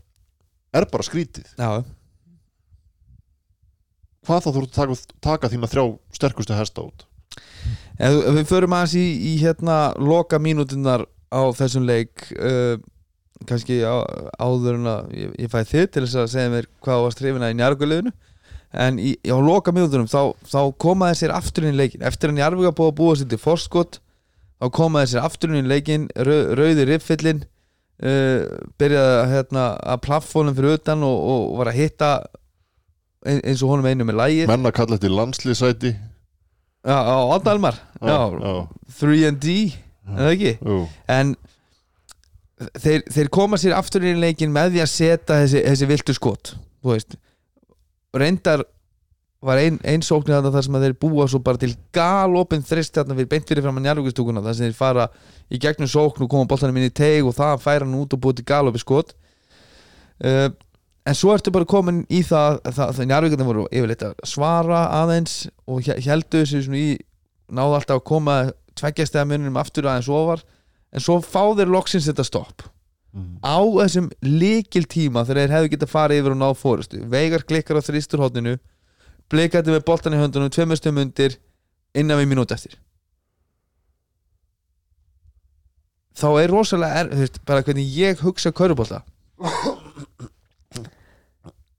er 0.74 0.86
bara 0.90 1.06
skrítið. 1.06 1.50
Já, 1.58 1.84
hvað 4.24 4.46
þá 4.46 4.50
þú 4.50 4.62
ert 4.62 4.70
að 4.70 4.78
taka, 4.78 5.18
taka 5.28 5.50
þína 5.52 5.70
þrjá 5.70 5.84
sterkustu 6.16 6.56
hesta 6.56 6.84
út? 6.86 7.04
Ef, 7.98 8.16
við 8.38 8.46
förum 8.48 8.74
aðeins 8.76 8.96
í, 8.98 9.04
í 9.04 9.34
hérna 9.42 9.78
loka 10.00 10.40
mínútunar 10.42 11.06
á 11.30 11.42
þessum 11.56 11.86
leik 11.88 12.26
uh, 12.38 12.76
kannski 13.48 13.80
á, 13.84 13.94
áður 14.40 14.78
en 14.78 14.86
að 14.90 15.14
ég, 15.18 15.32
ég 15.44 15.50
fæði 15.52 15.70
þið 15.72 15.88
til 15.94 16.04
þess 16.06 16.18
að 16.22 16.30
segja 16.34 16.52
mér 16.54 16.68
hvað 16.84 17.02
var 17.04 17.14
strifina 17.16 17.50
í 17.52 17.56
njarguleginu 17.58 18.12
en 18.84 18.98
í, 19.02 19.12
á 19.30 19.36
loka 19.38 19.74
mínútunum 19.74 20.08
þá, 20.10 20.20
þá 20.50 20.60
komaði 20.82 21.18
sér 21.22 21.34
aftur 21.36 21.66
inn 21.68 21.74
í 21.76 21.80
leikin 21.82 22.02
eftir 22.06 22.30
að 22.32 22.38
njargulega 22.40 22.74
búið 22.78 22.92
að 22.92 22.96
búa 23.00 23.16
sér 23.20 23.28
til 23.34 23.40
forskot 23.42 23.98
þá 24.62 24.66
komaði 24.78 25.10
sér 25.12 25.26
aftur 25.26 25.52
inn 25.54 25.66
í 25.66 25.70
leikin 25.74 26.06
rau, 26.16 26.38
rauði 26.58 26.86
riffillin 26.88 27.42
uh, 27.44 28.40
byrjaði 28.80 29.18
að, 29.20 29.28
hérna, 29.34 29.66
að 29.94 30.02
plaffónum 30.08 30.56
fyrir 30.58 30.78
utan 30.80 31.04
og, 31.06 31.20
og 31.34 31.54
var 31.60 31.70
að 31.74 31.78
hitta 31.82 32.10
ein- 33.26 33.42
eins 33.44 33.62
og 33.64 33.74
honum 33.74 33.86
einu 33.90 34.06
með 34.08 34.18
lægir 34.22 34.50
menn 34.50 34.66
að 34.70 34.76
kalla 34.80 34.98
þetta 34.98 35.14
landslýsæti 35.20 35.94
Já, 36.84 36.96
á 37.00 37.16
Aldalmar 37.32 37.78
Já, 38.04 38.18
já, 38.36 38.54
3D 39.00 39.54
Er 40.04 40.18
það 40.18 40.32
ekki? 40.34 40.50
jú. 40.60 40.74
En 41.08 41.30
þeir, 42.58 43.02
þeir 43.10 43.30
koma 43.34 43.58
sér 43.60 43.76
aftur 43.78 44.04
í 44.06 44.14
leikin 44.18 44.52
með 44.54 44.76
því 44.76 44.84
að 44.84 44.92
setja 44.92 45.40
þessi, 45.42 45.64
þessi 45.66 45.90
viltu 45.90 46.16
skot 46.16 46.54
Reyndar 48.14 48.62
var 49.44 49.60
ein, 49.60 49.76
ein 49.84 50.02
sóknir 50.04 50.38
þarna 50.38 50.52
þar 50.54 50.64
sem 50.66 50.76
þeir 50.84 50.96
búa 51.02 51.26
svo 51.28 51.40
bara 51.44 51.60
til 51.60 51.74
galopin 51.94 52.64
þrist 52.64 52.94
þarna 52.96 53.16
fyrir 53.18 53.30
beint 53.32 53.50
fyrir 53.50 53.64
fram 53.64 53.80
að 53.80 53.88
njárvíkustúkuna 53.88 54.42
þar 54.44 54.56
sem 54.56 54.68
þeir 54.68 54.76
fara 54.78 55.08
í 55.52 55.60
gegnum 55.60 55.90
sókn 55.90 56.24
og 56.24 56.30
koma 56.32 56.48
boltanum 56.48 56.78
inn 56.80 56.88
í 56.88 56.94
teig 56.94 57.26
og 57.26 57.36
það 57.36 57.58
færa 57.64 57.84
hann 57.84 57.98
út 57.98 58.16
og 58.16 58.22
búið 58.24 58.40
til 58.40 58.46
galopi 58.48 58.80
skot. 58.80 59.12
Uh, 60.24 60.48
en 61.04 61.18
svo 61.18 61.34
ertu 61.34 61.52
bara 61.52 61.68
komin 61.68 62.04
í 62.08 62.22
það 62.24 62.62
það, 62.70 62.94
það 62.96 63.10
njárvíkundin 63.10 63.50
voru 63.50 63.66
yfirleitt 63.68 64.06
að 64.08 64.16
svara 64.30 64.84
aðeins 65.02 65.36
og 65.68 65.84
heldu 65.92 66.40
þessu 66.40 66.78
í 66.78 66.88
náðu 67.52 67.80
alltaf 67.80 68.00
að 68.00 68.06
koma 68.08 68.38
tveggjastega 68.78 69.28
munum 69.28 69.60
aftur 69.60 69.90
aðeins 69.90 70.08
ofar 70.08 70.46
en 70.94 71.02
svo 71.02 71.18
fá 71.24 71.42
þeir 71.58 71.72
loksins 71.74 72.08
þetta 72.08 72.26
stopp. 72.26 72.70
Mhm. 73.14 73.38
á 73.46 73.58
þessum 73.62 74.08
líkil 74.26 74.88
tíma 74.90 75.22
þegar 75.22 75.44
þeir 75.44 75.52
hefðu 75.54 75.68
getað 75.70 75.90
farið 75.92 76.18
yfir 76.18 76.32
og 76.34 76.38
náð 76.40 76.54
fórustu 76.58 77.02
Veigar 77.06 77.44
klikkar 77.46 77.78
á 77.78 77.86
þrýsturhóttinu 77.86 78.56
blikandi 79.30 79.70
með 79.70 79.84
boltan 79.86 80.16
í 80.16 80.18
höndunum 80.18 80.50
tveimur 80.50 80.82
undir 80.90 81.36
innan 81.94 82.18
við 82.18 82.28
mínút 82.32 82.50
eftir. 82.50 82.74
Þá 86.14 86.28
er 86.42 86.50
rosalega 86.50 87.04
er, 87.04 87.08
veist, 87.14 87.38
bara 87.46 87.62
hvernig 87.62 87.86
ég 87.86 88.18
hugsa 88.22 88.50
körubólta 88.50 89.04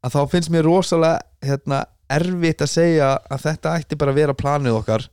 að 0.06 0.16
þá 0.16 0.22
finnst 0.32 0.52
mér 0.54 0.68
rosalega 0.68 1.20
hérna, 1.44 1.86
erfitt 2.08 2.62
að 2.64 2.72
segja 2.72 3.14
að 3.28 3.46
þetta 3.48 3.76
ætti 3.80 3.98
bara 4.00 4.14
að 4.14 4.20
vera 4.22 4.38
planið 4.38 4.80
okkar. 4.80 5.08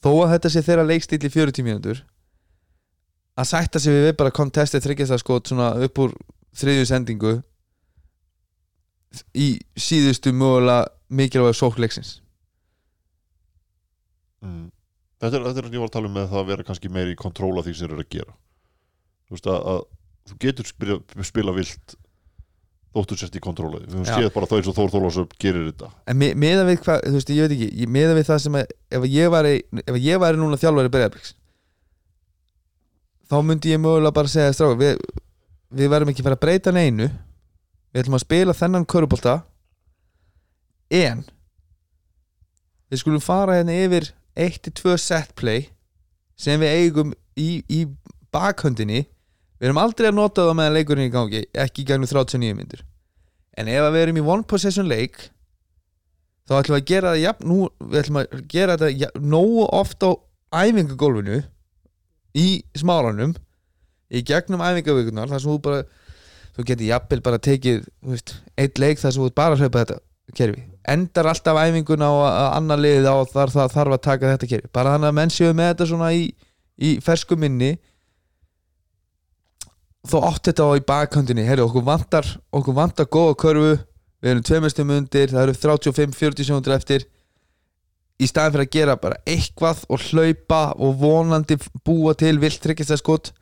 Þó 0.00 0.10
að 0.22 0.30
þetta 0.36 0.50
sé 0.54 0.62
þeirra 0.62 0.84
leikstíl 0.86 1.18
í 1.20 1.30
40 1.32 1.66
mínútur 1.66 2.04
að 3.38 3.50
sætta 3.52 3.82
sig 3.82 3.94
við 3.94 4.16
bara 4.18 4.34
kontestið 4.34 4.84
þryggjastaskot 4.86 5.52
svona 5.52 5.70
upp 5.86 6.00
úr 6.02 6.14
þriðju 6.58 6.88
sendingu 6.90 7.34
í 9.38 9.50
síðustu 9.78 10.34
mögulega 10.36 10.88
mikilvæg 11.08 11.56
sókleiksins 11.56 12.18
mm. 14.44 14.66
þetta, 15.22 15.38
er, 15.38 15.46
þetta 15.46 15.62
er 15.62 15.70
að 15.70 15.78
ég 15.78 15.84
var 15.84 15.90
að 15.90 15.94
tala 15.96 16.10
um 16.10 16.18
með 16.18 16.28
það 16.32 16.42
að 16.42 16.50
vera 16.52 16.66
kannski 16.68 16.92
meiri 16.92 17.14
í 17.14 17.20
kontróla 17.20 17.64
því 17.64 17.74
sem 17.74 17.86
þeir 17.86 17.94
eru 17.94 18.04
að 18.04 18.12
gera. 18.16 18.36
Þú 19.28 19.36
veist 19.36 19.48
að, 19.52 19.72
að 19.72 19.80
þú 20.28 20.38
getur 20.44 20.68
spila, 20.68 20.98
spila 21.30 21.56
vilt 21.56 21.96
þóttu 22.98 23.18
sérst 23.20 23.36
í 23.36 23.42
kontróla 23.44 23.82
við 23.82 23.94
höfum 23.94 24.06
séð 24.08 24.30
bara 24.34 24.48
það 24.50 24.60
eins 24.60 24.70
og 24.70 24.76
Þór 24.78 24.94
Þólasöp 24.94 25.34
gerir 25.40 25.66
þetta. 25.68 25.90
En 26.08 26.18
me, 26.18 26.30
meða 26.38 26.64
við 26.68 26.80
hvað, 26.86 27.02
þú 27.04 27.18
veist, 27.18 27.34
ég 27.34 27.44
veit 27.44 27.56
ekki 27.56 27.68
ég- 27.82 27.92
meða 27.98 28.14
við 28.16 28.30
það 28.30 28.40
sem 28.44 28.58
að, 28.58 28.72
ef 28.98 29.04
ég 29.12 29.34
væri 29.34 29.52
ef 29.84 29.98
ég 30.02 30.22
væri 30.24 30.40
núna 30.40 30.60
þjálfari 30.60 30.92
Breiðabliks 30.94 31.34
þá 33.28 33.36
myndi 33.44 33.72
ég 33.74 33.80
mögulega 33.82 34.14
bara 34.16 34.32
segja 34.32 34.54
stráka, 34.56 34.78
við, 34.80 35.00
við 35.74 35.92
verðum 35.92 36.12
ekki 36.12 36.24
fara 36.26 36.38
að 36.38 36.44
breyta 36.44 36.74
neinu. 36.74 37.08
Við 37.92 38.02
ætlum 38.02 38.18
að 38.18 38.24
spila 38.24 38.56
þennan 38.56 38.88
körubólta 38.88 39.34
en 40.92 41.24
við 42.88 43.02
skulum 43.02 43.24
fara 43.24 43.58
hérna 43.58 43.76
yfir 43.84 44.10
1-2 44.38 44.96
set 45.00 45.34
play 45.36 45.68
sem 46.38 46.60
við 46.60 46.74
eigum 46.82 47.14
í, 47.36 47.64
í 47.68 47.80
bakhöndinni. 48.32 49.06
Við 49.58 49.70
erum 49.70 49.80
aldrei 49.82 50.10
að 50.10 50.20
nota 50.20 50.46
það 50.46 50.60
meðan 50.60 50.76
leikurinn 50.76 51.08
í 51.08 51.12
gangi 51.12 51.42
ekki 51.56 51.82
í 51.82 51.88
gegnum 51.88 52.08
39 52.08 52.54
myndir 52.60 52.84
en 53.58 53.68
ef 53.72 53.88
við 53.90 54.04
erum 54.04 54.20
í 54.20 54.24
one 54.24 54.46
possession 54.46 54.88
leik 54.88 55.18
þá 56.48 56.60
ætlum 56.60 56.76
við 56.76 56.82
að 56.82 56.90
gera 56.90 57.12
það 57.12 57.22
jafn, 57.24 57.48
nú, 57.50 57.58
við 57.82 58.00
ætlum 58.02 58.20
að 58.20 58.42
gera 58.52 58.90
jafn, 58.92 59.24
nógu 59.34 59.64
oft 59.74 60.06
á 60.06 60.10
æfingagólfinu 60.62 61.40
í 62.38 62.48
smáranum 62.78 63.34
í 64.08 64.22
gegnum 64.26 64.62
æfingavíkunar 64.64 65.30
þar 65.30 65.42
sem 65.42 65.50
þú 65.50 65.58
bara 65.64 65.82
þú 66.56 66.66
getur 66.66 66.88
jafnvel 66.88 67.24
bara 67.24 67.40
tekið 67.42 67.88
eitt 68.58 68.80
leik 68.80 69.00
þar 69.02 69.14
sem 69.14 69.24
þú 69.24 69.32
bara 69.36 69.58
hlaupa 69.58 69.82
þetta 69.84 69.98
kerfi. 70.36 70.64
Endar 70.88 71.28
alltaf 71.30 71.58
æfinguna 71.60 72.08
að 72.08 72.48
annar 72.56 72.80
liðið 72.82 73.08
á 73.08 73.16
þar 73.32 73.52
það 73.54 73.74
þarf 73.76 73.96
að 73.96 74.02
taka 74.06 74.32
þetta 74.32 74.50
kerfi. 74.52 74.72
Bara 74.74 74.94
þannig 74.94 75.10
að 75.10 75.18
menn 75.18 75.32
séu 75.32 75.54
með 75.56 75.70
þetta 75.72 75.88
svona 75.92 76.10
í, 76.16 76.24
í 76.76 76.90
fersku 77.04 77.38
minni. 77.40 77.76
Þó 80.08 80.18
átt 80.30 80.50
þetta 80.50 80.68
á 80.68 80.70
í 80.78 80.84
bakhöndinni. 80.88 81.46
Herri, 81.48 81.64
okkur 81.64 81.84
vantar, 81.84 82.28
okkur 82.54 82.76
vantar 82.76 83.08
góða 83.12 83.38
körfu. 83.44 83.72
Við 84.18 84.32
erum 84.32 84.44
tveimestum 84.48 84.90
undir, 84.90 85.30
það 85.30 85.44
eru 85.44 85.56
35-40 85.62 86.48
sekundur 86.48 86.74
eftir 86.74 87.04
í 88.18 88.26
staðin 88.26 88.56
fyrir 88.56 88.66
að 88.66 88.74
gera 88.74 88.96
bara 88.98 89.20
eitthvað 89.28 89.84
og 89.88 90.06
hlaupa 90.08 90.62
og 90.74 90.96
vonandi 91.02 91.58
búa 91.86 92.16
til 92.18 92.36
vilt 92.42 92.60
tryggist 92.64 92.94
að 92.94 93.02
skot 93.02 93.32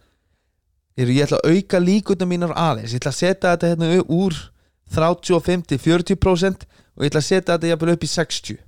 er 0.97 1.13
ég 1.13 1.27
ætla 1.27 1.41
að 1.43 1.57
auka 1.57 1.81
líkundum 1.81 2.31
mínar 2.33 2.55
aðeins. 2.57 2.93
Ég 2.93 3.01
ætla 3.01 3.13
að 3.13 3.21
setja 3.21 3.55
þetta 3.55 3.73
hérna 3.73 4.05
úr 4.13 4.37
35-40% 4.97 6.69
og 6.97 7.05
ég 7.05 7.11
ætla 7.11 7.21
að 7.23 7.29
setja 7.29 7.57
þetta 7.57 7.73
jafnvel 7.73 7.97
upp 7.97 8.07
í 8.07 8.13
60 8.13 8.63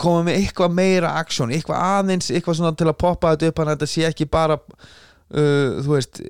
koma 0.00 0.24
með 0.26 0.40
eitthvað 0.40 0.74
meira 0.74 1.12
aksjón, 1.20 1.52
eitthvað 1.54 1.82
aðeins 1.84 2.30
eitthvað 2.32 2.58
svona 2.58 2.74
til 2.78 2.88
að 2.90 2.98
poppa 2.98 3.34
þetta 3.34 3.50
upp 3.50 3.60
þannig 3.60 3.72
að 3.72 3.76
þetta 3.76 3.92
sé 3.92 4.06
ekki 4.08 4.28
bara 4.32 4.56
uh, 4.58 5.76
þú 5.84 5.92
veist 5.92 6.20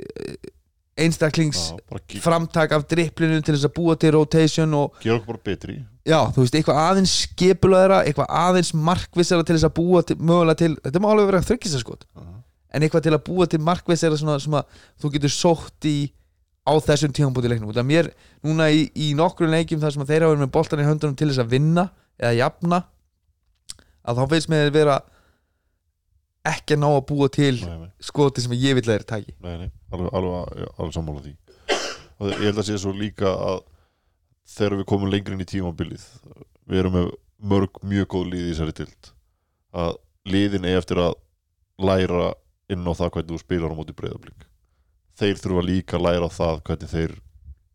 einstaklings 0.97 1.63
Já, 1.73 2.21
framtak 2.25 2.75
af 2.77 2.87
dripplinu 2.91 3.41
til 3.41 3.57
þess 3.57 3.69
að 3.69 3.77
búa 3.79 3.97
til 4.01 4.13
rotation 4.17 4.77
og 4.77 4.99
gera 5.03 5.19
okkur 5.19 5.33
bara 5.33 5.45
betri 5.51 5.79
já, 6.07 6.19
þú 6.35 6.45
veist, 6.45 6.59
eitthvað 6.59 6.83
aðeins 6.83 7.15
skipulaðara 7.27 8.03
eitthvað 8.07 8.31
aðeins 8.41 8.73
markvissara 8.89 9.47
til 9.47 9.57
þess 9.57 9.69
að 9.69 9.77
búa 9.79 10.03
til, 10.07 10.19
mögulega 10.21 10.61
til, 10.63 10.73
þetta 10.85 11.03
má 11.03 11.09
alveg 11.13 11.31
vera 11.33 11.47
þryggisaskot 11.51 12.07
en 12.17 12.85
eitthvað 12.85 13.07
til 13.07 13.15
að 13.17 13.25
búa 13.27 13.49
til 13.51 13.63
markvissara 13.65 14.19
svona 14.21 14.39
sem 14.43 14.55
að 14.59 14.81
þú 15.03 15.13
getur 15.17 15.33
sótt 15.33 15.89
í 15.89 15.97
á 16.67 16.73
þessum 16.83 17.13
tíðanbúti 17.15 17.51
leiknum. 17.51 17.71
Það 17.75 17.87
mér, 17.87 18.09
núna 18.45 18.67
í, 18.75 18.89
í 18.91 19.13
nokkrum 19.19 19.53
leikjum 19.53 19.81
þar 19.83 19.95
sem 19.95 20.03
að 20.03 20.13
þeirra 20.13 20.31
verið 20.33 20.43
með 20.43 20.53
boltan 20.57 20.83
í 20.83 20.87
höndunum 20.89 21.19
til 21.19 21.29
þess 21.31 21.43
að 21.45 21.53
vinna 21.55 21.85
eða 22.19 22.33
jafna 22.41 22.81
að 24.07 24.19
þá 24.19 24.33
finnst 24.33 24.51
mér 24.51 24.73
vera 24.75 24.97
ekki 26.47 26.77
að 26.77 26.83
ná 26.83 26.89
að 26.91 27.05
búa 27.09 27.29
til 27.33 27.55
nei, 27.63 27.79
nei, 27.85 27.89
skoti 28.03 28.43
sem 28.43 28.55
ég 28.59 28.77
vil 28.79 28.85
að 28.87 28.93
þeir 28.93 29.07
taki. 29.13 29.35
Nei, 29.43 29.55
nei. 29.63 29.71
Alveg, 29.95 30.11
alveg, 30.19 30.69
alveg 30.77 30.95
sammála 30.95 31.25
því. 31.25 31.35
Og 32.17 32.31
ég 32.33 32.45
held 32.49 32.61
að 32.63 32.69
sé 32.69 32.79
svo 32.83 32.95
líka 32.97 33.31
að 33.31 33.63
þegar 34.47 34.81
við 34.81 34.89
komum 34.93 35.13
lengri 35.13 35.37
inn 35.37 35.45
í 35.45 35.51
tímabilið 35.51 36.05
við 36.67 36.83
erum 36.83 36.99
með 36.99 37.13
mörg 37.53 37.81
mjög 37.85 38.11
góð 38.15 38.29
lið 38.33 38.45
í 38.45 38.51
þessari 38.53 38.77
tild 38.81 39.13
að 39.77 39.97
liðin 40.27 40.67
er 40.67 40.81
eftir 40.81 41.03
að 41.03 41.17
læra 41.83 42.35
inn 42.73 42.87
á 42.87 42.93
það 42.97 43.13
hvernig 43.17 43.33
þú 43.35 43.43
spilar 43.43 43.75
á 43.75 43.79
móti 43.79 43.97
breyðablík 43.97 44.47
þeir 45.17 45.41
þurfa 45.41 45.65
líka 45.65 45.99
að 45.99 46.07
læra 46.07 46.31
það 46.33 46.63
hvernig 46.69 46.93
þeir 46.93 47.17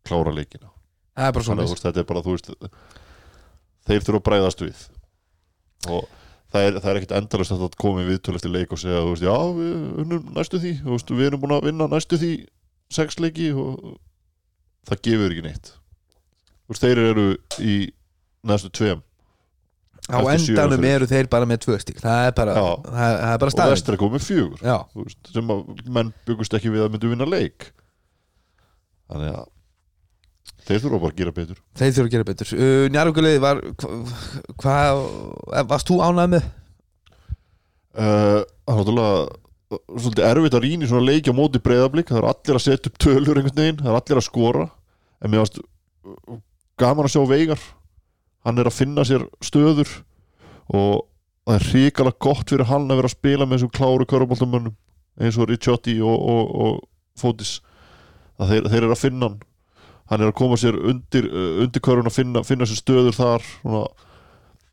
klára 0.06 0.34
leikina. 0.34 0.70
Er 1.18 1.36
þannig 1.36 1.70
að 1.70 1.84
þetta 1.84 2.02
er 2.02 2.08
bara 2.08 2.24
þú 2.24 2.34
veist 2.36 2.50
þeir 3.86 4.04
þurfa 4.06 4.20
að 4.20 4.26
bræðast 4.28 4.62
við. 4.62 4.82
Og 5.92 6.06
það 6.52 6.68
er, 6.68 6.78
er 6.78 7.00
ekkit 7.00 7.14
endalist 7.18 7.54
að 7.56 7.76
koma 7.80 8.04
í 8.04 8.08
viðtölu 8.08 8.38
eftir 8.38 8.54
leik 8.54 8.74
og 8.74 8.80
segja 8.80 9.02
veist, 9.08 9.26
já, 9.26 9.36
við 9.58 10.02
unnum 10.04 10.32
næstu 10.36 10.62
því 10.62 10.72
veist, 10.86 11.12
við 11.12 11.28
erum 11.28 11.42
búin 11.42 11.56
að 11.56 11.68
vinna 11.68 11.88
næstu 11.90 12.18
því 12.20 12.32
sex 12.92 13.18
leiki 13.22 13.50
og 13.56 13.96
það 14.88 15.04
gefur 15.08 15.34
ekki 15.34 15.46
neitt 15.46 15.72
veist, 16.72 16.84
þeir 16.84 17.02
eru 17.06 17.26
í 17.62 17.78
næstu 18.48 18.72
tveim. 18.74 19.02
Á 20.10 20.18
endanum 20.18 20.84
eru 20.88 21.06
þeir 21.06 21.28
bara 21.30 21.46
með 21.46 21.60
tvö 21.62 21.76
stík 21.78 22.00
það 22.02 22.24
er 22.26 22.32
bara, 22.34 22.54
það, 22.58 22.88
það 22.90 23.12
er 23.28 23.38
bara 23.38 23.52
og 23.52 23.54
staðið 23.54 23.74
vestur 23.76 23.94
er 23.94 24.00
komið 24.00 24.24
fjögur. 24.26 24.64
Veist, 24.98 25.20
sem 25.30 25.52
að 25.54 25.60
menn 25.94 26.10
byggust 26.26 26.56
ekki 26.58 26.72
við 26.74 26.86
að 26.86 26.94
myndu 26.96 27.12
vinna 27.12 27.28
leik. 27.28 27.68
Þannig 29.12 29.36
að 29.36 29.46
þeir 30.66 30.82
þurfa 30.82 31.00
bara 31.04 31.12
að 31.12 31.20
gera 31.20 31.34
betur. 31.36 31.62
Þeir 31.78 31.92
þurfa 31.92 32.08
að 32.08 32.16
gera 32.16 32.28
betur. 32.32 32.52
Uh, 32.56 32.88
Njarvíkulegði 32.94 33.42
var 33.44 33.62
hvað, 34.62 35.04
hva, 35.46 35.64
varst 35.70 35.90
þú 35.90 36.00
ánægð 36.02 36.34
með? 36.34 36.50
Uh, 37.92 38.42
það 38.42 38.72
er 38.72 38.78
náttúrulega 38.80 39.16
svolítið 39.72 40.26
erfitt 40.28 40.56
að 40.56 40.64
rýna 40.66 40.84
í 40.84 40.88
svona 40.90 41.08
leiki 41.08 41.32
á 41.32 41.36
móti 41.36 41.60
breyðablík 41.64 42.10
það 42.10 42.18
er 42.20 42.28
allir 42.28 42.58
að 42.58 42.64
setja 42.66 42.90
upp 42.90 42.98
tölur 43.00 43.38
einhvern 43.38 43.60
veginn. 43.62 43.82
Það 43.82 43.92
er 43.92 44.00
allir 44.00 44.20
að 44.20 44.26
skora. 44.26 44.66
En 45.22 45.32
mér 45.32 45.44
varst 45.44 45.62
uh, 45.62 46.40
gaman 46.80 47.08
að 47.08 47.14
sjá 47.14 47.22
Veigar. 47.28 47.62
Hann 48.42 48.58
er 48.58 48.68
að 48.68 48.78
finna 48.78 49.04
sér 49.06 49.26
stöður 49.44 49.90
og 50.72 51.04
það 51.46 51.56
er 51.56 51.68
hrikalega 51.72 52.22
gott 52.22 52.50
fyrir 52.50 52.70
hann 52.70 52.88
að 52.90 53.00
vera 53.00 53.10
að 53.10 53.16
spila 53.16 53.46
með 53.46 53.58
þessum 53.58 53.74
kláru 53.76 54.06
köruboltamönnum 54.10 54.74
eins 55.22 55.38
og 55.38 55.50
Ricciotti 55.50 55.98
og, 56.00 56.16
og, 56.16 56.52
og 56.64 56.80
Fótis 57.20 57.58
þeir, 58.40 58.68
þeir 58.70 58.84
eru 58.84 58.94
að 58.94 59.02
finna 59.02 59.28
hann. 59.28 59.40
Hann 60.10 60.24
er 60.24 60.32
að 60.32 60.38
koma 60.40 60.58
sér 60.60 60.76
undir, 60.76 61.28
uh, 61.30 61.62
undir 61.64 61.84
körun 61.84 62.10
að 62.10 62.18
finna, 62.18 62.42
finna 62.46 62.68
sér 62.68 62.80
stöður 62.80 63.16
þar. 63.16 63.46
Svona, 63.62 63.84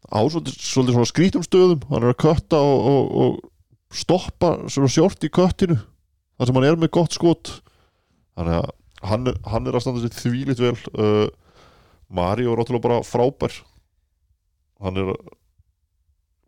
á 0.10 0.20
svolítið, 0.26 0.58
svolítið 0.66 1.10
skrítum 1.12 1.46
stöðum. 1.46 1.86
Hann 1.92 2.04
er 2.04 2.14
að 2.14 2.22
kötta 2.26 2.60
og, 2.60 3.14
og, 3.24 3.40
stoppa 3.90 4.52
sjort 4.70 5.24
í 5.26 5.32
köttinu 5.34 5.80
þar 6.38 6.46
sem 6.46 6.58
hann 6.60 6.68
er 6.68 6.76
með 6.78 6.92
gott 6.98 7.16
skot. 7.16 7.54
Þannig 8.38 8.60
að 8.60 8.68
hann 9.10 9.32
er, 9.32 9.40
hann 9.50 9.70
er 9.70 9.78
að 9.78 9.86
standa 9.86 10.04
sér 10.04 10.18
þvílitt 10.18 10.62
vel 10.62 10.76
uh, 10.94 11.30
Mario 12.10 12.54
er 12.54 12.62
ótrúlega 12.64 12.86
bara 12.88 13.02
frábær. 13.06 13.54
Hann 14.82 14.98
er 14.98 15.12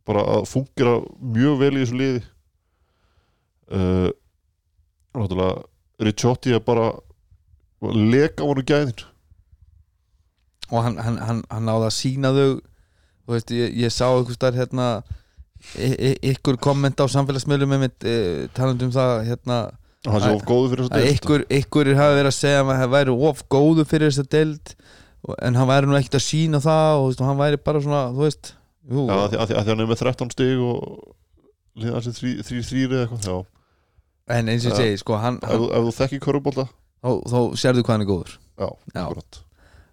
bara 0.07 0.23
að 0.37 0.47
fungera 0.49 0.95
mjög 1.21 1.59
vel 1.61 1.73
í 1.77 1.83
þessu 1.83 1.99
liði. 1.99 2.23
Uh, 3.71 4.09
náttúrulega 5.15 5.61
Ricciotti 6.01 6.55
er 6.55 6.63
bara 6.65 6.89
leka 7.93 8.43
á 8.43 8.49
hann 8.49 8.65
gæðin. 8.65 9.05
Og 10.71 10.83
hann, 10.85 10.97
hann, 11.03 11.17
hann, 11.21 11.41
hann 11.51 11.67
náði 11.67 11.87
að 11.89 11.95
sína 11.97 12.31
þau 12.35 12.47
þú 12.61 13.35
veist, 13.35 13.51
ég, 13.53 13.73
ég 13.83 13.93
sá 13.93 14.07
einhvers 14.09 14.37
staðar 14.39 14.57
hérna 14.63 14.87
y- 15.77 15.97
y- 16.11 16.17
ykkur 16.31 16.57
komment 16.63 16.99
á 16.99 17.05
samfélagsmiðlum 17.11 17.69
með 17.75 17.83
mitt 17.85 18.07
e, 18.07 18.15
talandi 18.55 18.87
um 18.87 18.93
það 18.95 19.11
hérna 19.29 19.57
að 20.89 21.05
ykkur, 21.11 21.43
ykkur 21.59 21.91
hafa 21.99 22.15
verið 22.17 22.31
að 22.31 22.37
segja 22.39 22.63
að 22.63 22.71
hann 22.79 22.93
væri 22.95 23.15
of 23.29 23.43
góðu 23.53 23.85
fyrir 23.85 24.09
þess 24.09 24.23
að 24.23 24.31
deild. 24.33 24.73
og- 24.73 25.00
en 25.21 25.57
hann 25.59 25.69
væri 25.69 25.89
nú 25.89 25.97
ekkert 25.99 26.17
að 26.17 26.25
sína 26.25 26.61
það 26.63 27.05
og 27.05 27.23
hann 27.27 27.39
væri 27.39 27.61
bara 27.61 27.81
svona, 27.83 28.03
þú 28.15 28.25
veist 28.25 28.53
jú, 28.89 29.05
Já, 29.05 29.15
að 29.15 29.23
að, 29.23 29.41
að 29.41 29.49
því 29.51 29.71
hann 29.71 29.83
er 29.83 29.89
með 29.91 30.03
13 30.03 30.33
stig 30.33 30.61
og 30.65 31.81
liða 31.81 32.03
sér 32.05 32.17
3-3 32.19 32.85
eða 32.87 33.01
eitthvað 33.05 33.27
já. 33.29 33.35
en 34.37 34.51
eins 34.51 34.65
og 34.65 34.73
ég 34.73 34.79
segi, 34.81 35.01
sko, 35.03 35.17
hann, 35.21 35.39
ef, 35.43 35.51
hann 35.51 35.67
ef 35.69 35.87
þú 35.87 35.95
þekki 35.99 36.21
körubólta 36.25 36.67
þá, 36.67 37.11
þá 37.31 37.39
sérðu 37.61 37.83
hvað 37.85 37.95
hann 37.95 38.05
er 38.05 38.09
góður. 38.09 38.37
Já, 38.61 38.69
Já. 38.93 39.05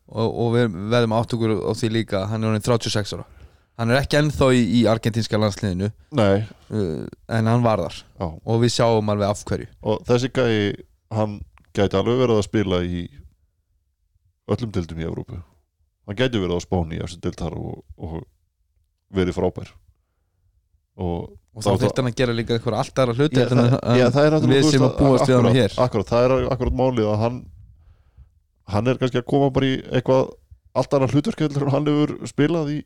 og, 0.08 0.28
og 0.28 0.54
við 0.56 0.78
verðum 0.92 1.16
átt 1.18 1.34
okkur 1.36 1.54
á 1.60 1.72
því 1.78 1.92
líka 1.94 2.24
hann 2.30 2.44
er 2.44 2.52
orðin 2.52 2.66
36 2.66 3.14
ára. 3.16 3.28
Hann 3.78 3.92
er 3.94 4.00
ekki 4.00 4.18
ennþá 4.18 4.48
í, 4.58 4.62
í 4.74 4.80
argentinska 4.90 5.38
landsliðinu 5.38 5.92
nei, 6.18 6.42
uh, 6.74 7.04
en 7.30 7.50
hann 7.52 7.62
var 7.62 7.84
þar. 7.84 8.00
Já. 8.18 8.26
og 8.26 8.62
við 8.64 8.74
sjáum 8.74 9.12
alveg 9.14 9.30
af 9.30 9.44
hverju. 9.46 9.68
Og 9.86 10.02
þessi 10.08 10.32
gæi 10.34 10.54
hann 11.14 11.38
gæti 11.76 12.00
alveg 12.00 12.18
verið 12.24 12.40
að 12.40 12.48
spila 12.48 12.80
í 12.82 13.04
öllum 14.54 14.72
deildum 14.74 15.02
í 15.02 15.06
Evrópu. 15.08 15.40
Hann 16.08 16.18
gæti 16.18 16.40
verið 16.40 16.56
á 16.56 16.60
spáni 16.64 16.98
í 16.98 17.02
eftir 17.04 17.20
deltar 17.26 17.56
og, 17.58 17.82
og 18.00 18.22
verið 19.14 19.36
frábær. 19.36 19.74
Og 20.98 21.36
og 21.58 21.64
þá 21.64 21.70
þurfti 21.82 22.02
hann 22.02 22.10
að 22.10 22.18
gera 22.20 22.34
líka 22.36 22.54
eitthvað 22.54 22.76
allt 22.78 23.00
aðra 23.02 23.14
hluti 23.18 23.40
en 23.42 23.48
það, 23.50 23.72
já, 23.98 24.04
það 24.14 24.26
er 24.26 24.34
náttúrulega, 24.34 24.58
við 24.58 24.74
sem 24.74 24.84
að 24.86 24.92
búast 24.98 25.26
við 25.26 25.38
hann 25.38 25.56
hér. 25.56 25.72
akkurat, 25.84 26.12
það 26.12 26.26
er 26.26 26.34
akkurat 26.54 26.76
málið 26.78 27.08
að 27.08 27.24
hann 27.24 27.40
hann 28.74 28.92
er 28.92 29.00
kannski 29.00 29.20
að 29.22 29.26
koma 29.32 29.48
bara 29.56 29.70
í 29.70 29.72
eitthvað 29.98 30.30
allt 30.78 30.94
heldur 30.94 31.66
en 31.66 31.74
hann 31.74 31.90
hefur 31.90 32.14
spilað 32.30 32.70
í 32.76 32.78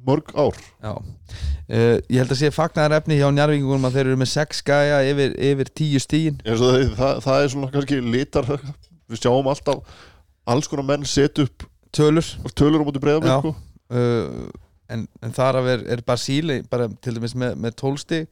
mörg 0.00 0.30
ár. 0.32 0.56
Já, 0.80 0.92
uh, 0.96 1.96
ég 2.08 2.20
held 2.20 2.34
að 2.34 2.38
sé 2.40 2.50
fagnaðar 2.52 2.98
efni 3.00 3.18
hjá 3.20 3.26
njárvíkingum 3.36 3.88
að 3.88 3.96
þeir 3.96 4.06
eru 4.06 4.20
með 4.20 4.30
6 4.32 4.62
gæja 4.68 5.00
yfir, 5.10 5.34
yfir 5.50 5.72
10 5.80 6.04
stígin 6.04 6.38
það, 6.44 6.76
það, 6.96 7.20
það 7.26 7.42
er 7.44 7.52
svona 7.54 7.72
kannski 7.74 8.00
litar 8.04 8.48
við 8.50 9.20
sjáum 9.20 9.50
alltaf 9.52 10.00
alls 10.46 10.68
konar 10.70 10.86
menn 10.88 11.04
set 11.04 11.38
upp 11.42 11.66
tölur. 11.92 12.26
tölur 12.54 12.82
á 12.82 12.84
móti 12.86 13.00
Já. 13.00 13.04
breyðum 13.04 13.40
sko. 13.40 13.54
uh, 13.90 14.48
en, 14.90 15.06
en 15.22 15.34
þar 15.34 15.60
af 15.60 15.70
er, 15.74 15.84
er 15.96 16.04
Basíli 16.06 16.60
bara 16.70 16.88
til 17.02 17.14
dæmis 17.16 17.36
með, 17.38 17.56
með 17.60 17.76
12 17.82 18.02
stíg 18.04 18.28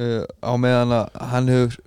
uh, 0.00 0.24
á 0.40 0.52
meðan 0.56 0.96
að 1.00 1.20
hann 1.32 1.52
hefur 1.52 1.80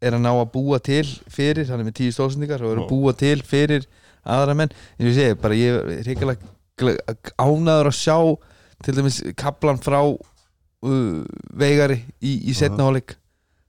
er 0.00 0.16
að 0.16 0.22
ná 0.24 0.30
að 0.32 0.52
búa 0.54 0.78
til 0.80 1.04
fyrir, 1.28 1.68
hann 1.68 1.82
er 1.82 1.88
með 1.90 1.98
10 2.00 2.14
stóðsendingar 2.16 2.62
og 2.64 2.72
er 2.72 2.78
að 2.80 2.88
búa 2.88 3.12
til 3.20 3.42
fyrir 3.44 3.84
aðra 4.24 4.54
menn. 4.56 4.72
En 4.96 5.08
ég 5.08 5.16
segi, 5.16 5.36
bara 5.40 5.58
ég 5.58 5.76
er 5.76 6.06
reyngilega 6.06 7.16
ánaður 7.36 7.90
að 7.90 7.98
sjá 7.98 8.16
til 8.84 8.94
dæmis 8.96 9.20
kaplan 9.36 9.80
frá 9.80 10.00
uh, 10.00 11.20
veigari 11.52 12.00
í, 12.20 12.38
í 12.48 12.56
setna 12.56 12.86
sem 12.88 13.00
sem 13.00 13.04
á 13.04 13.18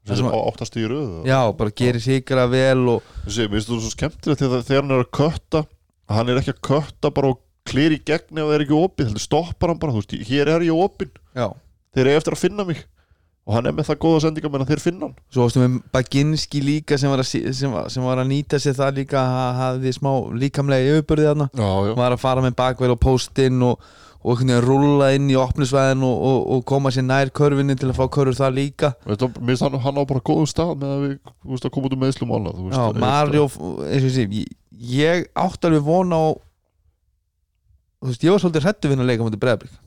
áttast 0.10 0.78
í 0.82 0.86
röð 0.90 1.28
Já, 1.30 1.40
bara 1.58 1.74
gerir 1.78 2.02
sikra 2.02 2.48
vel 2.50 2.82
og 2.96 3.04
Þessi, 3.26 3.46
mér 3.48 3.58
finnst 3.60 3.70
þú 3.72 3.80
svo 3.84 3.92
skemmtilegt 3.94 4.42
þegar, 4.42 4.64
þegar 4.66 4.82
hann 4.86 4.96
er 4.98 5.04
að 5.06 5.12
kötta 5.20 5.64
hann 6.12 6.32
er 6.32 6.40
ekki 6.42 6.56
að 6.56 6.64
kötta 6.72 7.12
bara 7.14 7.34
og 7.36 7.42
klýri 7.70 8.00
í 8.00 8.06
gegn 8.10 8.42
ef 8.42 8.48
það 8.50 8.56
er 8.58 8.64
ekki 8.66 8.80
opið, 8.80 9.12
heldur 9.12 9.22
stoppar 9.28 9.70
hann 9.72 9.80
bara 9.84 9.94
veist, 9.94 10.16
hér 10.32 10.50
er 10.56 10.66
ég 10.66 10.74
já, 11.38 11.48
þeir 11.94 12.08
eru 12.08 12.18
eftir 12.18 12.36
að 12.36 12.42
finna 12.42 12.66
mig 12.66 12.82
og 13.42 13.56
hann 13.56 13.66
er 13.70 13.74
með 13.74 13.88
það 13.90 14.00
góða 14.04 14.20
sendinga 14.26 14.50
menn 14.54 14.64
að 14.64 14.70
þeir 14.72 14.82
finna 14.84 15.08
hann. 15.08 15.14
Svo 15.34 15.46
varstu 15.48 15.62
með 15.64 15.78
Baginski 15.96 16.60
líka 16.62 16.98
sem 17.02 17.10
var 17.10 17.24
að, 17.24 17.30
sem, 17.58 17.72
var- 17.74 17.88
sem 17.90 18.04
var 18.06 18.20
að 18.22 18.30
nýta 18.30 18.60
sér 18.62 18.76
það 18.78 19.00
líka 19.00 19.24
hafði 19.58 19.94
smá 19.98 20.12
líkamlega 20.38 21.00
þarna. 21.32 21.48
Já, 21.58 21.70
já. 21.90 21.94
Var 21.98 22.16
að 22.16 22.22
fara 22.22 22.44
með 22.46 22.54
bakvel 22.62 22.92
og 22.94 23.00
postinn 23.02 23.64
og, 23.66 23.82
og 24.22 24.32
einhvern 24.36 24.52
veginn 24.52 24.66
rúlla 24.68 25.12
inn 25.18 25.30
í 25.34 25.38
opnusvæðin 25.40 26.06
og, 26.06 26.26
og, 26.30 26.40
og 26.56 26.64
koma 26.70 26.92
sér 26.94 27.08
nær 27.08 27.32
körfinni 27.34 27.76
til 27.80 27.90
að 27.90 27.98
fá 27.98 28.06
körfur 28.14 28.38
það 28.38 28.58
líka. 28.58 28.94
Mér 29.08 29.18
finnst 29.50 29.66
hann, 29.66 29.80
hann 29.82 30.02
á 30.02 30.04
bara 30.06 30.24
góðu 30.32 30.48
stað 30.50 30.76
með 30.78 30.96
að 30.96 31.06
við 31.06 31.14
veist, 31.52 31.66
að 31.66 31.74
koma 31.76 31.90
út 31.90 31.96
um 31.98 32.04
meðslum 32.06 32.34
og 32.34 32.42
annað 32.42 32.76
Já, 32.76 32.84
Mario, 33.02 33.48
eins 33.88 34.06
og 34.06 34.10
ég 34.10 34.18
sé 34.18 34.28
ég, 34.82 35.30
átti 35.38 35.70
alveg 35.70 35.86
vona 35.86 36.18
á 36.18 36.28
þú 38.02 38.10
veist, 38.10 38.26
ég 38.26 38.34
var 38.34 38.44
svolítið 38.44 38.68
hrættu 38.68 38.92
við 38.92 39.02
að 39.04 39.10
leika 39.10 39.26
mútið 39.26 39.42
breyðablik 39.44 39.80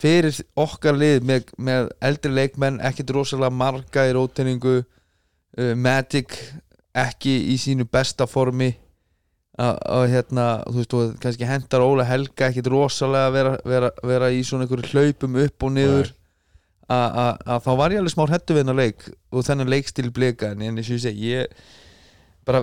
fyrir 0.00 0.40
okkar 0.60 0.96
lið 0.96 1.24
með, 1.24 1.52
með 1.56 1.90
eldri 2.04 2.32
leikmenn, 2.36 2.80
ekkit 2.84 3.12
rosalega 3.16 3.52
marga 3.52 4.04
í 4.08 4.14
rótningu 4.16 4.74
uh, 4.82 5.72
Magic 5.76 6.36
ekki 6.96 7.32
í 7.52 7.56
sínu 7.60 7.86
besta 7.88 8.28
formi 8.28 8.72
að 9.58 9.78
að, 9.96 10.04
hérna, 10.12 10.46
þú 10.68 10.76
veist, 10.80 10.94
og 10.98 11.14
kannski 11.22 11.46
hendar 11.48 11.80
Óla 11.84 12.04
Helga 12.04 12.50
ekkit 12.50 12.66
rosalega 12.72 13.30
vera, 13.32 13.52
vera, 13.64 13.90
vera 14.04 14.28
í 14.34 14.42
svona 14.44 14.66
einhverju 14.66 14.90
hlaupum 14.92 15.38
upp 15.46 15.62
og 15.68 15.72
niður. 15.72 16.10
Að 16.86 17.16
að- 17.22 17.38
að 17.50 17.62
þá 17.64 17.70
var 17.80 17.90
ég 17.94 17.98
alveg 17.98 18.12
smá 18.14 18.26
hrættu 18.28 18.54
við 18.54 18.62
hennar 18.62 18.76
leik 18.78 19.06
og 19.32 19.42
þennan 19.48 19.70
leikstil 19.72 20.10
blika 20.14 20.52
en 20.52 20.60
ég 20.78 20.84
segi, 20.86 21.32
ég 21.32 21.46
bara 22.46 22.60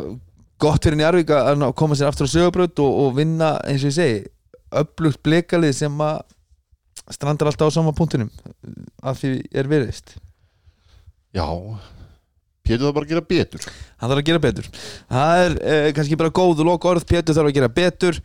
gott 0.64 0.86
fyrir 0.86 0.96
Njarvík 1.02 1.34
að 1.36 1.66
koma 1.76 1.96
sér 2.00 2.08
aftur 2.08 2.30
á 2.30 2.32
sögubröð 2.32 2.80
og, 2.86 2.94
og 3.04 3.18
vinna 3.18 3.58
eins 3.68 3.84
og 3.84 3.90
ég 3.92 3.98
segi 3.98 4.22
upplugt 4.72 5.20
blikalið 5.26 5.74
sem 5.76 5.98
að 6.02 6.22
strandar 7.12 7.50
alltaf 7.52 7.68
á 7.68 7.76
sama 7.76 7.92
punktinum 7.92 8.30
að 9.04 9.20
því 9.20 9.32
er 9.60 9.68
veriðist 9.68 10.16
Já, 11.36 11.44
Pétur 12.64 12.88
það 12.88 12.96
bara 12.96 13.08
að 13.08 13.14
gera 13.14 13.26
betur. 13.28 13.68
Hann 14.00 14.12
þarf 14.12 14.22
að 14.22 14.28
gera 14.30 14.44
betur. 14.44 14.72
Það 15.12 15.44
er 15.44 15.56
eh, 15.68 15.92
kannski 15.98 16.20
bara 16.20 16.36
góð 16.40 16.64
og 16.64 16.70
lok 16.70 16.90
orð 16.94 17.06
Pétur 17.10 17.36
þarf 17.36 17.52
að 17.52 17.58
gera 17.58 17.72
betur. 17.82 18.20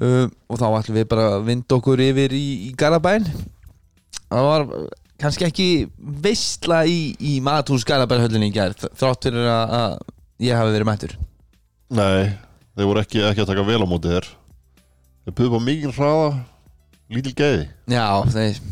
Uh, 0.00 0.30
og 0.46 0.60
þá 0.60 0.66
ætlum 0.78 0.96
við 1.00 1.08
bara 1.10 1.24
að 1.34 1.48
vinda 1.48 1.76
okkur 1.76 2.00
yfir 2.00 2.32
í, 2.32 2.44
í 2.68 2.74
Garabæn 2.78 3.24
það 4.30 4.46
var 4.46 4.66
kannski 5.20 5.46
ekki 5.48 5.68
veistla 5.98 6.84
í, 6.88 7.00
í 7.18 7.38
Matús 7.44 7.84
Garabænhöllinni 7.88 8.50
í 8.52 8.54
gær 8.54 8.76
þrátt 8.78 9.26
fyrir 9.26 9.48
að, 9.50 9.74
að 9.80 10.46
ég 10.46 10.56
hafi 10.56 10.74
verið 10.76 10.88
mættur. 10.88 11.16
Nei, 11.90 12.30
þeir 12.78 12.90
voru 12.92 13.02
ekki, 13.02 13.24
ekki 13.26 13.44
að 13.44 13.50
taka 13.50 13.66
vel 13.66 13.82
á 13.82 13.90
móti 13.90 14.12
þér. 14.14 14.30
Þeir 15.26 15.36
puðu 15.36 15.52
bara 15.56 15.66
mikið 15.66 15.98
hraða 15.98 16.30
lítil 17.10 17.34
gæði. 17.42 17.66
Já, 17.90 18.06
þeir 18.30 18.62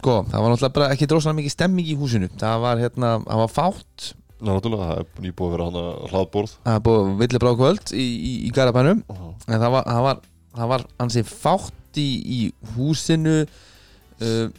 Sko, 0.00 0.16
það 0.30 0.44
var 0.44 0.52
náttúrulega 0.52 0.76
bara 0.78 0.90
ekki 0.94 1.08
dróslega 1.10 1.38
mikið 1.38 1.54
stemming 1.54 1.90
í 1.90 1.96
húsinu. 1.98 2.28
Það 2.40 2.64
var 2.64 2.82
hérna, 2.82 3.12
það 3.24 3.42
var 3.42 3.52
fátt. 3.52 4.08
Ná, 4.40 4.50
náttúrulega, 4.50 4.88
það 4.90 5.02
er 5.04 5.24
nýbúið 5.24 5.46
að 5.46 5.54
vera 5.54 5.68
hann 5.68 5.78
að 5.80 6.10
hlaðborð. 6.12 6.56
Það 6.64 6.76
var 6.78 6.84
búið 6.88 7.14
villi 7.22 7.42
brá 7.44 7.52
kvöld 7.60 7.94
í, 7.94 8.04
í, 8.04 8.32
í 8.48 8.50
Garabænum 8.54 9.04
En 9.08 9.54
það 9.54 9.70
var, 9.76 9.86
það 9.88 10.02
var, 10.08 10.20
það 10.58 10.72
var 10.74 10.84
ansi 11.04 11.24
fátt 11.28 12.00
í, 12.02 12.08
í 12.24 12.40
húsinu. 12.74 13.38
Uh, 14.18 14.50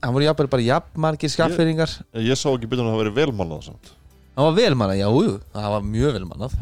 Það 0.00 0.14
voru 0.16 0.24
jafnvel 0.24 0.48
bara 0.48 0.64
jafnmargir 0.64 1.28
skafferingar 1.28 1.90
Ég 2.24 2.38
sá 2.38 2.46
ekki 2.48 2.68
en 2.72 2.86
að 2.86 2.86
það 2.88 3.00
veri 3.02 3.10
velmannað 3.18 3.66
samt. 3.66 3.90
Það 4.32 4.46
var 4.46 4.54
velmannað, 4.56 5.00
já, 5.00 5.08
jú, 5.12 5.32
það 5.52 5.72
var 5.74 5.82
mjög 5.84 6.14
velmannað. 6.16 6.54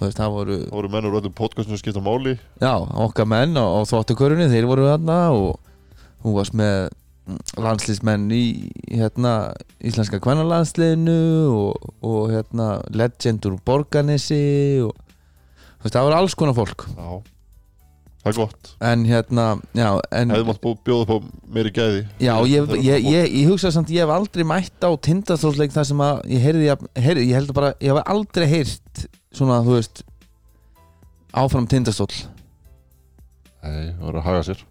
Veist, 0.00 0.16
það 0.16 0.32
voru 0.34 0.56
voru 0.72 0.90
mennur 0.90 1.18
öllum 1.20 1.34
podcastinu 1.36 1.78
skipta 1.78 2.02
máli. 2.02 2.32
Já, 2.58 2.72
okkar 3.04 3.28
menn 3.30 3.54
á, 3.54 3.62
á 3.62 3.78
þvottukörunni 3.86 4.48
þeir 4.50 4.66
voru 4.66 4.88
þarna 4.88 5.18
og 5.36 5.60
hún 6.24 6.34
varst 6.38 6.56
með 6.56 6.88
landslýsmenn 7.60 8.30
í 8.34 8.44
hérna, 8.90 9.52
íslenska 9.84 10.20
kvennalandsliðinu 10.22 11.18
og, 11.54 11.90
og 12.06 12.32
hérna, 12.32 12.70
legend 12.94 13.46
úr 13.48 13.58
Borganesi 13.66 14.80
og 14.84 14.94
veist, 15.82 15.94
það 15.94 16.08
var 16.08 16.16
alls 16.18 16.36
konar 16.38 16.56
fólk. 16.56 16.86
Já, 16.94 17.20
það 18.22 18.30
er 18.32 18.38
gott. 18.38 18.72
En 18.90 19.04
hérna, 19.08 19.46
Hefði 19.74 20.46
mátt 20.48 20.64
bjóða 20.86 21.04
upp 21.04 21.12
á 21.12 21.18
meiri 21.56 21.74
gæði. 21.76 22.02
Já, 22.22 22.34
ég, 22.50 22.74
ég, 22.80 23.08
ég, 23.10 23.30
ég 23.42 23.50
hugsa 23.52 23.72
samt 23.74 23.92
ég 23.94 24.04
hef 24.04 24.14
aldrei 24.14 24.46
mætt 24.48 24.86
á 24.86 24.90
tindastóðsleik 25.08 25.74
þar 25.76 25.90
sem 25.92 26.04
að 26.06 26.24
ég 26.34 26.46
heyrði, 26.46 26.72
heyrði 27.00 27.28
ég 27.28 27.40
held 27.40 27.54
bara, 27.56 27.74
ég 27.80 27.94
hef 27.94 28.14
aldrei 28.16 28.48
heyrt 28.50 29.06
svona, 29.32 29.62
þú 29.66 29.78
veist 29.78 30.04
áfram 31.36 31.68
tindastóll. 31.70 32.12
Nei, 33.60 33.92
það 33.92 34.04
voru 34.06 34.20
að 34.22 34.28
haga 34.30 34.44
sér 34.48 34.66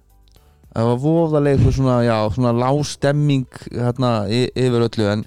það 0.73 0.89
var 0.89 0.99
voðalega 1.03 1.57
eitthvað 1.57 1.77
svona, 1.79 1.95
já, 2.05 2.15
svona 2.35 2.53
lástemming 2.57 3.61
hérna 3.69 4.11
yfir 4.29 4.85
öllu 4.87 5.13
en 5.15 5.25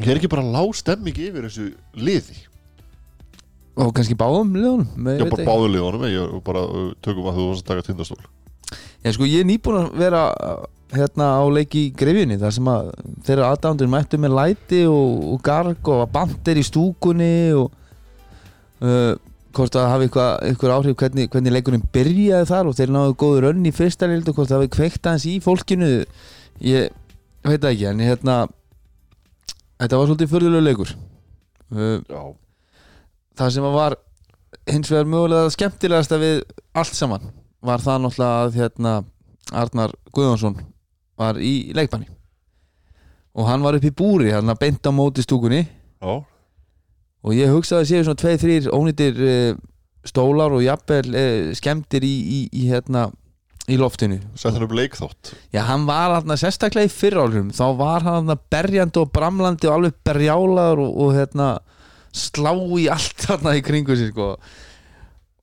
Hér 0.00 0.14
er 0.14 0.20
ekki 0.20 0.30
bara 0.32 0.46
lág 0.46 0.70
stemming 0.78 1.16
yfir 1.20 1.44
þessu 1.44 1.70
liði? 1.98 2.38
Og 3.80 3.92
kannski 3.96 4.16
báðum 4.18 4.52
liðunum 4.56 5.08
Já, 5.16 5.24
bara 5.28 5.46
báðulegunum 5.48 6.04
Ég 6.08 6.36
bara 6.46 6.66
uh, 6.66 6.90
tökum 7.04 7.28
að 7.30 7.40
þú 7.40 7.48
varst 7.50 7.64
að 7.64 7.72
taka 7.72 7.86
tindastól. 7.88 8.20
Já, 9.04 9.12
sko, 9.16 9.26
ég 9.28 9.42
er 9.42 9.48
nýbúin 9.48 9.80
að 9.80 9.98
vera 10.00 10.22
uh, 10.32 10.62
hérna 10.94 11.30
á 11.38 11.44
leiki 11.52 11.86
í 11.88 11.92
grefjunni 11.96 12.38
þar 12.40 12.54
sem 12.56 12.70
að 12.70 12.90
þeirra 13.26 13.50
aðdándur 13.54 13.90
mættu 13.92 14.20
með 14.20 14.36
læti 14.36 14.80
og, 14.90 15.26
og 15.34 15.42
garg 15.46 15.90
og 15.92 16.04
bandir 16.12 16.60
í 16.60 16.66
stúkunni 16.66 17.34
og 17.56 17.70
uh, 18.82 19.14
hvort 19.56 19.76
að 19.78 19.88
hafi 19.90 20.08
eitthvað 20.10 20.74
áhrif 20.74 20.96
hvernig, 21.00 21.28
hvernig 21.32 21.54
leikunum 21.54 21.84
byrjaði 21.94 22.48
þar 22.50 22.70
og 22.70 22.76
þeir 22.78 22.92
náðu 22.94 23.16
góður 23.22 23.48
önn 23.50 23.66
í 23.66 23.72
fyrsta 23.74 24.08
leildu 24.10 24.34
hvort 24.36 24.50
það 24.50 24.62
hafi 24.62 24.72
kveikt 24.76 25.08
aðeins 25.10 25.26
í 25.26 25.36
fólkinu. 25.44 25.90
Ég 26.62 26.94
veit 27.46 27.66
ekki 27.70 27.88
en 27.90 28.02
hérna 28.04 28.36
þetta 29.80 29.98
var 29.98 30.10
svolítið 30.10 30.32
förðulega 30.34 30.66
leikur. 30.68 30.94
Uh, 31.70 31.98
Já, 32.06 32.22
það 33.40 33.52
sem 33.56 33.68
var 33.74 33.98
hins 34.70 34.90
vegar 34.92 35.10
mögulega 35.10 35.52
skemmtilegasta 35.54 36.20
við 36.20 36.42
allt 36.78 36.96
saman 36.98 37.30
var 37.64 37.82
það 37.84 38.04
náttúrulega 38.04 38.44
að 38.44 38.58
hérna, 38.60 38.94
Arnar 39.50 39.94
Guðjónsson 40.14 40.58
var 41.20 41.40
í 41.42 41.72
leikbanni. 41.76 42.08
Og 43.34 43.46
hann 43.46 43.62
var 43.62 43.76
upp 43.78 43.86
í 43.86 43.94
búri 43.94 44.30
hann 44.32 44.50
beint 44.58 44.86
á 44.86 44.90
móti 44.94 45.24
stúkunni. 45.24 45.64
Já, 46.00 46.22
og 47.20 47.36
ég 47.36 47.52
hugsaði 47.52 47.84
að 47.84 47.90
séu 47.90 48.04
svona 48.06 48.20
tveið, 48.22 48.38
þrýr 48.44 48.68
ónýtir 48.76 49.24
uh, 49.24 49.48
stólar 50.08 50.54
og 50.56 50.64
jafnvel 50.64 51.08
uh, 51.10 51.50
skemmtir 51.56 52.06
í, 52.06 52.12
í, 52.20 52.40
í, 52.52 52.68
hérna, 52.70 53.08
í 53.70 53.76
loftinu. 53.80 54.20
Sett 54.40 54.56
hann 54.56 54.64
upp 54.66 54.76
leikþátt 54.76 55.34
Já, 55.54 55.62
hann 55.68 55.84
var 55.88 56.16
hann 56.16 56.40
sérstaklega 56.40 56.88
í 56.88 56.94
fyrrálum 56.94 57.52
þá 57.54 57.66
var 57.78 58.06
hann 58.06 58.32
hann 58.32 58.46
berjandi 58.52 59.02
og 59.02 59.12
bramlandi 59.14 59.68
og 59.68 59.76
alveg 59.76 60.00
berjálaður 60.06 60.84
og, 60.86 60.96
og 61.04 61.14
hérna, 61.18 61.52
slá 62.16 62.54
í 62.80 62.88
allt 62.90 63.28
þarna 63.28 63.54
í 63.58 63.62
kringu 63.64 63.96
sig 63.98 64.10
sko. 64.14 64.32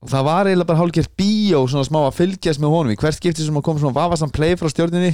og 0.02 0.12
það 0.12 0.28
var 0.28 0.49
eiginlega 0.49 0.72
bara 0.72 0.82
hálfgerð 0.82 1.14
bíó 1.20 1.64
svona 1.70 1.88
smá 1.88 2.02
að 2.04 2.18
fylgjast 2.20 2.62
með 2.64 2.74
honum 2.74 2.94
í 2.95 2.99
hvert 2.99 3.18
skipti 3.18 3.45
sem 3.45 3.56
að 3.58 3.66
koma 3.70 3.84
svona 3.84 3.98
vafasan 3.98 4.34
play 4.34 4.58
frá 4.60 4.70
stjórninni 4.74 5.14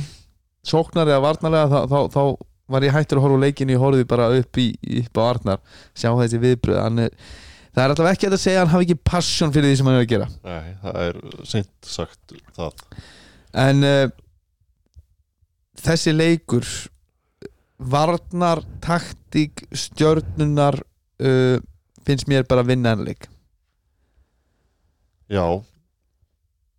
sóknar 0.64 1.12
eða 1.12 1.24
varnarlega 1.28 1.70
þá, 1.70 1.80
þá, 1.92 2.00
þá 2.16 2.53
var 2.74 2.86
ég 2.86 2.96
hættur 2.96 3.22
að 3.22 3.28
horfa 3.28 3.42
leikinu 3.46 3.76
ég 3.76 3.82
horfði 3.82 4.10
bara 4.10 4.30
upp, 4.38 4.60
í, 4.60 4.70
upp 5.04 5.20
á 5.20 5.24
Arnar 5.30 5.64
sjá 5.94 6.10
þessi 6.12 6.42
viðbröð 6.44 6.82
hann 6.82 7.06
er 7.06 7.18
það 7.74 7.84
er 7.84 7.94
alltaf 7.94 8.10
ekki 8.12 8.30
að 8.30 8.40
segja 8.42 8.62
að 8.62 8.66
hann 8.66 8.74
hafi 8.76 8.88
ekki 8.88 9.10
passion 9.10 9.54
fyrir 9.54 9.72
því 9.72 9.78
sem 9.80 9.90
hann 9.90 9.98
er 9.98 10.06
að 10.06 10.12
gera. 10.12 10.30
Nei, 10.46 10.74
það 10.84 11.00
er 11.04 11.20
seint 11.50 11.90
sagt 11.90 12.36
það. 12.58 12.84
En 13.64 13.88
uh, 13.88 14.06
þessi 15.82 16.14
leikur 16.14 16.70
varnar 17.94 18.62
taktík 18.84 19.66
stjörnunar 19.76 20.80
uh, 21.24 21.58
finnst 22.06 22.30
mér 22.30 22.46
bara 22.50 22.66
vinnanleik. 22.68 23.28
Já. 25.32 25.46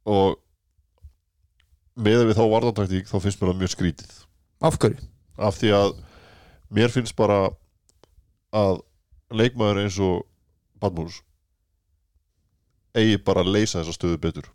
Og 0.04 0.38
með 1.94 2.28
við 2.28 2.38
þá 2.38 2.44
varðantaktík 2.52 3.10
þá 3.10 3.18
finnst 3.18 3.40
mér 3.40 3.50
það 3.50 3.64
mjög 3.64 3.74
skrítið. 3.74 4.14
Af 4.64 4.78
hverju? 4.78 5.02
Af 5.36 5.58
því 5.58 5.74
að 5.74 5.94
mér 6.74 6.92
finnst 6.94 7.16
bara 7.18 7.48
að 8.54 8.80
leikmaður 9.34 9.84
eins 9.84 9.98
og 10.02 10.24
Badmús 10.82 11.20
eigi 12.94 13.18
bara 13.18 13.42
að 13.42 13.54
leysa 13.56 13.80
þessa 13.80 13.94
stöðu 13.96 14.18
betur. 14.22 14.50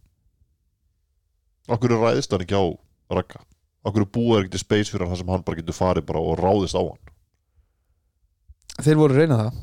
Okkur 1.67 1.95
er 1.95 2.03
ræðist 2.05 2.31
hann 2.31 2.45
ekki 2.45 2.55
á 2.55 2.65
rakka 3.11 3.41
okkur 3.87 4.03
er 4.03 4.11
búið 4.15 4.41
ekki 4.41 4.53
til 4.55 4.63
space 4.63 4.91
fyrir 4.91 5.05
hann 5.05 5.13
þar 5.13 5.21
sem 5.21 5.31
hann 5.33 5.45
bara 5.47 5.59
getur 5.59 5.77
farið 5.77 6.07
bara 6.09 6.23
og 6.23 6.39
ráðist 6.39 6.77
á 6.77 6.83
hann? 6.83 7.13
Þeir 8.79 8.99
voru 8.99 9.15
að 9.15 9.21
reyna 9.23 9.39
það 9.39 9.59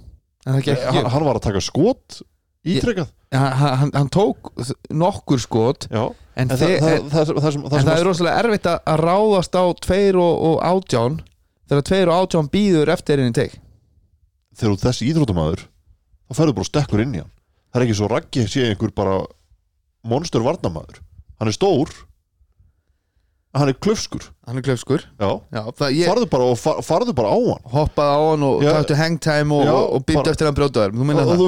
það 0.46 0.64
gekk 0.68 0.86
hann, 0.86 1.10
hann 1.12 1.26
var 1.26 1.40
að 1.40 1.46
taka 1.48 1.62
skot 1.64 2.20
ítrekkað 2.66 3.12
hann, 3.36 3.52
hann, 3.80 3.92
hann 3.94 4.10
tók 4.14 4.50
nokkur 4.90 5.40
skot 5.42 5.86
Já, 5.90 6.02
en, 6.36 6.46
en 6.46 6.52
það, 6.52 6.62
þe- 6.62 6.80
það, 6.82 6.96
en, 6.96 7.08
það, 7.12 7.26
sem, 7.28 7.38
það, 7.66 7.78
en 7.80 7.92
er 7.94 8.04
rosalega 8.08 8.42
erfitt 8.42 8.68
að 8.72 9.00
ráðast 9.02 9.58
á 9.58 9.64
tveir 9.86 10.18
og, 10.22 10.34
og 10.50 10.56
átján 10.66 11.20
þegar 11.70 11.86
tveir 11.90 12.12
og 12.12 12.20
átján 12.26 12.50
býður 12.52 12.92
eftir 12.96 13.22
henni 13.22 13.36
teg 13.36 13.56
þegar 14.56 14.74
þú 14.76 14.82
þessi 14.86 15.08
íþróttamæður 15.12 15.64
þá 15.66 16.38
ferðu 16.40 16.56
bara 16.58 16.68
stekkur 16.70 17.02
inn 17.04 17.16
í 17.16 17.22
hann. 17.22 17.32
Það 17.70 17.80
er 17.80 17.84
ekki 17.86 17.96
svo 17.98 18.08
raggi 18.10 18.46
sé 18.50 18.66
einhver 18.70 18.92
bara 18.96 19.16
monster 20.06 20.42
varnamæður 20.46 21.02
hann 21.40 21.50
er 21.50 21.56
stór 21.56 21.92
en 23.56 23.62
hann 23.62 23.70
er 23.72 23.76
klöfskur 23.80 24.24
hann 24.46 24.58
er 24.60 24.64
klöfskur 24.66 25.04
farðu 26.10 26.26
bara 26.34 26.48
og 26.52 26.58
far, 26.60 26.80
farðu 26.84 27.14
bara 27.16 27.30
á 27.32 27.38
hann. 27.40 27.62
Hoppaði 27.72 28.12
á 28.12 28.20
hann 28.28 28.42
og 28.44 28.64
taktu 28.76 28.98
hangtime 29.00 29.54
og, 29.56 29.64
og, 29.72 29.86
og 29.96 30.04
bara- 30.10 30.32
eftir 30.34 30.48
hann 30.50 30.58
brjótaður 30.58 30.92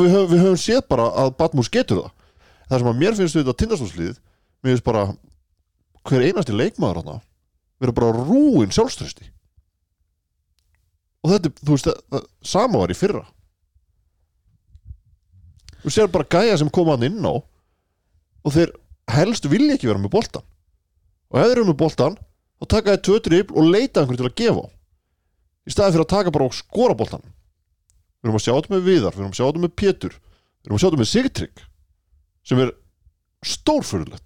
við, 0.06 0.12
höfum, 0.14 0.30
við 0.32 0.44
höfum 0.47 0.60
séð 0.62 0.80
bara 0.89 1.09
að 1.24 1.35
Batmús 1.43 1.68
getur 1.74 2.01
það. 2.01 2.12
Það 2.70 2.78
sem 2.82 2.90
að 2.93 2.98
mér 3.02 3.18
finnst 3.18 3.36
við 3.36 3.44
þetta 3.44 3.59
tindastólslið 3.62 4.14
mér 4.64 4.72
finnst 4.72 4.86
bara 4.89 5.05
hver 6.09 6.24
einasti 6.30 6.56
leikmaður 6.56 7.02
hann 7.05 7.20
vera 7.85 7.94
bara 8.01 8.24
rúin 8.24 8.72
sjálfströsti 8.74 9.28
og 11.22 11.32
þetta, 11.35 11.51
þú 11.60 11.74
veist, 11.76 11.89
það, 12.09 12.24
sama 12.47 12.78
var 12.80 12.93
í 12.94 12.97
fyrra. 12.97 13.24
Þú 15.82 15.93
sér 15.94 16.10
bara 16.12 16.26
gæja 16.30 16.56
sem 16.60 16.70
koma 16.72 16.97
hann 16.97 17.06
inn 17.10 17.20
á 17.26 17.35
og 17.36 18.55
þeir 18.55 18.72
helst 19.12 19.47
vilja 19.51 19.76
ekki 19.76 19.90
vera 19.90 20.01
með 20.01 20.12
boltan 20.14 20.47
og 21.28 21.40
eru 21.42 21.66
með 21.68 21.78
boltan 21.82 22.18
þá 22.59 22.68
taka 22.74 22.94
þeir 22.94 23.05
tvö 23.09 23.18
dribl 23.26 23.59
og 23.59 23.70
leita 23.72 24.02
einhverju 24.02 24.22
til 24.22 24.30
að 24.30 24.38
gefa 24.42 24.66
í 25.68 25.74
staði 25.74 25.94
fyrir 25.94 26.06
að 26.06 26.12
taka 26.14 26.34
bara 26.34 26.48
og 26.48 26.56
skora 26.56 26.96
boltan 26.98 27.24
við 27.24 28.28
erum 28.28 28.38
að 28.38 28.44
sjá 28.46 28.52
þetta 28.55 28.74
með 28.74 28.86
Viðar 28.88 29.16
við 29.16 29.22
erum 29.22 29.32
að 29.34 29.40
sjá 29.40 29.46
þetta 29.46 29.64
með 29.64 29.74
Pétur 29.78 30.14
við 30.18 30.68
erum 30.68 30.78
að 30.78 30.82
sjá 30.82 30.88
þetta 30.88 31.02
með 31.02 31.10
Sigtrygg 31.12 31.64
sem 32.48 32.62
er 32.62 32.72
stórfurðulegt. 33.46 34.24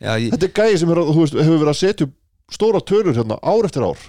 Já, 0.00 0.14
ég, 0.16 0.32
þetta 0.32 0.48
er 0.48 0.56
gæði 0.56 0.80
sem 0.80 0.94
er, 0.94 1.02
veist, 1.12 1.36
hefur 1.36 1.60
verið 1.60 1.72
að 1.72 1.78
setja 1.80 2.08
stóra 2.50 2.80
tölur 2.82 3.14
hérna 3.16 3.36
ár 3.44 3.68
eftir 3.68 3.84
ár. 3.84 4.06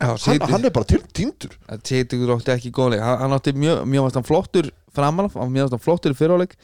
Já, 0.00 0.10
hann, 0.26 0.44
hann 0.50 0.66
er 0.66 0.74
bara 0.74 0.88
týndur. 0.88 1.54
Týtur 1.86 2.34
átti 2.34 2.54
ekki 2.54 2.72
góðleik 2.74 3.04
hann, 3.04 3.36
átti 3.36 3.54
mjög, 3.54 3.82
mjög 3.88 4.20
flottur 4.26 4.70
framan 4.96 5.30
mjög 5.52 5.76
flottur 5.84 6.16
fyriráleik 6.18 6.56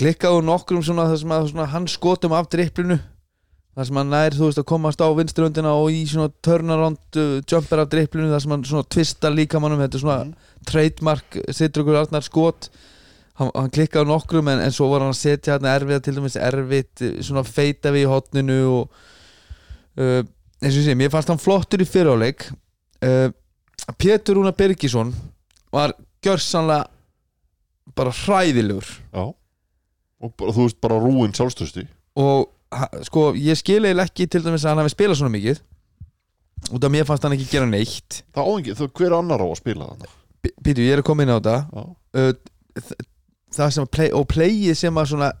klikkaðu 0.00 0.44
nokkrum 0.46 0.84
svona 0.84 1.08
það 1.10 1.18
sem 1.22 1.34
að 1.36 1.48
svona, 1.52 1.66
hann 1.72 1.88
skotum 1.90 2.36
af 2.36 2.48
dripplinu 2.52 2.98
það 3.72 3.88
sem 3.88 3.98
hann 4.00 4.10
nær, 4.12 4.36
þú 4.36 4.48
veist, 4.48 4.60
að 4.60 4.68
komast 4.68 5.00
á 5.00 5.08
vinströndina 5.16 5.72
og 5.80 5.92
í 5.94 6.02
svona 6.08 6.28
turnaround 6.44 7.18
uh, 7.20 7.36
jumper 7.48 7.80
af 7.82 7.92
dripplinu, 7.92 8.28
það 8.32 8.42
sem 8.44 8.54
hann 8.54 8.64
svona 8.68 8.88
tvista 8.92 9.30
líkamannum, 9.32 9.80
þetta 9.84 9.98
er 9.98 10.04
svona 10.04 10.18
Mm. 10.22 10.34
trademark 10.68 11.38
setur 11.50 11.82
okkur 11.82 11.96
Arnar 12.02 12.22
skot. 12.22 12.68
Hann, 13.40 13.48
hann 13.56 13.72
klikkaði 13.72 14.04
á 14.04 14.12
nokkrum 14.12 14.50
en, 14.52 14.60
en 14.60 14.74
svo 14.76 14.90
var 14.92 15.00
hann 15.00 15.14
að 15.14 15.22
setja 15.22 15.56
hann 15.56 15.70
erfiða 15.70 16.02
til 16.04 16.14
dæmis 16.18 16.36
erfitt 16.36 17.00
eh, 17.00 17.14
svona 17.24 17.42
feita 17.48 17.90
við 17.94 18.04
í 18.04 18.10
hotninu 18.10 18.58
og 18.68 18.92
uh, 19.96 20.20
eins 20.60 20.74
og 20.76 20.82
ég 20.82 20.86
sé, 20.90 20.94
mér 21.00 21.10
fannst 21.10 21.32
hann 21.32 21.40
flottur 21.40 21.80
í 21.80 21.88
fyriráleik 21.88 22.44
uh, 22.52 23.32
Pétur 23.96 24.36
Rúna 24.36 24.52
Birgisson 24.52 25.14
var 25.72 25.96
gjörsanlega 26.22 26.84
bara 27.96 28.12
hræðilegur. 28.12 28.86
Já 29.16 29.32
og 30.22 30.32
bara, 30.38 30.54
þú 30.56 30.66
veist 30.68 30.80
bara 30.84 30.98
rúin 31.02 31.34
sjálfströsti 31.36 31.84
og 32.22 32.48
ha- 32.72 32.90
sko, 33.08 33.32
ég 33.36 33.58
skil 33.58 33.80
eiginlega 33.84 34.08
ekki 34.10 34.26
til 34.30 34.42
dæmis 34.44 34.64
að 34.64 34.72
hann 34.74 34.82
hafi 34.84 34.94
spilað 34.94 35.18
svona 35.20 35.34
mikið. 35.36 35.60
Út 36.72 36.84
af 36.86 36.92
mér 36.94 37.06
fannst 37.08 37.24
hann 37.26 37.34
ekki 37.34 37.48
gera 37.50 37.66
neitt. 37.66 38.20
Það 38.34 38.46
á 38.46 38.50
ekki, 38.60 38.74
það 38.78 38.92
hver 39.00 39.14
annar 39.18 39.42
á 39.42 39.46
að 39.50 39.56
spila 39.58 39.88
þannig 39.90 40.12
P- 40.42 40.54
Pítu, 40.62 40.84
ég 40.86 40.92
er 40.96 41.02
að 41.02 41.06
koma 41.08 41.22
inn 41.26 41.32
á 41.34 41.38
þetta. 41.38 41.56
Uh, 42.14 42.32
þ- 42.78 43.00
það 43.56 43.72
sem 43.76 43.84
að 43.86 43.90
play, 43.96 44.10
og 44.14 44.28
playið 44.30 44.76
sem 44.78 45.00
að 45.02 45.08
svona 45.12 45.32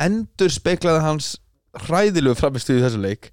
endur 0.00 0.50
speiklaði 0.54 1.02
hans 1.04 1.34
hræðilegu 1.84 2.34
framistuð 2.40 2.80
í 2.80 2.84
þessu 2.86 3.00
leik 3.02 3.28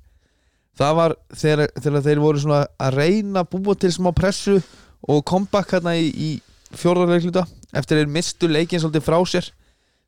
það 0.77 0.95
var 0.99 1.13
þegar, 1.33 1.71
þegar 1.81 2.03
þeir 2.05 2.19
voru 2.21 2.41
svona 2.43 2.59
að 2.77 2.97
reyna 2.99 3.41
að 3.41 3.49
búa 3.55 3.73
til 3.81 3.89
smá 3.95 4.11
pressu 4.13 4.59
og 5.07 5.23
comeback 5.25 5.71
hérna 5.73 5.95
í, 5.97 6.11
í 6.13 6.29
fjórðarleikluta 6.77 7.45
eftir 7.73 7.97
þeir 8.01 8.11
mistu 8.13 8.49
leikin 8.51 8.83
svolítið 8.83 9.05
frá 9.07 9.17
sér 9.31 9.47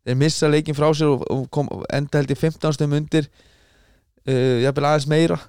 þeir 0.08 0.20
missa 0.20 0.50
leikin 0.50 0.78
frá 0.78 0.90
sér 0.96 1.14
og, 1.14 1.26
og 1.32 1.46
kom, 1.54 1.70
enda 1.94 2.22
held 2.22 2.34
í 2.34 2.38
15 2.40 2.76
stöðum 2.76 2.98
undir 3.00 3.28
uh, 3.28 4.58
jafnvel 4.64 4.90
aðeins 4.90 5.10
meira. 5.12 5.40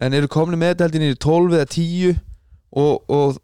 En 0.00 0.14
eru 0.16 0.28
komni 0.28 0.58
með 0.60 0.74
þetta 0.74 0.88
held 0.88 0.98
í 0.98 1.02
nýri 1.02 1.20
12 1.24 1.58
eða 1.58 1.68
10 1.72 2.16
og, 2.76 2.94
og 3.08 3.38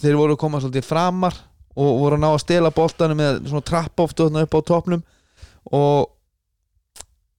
þeir 0.00 0.18
voru 0.18 0.36
að 0.36 0.42
koma 0.42 0.60
svolítið 0.62 0.88
framar 0.88 1.36
og 1.78 1.98
voru 2.02 2.18
að 2.18 2.24
ná 2.24 2.30
að 2.32 2.42
stela 2.42 2.74
boltanum 2.74 3.18
með 3.20 3.42
svona 3.46 3.66
trapp 3.66 4.02
oft 4.02 4.20
upp 4.20 4.56
á 4.56 4.60
topnum 4.66 5.02
og 5.72 6.14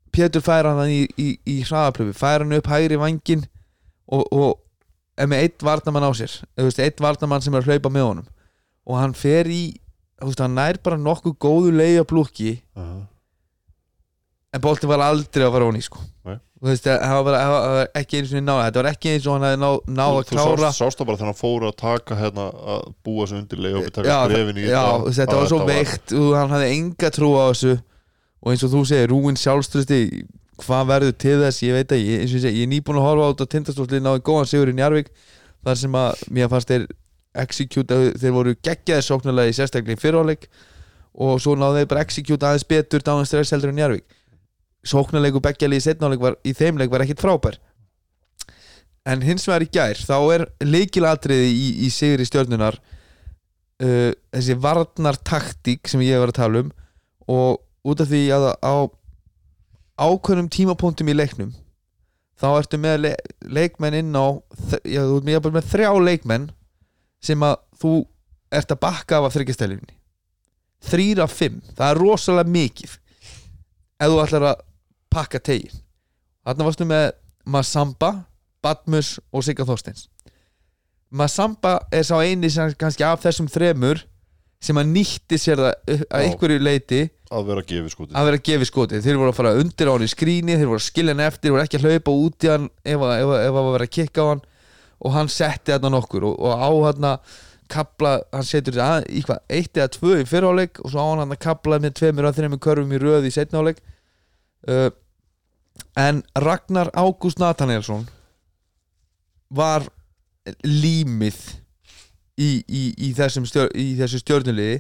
Pétur 0.10 0.42
færa 0.42 0.74
hann 0.74 0.90
í, 0.90 1.04
í, 1.22 1.28
í 1.46 1.60
hraðaplöfu 1.62 2.16
færa 2.18 2.46
hann 2.46 2.56
upp 2.58 2.70
hægri 2.72 2.98
vangin 2.98 3.44
og, 4.10 4.24
og 4.34 5.20
er 5.20 5.30
með 5.30 5.44
eitt 5.46 5.66
varnamann 5.66 6.08
á 6.08 6.12
sér 6.18 6.34
eða, 6.58 6.72
eitt 6.86 7.04
varnamann 7.04 7.44
sem 7.46 7.54
er 7.54 7.64
að 7.64 7.74
hlaupa 7.74 7.92
með 7.94 8.08
honum. 8.08 8.30
Og 8.90 8.98
hann 8.98 9.14
fer 9.18 9.50
í 9.52 9.64
veist, 10.28 10.44
hann 10.44 10.58
nær 10.58 10.82
bara 10.84 11.00
nokkuð 11.00 11.38
góðu 11.40 11.72
leið 11.76 12.02
að 12.04 12.10
blúki 12.12 12.52
uh 12.76 13.00
en 14.54 14.62
boltin 14.64 14.90
var 14.90 15.04
aldrei 15.06 15.46
að 15.46 15.54
fara 15.56 15.68
honi 15.70 15.82
sko. 15.86 16.02
Nei. 16.28 16.38
Þú 16.60 16.68
veist, 16.68 16.88
það 16.90 17.20
var, 17.24 17.36
það 17.40 17.74
var 17.76 17.92
ekki 18.02 18.20
eins 18.20 18.32
og 18.34 18.42
náða 18.44 18.64
þetta 18.66 18.82
var 18.82 18.90
ekki 18.90 19.12
eins 19.14 19.28
og 19.28 19.36
hann 19.36 19.46
hefði 19.48 19.60
náð 19.62 19.76
ná 19.96 20.02
að 20.06 20.18
þú 20.18 20.24
klára 20.30 20.64
sást, 20.64 20.80
sást 20.82 21.00
það 21.00 21.10
bara 21.10 21.20
þegar 21.20 21.30
hann 21.30 21.40
fór 21.40 21.66
að 21.70 21.76
taka 21.80 22.18
hérna 22.20 22.48
að 22.74 22.88
búa 23.06 23.28
sig 23.30 23.40
undir 23.40 23.62
leið 23.64 23.78
og 23.78 23.86
við 23.86 23.94
taka 23.96 24.10
já, 24.10 24.18
skrefin 24.26 24.60
í 24.60 24.66
já, 24.66 24.82
þetta, 24.82 25.14
þetta 25.20 25.36
að 25.36 25.40
var 25.44 25.52
svo 25.54 25.60
veikt. 25.70 26.16
Og 26.20 26.30
hann 26.36 26.56
hafði 26.56 26.72
enga 26.76 27.12
trú 27.16 27.32
á 27.38 27.44
þessu. 27.46 27.76
Og 28.40 28.54
eins 28.54 28.66
og 28.66 28.74
þú 28.74 28.84
segir, 28.90 29.14
Rúin 29.14 29.40
sjálfströsti 29.40 30.02
hvað 30.60 30.90
verður 30.90 31.18
til 31.24 31.38
þess, 31.44 31.64
ég 31.64 31.78
veit 31.78 31.94
og 31.96 32.02
ég 32.04 32.34
segi, 32.34 32.56
ég 32.58 32.66
er 32.66 32.72
nýbúin 32.74 33.00
að 33.00 33.06
horfa 33.06 33.30
á 33.30 33.32
þetta 33.32 33.52
tindastóðsli 33.54 34.02
náði 34.04 34.24
góðan 34.28 34.50
sigur 34.50 34.72
í 34.72 34.76
Njarvík 34.76 35.14
þar 35.64 35.80
sem 35.80 35.96
að 35.96 36.26
mér 36.36 36.52
fannst 36.52 36.72
þeir 36.72 36.90
execute, 37.42 38.00
þeir 38.20 38.36
voru 38.36 38.56
geggjaði 38.66 39.06
sóknarlega 39.06 39.52
í 39.52 39.58
sérstaklega 39.58 39.98
í 39.98 40.02
fyrirháleik 40.02 40.48
og 41.20 41.42
svo 41.44 41.56
náðu 41.58 41.82
þeir 41.82 41.92
bara 41.92 42.06
execute 42.06 42.48
aðeins 42.48 42.68
betur 42.70 43.04
dánast 43.06 43.34
stress 43.34 43.56
heldur 43.56 43.74
en 43.74 43.80
Njarvík 43.80 44.08
sóknarleiku 44.88 45.42
beggjali 45.44 45.80
í 45.80 45.84
setnáleik 45.84 46.22
var 46.24 46.38
í 46.48 46.54
þeim 46.56 46.80
leik 46.80 46.92
var 46.92 47.04
ekkit 47.04 47.22
frábær. 47.24 47.58
En 49.10 49.24
hins 49.26 49.48
vegar 49.48 49.66
í 49.66 49.72
gær 49.74 50.00
þá 50.00 50.18
er 50.36 50.46
leikilatriði 50.64 51.50
í, 51.52 51.68
í 51.86 51.90
sigri 51.94 52.28
stjörnunar 52.28 52.78
uh, 52.80 54.12
þessi 54.36 54.58
varnar 54.62 55.20
taktík 55.26 55.90
sem 55.90 56.04
ég 56.06 56.22
var 56.22 56.34
að 56.34 56.40
tala 56.42 56.64
um 56.66 56.72
og 57.30 57.90
út 57.90 58.04
af 58.04 58.12
því 58.12 58.22
að 58.36 58.48
á 58.60 58.76
ákveðnum 60.00 60.52
tímapunktum 60.52 61.12
í 61.12 61.18
leiknum 61.18 61.52
þá 62.40 62.48
ertu 62.54 62.80
með 62.80 63.02
le 63.04 63.14
leikmenn 63.44 63.98
inn 64.00 64.16
á 64.16 64.40
já, 64.88 65.04
þú 65.04 65.20
ert 65.20 65.28
með, 65.28 65.50
með 65.58 65.70
þrjá 65.74 65.92
leikmenn 66.06 66.48
sem 67.24 67.46
að 67.46 67.58
þú 67.82 67.94
ert 68.60 68.74
að 68.74 68.82
bakka 68.82 69.20
af 69.20 69.30
að 69.30 69.40
þryggjastælinni 69.40 70.00
þrýra 70.86 71.28
fimm, 71.28 71.60
það 71.76 71.92
er 71.92 72.00
rosalega 72.00 72.54
mikið. 72.54 72.96
Ef 74.00 74.12
þú 74.12 74.20
ætlar 74.24 74.46
að 74.54 74.62
pakka 75.12 75.42
tegin 75.44 75.82
þarna 76.46 76.66
varstu 76.66 76.86
með 76.88 77.10
Masamba, 77.50 78.12
Badmus 78.64 79.18
og 79.34 79.44
Sigga 79.46 79.66
Þorsteins. 79.68 80.08
Masamba 81.10 81.80
er 81.94 82.06
sá 82.06 82.16
eini 82.22 82.50
sem 82.54 82.74
kannski 82.80 83.06
af 83.06 83.22
þessum 83.24 83.50
þremur 83.52 84.02
sem 84.64 84.78
að 84.78 84.92
nýtti 84.92 85.40
sér 85.40 85.62
það 85.62 86.04
að 86.10 86.24
einhverju 86.24 86.62
leiti 86.62 87.02
að 88.18 88.30
vera 88.32 88.40
að 88.40 88.46
gefa 88.50 88.68
skotið. 88.68 89.04
Þeir 89.06 89.20
voru 89.22 89.32
að 89.32 89.38
fara 89.38 89.54
undir 89.60 89.90
á 89.90 89.94
hann 89.94 90.06
í 90.06 90.10
skrýni 90.12 90.58
þeir 90.58 90.72
voru 90.72 90.82
að 90.82 90.88
skilja 90.88 91.14
hann 91.14 91.26
eftir, 91.26 91.46
þeir 91.46 91.56
voru 91.56 91.66
ekki 91.66 91.80
að 91.80 91.86
hlaupa 91.88 92.16
út 92.26 92.46
í 92.46 92.52
hann 92.52 92.68
ef 92.84 93.06
að, 93.06 93.14
ef 93.20 93.34
að, 93.34 93.44
ef 93.46 93.60
að 93.60 93.70
vera 93.70 93.88
að 93.88 93.94
kikka 93.98 94.26
á 94.26 94.30
hann 94.32 94.44
og 95.00 95.16
hann 95.16 95.32
setti 95.32 95.74
þarna 95.74 95.94
nokkur 95.96 96.28
og, 96.30 96.40
og 96.40 96.54
á 96.60 96.70
hann 96.90 97.12
kapla, 97.70 98.16
hann 98.34 98.48
setur 98.48 98.76
þetta 98.76 99.12
í 99.14 99.22
hvað, 99.26 99.44
eitt 99.54 99.78
eða 99.78 99.92
tvö 99.94 100.18
í 100.24 100.28
fyrrháleik 100.28 100.82
og 100.84 100.92
svo 100.92 101.06
á 101.06 101.08
hann 101.12 101.24
hann 101.24 101.36
að 101.36 101.44
kapla 101.46 101.80
með 101.82 101.96
tveimur 102.00 102.30
að 102.30 102.40
þreimur 102.40 102.62
körfum 102.66 102.96
í 102.96 103.02
röð 103.02 103.30
í 103.30 103.34
setnáleik 103.36 103.82
uh, 104.68 104.90
en 106.00 106.24
Ragnar 106.40 106.90
Ágúst 106.98 107.40
Nathanielsson 107.42 108.08
var 109.54 109.86
límið 110.66 111.38
í, 112.40 112.64
í, 112.66 112.84
í, 112.98 113.12
stjör, 113.14 113.70
í 113.78 113.94
þessu 114.00 114.22
stjörnuliði 114.24 114.80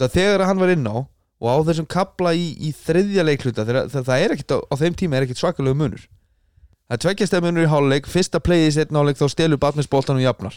það 0.00 0.16
þegar 0.16 0.46
hann 0.50 0.60
var 0.62 0.72
inn 0.74 0.88
á 0.88 0.96
og 0.96 1.48
á 1.52 1.56
þessum 1.68 1.88
kapla 1.88 2.32
í, 2.34 2.72
þriðja 2.74 3.24
leikluta 3.26 3.66
þegar, 3.68 3.90
það, 3.92 4.12
er 4.16 4.34
ekkit 4.34 4.54
á, 4.56 4.58
á 4.66 4.74
þeim 4.80 4.96
tíma 4.98 5.18
er 5.18 5.26
ekkit 5.26 5.42
svakalegu 5.42 5.78
munur 5.78 6.06
það 6.86 6.96
er 6.96 7.02
tveggjastæð 7.04 7.44
munur 7.44 7.66
í 7.66 7.70
háluleik 7.72 8.08
fyrsta 8.10 8.40
playið 8.42 8.68
í 8.68 8.74
setna 8.78 9.02
háluleik 9.02 9.20
þá 9.20 9.26
stelur 9.32 9.62
batminsbóltan 9.62 10.20
og 10.20 10.26
jafnar. 10.26 10.56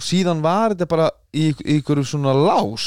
Og 0.00 0.06
síðan 0.06 0.44
var 0.44 0.74
þetta 0.74 0.88
bara 0.90 1.10
í, 1.32 1.50
í 1.52 1.80
ykkur 1.80 2.02
svona 2.06 2.36
lás 2.36 2.86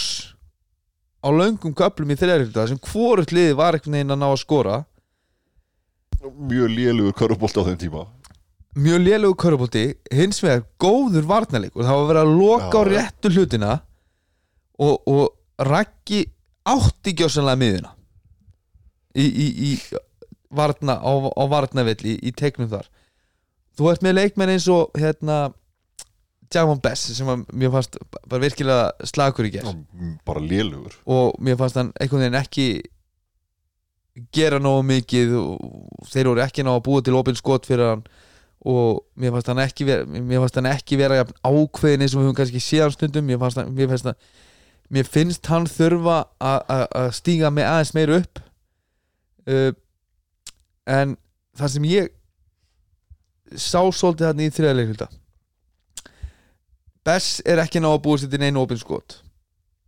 á 1.23 1.29
löngum 1.33 1.75
köplum 1.77 2.11
í 2.13 2.17
leikluta 2.17 2.67
sem 2.69 2.81
hvorut 2.81 3.31
liði 3.31 3.55
var 3.57 3.77
einhvern 3.77 3.99
veginn 3.99 4.15
að 4.15 4.21
ná 4.23 4.27
að 4.31 4.41
skora. 4.43 4.81
Mjög 6.23 6.71
lélugur 6.71 7.17
körfubolt 7.19 7.57
á 7.59 7.67
þeim 7.67 7.79
tíma. 7.79 8.05
Mjög 8.73 9.03
lélegu 9.05 9.35
körubólti 9.37 9.83
hins 10.09 10.39
vegar 10.41 10.63
góður 10.81 11.27
varnarleik 11.29 11.75
og 11.77 11.85
það 11.85 11.99
var 11.99 12.07
verið 12.09 12.23
að 12.23 12.37
loka 12.39 12.79
á 12.81 12.83
réttu 12.87 13.29
hlutina 13.29 13.73
og, 14.81 14.95
og 15.05 15.25
Raggi 15.61 16.23
átti 16.65 17.13
gjósanlega 17.13 17.59
miðuna 17.61 17.91
í, 19.13 19.27
í, 19.27 19.45
í 19.69 19.69
varna, 20.55 20.95
á, 21.01 21.11
á 21.33 21.43
varnavilli 21.51 22.15
í, 22.15 22.19
í 22.29 22.31
teiknum 22.31 22.69
þar. 22.71 22.87
Þú 23.77 23.89
ert 23.91 24.03
með 24.05 24.17
leikmenn 24.19 24.53
eins 24.53 24.67
og 24.69 24.91
hérna 24.99 25.53
Javon 26.53 26.77
Bess 26.83 27.07
sem 27.17 27.25
var, 27.25 27.39
mér 27.49 27.71
fannst 27.73 27.95
bara 28.29 28.43
virkilega 28.43 29.07
slagur 29.09 29.47
í 29.47 29.53
gerð 29.55 29.71
bara 30.25 30.39
lélugur. 30.45 30.93
Og 31.09 31.33
mér 31.41 31.57
fannst 31.57 31.79
hann 31.79 31.89
einhvern 31.97 32.21
veginn 32.27 32.37
ekki 32.37 32.67
gera 34.35 34.59
nógu 34.61 34.83
mikið 34.85 35.31
og 35.39 36.05
þeir 36.11 36.29
voru 36.29 36.43
ekki 36.43 36.65
ná 36.67 36.75
að 36.75 36.83
búa 36.85 37.01
til 37.05 37.17
opinn 37.17 37.37
skot 37.39 37.65
fyrir 37.65 37.89
hann. 37.95 38.03
Og 38.69 39.01
mér 39.19 39.33
fannst 39.33 39.49
hann 39.49 39.63
ekki 39.65 39.87
vera, 39.89 40.05
mér 40.05 40.43
fannst 40.43 40.59
hann 40.61 40.69
ekki 40.69 40.99
vera 41.01 41.17
jafn 41.23 41.39
ákveðin 41.49 42.05
eins 42.05 42.13
og 42.13 42.21
við 42.21 42.27
höfum 42.29 42.37
kannski 42.37 42.61
síðan 42.63 42.93
stundum. 42.93 43.25
Mér 43.27 43.41
fannst 43.41 43.59
hann, 43.59 43.73
mér 43.75 43.89
finnst 43.91 44.07
hann 44.11 44.19
mér 44.93 45.09
finnst 45.09 45.49
hann 45.49 45.65
þurfa 45.65 46.19
að- 46.37 46.65
að 46.77 46.85
að 47.01 47.09
stíga 47.17 47.49
með 47.49 47.69
aðeins 47.71 47.93
meir 47.97 48.13
upp. 48.19 48.43
Uh, 49.49 49.71
en 50.89 51.17
það 51.57 51.73
sem 51.75 51.89
ég 51.89 52.13
sá 53.55 53.81
svolítið 53.93 54.29
hann 54.29 54.41
í 54.41 54.49
þriðarleikluta 54.53 55.09
Bess 57.03 57.41
er 57.43 57.59
ekki 57.59 57.81
ná 57.83 57.89
að 57.91 58.01
búa 58.05 58.19
sér 58.19 58.29
til 58.31 58.39
neina 58.39 58.61
opinn 58.61 58.79
skot. 58.79 59.17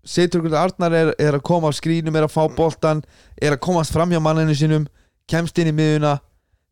Seiturkur 0.05 0.53
Arnar 0.59 0.93
er, 0.93 1.11
er 1.15 1.37
að 1.37 1.45
koma 1.47 1.69
af 1.71 1.77
skrínum 1.77 2.15
er 2.19 2.25
að 2.27 2.33
fá 2.33 2.43
boltan, 2.51 3.05
er 3.39 3.55
að 3.55 3.61
komast 3.63 3.95
fram 3.95 4.11
hjá 4.11 4.19
manninu 4.19 4.53
sínum, 4.57 4.89
kemst 5.31 5.57
inn 5.57 5.71
í 5.71 5.75
miðuna 5.75 6.17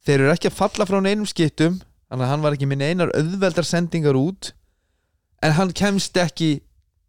þeir 0.06 0.20
eru 0.20 0.34
ekki 0.34 0.52
að 0.52 0.58
falla 0.58 0.88
frá 0.90 1.00
neinum 1.02 1.28
skiptum 1.30 1.80
þannig 1.80 2.26
að 2.26 2.32
hann 2.34 2.44
var 2.44 2.58
ekki 2.58 2.70
með 2.70 2.82
neinar 2.84 3.14
auðveldar 3.16 3.66
sendingar 3.66 4.20
út 4.20 4.52
en 5.44 5.56
hann 5.58 5.74
kemst 5.74 6.18
ekki 6.20 6.52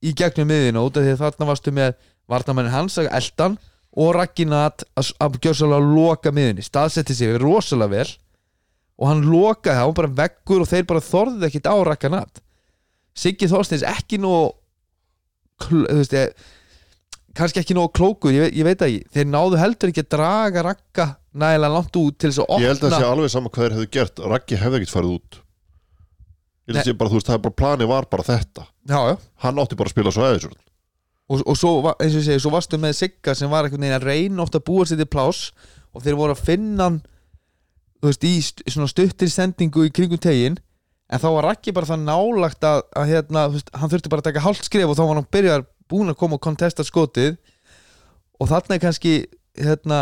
í 0.05 0.12
gegnum 0.16 0.49
miðuna 0.49 0.85
út 0.86 0.97
af 0.97 1.05
því 1.05 1.15
að 1.16 1.23
þarna 1.24 1.49
varstu 1.51 1.74
með 1.74 1.97
varnamennin 2.31 2.73
hans 2.73 2.97
að 3.03 3.11
eldan 3.19 3.59
og 3.95 4.11
Ragginat 4.16 4.83
að, 4.99 5.11
að 5.23 5.39
gjössalega 5.45 5.93
loka 5.95 6.33
miðunni, 6.35 6.65
staðsetti 6.66 7.15
sig 7.15 7.37
rosalega 7.43 7.93
vel 7.95 8.09
og 8.99 9.09
hann 9.11 9.25
lokaði 9.27 9.75
það, 9.77 9.85
hann 9.85 9.97
bara 9.99 10.12
veggur 10.23 10.65
og 10.65 10.71
þeir 10.71 10.85
bara 10.91 11.03
þorðið 11.09 11.47
ekkit 11.49 11.71
á 11.71 11.77
Ragginat 11.91 12.41
Siggi 13.15 13.47
Þorsteins 13.47 13.85
ekki 13.87 14.19
kl- 15.62 15.87
þú 15.87 15.99
veist, 16.01 16.15
ég, 16.19 16.33
kannski 17.39 17.62
ekki 17.62 17.77
nóg 17.79 17.93
klókur, 17.95 18.35
ég, 18.35 18.51
ég 18.59 18.66
veit 18.66 18.81
það 18.81 18.91
ekki 18.91 19.15
þeir 19.15 19.29
náðu 19.31 19.61
heldur 19.62 19.93
ekki 19.93 20.03
að 20.05 20.11
draga 20.16 20.65
Ragga 20.66 21.07
nægilega 21.35 21.75
langt 21.77 21.99
út 22.01 22.19
til 22.19 22.31
þess 22.31 22.43
að 22.43 22.51
opna 22.51 22.65
Ég 22.65 22.73
held 22.73 22.85
að 22.85 22.95
það 22.95 23.03
sé 23.05 23.09
alveg 23.12 23.33
sama 23.35 23.53
hvað 23.55 23.65
þeir 23.66 23.77
hefðu 23.79 23.89
gert 23.99 24.23
Raggi 24.35 24.61
hefði 24.65 24.81
ekkert 24.81 24.95
farið 24.97 25.15
út 25.19 25.41
Ég 26.65 26.73
held 26.73 26.79
að 26.79 26.81
Nei. 26.81 26.89
sé 26.89 26.97
bara, 26.99 27.11
þú 27.12 27.19
veist, 27.21 27.29
það 27.31 27.39
er 27.39 27.45
bara 27.47 27.59
plani 27.62 27.89
var 27.91 28.07
bara 28.11 28.27
þetta 28.27 28.66
já, 28.89 28.99
já. 29.11 29.16
Hann 29.45 29.59
átti 29.62 29.79
bara 29.79 29.91
að 29.91 29.95
spila 29.97 30.15
svo 30.15 30.27
aðeins 30.27 30.47
Og, 31.25 31.41
og 31.49 31.57
svo, 31.57 31.71
eins 31.95 32.13
og 32.13 32.21
ég 32.21 32.27
segi, 32.27 32.43
svo 32.43 32.53
varstu 32.53 32.77
með 32.81 32.99
Sigga 32.99 33.33
sem 33.37 33.49
var 33.49 33.65
einhvern 33.65 33.81
veginn 33.81 33.97
að 33.97 34.09
reyna 34.11 34.45
oft 34.45 34.59
að 34.59 34.67
búa 34.67 34.85
sér 34.85 35.01
til 35.01 35.09
pláss 35.09 35.55
og 35.97 36.05
þeir 36.05 36.19
voru 36.19 36.35
að 36.35 36.43
finna 36.45 36.89
hann 36.89 36.99
þú 38.03 38.11
veist, 38.11 38.27
í 38.29 38.73
svona 38.75 38.91
stuttir 38.91 39.31
sendingu 39.33 39.87
í 39.87 39.93
kringum 39.95 40.21
tegin 40.21 40.59
en 41.09 41.23
þá 41.23 41.29
var 41.37 41.49
Raggi 41.49 41.73
bara 41.73 41.89
það 41.89 42.05
nálagt 42.05 42.67
að, 42.69 42.83
að 42.97 43.13
hérna, 43.13 43.47
veist, 43.55 43.71
hann 43.73 43.93
þurfti 43.93 44.13
bara 44.13 44.25
að 44.25 44.29
taka 44.29 44.45
hálft 44.45 44.69
skrif 44.69 44.91
og 44.91 44.99
þá 44.99 45.05
var 45.05 45.19
hann 45.21 45.33
byrjar 45.37 45.65
búin 45.91 46.13
að 46.13 46.19
koma 46.21 46.39
og 46.39 46.45
kontesta 46.45 46.85
skotið. 46.87 47.37
Og 48.41 48.51
þarna 48.51 48.77
er 48.77 48.83
kannski 48.83 49.15
hérna 49.61 50.01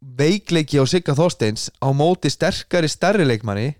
veikleiki 0.00 0.80
á 0.80 0.84
Sigga 0.88 1.16
Þorsteins 1.16 1.68
á 1.80 1.88
móti 1.96 2.30
sterkari 2.32 2.88
stærri 2.88 3.26
leikmanni 3.26 3.74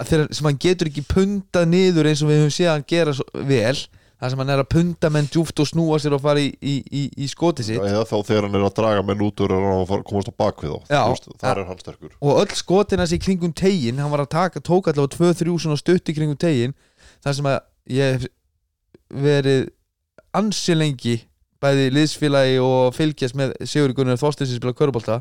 að 0.00 0.10
þeirra, 0.10 0.26
sem 0.34 0.48
hann 0.48 0.58
getur 0.60 0.90
ekki 0.90 1.04
pundað 1.06 1.68
niður 1.70 2.10
eins 2.10 2.22
og 2.24 2.32
við 2.32 2.42
höfum 2.42 2.56
séð 2.56 2.72
hann 2.72 2.88
gera 2.90 3.14
vel 3.46 3.76
þar 4.16 4.32
sem 4.32 4.40
hann 4.40 4.52
er 4.54 4.62
að 4.62 4.68
punda 4.72 5.10
menn 5.12 5.28
djúft 5.28 5.60
og 5.60 5.68
snúa 5.68 5.98
sér 6.00 6.16
og 6.16 6.22
fara 6.24 6.40
í, 6.40 6.48
í, 6.60 6.76
í, 6.88 7.02
í 7.20 7.28
skoti 7.28 7.66
sitt. 7.66 7.80
Eða 7.84 8.06
þá 8.08 8.16
þegar 8.16 8.48
hann 8.48 8.58
er 8.58 8.64
að 8.64 8.74
draga 8.78 9.04
menn 9.04 9.24
út 9.26 9.42
og 9.44 9.94
komast 10.08 10.32
á 10.32 10.34
bakvið 10.40 10.74
þá. 10.88 10.96
Veist, 11.10 11.28
Þar 11.42 11.60
er 11.62 11.70
hann 11.70 11.82
sterkur. 11.82 12.16
Og 12.24 12.40
öll 12.40 12.56
skotina 12.56 13.06
sér 13.08 13.20
kringum 13.22 13.52
tegin 13.56 14.00
hann 14.00 14.12
var 14.12 14.24
að 14.24 14.32
taka, 14.32 14.64
tók 14.64 14.88
allavega 14.92 15.34
2-3 15.36 15.56
svona 15.66 15.80
stutt 15.80 16.12
í 16.12 16.16
kringum 16.16 16.40
tegin 16.40 16.76
þar 17.24 17.38
sem 17.38 17.50
að 17.52 17.58
ég 17.92 18.16
hef 18.16 18.28
verið 19.26 19.68
ansi 20.36 20.76
lengi 20.76 21.18
bæði 21.62 21.88
liðsfélagi 21.92 22.60
og 22.60 22.96
fylgjast 22.96 23.36
með 23.38 23.54
Sigur 23.68 23.94
Gunnar 23.96 24.20
Þorsteins 24.20 24.52
sem 24.52 24.60
spila 24.60 24.76
körubólta 24.76 25.20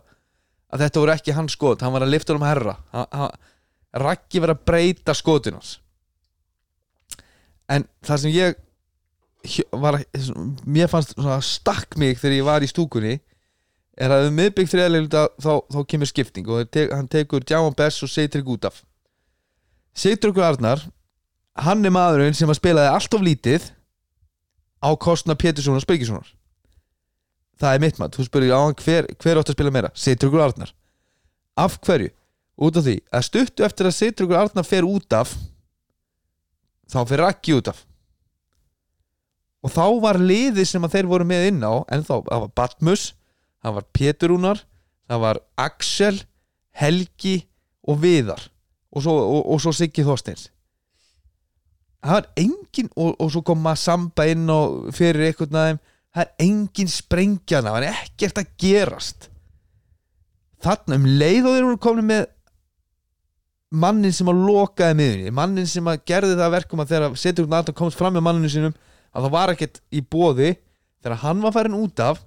að 0.71 0.83
þetta 0.83 1.01
voru 1.01 1.13
ekki 1.13 1.35
hans 1.35 1.55
skot, 1.55 1.83
hann 1.85 1.93
var 1.93 2.03
að 2.03 2.11
lifta 2.11 2.35
um 2.35 2.43
herra. 2.43 2.79
Hann, 2.95 3.07
hann, 3.15 3.51
Raggi 3.95 4.41
var 4.43 4.51
að 4.51 4.63
breyta 4.67 5.13
skotinans 5.15 5.77
en 7.71 7.85
það 8.05 8.21
sem 8.21 8.33
ég 8.35 8.57
var, 9.71 9.99
mér 10.65 10.89
fannst 10.91 11.15
svona 11.15 11.39
stakk 11.43 11.97
mig 11.99 12.19
þegar 12.19 12.35
ég 12.37 12.47
var 12.47 12.65
í 12.65 12.69
stúkunni 12.69 13.15
er 13.95 14.11
að 14.11 14.29
um 14.29 14.35
miðbygg 14.39 14.71
þriðarleikluta 14.71 15.27
þá, 15.39 15.53
þá 15.71 15.79
kemur 15.91 16.11
skipting 16.11 16.49
og 16.51 16.67
te 16.71 16.87
hann 16.91 17.07
tekur 17.11 17.45
Djáman 17.45 17.75
Bess 17.77 18.03
og 18.03 18.11
Seytrik 18.11 18.49
út 18.51 18.67
af 18.67 18.81
Seytrik 19.95 20.39
Arnar 20.43 20.83
hann 21.65 21.85
er 21.85 21.93
maðurinn 21.95 22.35
sem 22.35 22.51
að 22.51 22.59
spilaði 22.59 22.91
allt 22.91 23.15
of 23.15 23.23
lítið 23.23 23.69
á 24.83 24.89
kostna 24.99 25.37
Péturssonar 25.39 25.79
og 25.79 25.87
Spyrkissonar 25.87 26.33
það 27.61 27.71
er 27.71 27.83
mitt 27.85 27.99
maður, 28.01 28.19
þú 28.19 28.27
spyrir 28.27 28.55
á 28.55 28.59
hann 28.59 28.77
hver, 28.81 29.07
hver 29.15 29.39
átt 29.39 29.51
að 29.53 29.57
spila 29.57 29.71
meira, 29.71 29.93
Seytrik 29.95 30.35
Arnar 30.35 30.75
af 31.55 31.79
hverju? 31.79 32.11
út 32.55 32.77
af 32.79 32.85
því 32.85 32.95
að 33.11 33.27
stuttu 33.27 33.65
eftir 33.67 33.89
að 33.89 33.97
Seytrik 33.97 34.33
Arnar 34.35 34.67
fer 34.67 34.87
út 34.87 35.15
af 35.15 35.33
þá 36.91 36.99
fer 37.09 37.23
Raggi 37.23 37.55
út 37.57 37.71
af 37.71 37.81
og 39.65 39.73
þá 39.73 39.85
var 40.03 40.21
liðið 40.21 40.69
sem 40.69 40.83
að 40.85 40.97
þeir 40.97 41.09
voru 41.09 41.27
með 41.27 41.49
inn 41.49 41.63
á 41.65 41.73
en 41.89 42.05
þá, 42.05 42.15
það 42.27 42.41
var 42.45 42.55
Batmus 42.61 43.05
það 43.65 43.77
var 43.79 43.87
Pétur 43.97 44.33
Rúnar 44.33 44.61
það 45.09 45.21
var 45.21 45.41
Axel, 45.61 46.19
Helgi 46.75 47.37
og 47.85 48.01
Viðar. 48.01 48.49
Og 48.95 49.03
svo, 49.03 49.15
og, 49.15 49.41
og 49.53 49.61
svo 49.61 49.73
Siggi 49.75 50.05
Þorsteins. 50.05 50.49
Það 52.05 52.13
var 52.17 52.27
engin 52.37 52.91
og, 52.93 53.15
og 53.19 53.31
svo 53.33 53.41
kom 53.45 53.63
maður 53.65 53.81
samba 53.81 54.27
inn 54.29 54.45
og 54.53 54.91
fyrir 54.95 55.27
eitthvað 55.27 55.55
næðum 55.55 55.81
það 56.15 56.21
er 56.21 56.45
engin 56.45 56.91
sprengjana, 56.91 57.71
það 57.71 57.75
var 57.75 57.87
ekkert 57.89 58.39
að 58.39 58.51
gerast. 58.61 59.27
Þarna 60.63 60.99
um 60.99 61.07
leið 61.19 61.49
og 61.49 61.55
þeir 61.55 61.67
voru 61.67 61.81
komin 61.81 62.09
með 62.09 62.27
mannin 63.75 64.13
sem 64.15 64.29
að 64.31 64.43
lokaði 64.45 64.95
miðunni 65.01 65.31
mannin 65.35 65.67
sem 65.67 65.87
að 65.89 66.03
gerði 66.07 66.35
það 66.37 66.45
að 66.45 66.53
verkum 66.53 66.81
að 66.83 66.91
þegar 66.93 67.17
setur 67.19 67.47
hún 67.47 67.55
alltaf 67.57 67.75
komst 67.75 67.99
fram 67.99 68.13
með 68.15 68.23
manninu 68.23 68.51
sínum 68.53 68.75
að 69.15 69.27
það 69.27 69.35
var 69.35 69.53
ekkert 69.53 69.81
í 69.89 70.03
bóði 70.03 70.51
þegar 71.01 71.21
hann 71.23 71.41
var 71.43 71.55
farin 71.55 71.79
út 71.79 72.03
af. 72.03 72.21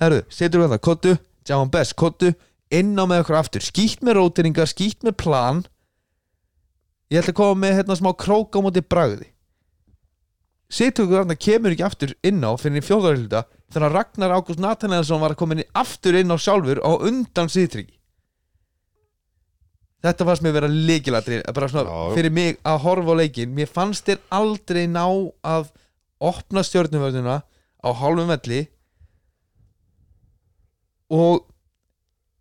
Herru, 0.00 0.22
setur 0.32 0.64
hún 0.64 0.72
það, 0.72 0.82
kottu, 0.86 1.12
Jáman 1.48 1.72
Bess, 1.72 1.94
kottu 1.98 2.32
inn 2.72 2.94
á 2.96 3.04
með 3.04 3.24
okkur 3.24 3.38
aftur, 3.40 3.64
skýtt 3.64 4.02
með 4.06 4.18
róteringar 4.20 4.70
skýtt 4.70 5.04
með 5.06 5.18
plan. 5.22 5.62
Ég 7.12 7.20
ætla 7.20 7.34
að 7.34 7.40
koma 7.42 7.60
með 7.66 7.78
hérna 7.80 7.98
smá 7.98 8.12
krók 8.16 8.56
á 8.56 8.60
móti 8.64 8.82
bragði. 8.84 9.28
Setur 10.72 11.10
hún 11.10 11.34
það 11.34 11.42
kemur 11.44 11.74
ekki 11.74 11.84
aftur 11.84 12.14
inn 12.24 12.40
á 12.40 12.56
fyrir 12.56 12.86
fjóðarhilda 12.86 13.42
þegar 13.72 13.92
Ragnar 13.96 14.32
Ágúst 14.36 14.62
Nathanaelsson 14.62 15.20
var 15.20 15.34
að 15.34 15.42
koma 15.42 15.58
inn 15.58 15.66
aftur 15.76 16.16
inn 16.16 16.32
á 16.32 16.36
sjálfur 16.40 16.80
á 16.80 16.90
undan 16.96 17.50
síðtryggi 17.52 17.98
þetta 20.02 20.26
fannst 20.26 20.44
mér 20.44 20.56
vera 20.56 20.70
líkilatri 20.70 21.40
bara 21.54 21.68
svona 21.70 21.86
já. 21.86 22.14
fyrir 22.16 22.34
mig 22.34 22.58
að 22.66 22.80
horfa 22.86 23.14
á 23.14 23.20
leikin 23.20 23.54
mér 23.54 23.70
fannst 23.70 24.08
þér 24.08 24.22
aldrei 24.34 24.84
ná 24.90 25.04
að 25.06 25.70
opna 26.30 26.62
stjórnumvörðuna 26.66 27.40
á 27.82 27.88
hálfum 27.98 28.30
velli 28.30 28.60
og 31.12 31.42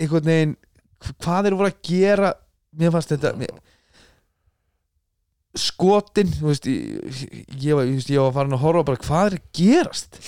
einhvern 0.01 0.29
veginn 0.29 0.55
hvað 1.17 1.47
þeir 1.47 1.57
voru 1.59 1.71
að 1.71 1.81
gera 1.87 2.31
mér 2.79 2.93
fannst 2.93 3.11
þetta 3.11 3.31
mér, 3.39 3.51
skotin 5.59 6.29
veist, 6.39 6.67
ég, 6.69 7.25
ég, 7.59 7.73
var, 7.75 7.87
ég, 7.89 8.05
ég 8.13 8.21
var 8.23 8.35
farin 8.37 8.55
að 8.55 8.61
horfa 8.63 8.85
bara 8.87 9.01
hvað 9.03 9.25
er 9.27 9.35
að 9.35 9.47
gerast. 9.57 10.19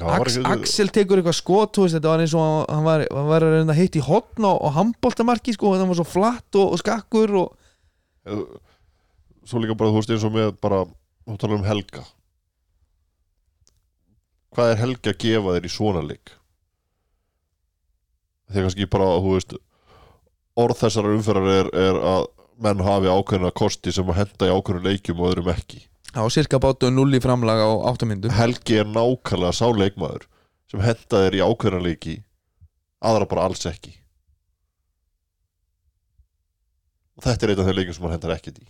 Já, 0.00 0.04
Ax, 0.14 0.36
ekki- 0.38 0.52
Axel 0.54 0.92
tekur 0.94 1.18
eitthvað 1.20 1.36
skot 1.40 1.80
veist, 1.82 1.96
þetta 1.98 2.12
var 2.12 2.22
eins 2.22 2.34
og 2.38 2.44
hann- 2.70 2.86
var, 2.86 3.02
hann 3.10 3.26
var 3.32 3.42
að 3.50 3.74
hitta 3.80 3.98
í 4.00 4.04
hotn 4.06 4.46
og, 4.48 4.60
og 4.68 4.72
handboltamarki 4.78 5.56
sko, 5.56 5.74
það 5.74 5.90
var 5.90 5.98
svo 5.98 6.06
flatt 6.08 6.60
og, 6.60 6.76
og 6.76 6.80
skakkur 6.84 7.34
og 7.42 7.56
Svo 9.50 9.58
líka 9.58 9.74
bara, 9.74 9.90
þú 9.90 9.98
veist, 9.98 10.10
eins 10.14 10.24
og 10.28 10.32
með 10.36 10.50
bara, 10.62 10.84
þú 11.30 11.38
talar 11.40 11.60
um 11.60 11.66
Helga. 11.68 12.04
Hvað 14.50 14.72
er 14.72 14.80
Helga 14.80 15.12
að 15.12 15.20
gefa 15.22 15.54
þér 15.56 15.66
í 15.68 15.72
svona 15.72 16.02
leik? 16.02 16.32
Þegar 18.50 18.66
kannski 18.66 18.88
bara, 18.90 19.10
þú 19.22 19.34
veist 19.36 19.54
orð 20.58 20.80
þessar 20.80 21.10
umferðar 21.12 21.52
er, 21.52 21.70
er 21.78 22.00
að 22.12 22.24
menn 22.60 22.82
hafi 22.84 23.12
ákveðna 23.12 23.52
kosti 23.56 23.94
sem 23.94 24.10
að 24.10 24.18
henda 24.24 24.48
í 24.50 24.56
ákveðnu 24.56 24.82
leikjum 24.88 25.22
og 25.22 25.30
öðrum 25.30 25.52
ekki. 25.54 25.84
Á 26.10 26.26
cirka 26.34 26.58
bátu 26.58 26.90
0 26.90 27.14
í 27.14 27.22
framlag 27.22 27.62
á 27.62 27.70
áttamindum 27.86 28.34
Helgi 28.34 28.80
er 28.82 28.90
nákvæmlega 28.90 29.54
sá 29.54 29.70
leikmaður 29.70 30.26
sem 30.70 30.82
henda 30.82 31.22
þér 31.22 31.38
í 31.38 31.44
ákveðna 31.46 31.84
leiki 31.86 32.16
aðra 33.00 33.30
bara 33.30 33.46
alls 33.46 33.62
ekki. 33.70 33.94
Og 37.14 37.24
þetta 37.28 37.46
er 37.46 37.54
einn 37.54 37.62
af 37.62 37.70
þeir 37.70 37.78
leikum 37.78 37.96
sem 37.96 38.08
hann 38.08 38.16
hendar 38.16 38.34
ekkert 38.34 38.58
í 38.58 38.68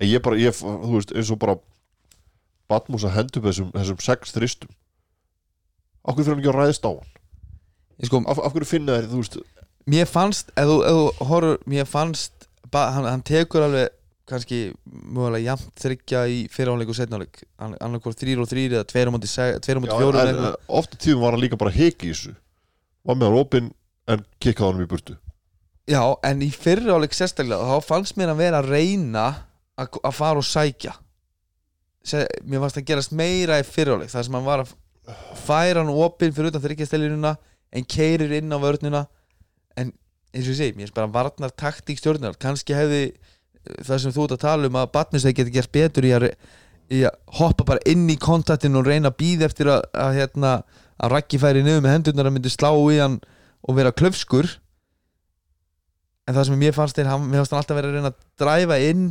en 0.00 0.10
ég 0.10 0.22
bara, 0.24 0.38
ég, 0.40 0.56
þú 0.56 0.92
veist, 0.96 1.14
eins 1.16 1.32
og 1.32 1.40
bara 1.42 1.58
Batmús 2.66 3.04
að 3.06 3.14
hendur 3.20 3.44
þessum, 3.46 3.68
þessum 3.74 4.00
sex 4.02 4.34
þristum. 4.34 4.72
Hverju 6.06 6.24
fyrir 6.24 6.34
hann 6.34 6.42
ekki 6.42 6.50
að 6.50 6.58
ræðist 6.60 6.86
á 6.86 6.90
hann? 6.90 7.12
Sko, 8.06 8.22
af, 8.30 8.40
af 8.42 8.54
hverju 8.54 8.68
finna 8.68 8.96
þeir, 8.96 9.10
þú 9.10 9.20
veist? 9.22 9.36
Mér 9.86 10.08
fannst 10.10 10.50
ef 10.58 10.66
þú, 10.66 10.78
þú 10.82 11.28
horfur, 11.30 11.60
mér 11.70 11.86
fannst 11.86 12.48
ba, 12.74 12.88
hann, 12.94 13.06
hann 13.06 13.22
tekur 13.26 13.66
alveg 13.66 13.94
kannski 14.26 14.60
mjögulega 14.90 15.52
jafnt 15.52 15.76
þryggja 15.78 16.22
í 16.26 16.38
fyriráleik 16.50 16.90
og 16.90 16.96
setnáleik 16.98 17.44
annarkvort 17.62 18.18
þrýr 18.18 18.42
og 18.42 18.48
þrýr 18.50 18.74
eða 18.74 18.88
tveir 18.90 19.06
á 19.06 19.14
eitthvað. 19.14 20.32
en, 20.32 20.48
ofta 20.66 20.98
tíðum 20.98 21.22
var 21.22 21.36
hann 21.36 21.44
líka 21.44 21.58
bara 21.60 21.74
heki 21.74 22.10
í 22.10 22.14
þessu. 22.14 22.34
Var 23.06 23.20
með 23.20 23.30
hann 23.30 23.38
opinn 23.44 23.70
en 24.10 24.24
kikkaði 24.42 24.72
hann 24.72 24.82
í 24.82 24.88
burtu. 24.90 25.18
Já, 25.86 26.02
en 26.26 26.42
í 26.42 26.50
fyriráleik 26.50 27.14
sérstaklega 27.14 27.70
þá 27.70 27.86
fannst 27.86 28.18
mér 28.18 28.34
að 28.34 28.42
vera 28.42 28.62
að 28.64 28.72
reyna 28.74 29.26
að, 29.76 30.12
fara 30.14 30.40
og 30.40 30.46
sækja. 30.46 30.94
Se, 32.06 32.22
mér 32.46 32.62
fannst 32.62 32.80
að 32.80 32.88
gerast 32.90 33.14
meira 33.16 33.58
í 33.60 33.66
fyriráleik 33.66 34.12
þar 34.12 34.26
sem 34.26 34.36
hann 34.38 34.46
var 34.46 34.62
að 34.62 34.74
færa 35.46 35.82
hann 35.82 35.92
opinn 35.92 36.34
fyrir 36.34 36.52
utan 36.52 36.62
þryggjastelinuna 36.62 37.36
en 37.76 37.86
keirir 37.86 38.34
inn 38.38 38.54
á 38.54 38.58
vörnina. 38.62 39.06
En 39.76 39.90
eins 40.32 40.46
og 40.46 40.54
ég 40.54 40.60
segi, 40.60 40.76
mér 40.76 40.86
finnst 40.86 40.98
bara 40.98 41.12
varnar 41.12 41.54
taktík 41.58 42.00
stjórnar, 42.00 42.38
kannski 42.40 42.76
hefði 42.76 43.02
eh, 43.08 43.80
það 43.86 44.02
sem 44.02 44.14
þú 44.14 44.26
ert 44.26 44.36
að 44.36 44.44
tala 44.46 44.70
um 44.70 44.78
að 44.80 44.92
Batnus 44.94 45.26
geti 45.26 45.54
gert 45.54 45.72
betur 45.74 46.06
í 46.06 46.12
að, 46.16 46.28
í 46.92 47.02
að 47.08 47.18
hoppa 47.40 47.66
bara 47.72 47.84
inn 47.88 48.06
í 48.12 48.18
kontaktinu 48.20 48.80
og 48.80 48.88
reyna 48.88 49.12
að 49.12 49.18
býða 49.22 49.50
eftir 49.50 49.72
að, 49.72 49.86
að, 49.92 50.20
hérna, 50.20 50.52
að 50.96 51.16
Raggi 51.16 51.42
færi 51.42 51.64
niður 51.66 51.84
með 51.84 51.96
hendurnar 51.96 52.30
að 52.30 52.38
myndi 52.38 52.52
slá 52.52 52.70
í 52.72 53.00
hann 53.00 53.18
og 53.66 53.78
vera 53.78 53.94
klöfskur 53.94 54.48
en 56.26 56.34
það 56.34 56.48
sem 56.48 56.60
mér 56.60 56.74
fannst 56.74 56.98
þeir, 56.98 57.10
hann, 57.10 57.26
mér 57.26 57.42
fannst 57.42 57.54
hann 57.54 57.62
alltaf 57.62 57.78
vera 57.78 57.90
að 57.90 57.98
reyna 57.98 58.12
að 58.12 58.20
dræfa 58.40 58.78
inn 58.82 59.06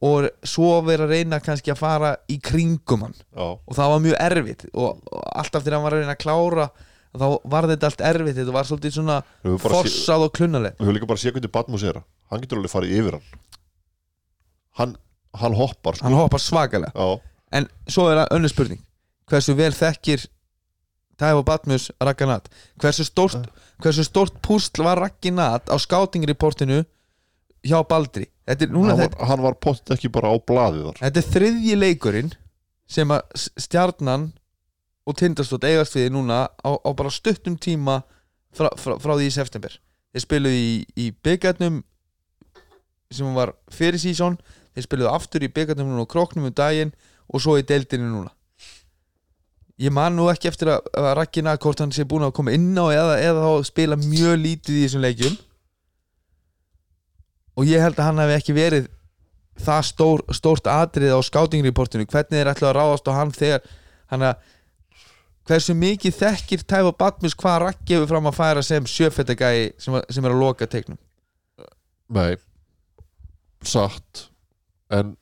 og 0.00 0.28
svo 0.48 0.70
vera 0.86 1.04
að 1.04 1.10
reyna 1.16 1.40
kannski 1.44 1.72
að 1.74 1.80
fara 1.82 2.14
í 2.32 2.38
kringum 2.40 3.02
hann. 3.04 3.16
Já, 3.36 3.44
og 3.52 3.76
það 3.76 3.90
var 3.92 4.00
mjög 4.06 4.16
erfitt. 4.26 4.64
Og, 4.72 5.02
og 5.12 5.26
alltaf 5.42 5.62
þegar 5.66 5.76
hann 5.76 5.84
var 5.84 5.96
að 5.96 6.02
reyna 6.04 6.14
að 6.16 6.22
klára 6.24 6.68
þá 7.10 7.26
var 7.52 7.66
þetta 7.68 7.88
allt 7.90 8.04
erfitt, 8.06 8.36
þetta 8.38 8.54
var 8.54 8.68
svolítið 8.68 8.94
svona 8.96 9.18
sé- 9.42 9.56
forsað 9.66 10.24
og 10.28 10.32
klunnaleg. 10.38 10.76
Við 10.78 10.86
höfum 10.86 10.96
líka 10.96 11.10
bara 11.10 11.20
séð 11.24 11.36
hvernig 11.36 11.52
Batmús 11.52 11.84
er 11.90 12.00
hann 12.30 12.40
getur 12.44 12.60
alveg 12.60 12.72
farið 12.72 12.96
yfir 13.00 13.16
hann. 13.18 13.40
Hann, 14.80 14.92
hann 15.42 15.56
hoppar 15.58 15.98
sko. 15.98 16.06
hann 16.06 16.16
hoppar 16.16 16.40
svakalega. 16.42 16.92
Já, 16.94 17.20
en 17.58 17.66
svo 17.90 18.06
er 18.10 18.22
það 18.22 18.36
önnur 18.38 18.52
spurning. 18.54 18.80
Hversu 19.30 19.54
vel 19.58 19.72
þekkir 19.76 20.24
Tævo 21.20 21.42
Batmus 21.44 21.90
Ragganat 22.00 22.46
hversu 22.80 23.04
stórt, 23.04 23.50
hversu 23.84 24.06
stórt 24.06 24.38
púsl 24.40 24.80
var 24.86 24.96
Ragganat 25.02 25.68
á 25.68 25.76
skátingreportinu 25.76 26.80
hjá 27.66 27.76
Baldri 27.84 28.30
er, 28.54 28.70
núna, 28.72 28.94
hann, 28.94 29.02
þetta, 29.04 29.18
var, 29.18 29.28
hann 29.30 29.42
var 29.44 29.56
pott 29.62 29.92
ekki 29.94 30.10
bara 30.12 30.30
á 30.32 30.36
blaðið 30.50 30.86
þar. 30.88 31.00
Þetta 31.04 31.20
er 31.20 31.28
þriðji 31.34 31.76
leikurinn 31.78 32.32
sem 32.90 33.12
að 33.14 33.44
stjarnan 33.60 34.30
og 35.06 35.18
tindastótt 35.18 35.66
eigast 35.68 35.96
við 35.96 36.10
núna 36.14 36.42
á, 36.50 36.70
á 36.74 36.90
bara 36.96 37.12
stuttum 37.14 37.56
tíma 37.60 38.00
frá, 38.56 38.70
frá, 38.78 38.96
frá 39.02 39.14
því 39.14 39.28
í 39.28 39.34
september. 39.34 39.76
Þeir 40.10 40.24
spiluðu 40.26 40.58
í, 40.58 40.72
í 40.98 41.06
byggarnum 41.24 41.80
sem 43.14 43.36
var 43.36 43.54
fyrir 43.72 44.02
sísón. 44.02 44.38
Þeir 44.74 44.86
spiluðu 44.86 45.12
aftur 45.12 45.46
í 45.46 45.52
byggarnum 45.54 45.92
núna 45.92 46.04
og 46.06 46.10
króknum 46.10 46.48
um 46.50 46.54
daginn 46.54 46.92
og 47.30 47.42
svo 47.42 47.56
í 47.58 47.66
deildinu 47.66 48.10
núna. 48.10 48.32
Ég 49.80 49.94
man 49.96 50.12
nú 50.12 50.26
ekki 50.28 50.50
eftir 50.50 50.74
að, 50.74 50.90
að 50.98 51.14
rakkina 51.16 51.54
hvort 51.56 51.80
hann 51.80 51.94
sé 51.94 52.04
búin 52.04 52.26
að 52.26 52.34
koma 52.36 52.52
inn 52.52 52.74
á 52.76 52.84
eða, 52.92 53.14
eða 53.22 53.46
þá 53.46 53.70
spila 53.70 53.96
mjög 54.00 54.34
lítið 54.42 54.76
í 54.76 54.82
þessum 54.84 55.06
leikjum 55.06 55.38
og 57.58 57.68
ég 57.68 57.82
held 57.82 57.98
að 57.98 58.08
hann 58.08 58.22
hefði 58.22 58.38
ekki 58.38 58.56
verið 58.56 58.88
það 59.60 59.82
stór, 59.90 60.24
stórt 60.34 60.70
atrið 60.70 61.14
á 61.16 61.20
skátingreportinu 61.26 62.06
hvernig 62.08 62.38
þeir 62.38 62.52
ætla 62.52 62.70
að 62.70 62.76
ráðast 62.78 63.10
á 63.10 63.12
hann 63.16 63.32
þegar 63.34 63.64
hann 64.12 64.26
að 64.30 64.48
hversu 65.50 65.74
mikið 65.76 66.16
þekkir 66.16 66.64
Tæfa 66.68 66.92
Batmus 66.96 67.36
hvað 67.38 67.62
Raggi 67.64 67.96
hefur 67.96 68.10
fram 68.12 68.28
að 68.30 68.38
færa 68.38 68.62
sem 68.64 68.86
sjöfettagæi 68.86 69.72
sem, 69.82 69.96
sem 70.08 70.26
er 70.26 70.34
að 70.34 70.42
loka 70.44 70.68
teiknum? 70.70 70.98
Nei, 72.10 72.34
satt. 73.66 74.26
En 74.90 75.14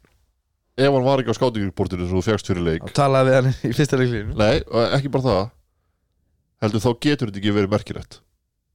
ef 0.79 0.93
hann 0.93 1.07
var 1.07 1.23
ekki 1.23 1.35
á 1.35 1.39
skátingriportinu 1.39 2.07
sem 2.07 2.17
þú 2.17 2.25
fegst 2.25 2.49
fyrir 2.49 2.65
leik 2.65 2.87
og 2.87 2.95
talaði 2.97 3.33
við 3.33 3.39
hann 3.39 3.51
í 3.53 3.73
fyrsta 3.75 4.01
leiklinu 4.01 4.39
Nei, 4.39 4.55
ekki 4.97 5.13
bara 5.13 5.27
það. 5.27 5.43
Heldur 6.65 6.83
þá 6.83 6.91
getur 7.07 7.31
þetta 7.31 7.41
ekki 7.43 7.55
verið 7.55 7.75
merkilegt. 7.75 8.21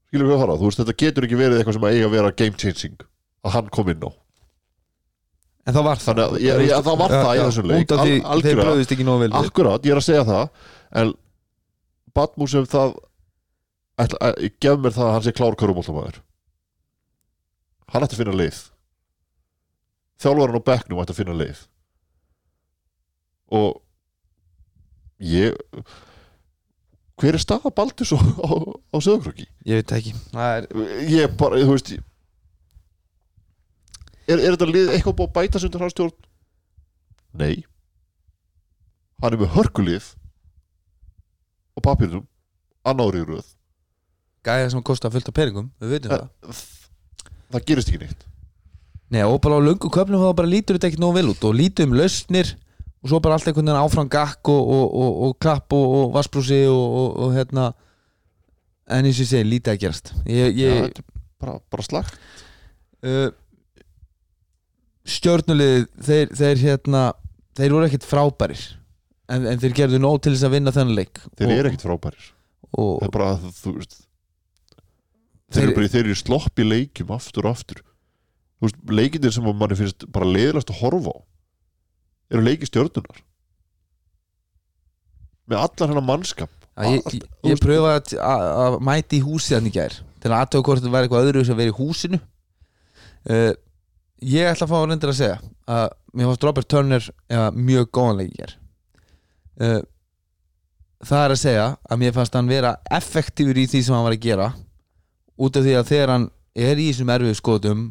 Skilur 0.09 0.29
við 0.29 0.37
að 0.37 0.43
fara, 0.43 0.59
þú 0.59 0.69
veist 0.69 0.79
þetta 0.83 0.99
getur 1.03 1.27
ekki 1.27 1.39
verið 1.39 1.59
eitthvað 1.59 1.77
sem 1.77 1.87
að 1.87 1.97
eiga 1.97 2.09
að 2.09 2.15
vera 2.17 2.35
game 2.43 2.59
changing 2.59 3.01
að 3.43 3.51
hann 3.57 3.69
kom 3.75 3.89
inn 3.93 4.03
á. 4.07 4.11
En 5.67 5.73
það 5.77 5.83
var 5.87 5.97
það. 6.01 6.07
Þannig 6.09 6.41
ég- 6.43 6.61
ég- 6.67 6.83
það 6.83 6.97
var 6.99 7.09
það 7.13 7.33
í 7.37 7.41
þessum 7.47 7.67
leik. 7.71 7.91
Al- 7.91 8.07
við. 9.33 9.47
Akkurat, 9.47 9.81
ég 9.87 9.91
er 9.91 10.01
að 10.01 10.07
segja 10.09 10.23
það. 10.27 10.49
En 10.91 11.13
Batmú 12.13 12.47
sem 12.49 12.65
það 12.65 12.95
ég 14.43 14.53
gef 14.59 14.77
mér 14.79 14.91
það 14.93 15.07
að 15.07 15.11
hann 15.13 15.23
sé 15.23 15.31
klár 15.33 15.55
körumóltamæður 15.55 16.19
hann 17.93 18.03
ætti 18.03 18.15
að 18.15 18.21
finna 18.23 18.33
leið. 18.39 18.59
Þjálfarinn 20.23 20.57
á 20.57 20.67
bekknum 20.69 21.01
ætti 21.03 21.13
að 21.13 21.19
finna 21.19 21.35
leið. 21.37 21.59
Og 23.53 23.81
ég 25.21 25.53
hver 27.21 27.37
er 27.37 27.41
staða 27.43 27.69
Baldurs 27.75 28.11
á, 28.13 28.17
á, 28.17 28.49
á 28.93 28.97
söðukröki? 28.97 29.45
ég 29.65 29.81
veit 29.83 29.93
ekki. 29.95 30.13
Er, 30.33 30.67
Ég 31.07 31.37
bara, 31.37 31.61
þú 31.61 31.75
veist 31.77 31.93
er, 34.27 34.37
er 34.39 34.55
þetta 34.55 34.69
lið 34.69 34.91
eitthvað 34.95 35.17
búið 35.19 35.29
að 35.29 35.37
bæta 35.37 35.61
sig 35.61 35.69
undir 35.69 35.85
hans 35.85 35.95
stjórn? 35.95 36.15
Nei. 37.39 37.55
Hann 39.23 39.35
er 39.35 39.41
með 39.41 39.53
hörkulið 39.55 40.11
og 41.73 41.85
papirnum 41.85 42.25
annáður 42.87 43.21
í 43.21 43.25
röð. 43.31 43.49
Gæða 44.43 44.71
sem 44.73 44.83
kostar 44.85 45.13
fullt 45.13 45.29
af 45.31 45.35
peningum 45.37 45.69
við 45.79 45.95
veitum 45.95 46.13
það. 46.13 46.25
það, 46.43 46.63
það 47.55 47.67
gerist 47.69 47.91
ekki 47.91 48.01
neitt. 48.03 48.25
Nei, 49.13 49.21
og 49.23 49.39
bara 49.43 49.59
á 49.61 49.65
löngu 49.65 49.91
köfnum 49.93 50.23
þá 50.23 50.33
bara 50.35 50.49
lítur 50.49 50.77
þetta 50.77 50.89
ekki 50.89 51.01
nógu 51.01 51.17
vel 51.19 51.31
út 51.31 51.45
og 51.47 51.55
lítur 51.55 51.87
um 51.87 51.95
lausnir 51.95 52.55
og 53.03 53.11
svo 53.11 53.19
bara 53.23 53.37
allt 53.37 53.47
einhvern 53.47 53.67
veginn 53.69 53.83
áfram 53.83 54.09
gakk 54.11 54.51
og, 54.51 54.69
og, 54.75 54.85
og, 55.03 55.17
og 55.27 55.35
klapp 55.43 55.75
og, 55.75 55.95
og 55.99 56.13
vassbrúsi 56.15 56.63
og, 56.71 56.97
og, 56.99 57.09
og 57.25 57.33
hérna. 57.35 57.69
En 58.91 59.07
eins 59.07 59.19
og 59.19 59.23
ég 59.23 59.29
segi, 59.29 59.47
lítið 59.47 59.73
að 59.73 59.81
gerast. 59.83 60.11
Ég, 60.27 60.49
Já, 60.51 60.59
ég, 60.59 60.79
þetta 60.89 61.03
er 61.03 61.21
bara, 61.43 61.55
bara 61.71 61.85
slagt 61.85 62.17
uh, 63.03 63.29
stjórnulið 65.09 65.87
þeir, 66.07 66.31
þeir 66.37 66.61
hérna 66.63 67.01
þeir 67.57 67.75
voru 67.75 67.87
ekkert 67.89 68.07
frábærir 68.07 68.61
en, 69.33 69.45
en 69.51 69.59
þeir 69.61 69.75
gerðu 69.81 69.99
nóg 70.03 70.21
til 70.23 70.33
þess 70.35 70.47
að 70.47 70.55
vinna 70.55 70.73
þennan 70.75 70.95
leik. 70.97 71.19
Þeir 71.37 71.47
og, 71.49 71.55
eru 71.57 71.71
ekkert 71.71 71.85
frábærir. 71.87 72.29
og, 72.71 72.91
Það 73.01 73.07
er 73.09 73.13
bara, 73.17 73.31
að 73.35 73.49
þú 73.59 73.75
veist 73.79 73.99
Þeir, 75.53 75.69
Þeir- 75.75 75.91
þeir 75.93 76.05
eru 76.07 76.15
slopp 76.17 76.57
í 76.57 76.65
leikjum 76.65 77.11
aftur 77.13 77.45
og 77.45 77.51
aftur. 77.53 77.83
Þú 78.57 78.65
veist, 78.65 78.79
leikindir 78.89 79.33
sem 79.35 79.45
manni 79.45 79.75
finnst 79.77 80.05
bara 80.15 80.25
leiðilegast 80.25 80.71
að 80.73 80.79
horfa 80.81 81.13
á 81.13 81.17
eru 82.33 82.41
leiki 82.47 82.65
stjórnunar 82.65 83.19
með 85.51 85.59
allan 85.59 85.91
hennar 85.91 86.05
mannskap. 86.07 86.49
Að 86.73 86.95
ég, 86.95 87.09
ég, 87.19 87.25
ég 87.51 87.59
pröfa 87.61 87.97
að, 87.99 88.79
mæti 88.81 89.19
í 89.19 89.25
húsið 89.25 89.59
hann 89.59 89.67
í 89.69 89.73
gær 89.75 89.97
til 90.23 90.31
að 90.31 90.37
aðtöku 90.39 90.71
hvort 90.71 90.81
það 90.81 90.93
væri 90.95 91.05
eitthvað 91.09 91.27
öðru 91.27 91.43
sem 91.45 91.59
verið 91.59 91.73
í 91.73 91.77
húsinu. 91.77 92.19
Uh, 93.29 93.51
ég 94.27 94.49
ætla 94.49 94.67
að 94.67 94.73
fá 94.73 94.77
að 94.79 94.85
reyndir 94.89 95.13
að 95.13 95.19
segja 95.19 95.39
að 95.73 95.87
mér 96.13 96.29
fannst 96.29 96.45
Robert 96.47 96.69
Turner 96.69 97.07
ja, 97.31 97.47
mjög 97.55 97.89
góðanlega 97.95 98.29
í 98.29 98.37
gær 98.39 98.55
uh, 99.63 99.81
það 101.03 101.25
er 101.25 101.35
að 101.35 101.41
segja 101.41 101.65
að 101.89 102.03
mér 102.03 102.15
fannst 102.15 102.37
hann 102.37 102.51
vera 102.51 102.77
effektífur 102.93 103.59
í 103.59 103.67
því 103.69 103.83
sem 103.83 103.97
hann 103.97 104.07
var 104.07 104.15
að 104.15 104.25
gera 104.27 104.53
út 105.43 105.59
af 105.59 105.65
því 105.65 105.75
að 105.79 105.91
þegar 105.91 106.13
hann 106.13 106.29
er 106.53 106.79
í 106.79 106.89
þessum 106.91 107.13
erfið 107.13 107.37
skotum 107.39 107.85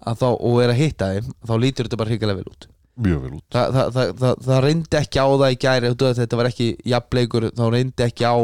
þá, 0.00 0.28
og 0.32 0.60
er 0.62 0.72
að 0.72 0.80
hitta 0.80 1.10
þeim 1.14 1.32
þá 1.46 1.54
lítur 1.60 1.88
þetta 1.88 2.00
bara 2.00 2.12
hrigalega 2.12 2.40
vel 2.40 2.52
út. 2.52 2.66
Mjög 3.00 3.22
vel 3.24 3.32
út. 3.36 3.44
Þa, 3.52 3.62
það, 3.74 3.92
það, 3.96 4.12
það, 4.20 4.42
það 4.46 4.62
reyndi 4.64 5.00
ekki 5.00 5.20
á 5.20 5.26
það 5.28 5.54
í 5.54 5.58
gæri 5.64 5.92
þetta 6.00 6.40
var 6.40 6.50
ekki 6.50 6.68
jafnleikur 6.92 7.48
þá 7.56 7.64
reyndi 7.74 8.06
ekki 8.06 8.28
á 8.28 8.36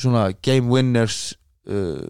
svona 0.00 0.24
game 0.44 0.72
winners 0.72 1.20
uh, 1.70 2.02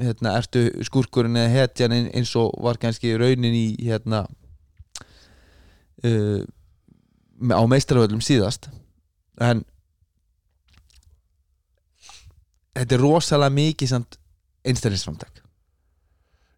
hérna, 0.00 0.32
ertu 0.40 0.64
skúrkurinn 0.88 1.36
eða 1.38 1.52
hetjan 1.54 1.94
ein- 1.94 2.10
eins 2.16 2.32
og 2.40 2.54
var 2.64 2.80
kannski 2.82 3.12
raunin 3.20 3.54
í 3.54 3.66
hérna 3.84 4.24
uh, 6.04 6.42
á 7.54 7.62
meistarvöldum 7.70 8.22
síðast. 8.24 8.70
En 9.42 9.64
þetta 12.74 12.96
er 12.96 13.02
rosalega 13.02 13.54
mikið 13.54 13.90
samt 13.92 14.18
einstaklingsframtak. 14.66 15.42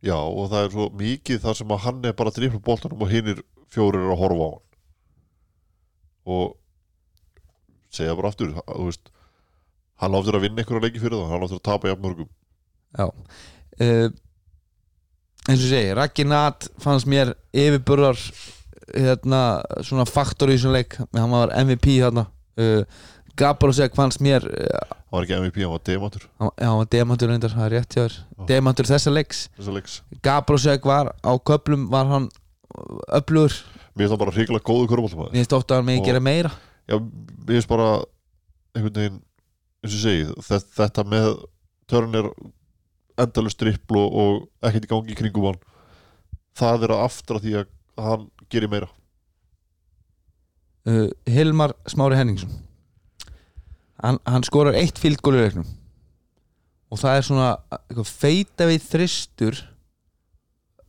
Já 0.05 0.17
og 0.21 0.51
það 0.53 0.63
er 0.63 0.71
svo 0.75 0.87
mikið 0.95 1.43
þar 1.43 1.59
sem 1.59 1.73
að 1.75 1.83
hann 1.87 2.05
er 2.07 2.15
bara 2.17 2.31
að 2.31 2.39
drifla 2.41 2.63
boltanum 2.63 3.03
og 3.03 3.11
hinnir 3.11 3.41
fjórir 3.73 4.05
eru 4.05 4.15
að 4.15 4.21
horfa 4.23 4.47
á 4.47 4.51
hann. 4.53 4.63
Og 6.37 6.47
segja 7.97 8.17
bara 8.19 8.31
aftur 8.33 8.53
þú 8.61 8.87
veist 8.91 9.11
hann 10.03 10.17
áttur 10.19 10.37
að 10.39 10.47
vinna 10.47 10.63
einhverja 10.63 10.85
leiki 10.87 11.01
fyrir 11.03 11.17
það 11.19 11.33
hann 11.35 11.47
áttur 11.47 11.61
að 11.61 11.67
tapa 11.71 11.89
jafn 11.91 12.05
mörgum. 12.05 12.29
Já. 12.97 13.07
Uh, 13.81 14.09
eins 15.49 15.63
og 15.63 15.69
segi, 15.71 15.95
Raggi 15.97 16.25
Nat 16.27 16.69
fannst 16.83 17.07
mér 17.11 17.35
yfirburðar 17.57 18.19
hérna, 18.95 19.41
svona 19.85 20.07
faktor 20.09 20.51
í 20.53 20.57
þessum 20.57 20.75
leik. 20.77 20.97
Hann 21.17 21.33
var 21.35 21.53
MVP 21.65 21.99
hérna 22.01 22.27
uh, 22.61 22.83
Gabrosek 23.37 23.93
fannst 23.99 24.23
mér 24.25 24.47
uh, 24.49 24.95
hann 25.11 25.19
var 25.21 25.27
ekki 25.27 25.37
MVP, 25.43 25.61
hann 25.63 25.75
var 25.75 25.83
demantur. 25.87 26.25
já, 26.41 26.47
hann 26.65 26.79
var 26.81 26.89
demantur 26.93 27.31
reyndar, 27.31 27.53
það 27.55 27.67
er 27.69 27.75
rétt 27.77 27.95
hjá 27.97 28.03
þér. 28.07 28.17
Demantur 28.49 28.89
þessa 28.89 29.13
leiks. 29.13 29.43
Þessa 29.59 29.75
leiks. 29.77 29.97
Gabrosek 30.25 30.89
var 30.89 31.13
á 31.21 31.33
köplum 31.47 31.87
var 31.93 32.09
hann 32.11 32.29
öflugur. 33.17 33.55
Mér 33.97 34.05
finnst 34.07 34.13
það 34.17 34.23
bara 34.25 34.35
hrigilega 34.37 34.67
góðu 34.67 34.89
körfbóltamæður 34.91 35.31
mér 35.33 35.41
finnst 35.41 35.55
ofta 35.57 35.77
að 35.77 35.79
hann 35.83 35.87
megi 35.89 36.03
Og- 36.03 36.09
gera 36.11 36.21
meira. 36.21 36.51
Já, 36.91 36.97
mér 37.01 37.55
finnst 37.55 37.71
bara 37.71 37.87
einhvern 38.77 38.99
veginn 39.01 39.21
eins 39.87 39.97
og 39.97 40.03
segi, 40.03 40.27
þetta, 40.75 41.05
með 41.07 41.29
törn 41.91 42.19
er 42.19 42.29
endalust 43.21 43.61
drippl 43.61 44.01
og, 44.03 44.47
ekkert 44.67 44.87
í 44.87 44.91
gangi 44.91 45.15
í 45.15 45.19
kringum 45.19 45.49
hann. 45.51 45.61
Það 46.57 46.87
er 46.87 46.95
að 46.97 47.05
aftra 47.07 47.43
því 47.43 47.55
að 47.61 47.73
hann 48.07 48.29
gerir 48.53 48.73
meira. 48.73 48.91
Uh, 50.87 51.09
Hilmar 51.31 51.75
Smári 51.91 52.19
Henningsson. 52.19 52.53
Hann, 54.03 54.21
hann 54.29 54.45
skorar 54.47 54.77
eitt 54.79 55.01
fíldgólu 55.01 55.41
í 55.41 55.47
leiknum. 55.47 55.71
Og 56.93 57.01
það 57.01 57.19
er 57.19 57.27
svona 57.27 58.05
feita 58.07 58.69
við 58.69 58.85
þristur. 58.91 59.63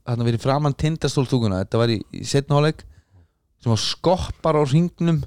Þarna 0.07 0.27
verið 0.27 0.43
framann 0.43 0.77
tindastóltúkuna 0.77 1.63
þetta 1.63 1.81
var 1.81 1.91
í, 1.91 1.97
í 2.15 2.27
setnaháleik 2.27 2.83
sem 3.63 3.73
skoppar 3.81 4.59
á 4.59 4.63
ringnum 4.69 5.23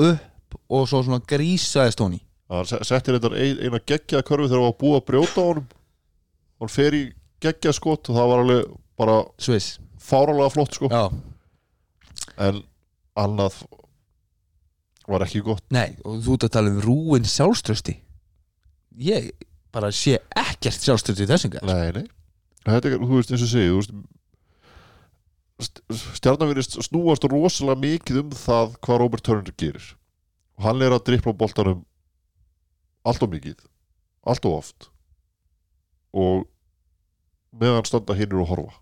upp 0.00 0.58
og 0.68 0.88
svo 0.90 1.04
svona 1.04 1.22
grísaði 1.30 1.94
stóni 1.94 2.18
hann 2.50 2.66
se- 2.66 2.82
settir 2.84 3.16
þetta 3.18 3.30
ein, 3.36 3.58
eina 3.66 3.78
geggjaða 3.86 4.26
körfi 4.26 4.48
þegar 4.50 4.60
hann 4.62 4.68
var 4.70 4.78
búið 4.80 4.98
að 5.00 5.06
brjóta 5.10 5.40
á 5.40 5.48
honum. 5.50 5.66
Hann 6.60 6.72
fer 6.74 6.96
í 6.98 7.02
geggjað 7.40 7.76
skot 7.78 8.10
og 8.10 8.16
það 8.18 8.30
var 8.32 8.42
alveg 8.44 8.72
bara 9.00 9.18
Sviss. 9.40 9.78
fáralega 10.00 10.50
flott 10.52 10.74
sko. 10.76 10.88
Já, 10.90 11.04
en 12.40 12.62
annað 13.16 13.60
var 15.10 15.24
ekki 15.26 15.40
gott. 15.46 15.64
Nei, 15.74 15.96
og 16.04 16.20
þú 16.24 16.36
ert 16.36 16.44
að 16.48 16.54
tala 16.58 16.70
um 16.74 16.80
rúin 16.84 17.24
sjálfströsti 17.26 17.96
ég 19.00 19.30
bara 19.72 19.88
sé 19.94 20.18
ekkert 20.36 20.82
sjálfströsti 20.82 21.24
í 21.24 21.30
þessum 21.30 21.52
gæð 21.54 21.66
Nei, 21.70 21.90
nei. 21.96 22.06
Þetta 22.66 22.90
er, 22.90 22.98
þú 23.00 23.16
veist, 23.16 23.30
eins 23.32 23.44
og 23.46 23.50
segið 23.50 23.70
þú 23.70 23.78
veist, 23.80 23.92
st- 25.64 25.82
Stjarnan 26.18 26.50
virðist 26.50 26.76
snúast 26.86 27.24
rosalega 27.30 27.80
mikið 27.80 28.20
um 28.24 28.30
það 28.36 28.74
hvað 28.84 29.00
Robert 29.02 29.24
Turner 29.26 29.54
gerir. 29.56 29.86
Og 30.58 30.66
hann 30.68 30.82
er 30.84 30.92
að 30.96 31.04
drippla 31.08 31.32
á 31.32 31.40
boltanum 31.40 31.80
allt 33.06 33.24
of 33.24 33.32
mikið. 33.32 33.64
Allt 34.28 34.46
of 34.48 34.56
oft. 34.58 34.90
Og 36.12 36.46
meðan 37.56 37.88
standa 37.88 38.16
hinnir 38.18 38.42
og 38.42 38.50
horfa. 38.50 38.76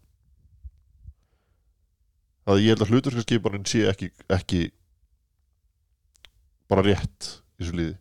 Að 2.48 2.62
ég 2.64 2.72
held 2.72 2.84
að 2.86 2.92
hluturskaskipanin 2.94 3.66
sé 3.68 3.84
ekki, 3.90 4.10
ekki 4.32 4.68
bara 6.68 6.84
rétt 6.84 7.32
í 7.58 7.64
þessu 7.64 7.76
líði 7.76 7.96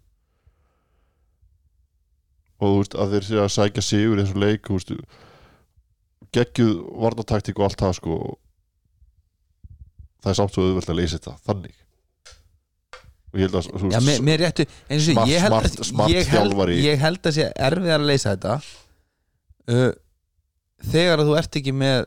og 2.57 2.71
þú 2.71 2.77
veist 2.81 2.95
að 2.97 3.13
þeir 3.13 3.25
sé 3.27 3.39
að 3.41 3.53
sækja 3.53 3.83
sigur 3.85 4.17
í 4.17 4.23
þessum 4.23 4.41
leik 4.41 4.69
veist, 4.73 4.93
geggjuð 6.33 6.77
varnataktík 7.03 7.59
og 7.59 7.67
allt 7.67 7.81
það 7.83 7.97
sko. 7.99 8.15
Það 10.23 10.31
er 10.31 10.39
samt 10.39 10.55
svo 10.55 10.65
auðvelt 10.65 10.91
að 10.91 10.97
leysa 10.97 11.19
þetta 11.19 11.35
þannig 11.45 11.75
og 13.37 13.43
ég 13.43 13.47
held 13.47 13.57
að 13.61 13.69
þú 13.83 13.91
Já, 13.93 13.99
mér, 14.07 14.21
mér 14.25 14.41
réttu 14.47 14.65
eins 14.89 15.07
og 15.07 15.13
Smart- 15.13 15.29
ég 15.31 15.43
held, 15.45 15.53
smart- 15.53 15.67
að, 15.77 15.87
smart 15.91 16.11
ég, 16.13 16.27
held, 16.33 16.51
þjálfari. 16.51 16.77
ég 16.87 17.01
held 17.05 17.29
að 17.29 17.35
sé 17.37 17.47
erfiðar 17.69 18.01
að 18.01 18.09
leysa 18.09 18.33
þetta 18.33 18.55
uh, 19.77 19.91
þegar 20.91 21.21
að 21.23 21.29
þú 21.31 21.37
ert 21.43 21.59
ekki 21.61 21.73
með 21.77 21.99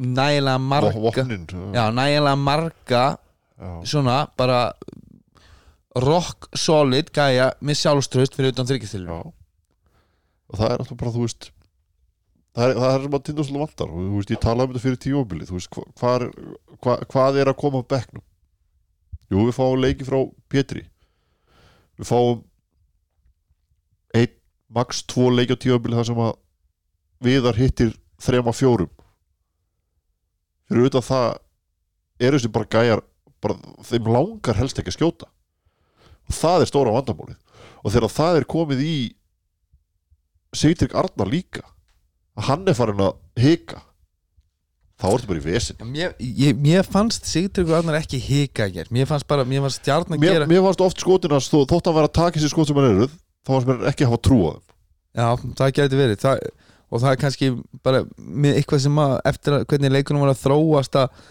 nægilega 0.00 0.58
marga 0.62 0.92
vopnin 1.02 1.46
já, 1.74 1.84
nægilega 1.92 2.36
marga 2.40 3.04
já. 3.60 3.70
svona 3.84 4.18
bara 4.38 4.60
rock 6.00 6.48
solid 6.56 7.10
gæja 7.12 7.50
með 7.60 7.80
sjálfströst 7.82 8.36
fyrir 8.38 8.54
utan 8.54 8.68
þryggjastilur 8.68 9.10
Já. 9.10 9.32
og 10.50 10.60
það 10.60 10.70
er 10.70 10.84
alltaf 10.84 11.00
bara 11.00 11.12
þú 11.16 11.24
veist 11.26 11.50
það 12.56 12.64
er, 12.70 12.78
það 12.80 12.94
er 12.94 13.04
sem 13.04 13.16
að 13.18 13.24
tindaslega 13.28 13.64
vantar 13.66 13.90
og 13.90 13.98
þú 14.06 14.20
veist 14.20 14.32
ég 14.36 14.42
talaði 14.46 14.68
um 14.70 14.72
þetta 14.76 14.84
fyrir 14.86 15.00
tímabili 15.04 15.48
þú 15.50 15.58
veist 15.58 15.74
hva, 15.74 15.84
hvað, 16.00 16.14
er, 16.16 16.54
hva, 16.86 16.96
hvað 17.12 17.40
er 17.42 17.50
að 17.52 17.58
koma 17.64 17.82
á 17.82 17.90
bekknum 17.94 18.24
jú 19.30 19.46
við 19.46 19.56
fáum 19.56 19.80
leiki 19.80 20.06
frá 20.06 20.20
Pétri. 20.50 20.84
Við 22.00 22.08
fáum 22.10 22.40
einn, 24.16 24.34
max 24.68 25.04
tvo 25.06 25.30
leiki 25.30 25.54
á 25.54 25.62
tímabili 25.62 25.98
þar 25.98 26.08
sem 26.10 26.22
að 26.24 26.32
viðar 27.20 27.60
hittir 27.60 27.94
þrema 28.20 28.54
fjórum. 28.56 28.90
Fyrir 30.70 30.90
utan 30.90 31.04
það 31.04 31.28
eru 32.20 32.38
þessi 32.38 32.52
bara 32.54 32.70
gæjar 32.70 33.04
bara, 33.40 33.56
þeim 33.86 34.10
langar 34.12 34.58
helst 34.58 34.78
ekki 34.80 34.92
að 34.92 34.98
skjóta. 34.98 35.30
Og 36.28 36.36
það 36.36 36.64
er 36.64 36.70
stóra 36.70 36.94
vandamálið. 36.94 37.38
Og 37.82 37.94
þegar 37.94 38.14
það 38.14 38.40
er 38.40 38.48
komið 38.54 38.84
í 38.84 38.96
Sigtrik 40.56 40.94
Arnar 40.98 41.30
líka 41.30 41.62
að 42.34 42.48
hann 42.48 42.66
er 42.68 42.76
farin 42.78 43.02
að 43.04 43.18
hika 43.38 43.84
þá 45.00 45.06
er 45.08 45.16
þetta 45.16 45.30
bara 45.32 45.40
í 45.40 45.44
vesin 45.46 45.90
mér, 45.90 46.14
ég, 46.20 46.58
mér 46.60 46.86
fannst 46.86 47.28
Sigtryggur 47.30 47.80
Arnar 47.80 48.00
ekki 48.02 48.20
hika 48.20 48.66
að 48.66 48.78
gera 48.78 48.94
mér 48.94 49.08
fannst 49.10 49.28
bara, 49.30 49.46
mér 49.48 49.64
fannst 49.64 49.80
stjarn 49.80 50.12
að 50.12 50.20
mér, 50.20 50.36
gera 50.36 50.48
mér 50.50 50.64
fannst 50.68 50.84
oft 50.84 51.02
skotinast 51.02 51.52
þó, 51.52 51.62
þótt 51.70 51.90
að 51.90 52.00
vera 52.00 52.10
að 52.10 52.16
taka 52.20 52.42
sér 52.42 52.52
skot 52.52 52.70
sem 52.70 52.80
hann 52.80 52.90
eruð 52.92 53.14
þá 53.46 53.52
fannst 53.54 53.70
mér 53.70 53.86
ekki 53.90 54.06
að 54.06 54.12
hafa 54.12 54.24
trú 54.28 54.40
á 54.44 54.50
þeim. 54.52 54.66
Já, 55.10 55.28
það 55.58 55.72
gæti 55.74 55.98
verið. 55.98 56.20
Það, 56.22 56.42
og 56.90 57.02
það 57.02 57.12
er 57.12 57.20
kannski 57.24 57.50
bara 57.86 58.02
með 58.18 58.58
eitthvað 58.58 58.82
sem 58.84 59.00
að 59.02 59.14
eftir 59.30 59.56
að 59.56 59.64
hvernig 59.70 59.94
leikunum 59.94 60.24
var 60.24 60.32
að 60.34 60.42
þróast 60.44 60.98
að 61.00 61.22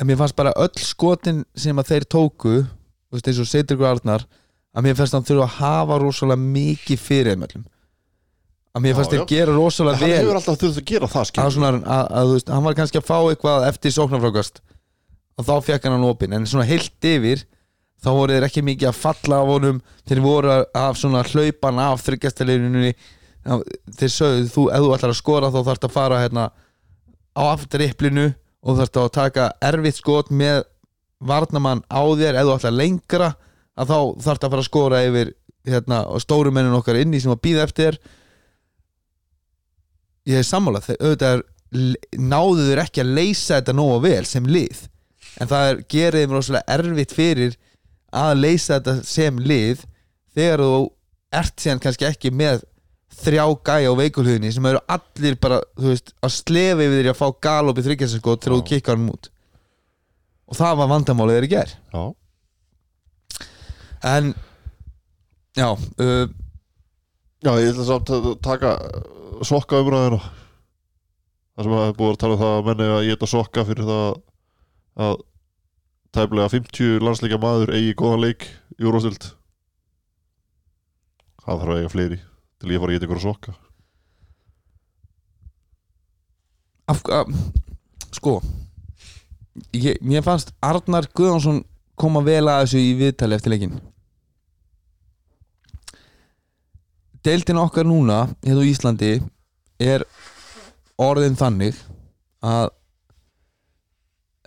en 0.00 0.08
mér 0.08 0.20
fannst 0.20 0.38
bara 0.38 0.54
öll 0.60 0.84
skotin 0.84 1.42
sem 1.56 1.78
að 1.78 1.92
þeir 1.92 2.08
tóku 2.16 2.54
þú 2.62 3.16
veist 3.16 3.28
eins 3.28 3.42
og 3.42 3.48
Seitryggur 3.50 3.90
Arnar 3.90 4.26
að 4.72 4.86
mér 4.86 4.96
fannst 4.98 5.16
hann 5.16 5.26
þurfa 5.28 5.48
að 5.48 5.56
hafa 5.58 5.98
rosalega 6.02 6.52
mikið 6.56 7.00
fyrir 7.00 7.32
þeim 7.32 7.46
öllum 7.48 7.66
að 8.72 8.84
mér 8.84 8.96
fannst 8.96 9.14
já. 9.16 9.22
gera 9.28 9.54
rosalega 9.54 10.00
hann 10.00 10.10
vel. 10.10 10.18
hefur 10.22 10.38
alltaf 10.38 10.60
þurft 10.60 10.80
að 10.80 10.86
gera 10.88 11.08
það 11.12 11.22
að 11.22 11.30
skilur 11.30 11.54
svona, 11.56 11.72
að, 11.76 12.04
að, 12.18 12.30
veist, 12.32 12.52
hann 12.52 12.66
var 12.66 12.76
kannski 12.78 13.00
að 13.00 13.08
fá 13.08 13.16
eitthvað 13.20 13.66
eftir 13.68 13.94
sóknarfrákast 13.96 14.62
og 15.36 15.48
þá 15.48 15.54
fekk 15.66 15.88
hann 15.88 15.96
hann 15.96 16.06
opinn. 16.08 16.36
En 16.36 16.46
svona 16.48 16.68
heilt 16.68 17.08
yfir 17.08 17.44
þá 18.02 18.10
voru 18.16 18.36
þeir 18.36 18.46
ekki 18.48 18.64
mikið 18.66 18.90
að 18.90 19.00
falla 19.00 19.40
af 19.42 19.50
honum. 19.52 19.82
Þeir 20.08 20.22
voru 20.24 20.54
af 20.82 21.00
svona 21.00 21.24
hlaupan 21.28 21.82
af 21.82 22.04
þryggjastalirinunni 22.06 22.94
þeir 23.98 24.12
sögðu 24.14 24.48
þú, 24.54 24.66
ef 24.70 24.84
þú 24.84 24.90
ætlar 24.96 25.12
að 25.12 25.18
skora 25.18 25.50
þá 25.52 25.60
þarfst 25.66 25.86
að 25.88 25.94
fara 25.96 26.22
hérna 26.22 26.48
á 27.34 27.42
aftriplinu 27.50 28.28
og 28.62 28.78
þarfst 28.78 29.00
að 29.02 29.12
taka 29.18 29.48
erfitt 29.68 29.98
skot 29.98 30.30
með 30.30 30.62
varnamann 31.20 31.84
á 31.92 32.00
þér. 32.00 32.40
Ef 32.40 32.48
þú 32.48 32.56
ætlar 32.56 32.76
lengra 32.78 33.30
að 33.76 33.92
þá 33.92 33.98
þarfst 34.26 34.46
að 34.46 34.56
fara 34.56 34.64
að 34.64 34.70
skora 34.70 35.04
yfir 35.04 35.36
hérna, 35.68 36.02
stóru 36.22 36.50
mennin 36.54 36.74
okkar 36.76 36.98
inni 36.98 37.20
sem 37.22 37.32
að 37.34 37.42
býða 37.44 37.68
eftir 37.68 37.92
þér 37.92 38.00
ég 40.28 40.38
er 40.40 40.46
sammálað 40.46 40.88
þegar 40.90 41.06
auðvitað 41.06 41.36
er, 41.36 41.44
náðu 42.20 42.66
þeir 42.68 42.82
ekki 42.84 43.02
að 43.02 43.14
leysa 43.18 43.58
þetta 43.58 43.76
nógu 43.76 44.00
vel 44.04 44.24
sem 44.28 44.48
lið. 44.48 44.82
En 45.40 45.48
það 45.50 45.68
er, 45.68 45.80
gerir 45.94 46.18
þeim 46.20 46.34
rosalega 46.36 46.76
erfitt 46.76 47.14
fyrir 47.16 47.56
að 48.12 48.34
leysa 48.42 48.76
þetta 48.78 48.96
sem 49.08 49.40
lið 49.40 49.86
þegar 50.36 50.64
þú 50.66 50.82
ert 51.42 51.64
síðan 51.64 51.82
kannski 51.82 52.08
ekki 52.08 52.32
með 52.36 52.66
þrjá 53.22 53.44
gæja 53.64 53.92
á 53.92 54.00
veikulhuginni 54.00 54.52
sem 54.52 54.66
eru 54.68 54.80
allir 54.90 55.36
bara, 55.40 55.60
þú 55.78 55.92
veist, 55.92 56.12
að 56.24 56.34
slefa 56.34 56.86
yfir 56.86 57.04
því 57.04 57.12
að 57.12 57.20
fá 57.20 57.26
galop 57.44 57.78
í 57.78 57.84
þryggjarsinskot 57.86 58.44
þegar 58.44 58.56
þú 58.56 58.66
kikkar 58.70 58.98
hann 58.98 59.12
út. 59.12 59.28
Og 60.52 60.58
það 60.58 60.78
var 60.80 60.90
vandamálið 60.92 61.38
þeir 61.38 61.46
í 61.46 61.50
ger 61.52 61.74
já, 61.92 62.02
en 64.12 64.32
já, 65.56 65.68
uh, 65.72 66.24
já, 67.42 67.52
ég 67.58 67.72
ætla 67.72 67.88
samt 67.88 68.12
að 68.14 68.30
taka 68.44 68.76
sokka 69.42 69.82
umræðina 69.82 70.20
það 71.52 71.66
sem 71.66 71.76
að 71.76 71.86
er 71.88 71.96
búið 71.98 72.14
að 72.14 72.20
tala 72.22 72.36
um 72.36 72.42
það 72.42 72.56
að 72.56 72.66
menni 72.68 72.88
að 72.88 73.04
ég 73.06 73.16
þetta 73.16 73.30
sokka 73.32 73.64
fyrir 73.68 73.88
það 73.88 74.08
að 75.06 75.16
tæplega 76.12 76.52
50 76.52 77.06
landsleikja 77.06 77.40
maður 77.42 77.74
eigi 77.76 77.96
góðan 77.98 78.24
leik 78.26 78.46
í 78.78 78.86
úrvastild 78.86 79.32
það 81.42 81.62
þarf 81.62 81.74
að 81.74 81.80
eiga 81.80 81.92
fleiri 81.92 82.20
til 82.62 82.72
ég 82.72 82.82
fara 82.82 82.92
að 82.92 82.96
geta 82.96 83.08
ykkur 83.08 83.18
að 83.18 83.26
sokka. 83.26 83.52
Af, 86.92 87.00
af, 87.10 87.30
sko 88.14 88.36
ég, 89.74 89.98
mér 90.02 90.24
fannst 90.26 90.52
Arnar 90.62 91.08
Guðjónsson 91.10 91.62
koma 91.98 92.22
vel 92.26 92.44
að 92.46 92.64
þessu 92.64 92.82
í 92.82 92.92
viðtali 93.00 93.36
eftir 93.38 93.54
leikin 93.54 93.80
deildin 97.26 97.60
okkar 97.62 97.86
núna 97.88 98.24
hérna 98.42 98.62
á 98.64 98.70
Íslandi 98.70 99.12
er 99.82 100.04
orðin 101.00 101.36
þannig 101.38 101.78
að 102.42 102.70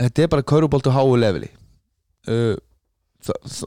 þetta 0.02 0.26
er 0.26 0.32
bara 0.34 0.48
kauruboltu 0.52 0.92
háu 0.94 1.16
leveli. 1.20 1.50
Uh, 2.28 2.56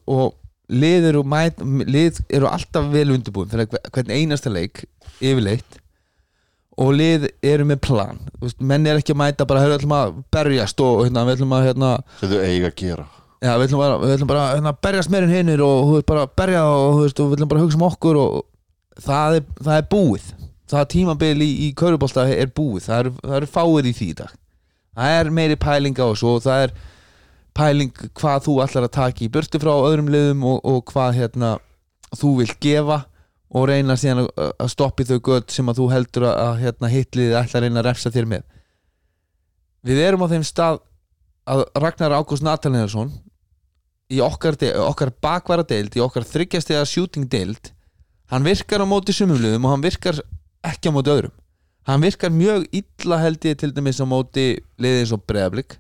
og 0.07 0.35
lið 0.69 1.09
eru, 1.13 1.25
mæt, 1.27 1.63
lið 1.89 2.23
eru 2.35 2.49
alltaf 2.51 2.89
vel 2.93 3.11
undirbúin 3.15 3.51
hvern 3.51 4.13
einasta 4.13 4.53
leik 4.53 4.85
yfirleitt. 5.19 5.79
Og 6.79 6.93
lið 6.95 7.25
eru 7.43 7.65
með 7.67 7.81
plan. 7.83 8.19
Menn 8.63 8.87
er 8.87 9.01
ekki 9.01 9.15
að 9.17 9.19
mæta 9.25 9.47
bara 9.49 9.65
"Heyrðu, 9.65 9.73
við 9.75 9.81
ætlum 9.81 9.95
að 9.97 10.19
berjast 10.31 10.83
og 10.85 11.01
hérna, 11.03 11.25
við 11.27 11.39
ætlum 11.39 11.55
að 11.57 11.65
hérna, 11.67 11.89
þau 12.21 12.37
eiga 12.45 12.69
að 12.69 12.77
gera. 12.79 13.07
Já, 13.43 13.51
við 13.59 13.65
ætlum 13.67 13.81
bara, 13.83 14.19
bara 14.31 14.45
hérna, 14.53 14.73
berjast 14.87 15.11
meirinn 15.11 15.35
hinnir 15.35 15.63
og 15.65 16.05
bara 16.07 16.27
berja 16.27 16.63
og, 16.69 16.85
og 16.93 17.01
við 17.03 17.35
ætlum 17.39 17.51
bara 17.51 17.61
að 17.61 17.67
hugsa 17.67 17.81
um 17.81 17.87
okkur 17.89 18.21
og 18.23 18.39
það 19.03 19.39
er, 19.39 19.49
það 19.63 19.75
er 19.77 19.89
búið. 19.95 20.29
Það 20.69 20.87
tímabil 20.93 21.35
í, 21.45 21.51
í 21.65 21.69
kaurubólta 21.77 22.27
er 22.29 22.53
búið. 22.53 22.85
Það 22.89 23.03
eru, 23.03 23.13
það 23.23 23.37
eru 23.41 23.51
fáir 23.55 23.89
í 23.89 23.95
því 23.97 24.09
dag. 24.21 24.33
Það 24.99 25.19
er 25.19 25.31
meiri 25.39 25.59
pæling 25.61 26.01
á 26.01 26.07
þessu 26.11 26.33
og 26.33 26.43
það 26.45 26.65
er 26.67 26.75
pæling 27.59 28.03
hvað 28.19 28.43
þú 28.47 28.57
ætlar 28.65 28.89
að 28.89 28.97
taka 28.99 29.25
í 29.25 29.31
burtu 29.35 29.61
frá 29.63 29.73
öðrum 29.75 30.11
liðum 30.13 30.45
og, 30.47 30.59
og 30.67 30.83
hvað 30.93 31.17
hérna 31.19 31.53
þú 32.19 32.35
vilt 32.41 32.59
gefa 32.63 32.99
og 33.49 33.69
reyna 33.71 33.97
síðan 33.99 34.27
að, 34.27 34.51
að 34.61 34.71
stoppi 34.75 35.07
þau 35.09 35.19
gött 35.31 35.55
sem 35.55 35.71
að 35.71 35.81
þú 35.81 35.89
heldur 35.93 36.29
að, 36.29 36.37
að 36.45 36.61
hérna, 36.65 36.93
hitlið 36.93 37.37
ætlar 37.39 37.63
að 37.63 37.67
reyna 37.67 37.81
að 37.83 37.89
refsa 37.89 38.13
þér 38.13 38.29
með. 38.35 38.45
Við 39.89 40.03
erum 40.05 40.27
á 40.27 40.33
þeim 40.35 40.45
stað 40.45 40.83
að 41.49 41.65
Ragnar 41.81 42.17
Ágúst 42.19 42.45
Natalínarsson 42.45 43.15
í 44.13 44.21
okkar, 44.25 44.59
okkar 44.85 45.13
bakvara 45.23 45.65
deild 45.69 45.97
í 45.97 46.03
okkar 46.05 46.27
þryggjastega 46.29 46.85
shooting 46.89 47.29
deild 47.31 47.73
hann 48.29 48.45
virkar 48.45 48.85
á 48.85 48.87
móti 48.89 49.15
sumumliðum 49.17 49.67
og 49.67 49.75
hann 49.75 49.85
virkar 49.85 50.21
ekki 50.67 50.93
á 50.93 50.95
móti 50.95 51.13
öðrum. 51.13 51.35
Hann 51.89 52.03
virkar 52.05 52.33
mjög 52.35 52.67
illa 52.77 53.21
held 53.23 53.45
ég 53.49 53.61
til 53.61 53.73
dæmis 53.73 54.01
á 54.01 54.07
móti 54.09 54.49
liðið 54.77 55.05
eins 55.05 55.15
og 55.17 55.23
breðablik 55.25 55.79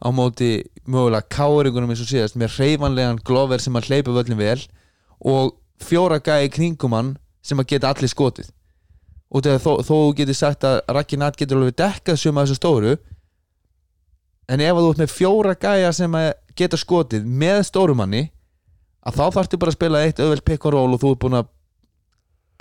á 0.00 0.08
móti 0.08 0.50
mögulega 0.88 1.28
káringunum 1.28 1.92
eins 1.92 2.00
og 2.00 2.08
síðast 2.08 2.38
með 2.40 2.56
reyfanlegan 2.56 3.20
glover 3.24 3.60
sem 3.60 3.76
að 3.76 3.90
hleypa 3.90 4.14
völlin 4.16 4.40
vel 4.40 4.62
og 5.20 5.52
fjóra 5.80 6.20
gæði 6.24 6.48
kringum 6.56 6.96
hann 6.96 7.12
sem 7.44 7.60
að 7.60 7.74
geta 7.74 7.92
allir 7.92 8.08
skotið. 8.08 8.48
Og 9.30 9.44
þegar 9.44 9.60
þó, 9.62 9.72
þó 9.84 9.92
þú 9.92 10.14
getur 10.18 10.36
sagt 10.38 10.64
að 10.66 10.80
Raki 10.88 11.20
Nat 11.20 11.36
getur 11.38 11.60
alveg 11.60 11.76
dekkað 11.78 12.18
suma 12.18 12.46
þessu 12.46 12.56
stóru 12.58 12.96
en 14.50 14.64
ef 14.64 14.72
að 14.74 14.82
þú 14.82 14.90
ert 14.90 15.02
með 15.04 15.12
fjóra 15.14 15.54
gæja 15.54 15.92
sem 15.94 16.16
að 16.18 16.32
geta 16.56 16.80
skotið 16.80 17.28
með 17.28 17.60
stórumanni 17.68 18.24
að 19.06 19.20
þá 19.20 19.24
þarftu 19.36 19.60
bara 19.60 19.72
að 19.72 19.78
spila 19.78 20.02
eitt 20.04 20.20
auðvelt 20.20 20.46
pick 20.48 20.64
and 20.64 20.74
roll 20.74 20.96
og 20.96 21.02
þú 21.04 21.12
ert 21.14 21.22
búin 21.22 21.38
að 21.38 21.50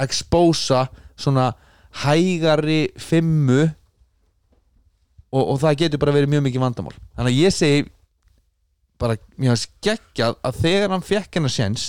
expósa 0.04 0.88
svona 1.20 1.52
hægari 2.04 2.90
fimmu 3.00 3.62
og, 5.30 5.44
og 5.44 5.56
það 5.62 5.80
getur 5.84 6.02
bara 6.02 6.16
verið 6.16 6.34
mjög 6.34 6.46
mikið 6.48 6.64
vandamál. 6.64 6.96
Þannig 7.18 7.34
að 7.34 7.40
ég 7.40 7.56
segi 7.56 7.88
bara 9.00 9.18
mjög 9.40 9.62
skeggjað 9.64 10.38
að 10.44 10.62
þegar 10.64 10.94
hann 10.96 11.06
fekk 11.08 11.40
hennar 11.40 11.54
séns 11.54 11.86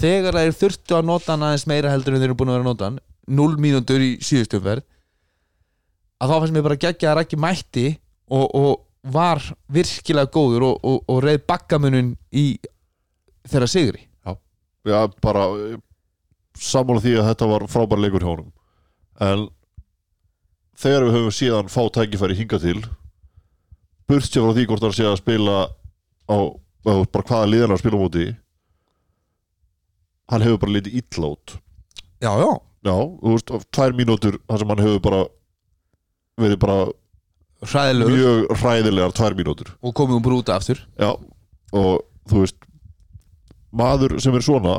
þegar 0.00 0.38
þeir 0.38 0.54
þurftu 0.56 0.96
að 0.96 1.08
nota 1.10 1.34
hann 1.34 1.44
aðeins 1.48 1.66
meira 1.68 1.92
heldur 1.92 2.16
en 2.16 2.22
þeir 2.22 2.30
eru 2.30 2.38
búin 2.40 2.52
að 2.52 2.56
vera 2.56 2.64
að 2.64 2.70
nota 2.70 2.88
hann 2.88 3.00
0 3.42 3.58
mínútur 3.60 4.02
í 4.02 4.12
síðustufverð 4.24 4.86
að 6.22 6.32
þá 6.32 6.34
fannst 6.38 6.56
mér 6.56 6.66
bara 6.68 6.80
geggjað 6.80 7.10
að 7.10 7.18
rækki 7.18 7.40
mætti 7.42 7.86
og, 8.32 8.46
og 8.56 9.12
var 9.12 9.42
virkilega 9.72 10.30
góður 10.32 10.68
og, 10.70 10.80
og, 10.86 10.98
og 11.10 11.22
reið 11.24 11.44
bakkamunun 11.50 12.12
í 12.38 12.46
þeirra 13.50 13.68
sigri. 13.68 14.04
Já, 14.86 15.06
bara 15.22 15.46
eh, 15.58 15.78
sammála 16.58 17.02
því 17.04 17.14
að 17.18 17.28
þetta 17.30 17.48
var 17.52 17.66
frábær 17.70 18.02
leikur 18.02 18.24
hjá 18.24 18.30
honum. 18.32 18.52
En 19.22 19.46
þegar 20.78 21.06
við 21.06 21.16
höfum 21.16 21.36
síðan 21.36 21.70
fá 21.72 21.82
tækifæri 21.94 22.36
hinga 22.38 22.58
til 22.62 22.80
burtsér 24.10 24.44
frá 24.44 24.54
því 24.56 24.66
hvort 24.68 24.84
það 24.84 24.96
sé 24.98 25.06
að 25.08 25.20
spila 25.20 25.56
á, 26.28 26.36
bara 26.84 27.26
hvaða 27.28 27.50
liðan 27.50 27.74
að 27.76 27.82
spila 27.82 28.00
á 28.00 28.02
móti 28.02 28.26
hann 30.32 30.44
hefur 30.44 30.60
bara 30.62 30.74
litið 30.78 30.98
illa 31.02 31.30
út. 31.34 31.54
Já, 32.22 32.32
já, 32.38 32.50
já, 32.86 32.94
þú 32.94 33.34
veist, 33.34 33.54
tvær 33.74 33.94
mínútur 33.98 34.38
þar 34.48 34.62
sem 34.62 34.72
hann 34.72 34.84
hefur 34.84 35.02
bara 35.04 35.22
verið 36.40 36.60
bara 36.62 36.78
hræðilegur. 37.68 38.16
mjög 38.16 38.62
hræðilegar 38.62 39.16
tvær 39.18 39.36
mínútur. 39.38 39.72
Og 39.82 39.94
komið 39.98 40.18
um 40.18 40.24
brúta 40.24 40.56
aftur. 40.56 40.80
Já, 40.96 41.12
og 41.72 41.92
þú 42.30 42.44
veist 42.44 42.68
maður 43.72 44.18
sem 44.22 44.34
er 44.36 44.44
svona 44.44 44.76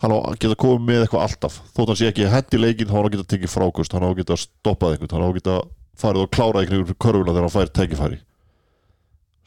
hann 0.00 0.14
á 0.16 0.18
að 0.20 0.38
geta 0.40 0.56
komið 0.60 0.86
með 0.86 1.04
eitthvað 1.04 1.24
alltaf. 1.26 1.60
Þótt 1.76 1.92
hann 1.92 2.00
sé 2.00 2.08
ekki 2.10 2.28
hendi 2.32 2.60
leikinn 2.60 2.88
þá 2.88 2.94
á 2.94 2.98
hann 2.98 3.08
að 3.10 3.14
geta 3.16 3.30
tekið 3.34 3.54
frákust 3.54 3.94
hann 3.96 4.06
á 4.06 4.08
að 4.10 4.18
geta 4.22 4.38
stoppað 4.40 4.96
einhvern 4.96 5.14
hann 5.16 5.24
á 5.24 5.28
að 5.28 5.38
geta 5.40 5.56
farið 6.00 6.24
og 6.24 6.30
klárað 6.36 6.60
einhvern 6.62 6.84
veginn 6.86 7.00
körfuna 7.04 7.34
þegar 7.34 7.46
hann 7.46 7.56
fær 7.56 7.72
tekifæri 7.76 8.20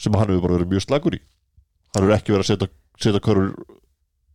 sem 0.04 0.18
hann 0.18 0.30
hefur 0.30 0.44
bara 0.46 0.58
verið 0.60 0.74
mjög 0.74 0.86
slagur 0.86 1.18
í. 1.18 1.22
Hann 1.94 2.06
hefur 2.06 2.16
ekki 2.18 2.36
verið 2.36 2.44
að 2.46 2.52
setja, 2.52 2.70
setja 3.02 3.24
körfur 3.24 3.80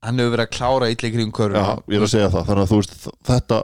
Hann 0.07 0.21
hefur 0.23 0.35
verið 0.37 0.47
að 0.47 0.55
klára 0.55 0.89
ítleikri 0.93 1.25
um 1.27 1.33
körfuna. 1.35 1.63
Já, 1.63 1.83
ég 1.91 1.99
er 1.99 2.07
að 2.07 2.13
segja 2.13 2.31
það, 2.35 2.45
þannig 2.49 2.65
að 2.65 2.71
þú 2.71 2.79
veist 2.79 3.09
þetta 3.29 3.59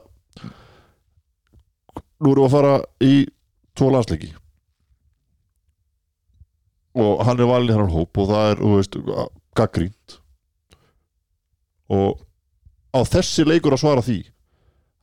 nú 2.25 2.33
erum 2.33 2.41
við 2.41 2.49
að 2.49 2.55
fara 2.55 2.75
í 3.05 3.15
tvo 3.79 3.91
landsleiki. 3.95 4.31
Og 7.05 7.25
hann 7.27 7.43
er 7.43 7.51
valin 7.51 7.71
í 7.71 7.77
hann 7.77 7.95
hóp 7.95 8.23
og 8.23 8.31
það 8.31 8.51
er, 8.51 8.63
þú 8.63 8.73
veist, 8.79 8.99
gaggrínt 9.59 10.19
og 11.95 12.23
á 12.95 13.01
þessi 13.03 13.47
leikur 13.49 13.75
að 13.75 13.83
svara 13.83 14.05
því? 14.07 14.21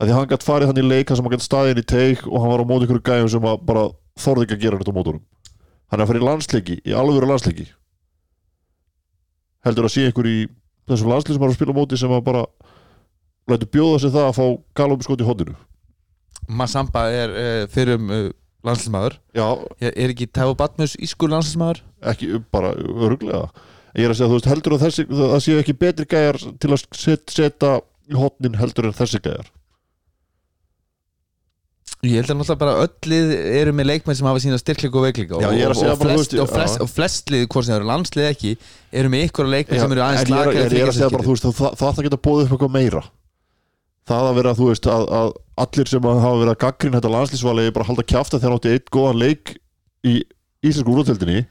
Að 0.02 0.08
því 0.08 0.16
hann 0.18 0.32
gætt 0.32 0.48
farið 0.48 0.72
hann 0.72 0.82
í 0.82 0.88
leik 0.88 1.12
þar 1.12 1.20
sem 1.20 1.28
hann 1.28 1.36
gætt 1.36 1.46
staðið 1.46 1.74
inn 1.76 1.84
í 1.84 1.90
teik 1.92 2.24
og 2.26 2.40
hann 2.42 2.54
var 2.54 2.64
á 2.64 2.70
móti 2.72 2.88
ykkur 2.88 3.04
gæjum 3.06 3.30
sem 3.30 3.46
bara 3.68 3.86
þorði 4.20 4.48
ekki 4.48 4.58
að 4.58 4.64
gera 4.64 4.80
þetta 4.80 4.96
á 4.96 4.98
mótunum. 4.98 5.22
Hann 5.92 6.00
er 6.00 6.06
að 6.06 6.12
fara 6.12 6.22
í 6.22 6.26
landsleiki, 6.26 6.80
í 6.88 6.96
alvöru 6.96 7.30
landsleiki. 7.30 7.68
Heldur 9.68 9.86
að 9.86 9.94
sé 9.94 10.08
ykkur 10.10 10.30
í 10.32 10.38
þessum 10.90 11.12
landslið 11.12 11.38
sem 11.38 11.46
er 11.46 11.52
að 11.52 11.58
spila 11.58 11.76
móti 11.76 12.00
sem 12.00 12.14
að 12.14 12.24
bara 12.28 12.46
lætur 13.52 13.72
bjóða 13.74 14.00
sig 14.02 14.14
það 14.14 14.30
að 14.30 14.38
fá 14.38 14.46
galum 14.78 15.04
skot 15.04 15.24
í 15.24 15.28
hodinu 15.28 15.58
Massamba 16.52 17.06
er 17.14 17.34
uh, 17.34 17.64
fyrir 17.72 18.00
um 18.00 18.12
uh, 18.12 18.30
landslismæður 18.66 19.18
já, 19.38 19.46
er, 19.82 20.12
ekki 20.12 20.30
Tævo 20.30 20.56
Batmus 20.58 20.98
ískur 21.02 21.32
landslismæður? 21.32 21.84
ekki 22.12 22.42
bara 22.54 22.74
öruglega 22.78 23.48
ég 23.98 24.06
er 24.06 24.14
að 24.14 24.20
segja, 24.20 24.30
þú 24.30 24.38
veist, 24.38 24.52
heldur 24.52 24.76
að 24.76 24.84
þessi 24.86 25.08
það 25.10 25.40
séu 25.46 25.62
ekki 25.62 25.80
betri 25.82 26.08
gæjar 26.12 26.40
til 26.62 26.72
að 26.72 26.86
set, 26.96 27.34
setja 27.34 27.74
í 28.12 28.20
hodnin 28.20 28.60
heldur 28.60 28.88
en 28.90 28.96
þessi 28.96 29.22
gæjar? 29.24 29.50
Ég 32.02 32.18
held 32.18 32.32
að 32.34 32.38
náttúrulega 32.40 32.62
bara 32.64 32.78
öll 32.82 33.10
lið 33.12 33.32
eru 33.60 33.74
með 33.78 33.88
leikmenn 33.92 34.18
sem 34.18 34.26
hafa 34.26 34.42
sína 34.42 34.58
styrkleika 34.58 34.98
og 34.98 35.04
veikleika 35.06 35.38
Já, 35.38 35.50
og, 35.52 35.76
segja 35.78 35.92
og, 35.94 36.00
þú 36.00 36.08
flest, 36.08 36.34
og, 36.34 36.48
flest, 36.50 36.78
já. 36.80 36.82
og 36.82 36.90
flest 36.90 37.34
lið, 37.34 37.44
hvort 37.54 37.68
sem 37.68 37.76
eru 37.76 37.90
landslið 37.92 38.30
ekki 38.32 38.54
eru 39.02 39.12
með 39.14 39.26
ykkur 39.28 39.52
leikmenn 39.52 39.84
sem 39.84 39.94
eru 39.94 40.04
aðeins 40.08 40.32
lakari 40.34 40.58
ég, 40.58 40.74
er 40.80 40.90
að 40.90 40.98
segja 40.98 41.12
bara, 41.14 41.28
þú 41.28 41.36
veist, 41.36 41.46
það, 41.60 41.76
ætti 41.76 42.02
að 42.02 42.08
geta 42.08 42.20
bóðið 42.26 42.48
upp 42.48 42.56
eitthvað 42.56 42.74
meira. 42.74 43.04
Það 44.10 44.32
að 44.32 44.40
vera, 44.40 44.56
þú 44.58 44.72
veist, 44.72 44.90
að, 44.90 45.06
að 45.20 45.30
allir 45.62 45.92
sem 45.94 46.10
hafa 46.10 46.34
verið 46.40 46.54
að 46.56 46.60
gaggrín 46.66 46.98
þetta 46.98 47.14
landslísvali 47.20 47.68
bara 47.78 47.90
halda 47.92 48.08
kjafta 48.16 48.42
þegar 48.42 48.58
átti 48.58 48.74
eitt 48.74 48.90
góðan 48.98 49.22
leik 49.22 49.54
í 50.02 50.18
íslensku 50.66 50.96
úrvöldinni 50.96 51.46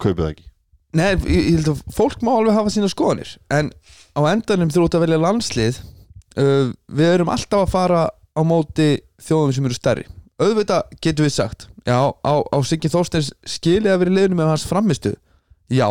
kaupið 0.00 0.26
ekki 0.34 0.49
Nei, 0.96 1.14
ég, 1.30 1.52
held 1.54 1.68
að 1.70 1.82
fólk 1.94 2.22
má 2.26 2.32
alveg 2.34 2.56
hafa 2.56 2.72
sína 2.74 2.88
skoðanir. 2.90 3.36
En 3.52 3.70
á 4.18 4.20
endanum 4.32 4.72
þú 4.72 4.86
ert 4.86 4.96
að 4.98 5.04
velja 5.04 5.20
landslið 5.22 5.78
uh, 6.40 6.72
við 6.90 7.12
erum 7.12 7.30
alltaf 7.30 7.66
að 7.66 7.74
fara 7.74 8.00
á 8.10 8.40
móti 8.46 8.88
þjóðum 9.22 9.54
sem 9.54 9.68
eru 9.68 9.76
stærri. 9.76 10.06
Auðvitað 10.40 10.96
getum 11.04 11.28
við 11.28 11.34
sagt 11.36 11.68
já, 11.86 11.98
á, 12.10 12.32
á 12.40 12.58
Siggi 12.66 12.90
Þorsteins 12.90 13.30
skilið 13.44 13.92
að 13.92 14.02
vera 14.02 14.12
í 14.12 14.16
liðinu 14.16 14.38
með 14.38 14.52
hans 14.54 14.66
framistu 14.66 15.12
já, 15.70 15.88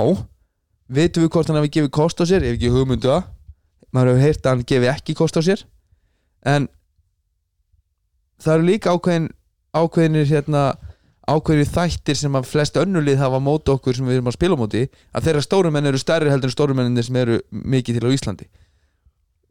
veitum 0.90 1.24
við 1.24 1.32
hvort 1.36 1.52
hann 1.52 1.60
hefði 1.60 1.74
gefið 1.78 1.92
kost 1.96 2.22
á 2.22 2.26
sér? 2.30 2.46
Ef 2.46 2.58
ekki 2.58 2.72
hugmyndu 2.74 3.12
að 3.14 3.28
maður 3.94 4.14
hefur 4.14 4.26
heyrt 4.26 4.46
að 4.46 4.56
hann 4.56 4.68
gefi 4.70 4.92
ekki 4.92 5.16
kost 5.18 5.38
á 5.38 5.42
sér. 5.46 5.64
En 6.46 6.68
það 8.42 8.56
eru 8.56 8.68
líka 8.70 8.94
ákveðin 8.96 9.30
ákveðinir 9.76 10.30
hérna 10.30 10.64
ákveðinir 11.30 11.70
þættir 11.70 12.18
sem 12.18 12.36
að 12.38 12.48
flest 12.50 12.78
önnulið 12.80 13.20
hafa 13.22 13.40
móti 13.44 13.74
okkur 13.74 13.96
sem 13.98 14.08
við 14.08 14.20
erum 14.20 14.30
að 14.32 14.38
spila 14.38 14.58
móti 14.60 14.86
að 15.14 15.28
þeirra 15.28 15.44
stórumenn 15.46 15.90
eru 15.90 16.02
stærri 16.02 16.32
heldur 16.32 16.50
en 16.50 16.56
stórumenninir 16.56 17.06
sem 17.08 17.20
eru 17.20 17.40
mikið 17.50 18.00
til 18.00 18.10
á 18.10 18.16
Íslandi. 18.16 18.48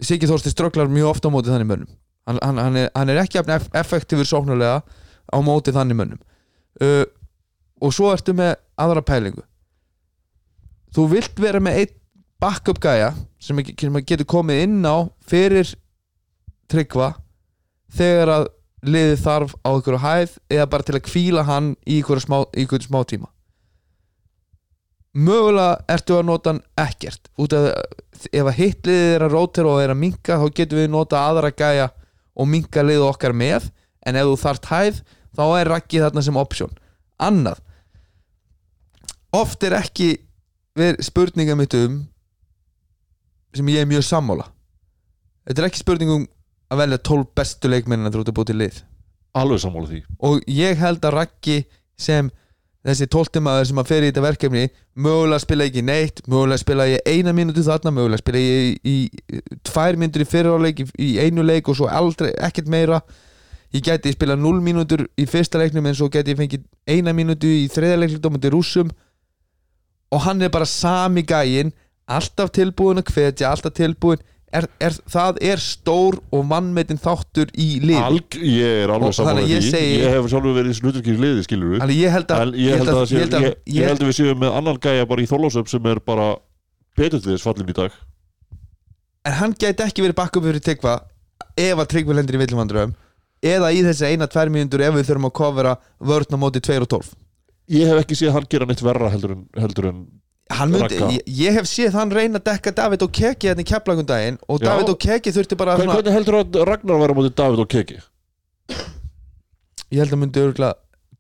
Siggi 0.00 0.30
Þorsti 0.30 0.52
strögglar 0.52 0.90
mjög 0.90 1.12
ofta 1.12 1.30
á 1.30 1.34
móti 1.34 1.52
þannig 1.52 1.70
mönnum. 1.70 1.92
Hann, 2.28 2.40
hann, 2.42 2.58
hann, 2.62 2.76
er, 2.76 2.90
hann 2.94 3.12
er 3.12 3.22
ekki 3.22 3.42
effektífur 3.80 4.28
sóknulega 4.28 4.82
á 4.82 5.38
móti 5.44 5.74
þannig 5.74 5.98
mönnum. 5.98 6.20
Uh, 6.82 7.04
og 7.82 7.94
svo 7.94 8.10
ertu 8.12 8.34
með 8.36 8.56
aðra 8.78 9.04
pælingu. 9.06 9.44
Þú 10.94 11.08
vilt 11.14 11.40
vera 11.40 11.60
með 11.62 11.82
einn 11.82 11.96
backup 12.38 12.78
gæja 12.82 13.12
sem 13.42 13.58
sem 13.58 13.98
getur 14.06 14.28
komið 14.28 14.62
inn 14.66 14.78
á 14.86 15.10
fyrir 15.26 15.72
tryggva 16.70 17.12
þegar 17.94 18.32
að 18.34 18.46
liðið 18.86 19.22
þarf 19.24 19.54
á 19.66 19.68
einhverju 19.72 20.00
hæð 20.02 20.36
eða 20.54 20.68
bara 20.70 20.86
til 20.86 20.96
að 20.98 21.06
kvíla 21.08 21.44
hann 21.48 21.72
í 21.82 21.98
einhverju 21.98 22.24
smá, 22.24 22.38
einhverju 22.54 22.86
smá 22.86 23.00
tíma. 23.08 23.30
Mögulega 25.18 25.78
ertu 25.90 26.18
að 26.18 26.28
nota 26.28 26.52
hann 26.52 26.62
ekkert. 26.78 27.30
Út 27.40 27.54
af 27.56 27.70
ef 28.28 28.50
að 28.50 28.58
hitt 28.58 28.86
liðið 28.86 29.14
er 29.16 29.24
að 29.26 29.34
rótera 29.34 29.72
og 29.72 29.82
er 29.82 29.94
að 29.94 30.02
minka 30.02 30.38
þá 30.38 30.46
getum 30.54 30.82
við 30.82 30.90
nota 30.92 31.22
aðra 31.26 31.50
gæja 31.54 31.88
og 32.38 32.50
minka 32.50 32.84
liðið 32.84 33.08
okkar 33.08 33.34
með. 33.34 33.70
En 34.06 34.18
ef 34.18 34.28
þú 34.28 34.36
þarft 34.44 34.70
hæð 34.70 35.02
þá 35.38 35.44
er 35.58 35.72
rakki 35.74 36.02
þarna 36.02 36.24
sem 36.24 36.38
option. 36.38 36.70
Annað. 37.18 37.58
Oft 39.34 39.64
er 39.66 39.76
ekki 39.80 40.14
spurninga 41.02 41.56
mitt 41.58 41.74
um 41.74 42.04
sem 43.56 43.68
ég 43.72 43.82
er 43.82 43.90
mjög 43.90 44.06
sammála. 44.06 44.46
Þetta 45.48 45.62
er 45.62 45.68
ekki 45.70 45.82
spurning 45.82 46.12
um 46.14 46.26
að 46.68 46.82
velja 46.82 46.98
12 47.10 47.30
bestu 47.38 47.70
leikmennina 47.72 48.12
þú 48.12 48.22
ert 48.22 48.32
að 48.32 48.36
búið 48.38 48.50
til 48.50 48.58
lið. 48.62 48.82
Alveg 49.38 49.62
sammála 49.62 49.90
því. 49.90 50.02
Og 50.28 50.42
ég 50.52 50.80
held 50.80 51.04
að 51.04 51.14
Raggi 51.16 51.58
sem 51.98 52.30
þessi 52.86 53.08
tóltimaður 53.10 53.68
sem 53.68 53.80
að 53.80 53.88
fer 53.90 54.04
í 54.04 54.10
þetta 54.10 54.24
verkefni 54.24 54.64
mögulega 55.02 55.42
spila 55.42 55.66
ekki 55.66 55.82
neitt 55.84 56.20
mögulega 56.30 56.62
spila 56.62 56.86
ég 56.88 57.08
eina 57.10 57.34
mínútu 57.36 57.64
þarna 57.66 57.92
mögulega 57.94 58.22
spila 58.22 58.42
ég 58.42 58.78
í, 58.86 58.94
í 58.94 59.58
tvær 59.66 59.98
mínútur 59.98 60.24
í 60.24 60.28
fyriráleik 60.28 60.84
í, 60.84 60.86
í 60.94 61.08
einu 61.24 61.44
leik 61.44 61.68
og 61.68 61.78
svo 61.78 61.90
aldrei 61.90 62.30
ekkert 62.36 62.70
meira. 62.72 63.02
Ég 63.74 63.84
gæti 63.84 64.14
spila 64.14 64.38
0 64.38 64.62
mínútur 64.64 65.04
í 65.18 65.26
fyrsta 65.28 65.60
leiknum 65.60 65.90
en 65.90 65.98
svo 65.98 66.08
gæti 66.12 66.32
ég 66.32 66.40
fengið 66.40 66.64
eina 66.88 67.12
mínútu 67.16 67.50
í 67.50 67.66
þriða 67.72 68.00
leiknum 68.04 68.36
mútið 68.36 68.54
rússum. 68.54 68.92
Og 70.14 70.24
hann 70.24 70.40
er 70.40 70.52
bara 70.52 70.68
sami 70.68 71.26
gæin 71.28 71.74
alltaf 72.08 72.54
tilbúin 72.56 73.02
að 73.02 73.12
hvetja 73.12 73.50
alltaf 73.50 73.74
tilbúin 73.76 74.22
er, 74.54 74.66
er, 74.80 74.96
það 75.12 75.40
er 75.50 75.62
stór 75.62 76.18
og 76.34 76.44
mannmetinn 76.48 77.00
þáttur 77.02 77.50
í 77.58 77.68
lið 77.84 78.00
Alg, 78.00 78.38
ég 78.40 78.82
er 78.84 78.92
alveg 78.94 79.16
þannig 79.18 79.48
að 79.58 79.66
því. 79.68 79.82
ég 80.00 80.14
hef 80.16 80.28
sjálfur 80.32 80.56
verið 80.56 80.72
í 80.72 80.78
sluturkýri 80.78 81.22
liði 81.24 81.44
skilur 81.46 81.74
við 81.74 81.84
ég 83.68 83.88
held 83.90 84.02
að 84.02 84.06
við 84.08 84.16
séum 84.20 84.40
með 84.42 84.56
annan 84.60 84.80
gæja 84.82 85.08
bara 85.10 85.24
í 85.24 85.28
Þorlásöf 85.30 85.68
sem 85.72 85.90
er 85.92 86.00
bara 86.04 86.30
betur 86.98 87.20
til 87.20 87.34
þess 87.34 87.44
fallin 87.46 87.68
í 87.70 87.76
dag. 87.76 87.92
En 89.28 89.36
hann 89.42 89.54
gæti 89.58 89.84
ekki 89.84 90.06
verið 90.06 90.18
bakkup 90.18 90.48
fyrir 90.48 90.64
Tryggva 90.64 90.96
ef 91.58 91.78
að 91.78 91.90
Tryggva 91.92 92.16
lendir 92.18 92.38
í 92.38 92.42
villumandröðum 92.42 92.96
eða 93.44 93.70
í 93.74 93.82
þessi 93.86 94.12
eina 94.12 94.26
tvær 94.30 94.50
mínútur 94.50 94.82
ef 94.82 94.94
við 94.96 95.10
þurfum 95.10 95.28
að 95.28 95.36
kofera 95.38 95.74
vörn 96.02 96.34
á 96.34 96.38
móti 96.40 96.62
2 96.64 96.80
og 96.82 96.88
12 96.96 97.12
ég 97.76 97.90
hef 97.90 98.00
ekki 98.02 98.16
séð 98.18 98.34
hann 98.34 98.48
gera 98.50 98.66
neitt 98.68 98.82
verra 98.82 99.10
heldur 99.12 99.36
en, 99.36 99.44
heldur 99.60 99.90
en 99.92 100.00
myndi, 100.48 100.98
ég, 101.18 101.24
ég 101.38 101.58
hef 101.58 101.68
séð 101.68 101.96
hann 101.98 102.12
reyna 102.14 102.40
að 102.40 102.46
dekka 102.48 102.72
David 102.76 103.02
og 103.04 103.12
Keki 103.14 103.50
hérna 103.50 103.64
í 103.64 103.68
keflagundaginn 103.68 104.38
og 104.48 104.62
Já. 104.62 104.70
David 104.70 104.92
og 104.94 105.00
Keki 105.02 105.32
þurfti 105.36 105.58
bara 105.60 105.76
Hvern, 105.76 105.90
svona, 105.90 105.98
hvernig 106.00 106.16
heldur 106.16 106.38
að 106.40 106.60
Ragnar 106.68 107.02
væri 107.02 107.14
á 107.14 107.18
móti 107.18 107.34
David 107.36 107.64
og 107.64 107.68
Keki 107.74 107.98
ég 109.88 110.00
held 110.02 110.14
að 110.14 110.22
myndi 110.22 110.42
örgulega 110.44 110.76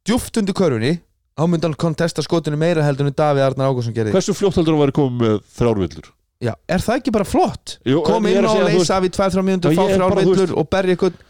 djúft 0.08 0.40
undir 0.40 0.56
körfunni 0.56 0.94
þá 1.38 1.44
myndi 1.46 1.68
hann 1.68 1.78
kontesta 1.78 2.24
skotinu 2.24 2.58
meira 2.60 2.84
heldur 2.86 3.08
en 3.08 3.16
David 3.16 3.44
Arnar 3.46 3.70
Ágússon 3.70 3.94
gerði. 3.94 4.14
Hversu 4.16 4.34
fljótt 4.36 4.58
heldur 4.58 4.74
að 4.78 4.86
væri 4.86 4.96
komið 4.96 5.20
með 5.22 5.36
þrjárvillur? 5.58 6.08
Já, 6.42 6.52
er 6.70 6.82
það 6.82 7.00
ekki 7.00 7.14
bara 7.14 7.26
flott? 7.26 7.76
Jú, 7.86 8.00
Kom 8.06 8.26
inn 8.30 8.38
er 8.40 8.46
á 8.46 8.50
að 8.50 8.62
að 8.64 8.72
leysa 8.72 8.98
við 9.02 9.14
2-3 9.16 9.44
mínútur, 9.46 9.74
fá 9.74 9.84
er 9.84 9.94
þrjárvillur 9.96 10.54
og 10.58 10.68
berja 10.70 10.94
eitthvað 10.94 11.20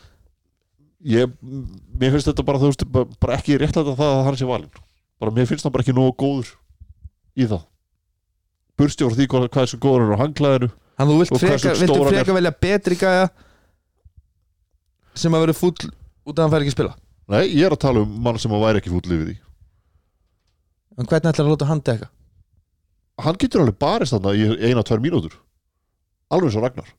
ég, 1.09 1.35
mér 2.01 2.15
finnst 2.15 2.31
þetta 2.31 2.45
bara, 2.49 2.61
veist, 2.63 2.85
bara, 2.93 3.39
ekki 3.39 3.59
réttlega 3.61 3.97
það 3.99 4.15
að 4.15 4.25
hann 4.29 4.39
sé 4.41 4.49
valinn. 4.49 4.83
Bara 5.21 5.35
mér 5.37 5.49
finnst 5.51 5.67
hann 5.67 5.75
bara 5.75 5.85
ekki 5.85 5.97
nógu 5.97 6.15
góður 6.21 6.55
í 7.39 7.49
það 7.49 7.65
bursti 8.79 9.07
voru 9.07 9.19
því 9.19 9.29
hvað, 9.33 9.49
er 9.63 9.71
svo 9.73 9.81
góður 9.83 10.05
hann 10.05 10.13
er 10.13 10.19
á 10.19 10.23
hangklæðinu 10.25 10.71
Þannig 10.99 11.15
þú 11.15 11.19
vilt 11.23 11.43
freka, 11.43 11.75
hann 11.79 12.09
freka 12.11 12.35
velja 12.35 12.55
betri 12.67 12.99
gæja 12.99 13.29
sem 15.19 15.35
að 15.35 15.45
vera 15.47 15.55
fúll 15.59 15.75
út 15.75 16.33
af 16.35 16.39
að 16.39 16.45
hann 16.45 16.55
fær 16.55 16.65
ekki 16.65 16.73
að 16.73 16.79
spila? 16.79 16.95
Nei, 17.29 17.43
ég 17.53 17.67
er 17.67 17.75
að 17.75 17.83
tala 17.85 18.03
um 18.03 18.17
mann 18.25 18.39
sem 18.41 18.55
að 18.55 18.65
væri 18.65 18.81
ekki 18.81 18.93
fúll 18.93 19.05
yfir 19.05 19.27
því. 19.29 19.37
En 20.99 21.07
hvernig 21.07 21.31
ætlar 21.31 21.47
að 21.47 21.53
láta 21.53 21.69
hann 21.69 21.83
deka? 21.87 22.09
hann 23.23 23.39
getur 23.41 23.65
alveg 23.65 23.79
barist 23.81 24.15
þarna 24.15 24.35
í 24.37 24.47
eina, 24.69 24.85
tvær 24.87 25.03
mínútur. 25.03 25.35
Alveg 26.35 26.57
og 26.59 26.65
Ragnar. 26.65 26.93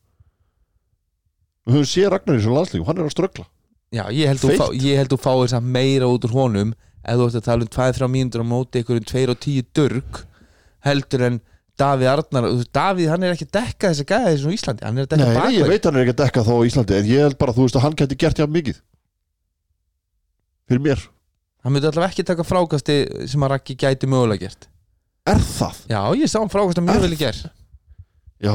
Við 1.66 1.76
höfum 1.76 1.88
séð 1.88 2.12
Ragnar 2.14 2.36
í 2.36 2.40
þessum 2.40 2.56
landslíkum, 2.56 2.86
hann 2.88 3.00
er 3.00 3.08
að 3.08 3.14
ströggla. 3.14 3.46
Já, 3.90 4.04
ég 4.14 4.30
held 4.30 4.42
Feitt. 4.42 4.60
fá, 4.60 4.66
held 4.70 5.12
þú 5.12 5.18
fáir 5.18 5.50
samt 5.50 5.70
meira 5.74 6.08
út 6.10 6.26
úr 6.28 6.34
honum 6.36 6.74
ef 7.00 7.16
þú 7.16 7.26
ert 7.26 7.38
að 7.40 7.46
tala 7.48 7.66
um 7.66 7.72
2-3 7.74 8.10
mínútur 8.12 8.44
á 8.44 8.46
móti 8.46 8.80
einhverjum 8.80 9.08
2 9.08 9.24
og 9.32 9.40
10 9.40 9.70
dörg 9.74 10.20
heldur 10.86 11.24
en 11.26 11.40
Davíð 11.80 12.10
Arnar 12.12 12.48
Davíð 12.76 13.10
hann 13.12 13.24
er 13.26 13.34
ekki 13.34 13.46
að 13.48 13.54
dekka 13.58 13.90
þessa 13.92 14.06
gæði 14.10 14.32
þessum 14.34 14.54
Íslandi, 14.56 14.84
hann 14.86 14.98
er 15.00 15.06
að 15.06 15.12
dekka 15.14 15.24
Nei, 15.24 15.30
nei, 15.34 15.54
ég 15.56 15.64
bakverð 15.64 15.72
veit 15.74 15.88
hann 15.88 15.96
er 16.00 16.04
ekki 16.06 16.14
að 16.16 16.20
dekka 16.24 16.44
þá 16.48 16.52
Íslandi 16.70 16.98
en 16.98 17.08
ég 17.10 17.24
held 17.26 17.38
bara, 17.40 17.54
þú 17.56 17.66
veist 17.66 17.78
að 17.80 17.84
hann 17.86 17.96
geti 18.00 18.18
gert 18.20 18.40
hjá 18.42 18.46
mikið. 18.58 18.82
Fyrir 20.70 20.84
mér. 20.84 21.06
Hann 21.64 21.74
myndi 21.74 21.88
allavega 21.90 22.12
ekki 22.14 22.24
taka 22.28 22.44
frákasti 22.46 22.98
sem 23.28 23.42
að 23.44 23.52
Raggi 23.54 23.76
gæti 23.80 24.08
mögulega 24.08 24.46
gert. 24.46 24.68
Er 25.28 25.40
það? 25.44 25.80
Já, 25.90 26.00
ég 26.20 26.30
sá 26.32 26.38
hann 26.40 26.52
frákasta 26.52 26.84
mjög 26.84 27.02
vel 27.04 27.12
í 27.16 27.18
ger 27.20 27.40
Já, 28.40 28.54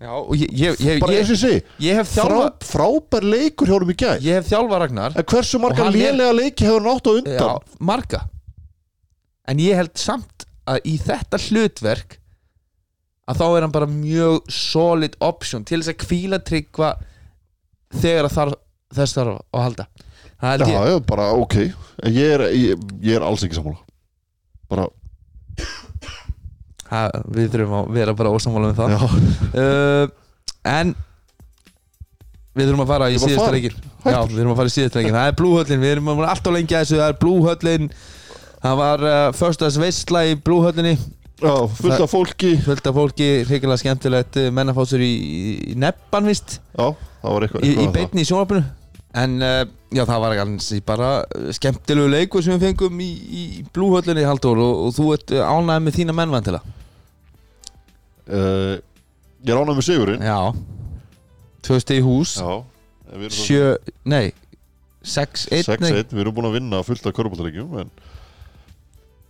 Já, 0.00 0.14
ég, 0.32 0.48
ég, 0.56 0.78
ég, 0.80 1.00
bara 1.02 1.12
ég, 1.12 1.28
eins 1.28 1.42
og 1.44 1.82
ég 1.84 1.98
hef 1.98 2.08
frá, 2.08 2.22
þjálfa 2.24 2.44
frábær 2.64 3.26
leikur 3.34 3.68
hjá 3.68 3.74
honum 3.76 3.90
í 3.92 3.96
gær. 4.00 4.22
Ég 4.24 4.38
hef 4.38 4.46
þjálfa 4.48 4.78
Ragnar. 4.80 5.16
En 5.20 5.26
hversu 5.28 5.60
marga 5.60 5.84
hann 5.84 5.92
er- 5.92 6.14
lélega 6.16 6.36
leiki 6.38 6.64
hefur 6.64 6.80
hann 6.80 6.94
átt 6.96 7.10
á 7.10 7.12
undan? 7.12 7.36
Já, 7.36 7.76
marga. 7.90 8.20
En 9.44 9.60
ég 9.60 9.76
held 9.76 9.92
samt 10.00 10.46
að 10.64 10.80
í 10.88 10.94
þetta 11.04 11.40
hlutverk 11.44 12.16
að 13.30 13.40
þá 13.40 13.46
er 13.48 13.64
hann 13.66 13.74
bara 13.74 13.88
mjög 13.90 14.40
solid 14.52 15.16
option 15.22 15.66
til 15.66 15.80
þess 15.80 15.92
að 15.92 16.00
kvíla 16.04 16.40
tryggva 16.46 16.94
þegar 18.00 18.28
að 18.28 18.36
þarf, 18.36 18.56
þess 18.98 19.18
þarf 19.18 19.36
að 19.38 19.66
halda. 19.66 19.86
Það 20.40 20.64
Já, 20.64 20.66
ég. 20.70 20.88
já, 20.88 20.98
bara 21.10 21.28
ok. 21.36 21.56
Ég 22.08 22.34
er, 22.38 22.46
ég, 22.56 22.88
ég 23.04 23.18
er 23.18 23.26
alls 23.26 23.44
ekki 23.44 23.58
sammála. 23.58 23.82
Bara, 24.70 24.86
ha, 26.90 27.04
Við 27.34 27.50
þurfum 27.52 27.76
að 27.82 27.92
vera 27.98 28.14
bara 28.16 28.32
ósamála 28.32 28.70
með 28.70 28.80
það. 28.80 28.94
Já, 28.94 29.00
uh, 29.62 30.16
En 30.70 30.94
Við 32.56 32.66
þurfum 32.66 32.82
að 32.82 32.90
fara 32.90 33.06
í 33.10 33.18
síðasta 33.20 33.52
leikin 33.54 33.76
Já, 33.80 34.16
við 34.26 34.34
þurfum 34.34 34.52
að 34.52 34.58
fara 34.58 34.70
í 34.70 34.74
síðasta 34.74 34.98
leikin 35.00 35.14
Það 35.16 35.28
er 35.30 35.36
blúhöllin, 35.38 35.80
við 35.84 35.92
erum 35.94 36.10
alltaf 36.16 36.54
lengi 36.54 36.74
að 36.76 36.82
þessu. 36.82 36.98
Það 36.98 37.12
er 37.12 37.18
blúhöllin. 37.20 37.90
Það 38.60 38.80
var 38.80 39.04
uh, 39.06 39.18
föstudags 39.38 39.78
veistla 39.80 40.24
í 40.28 40.34
blúhöllinni 40.40 40.94
já 41.40 41.54
fullt 41.80 42.04
af 42.04 42.10
fólki. 42.12 42.50
fullt 42.64 42.86
af 42.90 42.96
fólki, 42.96 43.28
hrigilega 43.48 43.80
skemmtilegt 43.80 44.38
mennafásur 44.54 45.02
í, 45.04 45.12
í 45.72 45.76
nebban 45.80 46.28
vist 46.28 46.58
Já, 46.76 46.86
það 47.22 47.34
var 47.36 47.46
eitthvað. 47.46 47.64
Í, 47.64 47.70
í 47.70 47.70
eitthvað 47.72 47.86
um 47.88 47.94
beinni 47.96 48.24
í 48.24 48.28
sjónvarpinu. 48.28 48.64
En 49.20 49.32
uh, 49.42 49.62
já 49.90 50.04
það 50.06 50.20
var 50.22 50.36
alls 50.44 50.68
bara 50.86 51.08
uh, 51.24 51.48
skemmtilegu 51.56 52.12
leikur 52.12 52.44
sem 52.46 52.54
við 52.54 52.68
fengum 52.68 53.00
í, 53.02 53.08
í 53.10 53.44
blúhöllinni 53.74 54.26
Halldór 54.28 54.60
og, 54.62 54.84
og 54.86 54.92
þú 54.94 55.08
ert 55.16 55.34
ánægð 55.34 55.86
með 55.86 55.98
þína 55.98 56.16
mennvantila 56.20 56.60
það. 56.60 56.76
uh, 58.30 58.76
Ég 59.40 59.54
er 59.54 59.62
ánægð 59.62 59.80
með 59.80 59.86
sigurinn. 59.88 60.22
Já. 60.28 60.38
Tvö 61.64 61.80
stið 61.80 61.98
í 61.98 62.04
hús. 62.04 62.36
Já, 62.38 62.60
sjö, 63.34 63.74
nei 64.08 64.30
6-1 65.00 65.80
nei. 65.80 65.90
6-1, 65.96 66.12
við 66.12 66.22
erum 66.22 66.34
búin 66.36 66.48
að 66.50 66.56
vinna 66.58 66.82
fullt 66.84 67.06
af 67.08 67.14
körbóltaleikjum 67.16 67.72
en 67.80 67.92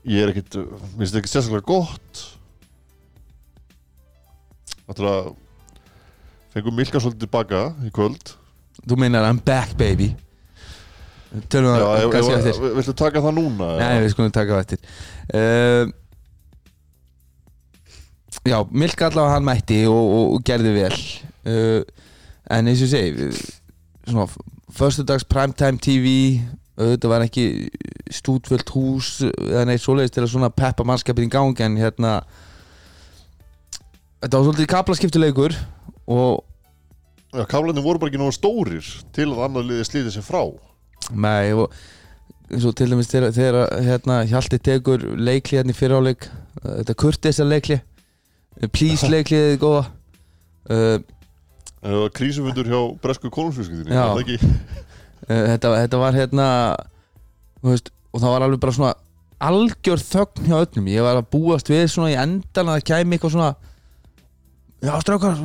ég 0.09 0.23
er 0.25 0.33
ekkit 0.33 0.57
mér 0.57 0.97
finnst 0.97 1.13
þetta 1.13 1.21
ekki 1.23 1.33
sérstaklega 1.35 1.67
gott. 1.69 2.23
Þetta 4.89 5.07
að 5.11 5.31
fengum 6.55 6.77
Milka 6.81 6.99
svolítið 7.03 7.27
tilbaka 7.27 7.63
í 7.87 7.93
kvöld. 7.95 8.35
Þú 8.81 8.99
meinar 8.99 9.29
I'm 9.29 9.41
back 9.45 9.77
baby. 9.79 10.11
Tölum 11.53 11.77
það 11.77 11.97
ef, 12.01 12.11
kannski 12.11 12.35
ef, 12.35 12.47
eftir. 12.51 12.73
viltu 12.75 12.95
taka 12.99 13.21
það 13.23 13.37
núna? 13.37 13.69
Nei, 13.79 14.01
við 14.03 14.13
skulum 14.17 14.33
taka 14.35 14.57
það 14.57 14.65
eftir. 14.65 14.81
Uh, 15.31 15.97
Já, 18.47 18.57
Milka 18.73 19.11
allavega 19.11 19.35
hann 19.37 19.45
mætti 19.45 19.83
og, 19.91 20.13
og, 20.17 20.37
gerði 20.47 20.71
vel. 20.79 20.95
Uh, 21.45 22.07
En 22.51 22.67
eins 22.67 22.81
og 22.83 22.89
segi 22.91 23.13
við- 23.15 23.43
Svona 24.09 24.25
Föstudags 24.75 25.23
primetime 25.29 25.79
TV 25.79 26.41
Þetta 26.81 27.11
var 27.13 27.25
ekki 27.27 27.47
stútvöld 28.11 28.71
hús 28.75 29.19
eða 29.27 29.67
neitt 29.69 29.83
svoleiðis 29.85 30.15
til 30.15 30.25
að 30.25 30.31
svona 30.33 30.53
peppa 30.55 30.87
mannskapin 30.89 31.29
í 31.29 31.33
gang 31.33 31.59
en 31.67 31.77
hérna 31.81 32.21
Þetta 34.21 34.37
var 34.37 34.47
svolítið 34.47 34.71
kaplaskiptuleikur 34.75 35.55
og 36.13 36.41
Já, 37.31 37.45
kaflarnir 37.47 37.85
voru 37.85 38.01
bara 38.03 38.11
ekki 38.11 38.19
nógu 38.19 38.35
stórir 38.35 38.87
til 39.15 39.29
að 39.31 39.45
annar 39.45 39.63
liði 39.63 39.85
slítið 39.87 40.17
sér 40.17 40.25
frá. 40.27 40.41
Nei, 41.15 41.53
og 41.55 41.71
eins 42.51 42.67
og 42.67 42.75
til 42.75 42.89
dæmis 42.91 43.11
þegar, 43.11 43.31
þegar 43.37 43.59
hérna, 43.87 44.17
Hjalti 44.27 44.59
tekur 44.59 45.05
leikli 45.15 45.61
hérna 45.61 45.71
í 45.71 45.79
fyriráleik 45.79 46.27
uh, 46.27 46.81
þetta 46.81 46.97
kurtisa 46.99 47.47
leikli 47.47 47.79
uh, 47.79 48.67
please 48.67 49.07
leikli 49.15 49.39
þið 49.45 49.59
góða. 49.63 49.85
Uh, 50.71 52.09
krísufundur 52.19 52.67
hjá 52.69 52.81
bresku 53.01 53.31
konungsfjölskyldinni 53.33 53.95
Já. 53.95 54.11
Uh, 55.29 55.45
þetta, 55.53 55.75
þetta 55.83 56.01
var 56.01 56.19
hérna 56.19 56.49
veist, 57.67 57.93
og 58.13 58.23
það 58.23 58.35
var 58.35 58.47
alveg 58.47 58.63
bara 58.63 58.77
svona 58.77 58.95
algjör 59.41 60.03
þögn 60.05 60.49
hjá 60.49 60.57
öllum. 60.61 60.89
Ég 60.93 61.05
var 61.07 61.21
að 61.21 61.31
búast 61.33 61.71
við 61.73 61.87
svona 61.93 62.13
í 62.13 62.19
endan 62.21 62.69
að 62.69 62.81
það 62.81 62.89
kæmi 62.91 63.17
eitthvað 63.17 63.37
svona 63.37 63.53
já 64.81 64.93
strákar, 65.05 65.41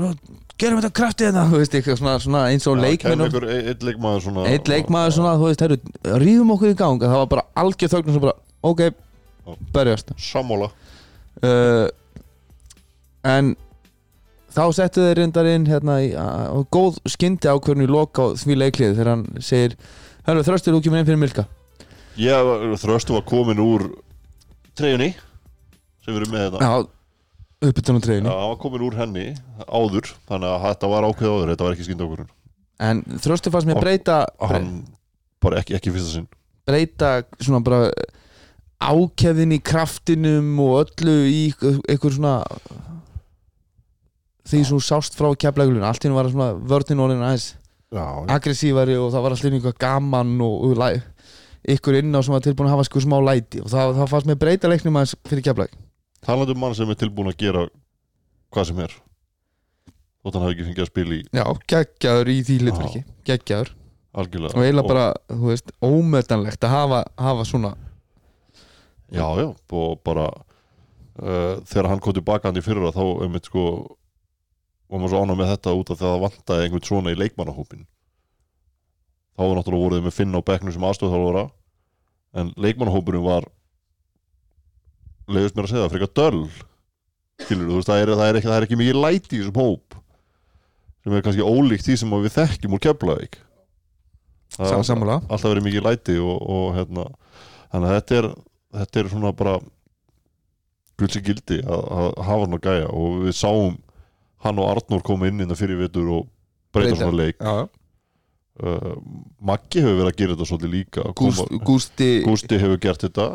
gerum 0.60 0.80
þetta 0.80 0.96
kraftið 0.96 1.30
þetta 1.30 1.46
þú 1.52 1.62
veist, 1.62 1.78
eitthvað 1.80 2.02
svona, 2.02 2.18
svona 2.24 2.44
eins 2.52 2.68
og 2.72 2.80
leikmenn 2.80 3.24
Kæmi 3.24 3.32
ykkur 3.32 3.48
e- 3.52 3.76
leikmaður 3.90 4.28
svona 4.28 4.46
eitt 4.52 4.72
leikmaður 4.72 5.18
svona, 5.18 5.34
þú 5.40 5.50
veist, 5.50 5.66
herru, 5.66 5.80
rýðum 6.24 6.54
okkur 6.56 6.72
í 6.72 6.78
gang. 6.80 7.04
Það 7.04 7.20
var 7.24 7.34
bara 7.36 7.48
algjör 7.64 7.94
þögn 7.96 8.12
og 8.12 8.18
svo 8.18 8.26
bara, 8.28 8.38
ok 8.72 8.86
berjast. 9.76 10.12
Sammála. 10.18 10.72
Uh, 11.44 11.88
en 13.26 13.56
þá 14.56 14.64
settu 14.78 15.04
þeir 15.04 15.20
reyndar 15.20 15.50
inn 15.52 15.68
hérna 15.70 16.00
í, 16.04 16.10
á, 16.16 16.56
góð 16.72 17.00
skyndi 17.12 17.50
ákvörnu 17.52 17.86
í 17.88 17.92
loka 17.92 18.24
á 18.24 18.28
því 18.40 18.58
leiklið 18.62 18.96
þegar 18.98 19.12
hann 19.14 19.26
segir 19.44 19.76
Hörru, 20.26 20.42
þröstur, 20.48 20.74
þú 20.74 20.82
kemur 20.82 20.98
inn 21.04 21.06
fyrir 21.06 21.20
Milka. 21.22 21.44
Ég, 22.18 22.48
þröstu 22.82 23.14
var 23.14 23.26
komin 23.30 23.60
úr 23.62 23.84
treyjunni 24.74 25.12
sem 26.02 26.16
við 26.16 26.22
erum 26.24 26.32
með 26.34 26.46
þetta 26.48 26.66
Já, 26.66 26.88
uppbytun 27.70 28.00
á 28.00 28.00
Já, 28.00 28.06
treyjunni 28.08 28.32
hann 28.34 28.50
var 28.54 28.60
komin 28.64 28.86
úr 28.88 28.98
henni 28.98 29.26
áður 29.68 30.10
þannig 30.30 30.50
að 30.56 30.66
þetta 30.66 30.90
var 30.96 31.08
ákveð 31.12 31.34
áður, 31.36 31.52
þetta 31.54 31.68
var 31.68 31.76
ekki 31.78 31.88
skynda 31.90 32.08
okkur 32.08 32.26
En 32.86 33.04
þröstur 33.24 33.54
fannst 33.54 33.70
mér 33.70 33.78
Og- 33.80 33.86
breyta 33.86 34.18
hann 34.50 34.72
bara 35.44 35.62
ekki, 35.62 35.76
ekki 35.78 35.94
fyrsta 35.94 36.12
sinn. 36.16 36.26
breyta 36.66 37.12
svona 37.40 37.62
bara 37.64 37.92
ákefðin 38.82 39.54
í 39.56 39.60
kraftinum 39.64 40.50
og 40.60 40.82
öllu 40.84 41.14
í 41.30 41.44
einhver 41.88 42.16
svona 42.16 42.34
því 44.46 44.62
sem 44.62 44.76
þú 44.76 44.82
sást 44.86 45.18
frá 45.18 45.30
keflægulun 45.46 45.86
allt 45.88 46.06
hennu 46.06 46.18
var 46.18 46.30
svona 46.32 46.52
vörnin 46.56 47.02
orðin 47.06 47.24
aðeins 47.26 47.54
aggressívari 48.36 48.98
og 49.00 49.12
það 49.14 49.26
var 49.26 49.36
alltaf 49.36 49.52
eitthvað 49.54 49.80
gaman 49.86 50.36
og, 50.44 50.56
og 50.68 50.78
læ, 50.82 50.90
ykkur 51.76 52.00
inn 52.02 52.14
á 52.16 52.20
sem 52.26 52.36
var 52.36 52.44
tilbúin 52.46 52.70
að 52.70 52.76
hafa 52.76 52.88
sko 52.90 53.04
smá 53.06 53.18
læti 53.24 53.64
og 53.64 53.72
það, 53.72 53.96
það 54.02 54.12
fannst 54.14 54.30
mér 54.30 54.40
breyta 54.42 54.72
leiknum 54.72 55.00
aðeins 55.00 55.16
fyrir 55.30 55.46
keflæg 55.48 55.76
talandi 56.26 56.56
um 56.56 56.64
mann 56.66 56.78
sem 56.78 56.92
er 56.92 57.00
tilbúin 57.00 57.32
að 57.32 57.40
gera 57.42 57.66
hvað 58.54 58.70
sem 58.72 58.84
er 58.86 58.96
þótt 60.26 60.38
hann 60.38 60.46
hafi 60.48 60.56
ekki 60.56 60.68
fengið 60.70 60.86
að 60.86 60.92
spila 60.92 61.16
í 61.16 61.24
Já, 61.30 61.46
geggjaður 61.72 62.32
í 62.34 62.38
því 62.46 62.56
hlutverki 62.64 63.02
geggjaður. 63.30 63.74
Algjörlega. 64.16 64.56
Og 64.56 64.64
eiginlega 64.64 64.88
bara, 64.88 65.06
þú 65.28 65.50
veist, 65.52 65.72
ómetanlegt 65.84 66.66
að 66.66 66.72
hafa, 66.72 67.02
hafa 67.20 67.46
svona 67.50 67.74
Já, 69.14 69.28
já, 69.38 69.48
og 69.52 70.00
bara 70.08 70.30
uh, 70.32 71.62
þegar 71.68 71.90
hann 71.92 72.02
kom 72.02 72.16
tilbaka 72.16 72.50
hann 72.50 72.58
í 72.58 72.64
fyrra 72.66 72.94
þá 72.96 73.04
einmitt 73.26 73.52
sko 73.52 73.66
var 74.90 75.02
maður 75.02 75.14
svo 75.14 75.22
ánað 75.24 75.40
með 75.42 75.52
þetta 75.54 75.76
út 75.80 75.92
af 75.92 76.00
því 76.00 76.06
að 76.06 76.14
það 76.14 76.24
vantaði 76.26 76.66
einhvern 76.66 76.88
svona 76.90 77.14
í 77.14 77.20
leikmannahópin 77.20 77.84
þá 79.36 79.42
var 79.42 79.58
náttúrulega 79.58 79.86
voruð 79.86 80.06
með 80.06 80.16
Finn 80.16 80.38
á 80.38 80.48
bekknum 80.50 80.76
sem 80.76 80.88
aðstöðþálfara 80.90 81.44
en 82.42 82.54
leikmannahópurinn 82.66 83.26
var 83.26 83.50
leiðist 85.32 85.58
mér 85.58 85.68
að 85.68 85.74
segja 85.74 85.86
það, 85.86 85.94
frekar 85.96 86.14
döll 86.22 86.44
skilur, 87.42 87.70
þú 87.70 87.80
veist, 87.80 87.90
það 87.90 88.02
er, 88.02 88.14
það 88.16 88.28
er, 88.28 88.40
ekki, 88.40 88.50
það 88.52 88.58
er 88.58 88.68
ekki 88.68 88.80
mikið 88.80 89.00
læti 89.02 89.36
í 89.36 89.42
þessum 89.42 89.62
hóp 89.62 89.98
sem 91.06 91.16
er 91.16 91.26
kannski 91.26 91.46
ólíkt 91.46 91.86
því 91.86 91.98
sem 92.02 92.14
við 92.16 92.34
þekkjum 92.34 92.76
úr 92.76 92.82
Keflavík. 92.82 93.36
Alltaf 95.28 95.52
verið 95.52 95.66
mikið 95.68 95.84
læti 95.86 96.16
og, 96.22 96.38
og 96.56 96.68
hérna, 96.78 97.04
þannig 97.74 97.90
að 97.90 97.98
þetta 98.00 98.18
er 98.20 98.30
þetta 98.80 99.02
er 99.02 99.10
svona 99.12 99.32
bara 99.36 99.56
gulsi 101.00 101.22
gildi 101.24 101.60
að, 101.64 101.82
að 101.98 102.08
hafa 102.28 102.46
hann 102.46 102.58
að 102.58 102.66
gæja 102.66 102.88
og 102.92 103.18
við 103.26 103.38
sáum 103.38 103.76
hann 104.46 104.62
og 104.62 104.70
Arnór 104.72 105.04
koma 105.06 105.28
inn 105.30 105.42
innan 105.44 105.58
fyrir 105.60 105.80
vitur 105.82 106.08
og 106.20 106.30
breyta 106.76 106.96
svona 107.00 107.18
leik. 107.24 107.42
Uh, 108.56 108.96
Maggi 109.44 109.82
hefur 109.84 109.98
verið 110.00 110.12
að 110.14 110.20
gera 110.22 110.36
þetta 110.38 110.46
svolítið 110.48 110.72
líka 110.72 111.04
Gúst, 111.12 111.42
Koma- 111.42 111.64
Gústi 111.68 112.10
Gústi 112.24 112.60
hefur 112.62 112.80
gert 112.80 113.02
þetta. 113.04 113.26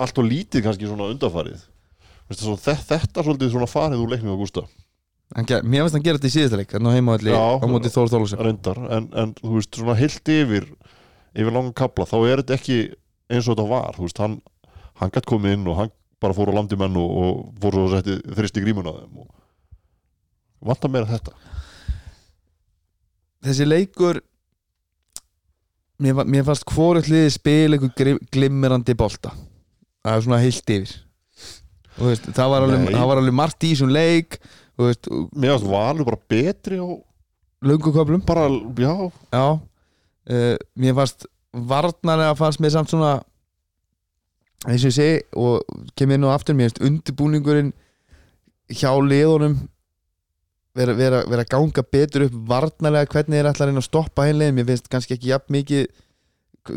Allt 0.00 0.20
og 0.20 0.24
lítið 0.30 0.64
kannski 0.64 0.88
svona 0.88 1.10
undarfarið 1.12 1.60
Veistu, 2.26 2.42
svo, 2.46 2.54
þetta, 2.56 2.86
þetta 2.88 3.24
svolítið 3.26 3.52
svona 3.52 3.68
farið 3.68 4.00
úr 4.02 4.14
leiknum 4.14 4.32
á 4.32 4.40
Gústa. 4.40 4.64
Mér 5.36 5.84
finnst 5.84 5.96
hann 5.98 6.06
gera 6.06 6.16
þetta 6.16 6.30
í 6.30 6.34
síðasta 6.38 6.58
leik 6.60 6.72
Þannig 6.72 6.88
á 6.88 6.96
heimavalli 6.96 7.32
Já. 7.34 7.44
á 7.58 7.66
móti 7.68 7.90
Þór 7.92 8.10
Þólusson 8.14 8.42
en, 8.96 9.08
en 9.12 9.32
þú 9.42 9.52
veist 9.58 9.76
svona 9.76 9.96
heilt 9.98 10.30
yfir 10.30 10.68
yfir 11.36 11.52
langan 11.52 11.74
kapla 11.76 12.06
þá 12.08 12.16
er 12.30 12.42
þetta 12.42 12.56
ekki 12.56 12.76
eins 13.28 13.48
og 13.48 13.56
þetta 13.56 13.66
var 13.72 13.96
þú 13.98 14.06
veist 14.06 14.20
hann, 14.22 14.36
hann 15.02 15.12
gætt 15.12 15.26
komið 15.28 15.56
inn 15.58 15.66
og 15.68 15.80
hann 15.82 15.92
bara 16.22 16.36
fór 16.36 16.52
á 16.54 16.56
landi 16.56 16.78
menn 16.80 16.96
og, 16.96 17.42
fór 17.60 17.76
svo 17.76 17.88
að 17.90 17.96
setti 17.98 18.36
þristi 18.38 18.62
grímuna 18.64 18.94
á 18.94 18.98
þeim 19.02 19.18
og 19.24 19.26
vantar 20.64 20.90
meira 20.90 21.06
þetta? 21.10 21.32
Þessi 23.46 23.66
leikur 23.68 24.22
Mér, 25.96 26.18
mér 26.28 26.44
fannst 26.44 26.66
hvort 26.68 27.06
liðið 27.08 27.30
spil 27.32 27.76
grim- 27.96 28.18
glimmerandi 28.34 28.92
bolta. 29.00 29.30
Það 30.04 30.16
er 30.18 30.24
svona 30.26 30.40
heilt 30.42 30.72
yfir. 30.74 30.90
Veist, 31.96 32.26
það, 32.36 32.50
var 32.52 32.66
alveg, 32.66 32.82
það 32.92 33.06
var 33.08 33.20
alveg 33.22 33.36
margt 33.38 33.64
í 33.64 33.70
þessum 33.72 33.92
leik 33.94 34.36
veist, 34.76 35.08
mér 35.32 35.54
finnst 35.54 35.70
valur 35.70 36.04
bara 36.04 36.18
betri 36.28 36.76
og 36.84 36.98
lönguköflum 37.64 38.20
bara, 38.28 38.44
já, 38.76 38.92
Já. 39.32 39.46
Uh, 40.28 40.58
Mér 40.76 40.92
fannst 40.98 41.24
varnarlega 41.56 42.34
fannst 42.36 42.60
mér 42.60 42.74
samt 42.74 42.92
svona 42.92 43.14
eins 44.66 44.84
og 44.84 44.90
ég 44.90 44.96
segi 44.98 45.22
og 45.40 45.80
kemur 45.96 46.20
nú 46.20 46.28
aftur 46.34 46.58
mér 46.58 46.68
finnst 46.68 46.82
undirbúningurinn 46.84 47.72
hjá 48.68 48.92
liðunum 49.00 49.56
vera, 50.76 50.94
vera, 50.98 51.20
vera 51.30 51.44
að 51.46 51.52
ganga 51.54 51.84
betur 51.96 52.26
upp 52.26 52.34
varnarlega 52.50 53.10
hvernig 53.14 53.38
er 53.40 53.48
ætla 53.50 53.66
að 53.66 53.70
reyna 53.72 53.82
að 53.82 53.88
stoppa 53.88 54.26
heimlegin 54.28 54.56
mér 54.58 54.68
finnst 54.70 54.90
kannski 54.92 55.16
ekki 55.16 55.32
jafn 55.32 55.54
mikið 55.56 55.86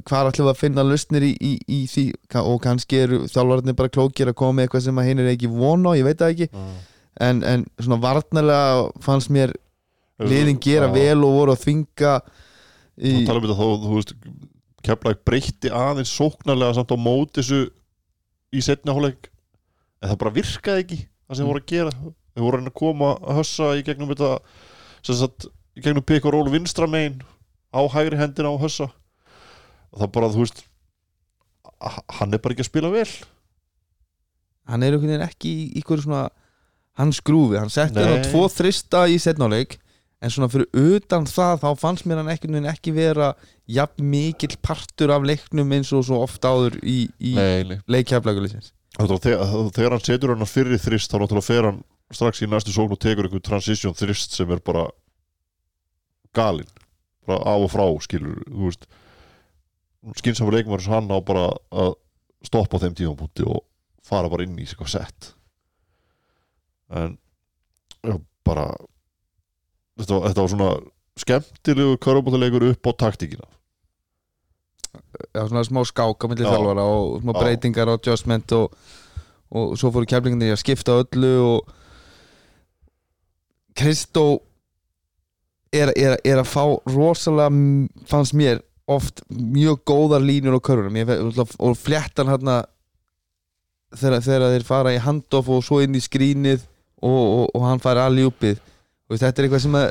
hvað 0.05 0.29
ætlum 0.29 0.45
við 0.45 0.51
að 0.53 0.59
finna 0.61 0.85
lausnir 0.85 1.25
í, 1.25 1.31
í, 1.41 1.51
í 1.65 1.79
því 1.89 2.03
og 2.43 2.59
kannski 2.63 2.99
eru 3.03 3.23
þjálfarnir 3.31 3.77
bara 3.79 3.89
klókir 3.93 4.29
að 4.29 4.37
koma 4.37 4.59
með 4.59 4.67
eitthvað 4.67 4.85
sem 4.85 5.01
að 5.01 5.09
hinn 5.09 5.23
er 5.23 5.31
ekki 5.31 5.49
von 5.49 5.87
á, 5.89 5.91
ég 5.97 6.05
veit 6.05 6.19
það 6.21 6.35
ekki 6.35 6.49
en, 7.25 7.41
en 7.43 7.65
svona 7.79 7.97
varnarlega 8.03 8.85
fannst 9.05 9.31
mér 9.33 9.55
liðin 10.19 10.59
gera 10.61 10.91
Já. 10.91 10.93
vel 10.93 11.25
og 11.25 11.35
voru 11.39 11.55
að 11.55 11.63
þvinga 11.65 12.13
í, 12.99 13.11
þú 13.15 13.25
tala 13.27 13.41
um 13.41 13.47
þetta 13.47 13.59
þá, 13.59 13.67
þú 13.87 13.97
veist 13.97 14.15
Keflæk 14.79 15.25
breytti 15.27 15.71
aðeins 15.75 16.11
sóknarlega 16.15 16.77
samt 16.77 16.93
á 16.95 16.97
móti 16.99 17.41
þessu 17.41 17.65
í 18.55 18.61
setna 18.63 18.93
hálfleik 18.95 19.27
en 19.99 20.13
það 20.13 20.19
bara 20.21 20.35
virkaði 20.37 20.85
ekki 20.85 20.99
það 21.01 21.35
sem 21.35 21.43
Mm. 21.43 21.49
mm. 21.49 21.49
voru 21.49 21.63
að 21.63 21.71
gera 21.73 21.91
þau 22.35 22.45
voru 22.45 22.61
að 22.63 22.75
koma 22.77 23.13
að 23.19 23.41
hössa 23.41 23.73
í 23.79 23.83
gegnum 23.87 24.11
þetta 24.11 24.31
sem 25.05 25.19
sagt, 25.19 25.49
í 25.77 25.83
gegnum 25.83 26.05
pikk 26.05 26.27
og 26.29 26.35
ról 26.35 26.51
vinstra 26.53 26.89
megin 26.89 27.21
á 27.71 27.81
hægri 27.89 28.19
hendina 28.19 28.51
á 28.51 28.57
hössa. 28.61 28.89
Og 29.93 30.03
það 30.03 30.13
bara, 30.17 30.31
þú 30.33 30.43
veist 30.43 30.65
hann 32.19 32.35
er 32.35 32.41
bara 32.43 32.55
ekki 32.55 32.65
að 32.65 32.71
spila 32.71 32.91
vel. 32.93 33.09
Hann 34.69 34.83
er 34.83 34.93
einhvern 34.93 35.13
veginn 35.13 35.25
ekki 35.25 35.51
í 35.51 35.67
ykkur 35.81 36.03
svona 36.03 36.27
hann 36.99 37.13
skrúfi, 37.15 37.57
hann 37.59 37.71
setti 37.71 38.01
hann 38.01 38.19
á 38.19 38.27
tvo 38.27 38.43
þrista 38.51 39.05
í 39.09 39.15
setnáleik 39.21 39.77
en 40.19 40.33
svona 40.33 40.49
fyrir 40.51 40.67
utan 40.75 41.27
það 41.29 41.61
þá 41.61 41.69
fannst 41.79 42.07
mér 42.09 42.19
hann 42.21 42.31
ekki, 42.33 42.49
ekki 42.67 42.93
vera 42.95 43.29
jafn 43.71 44.09
mikill 44.11 44.57
partur 44.65 45.13
af 45.15 45.23
leiknum 45.23 45.71
eins 45.77 45.93
og 45.95 46.03
svo 46.09 46.19
oft 46.25 46.43
áður 46.43 46.75
í, 46.83 47.05
í 47.23 47.35
nei. 47.37 47.79
leikjaflagulisins 47.87 48.73
Þegar, 48.99 49.69
þegar 49.71 49.93
hann 49.95 50.03
setur 50.03 50.33
hann 50.33 50.49
fyrir 50.49 50.81
þrist 50.81 51.13
þá 51.13 51.21
náttúrulega 51.21 51.47
fer 51.47 51.67
hann 51.69 51.77
strax 52.13 52.41
í 52.41 52.49
næstu 52.49 52.73
sókn 52.73 52.95
og 52.95 53.01
tekur 53.01 53.27
einhver 53.27 53.43
transition 53.45 53.97
þrist 53.97 54.35
sem 54.37 54.49
er 54.51 54.61
bara 54.65 54.87
galinn 56.35 56.69
bara 57.27 57.43
af 57.53 57.65
og 57.67 57.71
frá 57.73 57.85
skilur 58.03 58.41
þú 58.47 58.69
veist. 58.69 58.87
Skynsam 60.17 60.49
leikmar 60.53 60.81
sem 60.81 60.95
hann 60.95 61.11
á 61.11 61.19
bara 61.21 61.49
að 61.71 61.97
stoppa 62.45 62.79
á 62.79 62.81
þeim 62.85 62.95
tímapunkti 62.97 63.45
og 63.45 63.65
fara 64.05 64.31
bara 64.31 64.45
inn 64.47 64.57
í 64.57 64.65
eitthvað 64.65 64.93
sett 64.95 65.33
en 66.89 67.17
já, 68.01 68.15
bara 68.47 68.71
þetta 69.99 70.15
var, 70.15 70.29
þetta 70.29 70.41
var 70.41 70.51
svona 70.53 70.69
skemmtilegu 71.19 71.97
körfbóttilegur 72.01 72.69
upp 72.71 72.89
á 72.89 72.91
taktíkina. 73.05 73.47
Já, 75.35 75.43
svona 75.45 75.65
smá 75.67 75.83
skák 75.85 76.25
á 76.25 76.27
milli 76.31 76.45
Já. 76.45 76.53
þjálfara 76.53 76.85
og 76.87 77.19
smá 77.21 77.33
breytingar 77.35 77.91
og 77.91 77.99
adjustment 77.99 78.55
og, 78.57 78.73
og 79.51 79.75
svo 79.77 79.91
fóru 79.93 80.09
keflinginni 80.09 80.49
að 80.53 80.61
skipta 80.63 80.97
öllu 81.03 81.33
og 81.43 81.75
Kristó 83.79 84.25
er, 85.71 85.91
er, 85.95 86.17
er 86.25 86.41
að 86.41 86.49
fá 86.49 86.63
rosalega 86.89 87.49
fannst 88.09 88.35
mér 88.37 88.63
oft 88.89 89.21
mjög 89.29 89.83
góðar 89.87 90.23
línur 90.25 90.57
á 90.57 90.61
fe- 90.61 91.45
og 91.61 91.77
fléttan 91.77 92.31
hérna 92.31 92.63
þegar, 93.93 94.23
þegar 94.25 94.55
þeir 94.55 94.65
fara 94.65 94.95
í 94.95 95.01
handoff 95.03 95.51
og 95.53 95.63
svo 95.65 95.79
inn 95.83 95.97
í 95.97 96.01
skrínið 96.01 96.65
og, 96.99 97.21
og, 97.21 97.45
og 97.53 97.67
hann 97.67 97.83
fara 97.83 98.07
alveg 98.09 98.31
uppið. 98.31 98.59
Þetta 99.09 99.29
er 99.29 99.45
eitthvað 99.47 99.63
sem 99.63 99.77
að 99.77 99.87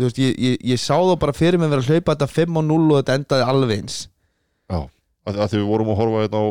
veist, 0.00 0.20
ég, 0.20 0.36
ég, 0.40 0.54
ég 0.72 0.80
sá 0.80 0.94
þá 0.96 1.16
bara 1.20 1.34
fyrir 1.36 1.60
mig 1.60 1.68
vera 1.72 1.82
að 1.84 1.90
hlaupa 1.92 2.14
þetta 2.14 2.28
5 2.32 2.60
og 2.60 2.68
0 2.70 2.86
og 2.86 3.00
þetta 3.00 3.16
endaði 3.18 3.48
alveg 3.48 3.82
eins. 3.82 3.98
Að, 4.72 4.86
að 5.36 5.50
því 5.52 5.58
við 5.60 5.66
vorum 5.68 5.90
að 5.92 5.98
horfa 6.00 6.22
hérna 6.24 6.40
á 6.40 6.46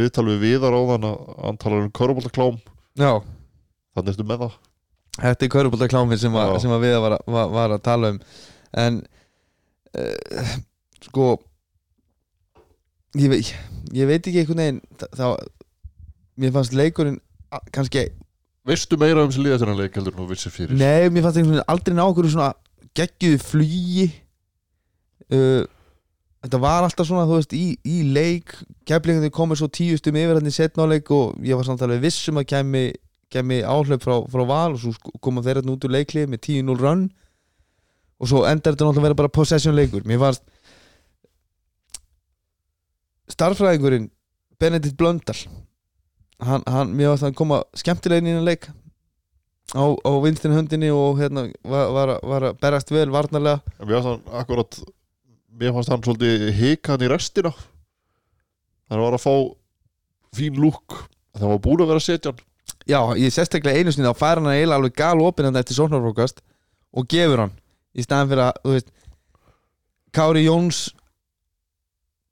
viðtal 0.00 0.24
við 0.26 0.42
viðar 0.44 0.74
á 0.76 0.80
þann 0.90 1.06
að 1.10 1.20
hann 1.44 1.60
talar 1.62 1.84
um 1.84 1.92
körfbóttiklám 1.96 2.58
já, 3.00 3.12
þannig 3.94 4.10
ertu 4.12 4.26
með 4.28 4.42
það 4.42 4.58
þetta 5.20 5.46
er 5.46 5.52
körubóltaklámið 5.54 6.22
sem, 6.24 6.40
sem 6.64 6.74
að 6.74 6.86
við 6.86 6.96
var, 7.04 7.16
var, 7.26 7.54
var 7.54 7.76
að 7.76 7.84
tala 7.86 8.12
um. 8.14 8.20
En 8.80 9.00
uh, 9.98 10.54
sko 11.08 11.32
ég, 13.18 13.30
veit, 13.32 13.52
ég 13.96 14.10
veit 14.10 14.20
ekki 14.20 14.44
einhvern 14.44 14.64
veginn 14.64 14.82
þá, 15.18 15.26
mér 16.40 16.54
fannst 16.56 16.76
leikurinn 16.76 17.20
kannski, 17.74 18.08
Veistu 18.68 18.98
meira 19.00 19.24
um 19.24 19.30
þessi 19.30 19.42
liða 19.42 19.60
þennan 19.62 19.78
leik 19.80 19.94
heldur 19.96 20.14
en 20.14 20.20
þú 20.20 20.26
vissir 20.30 20.52
fyrir? 20.52 20.76
Nei, 20.76 21.08
mér 21.08 21.24
fannst 21.24 21.38
einhvern 21.40 21.56
veginn 21.56 21.70
aldrei 21.72 21.94
ná 21.96 22.02
okkur 22.04 22.28
svona 22.28 22.50
geggjuðu 22.98 23.38
flugi. 23.40 24.08
Uh, 25.30 25.62
þetta 26.44 26.60
var 26.60 26.84
alltaf 26.84 27.08
svona, 27.08 27.24
þú 27.28 27.38
veist, 27.38 27.54
í, 27.56 27.78
í 27.88 28.02
leik. 28.12 28.52
Keflingandi 28.88 29.32
komið 29.32 29.62
svo 29.62 29.70
tíustum 29.72 30.18
yfir 30.20 30.36
hann 30.36 30.50
í 30.50 30.54
setnáleik 30.54 31.08
og 31.16 31.40
ég 31.46 31.56
var 31.56 31.66
samt 31.66 31.82
alveg 31.86 32.04
viss 32.04 32.28
um 32.32 32.42
að 32.42 32.50
kemi, 32.52 32.84
kemi 33.30 33.60
áhlaup 33.62 34.02
frá, 34.04 34.16
frá 34.32 34.44
val 34.48 34.74
og 34.74 34.80
svo 34.82 34.92
sk- 34.96 35.12
koma 35.22 35.42
þeir 35.46 35.60
hérna 35.60 35.74
út 35.76 35.86
úr 35.86 35.94
leiklið 35.96 36.28
með 36.32 36.42
10-0 36.48 36.80
run. 36.80 37.04
Og 38.20 38.28
svo 38.28 38.42
endar 38.44 38.74
þetta 38.74 38.84
náttúrulega 38.88 39.00
að 39.04 39.08
vera 39.08 39.20
bara 39.22 39.32
possession 39.32 39.76
leikur. 39.78 40.02
Mér 40.08 40.20
fannst 40.20 40.44
starffræðingurinn 43.30 44.10
Benedikt 44.60 44.96
Blöndal 45.00 45.38
hann, 46.44 46.64
hann, 46.66 46.92
mér 46.96 47.12
fannst 47.12 47.26
hann 47.28 47.36
koma 47.38 47.62
skemmtilegin 47.78 48.26
í 48.28 48.32
hennar 48.34 48.46
leik. 48.48 48.68
Á, 49.70 49.84
á 49.86 50.10
vinstin 50.24 50.54
höndinni 50.56 50.88
og 50.90 51.20
hérna 51.20 51.44
var, 51.62 51.92
var, 51.94 52.12
var 52.26 52.46
að 52.48 52.56
berast 52.62 52.90
vel 52.90 53.06
varnarlega. 53.14 53.60
Mér 53.84 54.00
fannst 54.00 54.10
hann 54.10 54.40
akkurat 54.42 54.80
Mér 55.60 55.74
fannst 55.76 55.90
hann 55.92 56.02
svolítið 56.04 56.46
hikan 56.56 57.02
í 57.04 57.08
restina. 57.10 57.50
Hann 58.90 59.02
var 59.02 59.16
að 59.18 59.24
fá 59.26 59.32
fín 60.34 60.56
lúk. 60.62 60.96
Það 61.36 61.52
var 61.52 61.60
búin 61.66 61.82
að 61.84 61.90
vera 61.92 62.00
að 62.02 62.06
setja 62.08 62.32
hann 62.32 62.40
Já, 62.88 63.00
ég 63.20 63.34
sérstaklega 63.34 63.80
einu 63.80 63.92
sinni 63.92 64.08
þá 64.08 64.16
fær 64.18 64.40
hann 64.40 64.48
að 64.50 64.56
eiginlega 64.60 64.78
alveg 64.80 64.96
gal 64.96 65.24
opinnan 65.26 65.58
eftir 65.60 65.76
sóknarfrókast 65.76 66.40
og 66.96 67.10
gefur 67.10 67.44
hann 67.44 67.52
í 67.94 68.04
staðan 68.06 68.30
fyrir 68.30 68.44
að, 68.46 68.62
þú 68.64 68.74
veist 68.76 68.90
Kári 70.16 70.46
Jóns 70.46 70.80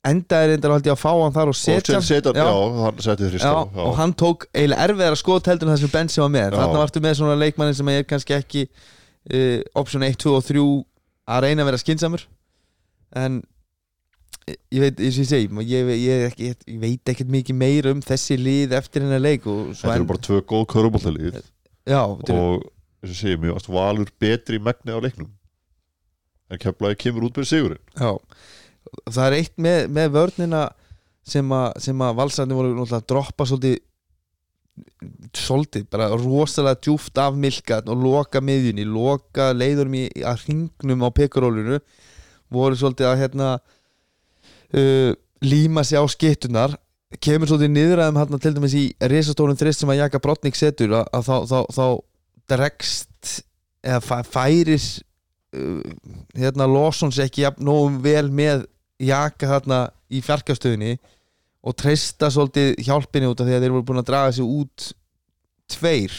endaði 0.08 0.52
reyndar 0.52 0.74
að 0.78 0.94
fá 0.98 1.10
hann 1.10 1.34
þar 1.34 1.50
og 1.52 1.58
setja 1.58 1.98
hann, 1.98 3.74
og 3.84 3.96
hann 3.98 4.14
tók 4.18 4.46
eiginlega 4.54 4.86
erfiðara 4.86 5.18
skot 5.18 5.50
heldur 5.50 5.72
en 5.74 5.92
benn 5.92 6.08
sem 6.12 6.22
var 6.22 6.32
með. 6.32 6.56
Þarna 6.56 6.80
varstu 6.80 7.02
með 7.04 7.18
svona 7.18 7.36
leikmannin 7.38 7.76
sem 7.76 7.90
er 7.92 8.06
kannski 8.08 8.36
ekki 8.38 8.64
uh, 8.68 9.60
option 9.78 10.06
1, 10.06 10.16
2 10.22 10.34
og 10.38 10.46
3 10.46 10.64
að 11.28 11.44
reyna 11.44 11.64
að 11.64 11.70
vera 11.72 11.82
skinsamur 11.82 12.24
en 13.18 13.42
ég 14.48 14.82
veit, 14.82 15.00
eins 15.00 15.18
og 15.18 15.22
ég 15.24 15.28
segi 15.30 15.48
ég, 15.68 15.90
ég, 15.98 16.36
ég, 16.38 16.56
ég 16.66 16.80
veit 16.82 17.12
ekkert 17.12 17.30
mikið 17.32 17.58
meir 17.60 17.88
um 17.92 18.00
þessi 18.04 18.38
lið 18.40 18.74
eftir 18.78 19.04
hennar 19.04 19.22
leik 19.22 19.44
Þetta 19.44 19.94
eru 19.94 20.08
bara 20.08 20.24
tvö 20.28 20.40
góð 20.52 20.66
körubóltalið 20.74 21.30
eru- 21.32 21.44
Og 22.36 22.62
eins 23.02 23.12
og 23.14 23.18
segja, 23.20 23.40
mér 23.40 23.68
valur 23.72 24.10
betri 24.20 24.58
megni 24.58 24.92
á 24.94 24.98
leiknum. 25.00 25.30
En 26.48 26.58
keflaði 26.58 26.96
kemur 27.04 27.28
út 27.28 27.36
með 27.38 27.48
sigurinn. 27.50 27.82
Já, 27.94 28.10
það 29.10 29.26
er 29.26 29.36
eitt 29.36 29.56
með, 29.60 29.80
með 29.92 30.14
vörnina 30.16 30.62
sem 31.28 31.50
að, 31.52 31.76
valsarni 32.16 32.56
voru 32.56 32.72
náttúrulega 32.72 33.02
að 33.02 33.08
droppa 33.12 33.46
svolítið 33.48 33.78
svolítið, 35.34 35.88
bara 35.90 36.06
rosalega 36.14 36.78
djúft 36.86 37.18
af 37.18 37.34
milkat 37.38 37.88
og 37.90 37.98
loka 38.02 38.40
miðjunni 38.44 38.84
loka 38.86 39.50
leiðurum 39.56 39.96
í 39.98 40.04
að 40.22 40.44
hringnum 40.46 41.02
á 41.02 41.08
pekarólinu. 41.14 41.80
Voru 42.54 42.78
svolítið 42.78 43.10
að 43.10 43.18
hérna 43.24 43.48
uh, 44.76 45.12
líma 45.44 45.84
sig 45.86 45.98
á 46.00 46.04
skittunar 46.10 46.76
kemur 47.24 47.48
svolítið 47.48 47.72
niðræðum 47.72 48.18
hérna 48.20 48.40
til 48.42 48.54
dæmis 48.56 48.74
í 48.76 48.84
risastórum 49.00 49.56
þrist 49.56 49.80
sem 49.80 49.92
að 49.92 50.02
Jaka 50.02 50.20
Brotnik 50.20 50.58
setur 50.58 50.98
að, 51.00 51.06
að 51.16 51.28
þá, 51.28 51.36
þá, 51.48 51.58
þá 51.78 51.86
dregst 52.52 53.36
eða 53.86 54.00
fæ- 54.04 54.26
færir 54.28 54.74
uh, 55.56 55.84
hérna 56.36 56.68
Lawsons 56.68 57.20
ekki 57.24 57.46
jafn 57.46 57.64
nógum 57.68 58.00
vel 58.04 58.26
með 58.28 58.66
Jaka 59.00 59.48
þarna 59.54 59.80
í 60.10 60.20
fjarkastöðinni 60.24 60.96
og 61.68 61.74
treysta 61.78 62.28
svolítið 62.32 62.76
hjálpinni 62.86 63.28
út 63.30 63.40
af 63.42 63.48
því 63.48 63.56
að 63.56 63.64
þeir 63.64 63.74
voru 63.76 63.86
búin 63.88 64.00
að 64.02 64.08
draga 64.10 64.34
sig 64.36 64.46
út 64.46 64.90
tveir 65.68 66.14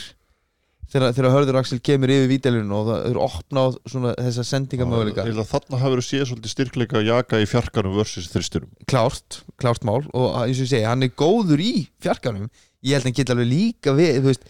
þegar, 0.93 1.13
þegar 1.17 1.33
Hörður 1.35 1.57
Axel 1.61 1.79
kemur 1.85 2.11
yfir 2.13 2.29
vítalinu 2.31 2.75
og 2.79 2.87
það 2.89 3.05
eru 3.11 3.21
opna 3.25 3.63
á 3.63 3.67
svona 3.89 4.13
þessa 4.17 4.45
sendingamöguleika. 4.49 5.25
Ég 5.25 5.33
held 5.33 5.43
að 5.43 5.51
Þarna 5.53 5.81
hafur 5.83 6.03
séð 6.05 6.25
svolítið 6.31 6.53
styrkleika 6.55 7.03
jaka 7.05 7.41
í 7.41 7.47
fjarkanum 7.49 7.97
versus 7.99 8.29
þristinum. 8.33 8.71
Klárt, 8.89 9.41
klárt 9.61 9.85
mál. 9.87 10.01
Og 10.13 10.29
eins 10.43 10.59
og 10.61 10.65
ég 10.67 10.71
segi, 10.73 10.85
hann 10.89 11.05
er 11.05 11.13
góður 11.19 11.61
í 11.63 11.73
fjarkanum. 12.03 12.49
Ég 12.85 12.95
held 12.95 13.03
að 13.03 13.09
hann 13.11 13.17
geta 13.19 13.35
alveg 13.35 13.51
líka 13.51 13.95
við 13.97 14.21
þú 14.21 14.29
veist, 14.31 14.47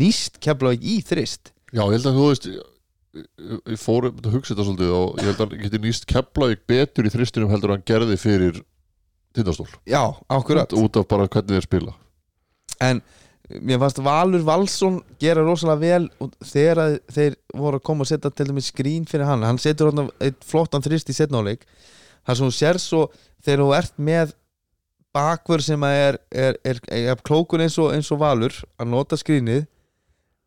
nýst 0.00 0.40
kefla 0.44 0.74
í 0.76 0.98
þrist. 1.06 1.54
Já, 1.72 1.82
ég 1.86 1.96
held 1.98 2.10
að 2.10 2.18
þú 2.20 2.26
veist 2.32 2.50
ég- 2.50 2.66
fór 3.80 4.06
um 4.06 4.18
að 4.22 4.34
hugsa 4.36 4.54
þetta 4.54 4.66
svolítið 4.68 4.90
og 4.94 5.16
ég 5.18 5.24
held 5.26 5.40
að 5.40 5.48
hann 5.50 5.62
geti 5.64 5.78
nýst 5.82 6.04
Keflavík 6.06 6.60
betur 6.70 7.08
í 7.08 7.10
þristinum 7.10 7.50
heldur 7.50 7.72
en 7.72 7.80
hann 7.80 7.86
gerði 7.88 8.18
fyrir 8.22 8.60
tindastól. 9.34 9.66
Já, 9.88 10.14
akkurat. 10.30 10.70
Út 10.78 10.98
af 11.00 11.08
bara 11.10 11.26
hvernig 11.26 11.56
þeir 11.58 11.66
spila. 11.66 11.94
En 12.80 13.02
mér 13.58 13.80
fannst 13.82 13.98
Valur 14.04 14.44
Valsson 14.46 15.00
gera 15.20 15.42
rosalega 15.42 15.80
vel 15.80 16.30
þegar 16.46 16.98
þeir 17.10 17.36
voru 17.56 17.80
að 17.80 17.86
koma 17.88 18.06
að 18.06 18.12
setja 18.12 18.30
til 18.30 18.46
dæmis 18.50 18.70
skrín 18.70 19.08
fyrir 19.10 19.26
hann 19.26 19.42
hann 19.46 19.58
setur 19.58 19.90
eitt 20.22 20.44
flottan 20.46 20.84
þrist 20.84 21.10
í 21.10 21.16
setnáleik 21.16 21.66
þar 22.26 22.38
sem 22.38 22.46
þú 22.46 22.54
sér 22.54 22.80
svo 22.82 23.02
þegar 23.42 23.64
þú 23.64 23.72
ert 23.78 23.98
með 24.10 24.34
bakvör 25.14 25.64
sem 25.64 25.82
er, 25.88 26.20
er, 26.30 26.58
er, 26.62 26.80
er, 26.86 27.22
klókun 27.26 27.64
eins 27.64 27.78
og, 27.82 27.90
eins 27.94 28.10
og 28.14 28.20
Valur 28.22 28.54
að 28.78 28.92
nota 28.92 29.18
skrínið 29.18 29.64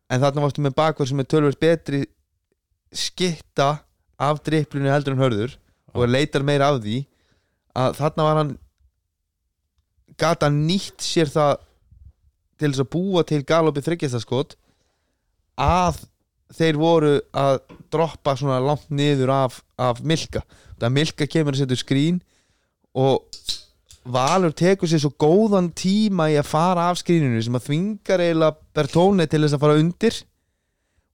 en 0.08 0.22
þarna 0.22 0.46
varstu 0.46 0.64
með 0.64 0.76
bakvör 0.78 1.10
sem 1.10 1.20
er 1.20 1.28
tölvöld 1.28 1.60
betri 1.60 2.04
skitta 2.94 3.84
af 4.16 4.40
driplinu 4.46 4.92
heldur 4.92 5.16
en 5.16 5.24
hörður 5.24 5.58
og 5.92 6.08
leitar 6.08 6.46
meira 6.46 6.70
af 6.72 6.80
því 6.84 7.02
að 7.74 7.98
þarna 8.00 8.28
var 8.28 8.40
hann 8.40 8.54
gata 10.20 10.48
nýtt 10.52 11.02
sér 11.04 11.30
það 11.32 11.63
til 12.60 12.70
þess 12.70 12.84
að 12.84 12.92
búa 12.94 13.24
til 13.26 13.42
galopi 13.46 13.82
þryggjastaskot 13.84 14.56
að 15.60 16.04
þeir 16.54 16.78
voru 16.78 17.14
að 17.34 17.58
droppa 17.92 18.36
svona 18.38 18.60
langt 18.62 18.86
niður 18.94 19.32
af, 19.34 19.60
af 19.80 20.02
Milka 20.04 20.44
það 20.78 20.96
Milka 20.98 21.28
kemur 21.30 21.56
að 21.56 21.64
setja 21.64 21.80
skrín 21.80 22.22
og 22.94 23.24
Valur 24.04 24.52
tekur 24.52 24.88
sér 24.90 25.00
svo 25.00 25.14
góðan 25.16 25.70
tíma 25.72 26.26
í 26.28 26.34
að 26.36 26.50
fara 26.50 26.90
af 26.90 26.98
skríninu 27.00 27.40
sem 27.40 27.54
að 27.56 27.70
þvingar 27.70 28.20
eiginlega 28.20 28.58
Bertóni 28.76 29.24
til 29.24 29.40
þess 29.40 29.56
að 29.56 29.62
fara 29.62 29.78
undir 29.80 30.18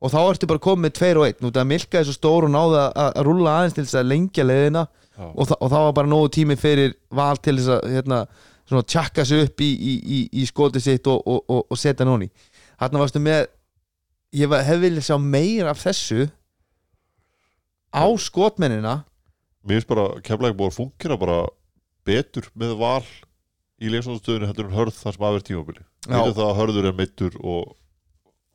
og 0.01 0.11
þá 0.11 0.19
ertu 0.25 0.49
bara 0.51 0.63
komið 0.65 0.87
með 0.89 0.97
2 0.99 1.11
og 1.13 1.27
1 1.29 1.45
nú 1.45 1.53
það 1.55 1.69
Milka 1.71 2.01
er 2.01 2.09
svo 2.09 2.17
stór 2.17 2.49
og 2.49 2.53
náða 2.55 2.87
að, 2.89 3.13
að 3.21 3.29
rúlla 3.29 3.55
aðeins 3.59 3.77
til 3.77 3.85
þess 3.85 4.01
að 4.01 4.11
lengja 4.11 4.47
leiðina 4.49 4.83
Já. 4.89 5.27
og, 5.29 5.53
og 5.55 5.71
þá 5.71 5.77
var 5.77 5.95
bara 6.01 6.11
nógu 6.11 6.33
tími 6.35 6.57
fyrir 6.59 6.97
Val 7.15 7.37
til 7.39 7.57
þess 7.61 7.75
að 7.77 7.95
hérna, 7.95 8.21
svona 8.71 8.87
tjakka 8.87 9.25
sig 9.27 9.45
upp 9.49 9.61
í, 9.67 9.71
í, 9.75 9.95
í, 10.01 10.19
í 10.41 10.47
skotið 10.49 10.85
sitt 10.87 11.09
og, 11.11 11.21
og, 11.27 11.43
og, 11.51 11.65
og 11.71 11.79
setja 11.81 12.07
nóni 12.07 12.31
þarna 12.81 13.03
varstu 13.03 13.23
með 13.23 13.49
ég 14.39 14.53
hef 14.71 14.79
viljað 14.85 15.09
sjá 15.11 15.17
meira 15.19 15.73
af 15.75 15.81
þessu 15.83 16.29
á 17.91 18.07
skotmennina. 18.23 19.01
Mér 19.67 19.81
finnst 19.81 19.91
bara 19.91 20.05
Keflavík 20.25 20.57
búið 20.57 20.71
að 20.71 20.77
fungera 20.79 21.17
bara 21.21 21.41
betur 22.07 22.47
með 22.59 22.77
val 22.81 23.03
í 23.81 23.91
leiksáðstöðinu 23.91 24.49
heldur 24.49 24.69
en 24.71 24.77
hörð 24.77 24.97
þar 25.01 25.17
sem 25.17 25.27
aðverð 25.27 25.47
tímabili. 25.49 25.85
Við 26.07 26.33
það 26.39 26.47
að 26.47 26.59
hörður 26.61 26.89
er 26.91 26.97
meittur 26.97 27.37
og 27.43 27.75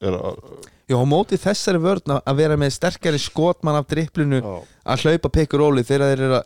er 0.06 0.18
að 0.18 0.40
Já, 0.86 0.96
á 1.02 1.06
móti 1.10 1.38
þessari 1.42 1.82
vörn 1.82 2.14
að- 2.16 2.36
vera 2.38 2.58
með 2.62 2.74
sterkari 2.76 3.20
skotmann 3.22 3.78
af 3.80 3.88
dripplinu 3.90 4.40
já, 4.42 4.56
að 4.86 5.06
hlaupa 5.06 5.32
pikkur 5.34 5.60
róli 5.64 5.84
þegar 5.84 6.12
þeir 6.14 6.24
eru 6.28 6.36
að 6.40 6.46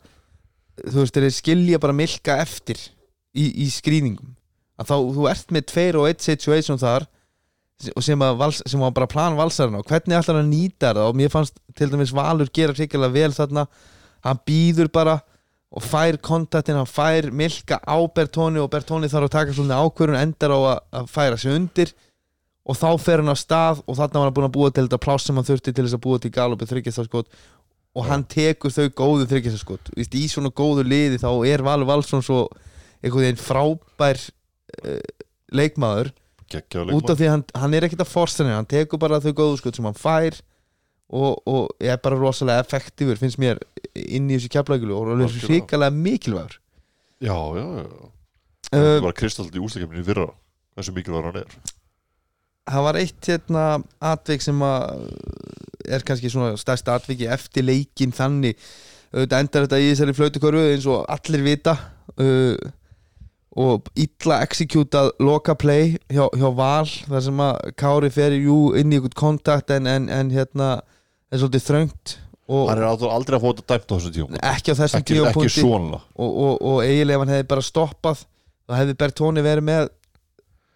þú 0.89 0.99
veist, 1.03 1.13
þeir 1.19 1.35
skilja 1.35 1.79
bara 1.79 1.93
milka 1.93 2.37
eftir 2.39 2.79
í, 3.35 3.45
í 3.65 3.69
skrýningum. 3.73 4.35
Að 4.79 4.91
þá, 4.91 4.97
þú 5.15 5.29
ert 5.31 5.55
með 5.55 5.65
tveir 5.73 5.99
og 5.99 6.09
eitt 6.09 6.23
situation 6.23 6.79
þar 6.79 7.07
sem, 8.03 8.19
að 8.19 8.37
vals, 8.39 8.61
sem 8.67 8.81
var 8.83 8.93
bara 8.95 9.09
plan 9.11 9.37
valsarinn 9.39 9.79
og 9.79 9.87
hvernig 9.87 10.17
ætlar 10.17 10.39
hann 10.39 10.47
að 10.47 10.53
nýta 10.53 10.91
það 10.91 11.05
og 11.05 11.17
mér 11.19 11.31
fannst 11.31 11.59
til 11.79 11.89
dæmis 11.91 12.13
Valur 12.15 12.51
gera 12.55 12.75
hrikalega 12.75 13.15
vel 13.15 13.35
þarna. 13.35 13.65
Hann 14.25 14.41
býður 14.47 14.91
bara 14.91 15.19
og 15.69 15.85
fær 15.85 16.17
kontaktin, 16.25 16.79
hann 16.79 16.89
fær 16.89 17.29
milka 17.35 17.77
á 17.85 17.97
Bertóni 18.09 18.61
og 18.61 18.71
Bertóni 18.73 19.09
þarf 19.11 19.29
að 19.29 19.35
taka 19.35 19.55
svolítið 19.55 19.83
ákvörun 19.83 20.17
endar 20.19 20.55
á 20.55 20.59
að, 20.59 20.79
að 20.97 21.11
færa 21.13 21.37
sig 21.37 21.53
undir 21.53 21.93
og 22.65 22.77
þá 22.77 22.89
fer 23.01 23.21
hann 23.21 23.33
á 23.33 23.37
stað 23.37 23.83
og 23.85 23.99
þarna 23.99 24.21
var 24.21 24.29
hann 24.29 24.35
búin 24.37 24.47
að 24.49 24.55
búa 24.57 24.71
til 24.73 24.87
þetta 24.87 25.01
pláss 25.03 25.29
sem 25.29 25.37
hann 25.37 25.45
þurfti 25.45 25.73
til 25.73 25.85
þess 25.85 25.97
að 25.97 26.03
búa 26.05 26.21
til 26.21 26.33
galopi 26.33 26.67
þryggjastaskot 26.69 27.29
og 27.97 28.09
hann 28.09 28.25
tekur 28.29 28.73
þau 28.73 28.89
góðu 28.97 29.29
þryggjastaskot 29.29 29.93
í 29.97 30.25
svona 30.29 30.49
góðu 30.53 30.87
liði 30.89 31.21
þá 31.21 31.29
er 31.49 31.63
Valur 31.65 31.89
Valsson 31.89 32.25
svo 32.25 32.47
einhvern 33.03 33.25
veginn 33.25 33.41
frábær 33.41 34.19
uh, 34.83 34.99
leikmaður. 35.55 36.11
Út 36.49 37.11
af 37.13 37.19
því 37.19 37.27
að 37.27 37.33
hann, 37.35 37.43
hann 37.61 37.75
er 37.77 37.85
ekkert 37.85 38.01
að 38.05 38.09
forsa 38.13 38.41
henni 38.41 38.55
hann 38.57 38.69
tekur 38.69 39.01
bara 39.01 39.19
þau 39.21 39.33
góðu 39.37 39.59
skot 39.59 39.77
sem 39.77 39.85
hann 39.85 39.97
fær 39.97 40.39
og, 41.09 41.41
og 41.45 41.67
er 41.81 41.99
bara 42.01 42.17
rosalega 42.17 42.63
effektífur 42.63 43.19
finnst 43.21 43.37
mér 43.41 43.61
inn 43.93 44.29
í 44.29 44.37
þessu 44.37 44.49
kjaplækulu 44.55 44.95
og 44.97 45.11
er 45.11 45.13
Algjörlega. 45.19 45.49
hrikalega 45.49 45.95
mikilvægur. 45.97 46.55
Já, 47.21 47.35
já, 47.57 47.65
já. 47.81 47.85
Uh, 48.69 48.79
Það 48.79 49.05
var 49.07 49.15
kristallið 49.17 49.59
í 49.59 49.63
úsleikefni 49.65 50.01
í 50.01 50.07
fyrra 50.09 50.27
hversu 50.77 50.93
mikilvægur 50.95 51.29
hann 51.29 51.39
er. 51.43 51.53
Það 52.69 52.85
var 52.85 52.99
eitt 52.99 53.29
hérna 53.31 53.63
atvik 54.11 54.43
sem 54.45 54.59
að 54.61 55.05
er 55.89 56.03
kannski 56.05 56.29
svona 56.29 56.57
stærsta 56.61 56.97
atviki 56.99 57.29
eftir 57.33 57.65
leikin 57.65 58.13
þannig. 58.13 58.57
Auðvitað 59.09 59.39
endar 59.41 59.65
þetta 59.65 59.79
í 59.81 59.87
þessari 59.89 60.17
flautukörfu 60.17 60.65
eins 60.75 60.85
og 60.89 61.05
allir 61.09 61.45
vita. 61.45 61.73
Uh, 62.13 62.53
og 63.57 63.87
illa 63.97 64.41
executað 64.45 65.09
loka 65.25 65.55
play 65.57 65.95
hjá, 66.13 66.27
hjá 66.37 66.49
Val 66.55 66.85
þar 66.85 67.21
sem 67.25 67.39
að 67.41 67.71
Kári 67.81 68.09
fer 68.13 68.35
jú 68.37 68.73
inn 68.77 68.93
í 68.93 68.99
ykkur 69.01 69.15
kontakt 69.17 69.71
en, 69.73 69.87
en, 69.89 70.09
en 70.09 70.29
hérna 70.31 70.67
er 71.31 71.41
svolítið 71.41 71.65
þröngt 71.65 72.17
og 72.49 72.69
hann 72.69 72.79
er 72.81 72.87
aldrei 72.89 73.37
að 73.37 73.43
fóta 73.45 73.65
dæmt 73.69 73.89
á 73.89 73.95
þessu 73.97 74.11
tíum 74.13 74.35
ekki 74.41 74.73
á 74.73 74.79
þessum 74.79 75.03
tímapunkti. 75.05 75.61
svona. 75.61 75.99
Og, 76.17 76.29
og, 76.29 76.53
og 76.61 76.79
eiginlega 76.85 77.17
ef 77.17 77.23
hann 77.25 77.33
hefði 77.35 77.47
bara 77.51 77.65
stoppað 77.65 78.21
þá 78.69 78.75
hefði 78.79 78.95
Bertóni 79.01 79.43
verið 79.45 79.65
með 79.69 79.89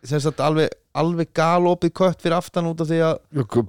sem 0.03 0.19
sagt 0.19 0.41
alveg, 0.43 0.73
alveg 0.99 1.29
galopið 1.37 1.93
kött 1.95 2.21
fyrir 2.25 2.35
aftan 2.35 2.65
út 2.67 2.81
af 2.83 2.89
því 2.89 2.97
að 3.05 3.13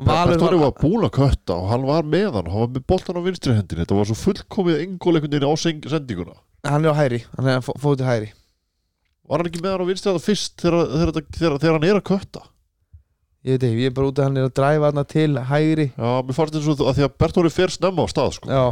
Valur 0.01 0.33
Bertóri 0.35 0.59
var- 0.59 0.73
var 0.73 0.79
búin 0.81 1.05
að 1.07 1.13
kötta 1.21 1.55
og 1.61 1.69
hann 1.71 1.85
var 1.87 2.03
með 2.03 2.33
hann. 2.35 2.49
Hann 2.51 2.65
var 2.65 2.73
með 2.75 2.87
boltan 2.91 3.21
á 3.21 3.23
vinstri 3.23 3.55
hendin 3.55 3.85
þetta 3.85 3.95
var 4.01 4.09
svo 4.11 4.17
fullkomið 4.19 4.81
engól 4.83 5.15
einhvern 5.15 5.37
veginn 5.37 5.47
á 5.47 5.55
sendinguna. 5.95 6.35
Hann 6.67 6.85
er 6.85 6.91
á 6.91 6.97
hæri, 6.99 7.21
hann 7.37 7.47
er 7.53 7.61
fó- 7.63 7.77
fótið 7.79 8.09
hæri 8.11 8.33
var 9.29 9.41
hann 9.41 9.51
ekki 9.51 9.63
með 9.63 9.75
hann 9.75 9.85
á 9.85 9.91
vinstri 9.91 10.11
þetta 10.13 10.25
fyrst 10.25 10.65
þegar, 10.65 10.91
þegar, 10.93 11.29
þegar, 11.39 11.57
þegar, 11.63 11.77
hann 11.79 11.89
er 11.89 12.01
að 12.01 12.07
kötta? 12.11 12.45
Ég 13.45 13.57
veit 13.59 13.67
ekki, 13.69 13.83
ég 13.85 13.93
er 13.93 13.97
bara 13.99 14.11
út 14.11 14.21
að 14.21 14.29
hann 14.29 14.41
er 14.41 14.49
að 14.49 14.57
dræfa 14.61 14.91
hann 14.91 15.11
til 15.11 15.31
hæri 15.51 15.89
já, 15.91 16.11
mér 16.25 16.39
fannst 16.39 16.57
þetta 16.57 16.65
svo 16.65 16.89
að 16.89 16.99
því 16.99 17.07
að 17.07 17.17
Bertóri 17.25 17.53
fer 17.53 17.75
snemma 17.75 18.05
á 18.05 18.13
stað 18.13 18.35
sko. 18.39 18.51
já, 18.51 18.65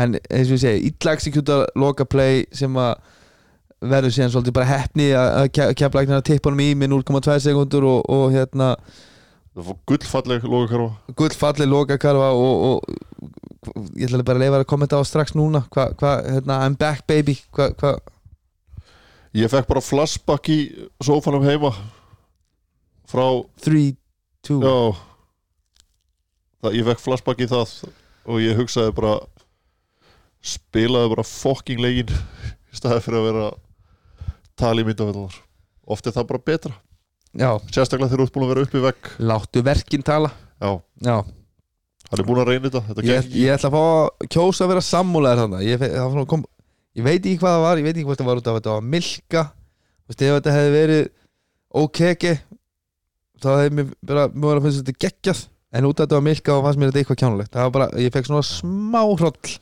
en 0.00 0.16
eins 0.18 0.48
og 0.48 0.56
ég 0.56 0.64
segi 0.64 0.90
illa 0.92 1.16
executa 1.18 1.60
loka 1.76 2.08
play 2.08 2.46
sem 2.56 2.80
að 2.80 2.94
verður 3.78 4.14
síðan 4.14 4.32
svolítið 4.34 4.56
bara 4.56 4.72
heppni 4.72 5.12
að 5.14 5.52
kepla 5.54 6.02
ekki 6.02 6.16
að 6.16 6.24
tippa 6.26 6.50
honum 6.50 6.64
í 6.64 6.72
með 6.74 6.96
0,2 6.96 7.36
sekundur 7.44 7.86
og, 7.86 8.00
og 8.10 8.32
hérna 8.34 8.72
það 9.58 9.68
fór 9.68 9.78
gullfalleg 9.90 10.46
lokakarfa. 10.46 11.14
Gullfalli 11.18 11.66
lokakarfa 11.68 12.30
og, 12.34 12.64
og 12.68 13.88
ég 13.98 14.08
ætla 14.08 14.24
bara 14.26 14.38
að 14.38 14.44
leifa 14.44 14.60
að 14.62 14.68
kommenta 14.70 15.00
á 15.00 15.02
strax 15.06 15.34
núna. 15.38 15.64
Hvað, 15.74 15.94
hva, 16.00 16.14
hérna, 16.26 16.60
I'm 16.66 16.78
back 16.78 17.06
baby. 17.10 17.38
Hvað 17.54 17.74
hva, 17.80 17.94
ég 19.38 19.52
fekk 19.52 19.68
bara 19.70 19.84
flashback 19.84 20.50
í 20.52 20.58
sófanum 21.04 21.46
heima. 21.46 21.72
Frá 23.08 23.24
3, 23.64 23.94
2 24.48 24.58
já. 24.62 24.76
Það, 26.58 26.76
ég 26.76 26.88
fekk 26.90 27.04
flashback 27.04 27.44
í 27.44 27.48
það 27.50 27.74
og 28.28 28.42
ég 28.42 28.58
hugsaði 28.58 28.94
bara 28.96 29.14
spilaði 30.44 31.12
bara 31.14 31.26
fucking 31.26 31.80
legin 31.82 32.10
í 32.12 32.78
staði 32.78 33.02
fyrir 33.04 33.20
að 33.20 33.28
vera 33.28 33.46
að 33.48 33.56
tala 34.58 34.82
í 34.82 34.86
myndafellunar 34.88 35.38
oft 35.88 36.06
er 36.06 36.14
það 36.14 36.28
bara 36.32 36.44
betra. 36.50 36.74
Já, 37.38 37.50
sérstaklega 37.72 38.10
þegar 38.10 38.20
þú 38.20 38.26
ert 38.26 38.36
búin 38.36 38.46
að 38.46 38.52
vera 38.52 38.66
upp 38.66 38.76
í 38.76 38.84
vegg. 38.84 39.10
Láttu 39.30 39.62
verkin 39.64 40.04
tala. 40.04 40.30
Já, 40.58 40.70
já, 41.04 41.16
hann 42.08 42.22
er 42.22 42.26
búin 42.26 42.40
að 42.42 42.50
reyna 42.52 42.64
þetta, 42.66 42.82
þetta 42.88 43.04
ég, 43.06 43.26
ég 43.36 43.54
ætla 43.54 43.68
að 43.70 43.74
fá 43.76 43.82
að 43.84 44.30
kjósa 44.34 44.64
að 44.64 44.72
vera 44.72 44.84
sammúlegar 44.84 45.42
þannig 45.44 45.66
ég, 45.68 45.84
það 45.84 46.24
kom, 46.32 46.44
ég 46.98 47.06
veit 47.06 47.20
ekki 47.20 47.38
hvað 47.38 47.54
það 47.54 47.64
var 47.64 47.80
ég 47.80 47.86
veit 47.86 47.94
ekki 47.94 48.08
hvað 48.08 48.20
það 48.20 48.30
var 48.30 48.40
út 48.40 48.50
af 48.50 48.58
þetta 48.58 48.74
var 48.74 48.88
milka. 48.94 49.44
Þú 49.98 50.12
veist, 50.12 50.24
ef 50.24 50.34
þetta 50.38 50.56
hefði 50.56 50.74
verið 50.74 51.04
ókeki 51.78 52.34
þá 53.38 53.48
hefði 53.52 53.76
mér 53.78 53.94
bara 54.10 54.26
mjög 54.34 54.58
að 54.58 54.66
finnst 54.66 54.82
þetta 54.82 55.06
geggjað. 55.06 55.46
En 55.68 55.88
út 55.88 55.98
af 55.98 56.06
þetta 56.06 56.18
var 56.18 56.26
milka 56.26 56.56
og 56.56 56.64
fannst 56.64 56.80
mér 56.80 56.90
þetta 56.90 57.02
eitthvað 57.02 57.20
kjánulegt 57.22 57.54
það 57.54 57.66
var 57.66 57.74
bara, 57.76 57.88
ég 58.00 58.14
fekk 58.14 58.30
svona 58.30 58.46
smá 58.48 59.02
hroll. 59.04 59.56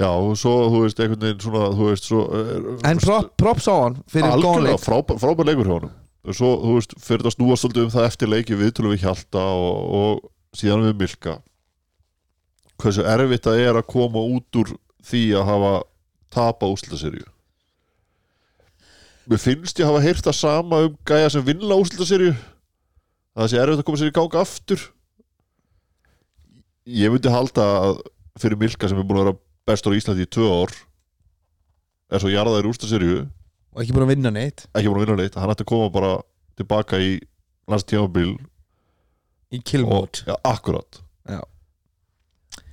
Já, 0.00 0.08
og 0.08 0.36
svo, 0.40 0.52
þú 0.72 0.82
veist, 0.82 1.00
einhvern 1.02 1.22
veginn 1.22 1.42
svona, 1.44 1.66
þú 1.76 1.88
veist, 1.90 2.06
svo 2.08 2.22
er, 2.34 2.68
en 2.88 3.00
prop, 3.02 3.28
props 3.38 3.68
á 3.68 3.74
hann 3.76 3.98
fyrir 4.10 4.32
góðan 4.32 4.66
algjörlega 4.66 4.80
frábær, 5.20 5.44
leikur 5.46 5.68
hjá 5.68 5.74
honum. 5.76 5.92
Og 6.22 6.38
svo, 6.38 6.50
þú 6.62 6.74
veist, 6.78 6.94
fyrir 7.02 7.26
það 7.26 7.34
snúast 7.36 7.64
svolítið 7.64 7.84
um 7.84 7.92
það 7.92 8.08
eftir 8.08 8.30
leiki 8.32 8.58
viðtölu 8.58 8.92
við 8.94 9.04
Hjalta 9.04 9.44
og, 9.58 9.78
og 9.98 10.58
síðan 10.58 10.86
við 10.88 10.98
Milka. 11.02 11.36
Hversu 12.82 13.06
erfitt 13.06 13.46
það 13.46 13.62
er 13.62 13.78
að 13.78 13.88
koma 13.92 14.24
út 14.32 14.60
úr 14.62 14.72
því 15.06 15.22
að 15.38 15.48
hafa 15.50 15.72
tapa 16.32 16.68
úslitaserju 16.72 17.28
mér 19.30 19.38
finnst 19.38 19.78
ég 19.78 19.86
hafa 19.86 20.02
heyrt 20.02 20.24
það 20.26 20.38
sama 20.38 20.80
um 20.86 20.96
gæja 21.06 21.30
sem 21.32 21.44
vinna 21.46 21.78
úslitaserju 21.78 22.32
að 22.32 23.44
það 23.44 23.50
sé 23.52 23.60
erfitt 23.62 23.82
að 23.82 23.86
koma 23.88 24.00
sér 24.00 24.10
í 24.10 24.16
gang 24.16 24.34
aftur. 24.42 24.82
Ég 26.92 27.12
myndi 27.12 27.32
halda 27.32 27.66
að 27.86 28.00
fyrir 28.42 28.58
Milka 28.60 28.90
sem 28.90 28.98
er 28.98 29.06
búin 29.06 29.20
að 29.22 29.28
vera 29.28 29.38
bestur 29.70 29.94
á 29.94 29.98
Íslandi 29.98 30.26
í 30.26 30.32
tvö 30.32 30.48
ár 30.50 30.74
er 32.12 32.22
svo 32.22 32.32
jarðaður 32.32 32.72
úslitaserju 32.72 33.22
og 33.72 33.80
ekki 33.80 33.94
búin 33.96 34.04
að 34.04 34.12
vinna 34.16 34.32
neitt. 34.34 34.66
Ekki 34.74 34.90
búin 34.90 35.00
að 35.00 35.06
vinna 35.06 35.20
neitt, 35.22 35.38
hann 35.38 35.52
ætti 35.54 35.64
að 35.64 35.70
koma 35.70 35.92
bara 35.94 36.12
tilbaka 36.60 37.00
í 37.00 37.14
landstíðanbíl 37.70 38.34
í 39.52 39.62
kill 39.64 39.86
mode 39.88 40.26
já, 40.26 40.34
akkurat. 40.48 41.00
Já. 41.30 41.40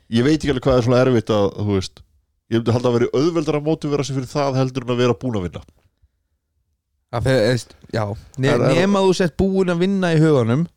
ég 0.10 0.26
veit 0.26 0.40
ekki 0.40 0.52
alveg 0.52 0.66
hvað 0.66 0.80
er 0.80 0.88
svona 0.88 1.02
erfitt 1.06 1.32
að 1.32 1.48
þú 1.56 1.78
veist, 1.78 2.04
ég 2.50 2.58
myndi 2.60 2.74
halda 2.76 2.90
að 2.90 2.98
vera 2.98 3.10
auðveldar 3.20 3.60
að 3.60 3.68
mótivera 3.68 4.06
sig 4.06 4.18
fyrir 4.18 4.32
það 4.32 4.58
heldur 4.60 4.86
en 4.88 4.94
að 4.96 5.02
vera 5.04 5.18
búin 5.22 5.38
að 5.40 5.46
vinna. 5.48 5.62
Það 7.10 7.24
fer, 7.26 7.40
eðst, 7.54 7.72
já, 7.94 8.04
ne 8.38 8.50
Er- 8.50 8.62
er- 8.62 8.76
nema 8.78 9.02
þú 9.06 9.14
sett 9.18 9.38
búin 9.38 9.72
að 9.74 9.80
vinna 9.86 10.12
í 10.14 10.20
huganum 10.22 10.68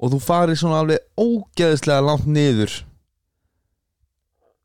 og 0.00 0.12
þú 0.14 0.20
farir 0.24 0.56
svona 0.56 0.78
alveg 0.80 1.02
ógeðslega 1.20 2.04
langt 2.04 2.26
niður 2.26 2.78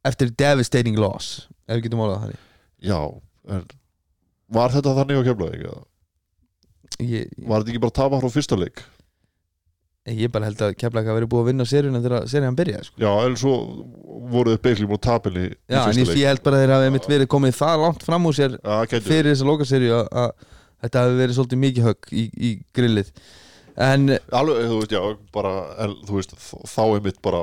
eftir 0.06 0.30
devastating 0.32 0.95
loss. 0.99 1.48
Ef 1.68 1.80
við 1.80 1.88
getum 1.88 2.03
orðað 2.06 2.22
þannig. 2.24 2.40
Já, 2.86 2.99
en 3.49 3.66
var 4.56 4.70
þetta 4.72 4.95
þannig 4.95 5.20
á 5.20 5.24
ég, 7.02 7.32
var 7.44 7.64
þetta 7.64 7.74
ekki 7.74 7.82
bara 7.84 7.91
að 7.91 7.98
tapa 7.99 8.20
frá 8.22 8.30
fyrsta 8.32 8.57
leik 8.60 8.84
ég 10.06 10.30
bara 10.34 10.45
held 10.49 10.60
að 10.61 10.76
Keflæk 10.77 11.07
hafi 11.10 11.18
verið 11.18 11.30
búið 11.32 11.41
að 11.41 11.48
vinna 11.49 11.65
seríuna 11.65 12.02
þegar 12.03 12.27
serían 12.30 12.57
byrjaði 12.60 12.86
sko. 12.90 12.99
já, 13.02 13.11
en 13.26 13.38
svo 13.41 13.53
voruð 14.30 14.53
þið 14.56 14.61
beisli 14.68 14.90
múið 14.91 15.02
tapinni 15.07 15.45
í 15.48 15.53
já, 15.73 15.80
en 15.90 15.98
ég, 16.02 16.11
ég 16.22 16.30
held 16.30 16.44
bara 16.45 16.60
að 16.60 16.65
þeir 16.65 16.73
hafi 16.76 16.91
mitt 16.94 17.07
verið 17.10 17.30
komið 17.34 17.56
það 17.57 17.82
langt 17.86 18.06
fram 18.06 18.30
úr 18.30 18.38
sér 18.38 18.57
já, 18.60 18.99
fyrir 19.02 19.32
þessa 19.32 19.48
lokaseríu 19.49 19.95
að, 20.06 20.32
þetta 20.86 21.03
hafi 21.06 21.18
verið 21.23 21.38
svolítið 21.40 21.61
mikið 21.65 21.88
högg 21.90 22.14
í, 22.14 22.26
í 22.38 22.52
grillið. 22.77 23.10
En 23.82 24.06
alveg, 24.14 24.60
þú 24.69 24.77
veist, 24.84 24.94
já, 24.94 25.02
bara 25.36 25.53
en, 25.84 25.95
þú 26.07 26.19
veist, 26.19 26.36
þá 26.69 26.82
er 26.86 27.02
mitt 27.10 27.18
bara 27.26 27.41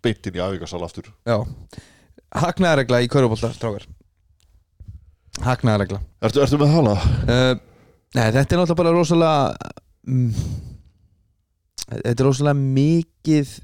beintin 0.00 0.38
í 0.38 0.44
afvíkarsal 0.46 0.84
aftur. 0.86 1.10
já. 1.26 1.40
Hagnaðaregla 2.30 3.00
í 3.02 3.08
Körubólta, 3.10 3.50
strákar. 3.56 3.88
Hagnaðaregla 5.42 5.98
ertu, 6.22 6.40
ertu 6.44 6.58
með 6.60 6.72
hana? 6.76 6.94
uh, 7.26 7.52
Nei, 8.14 8.26
þetta 8.34 8.54
er 8.54 8.60
náttúrulega 8.60 8.78
bara 8.80 8.92
rosalega 8.94 9.72
mm, 10.06 10.30
Þetta 11.88 12.14
er 12.14 12.26
rosalega 12.26 12.60
mikið 12.60 13.56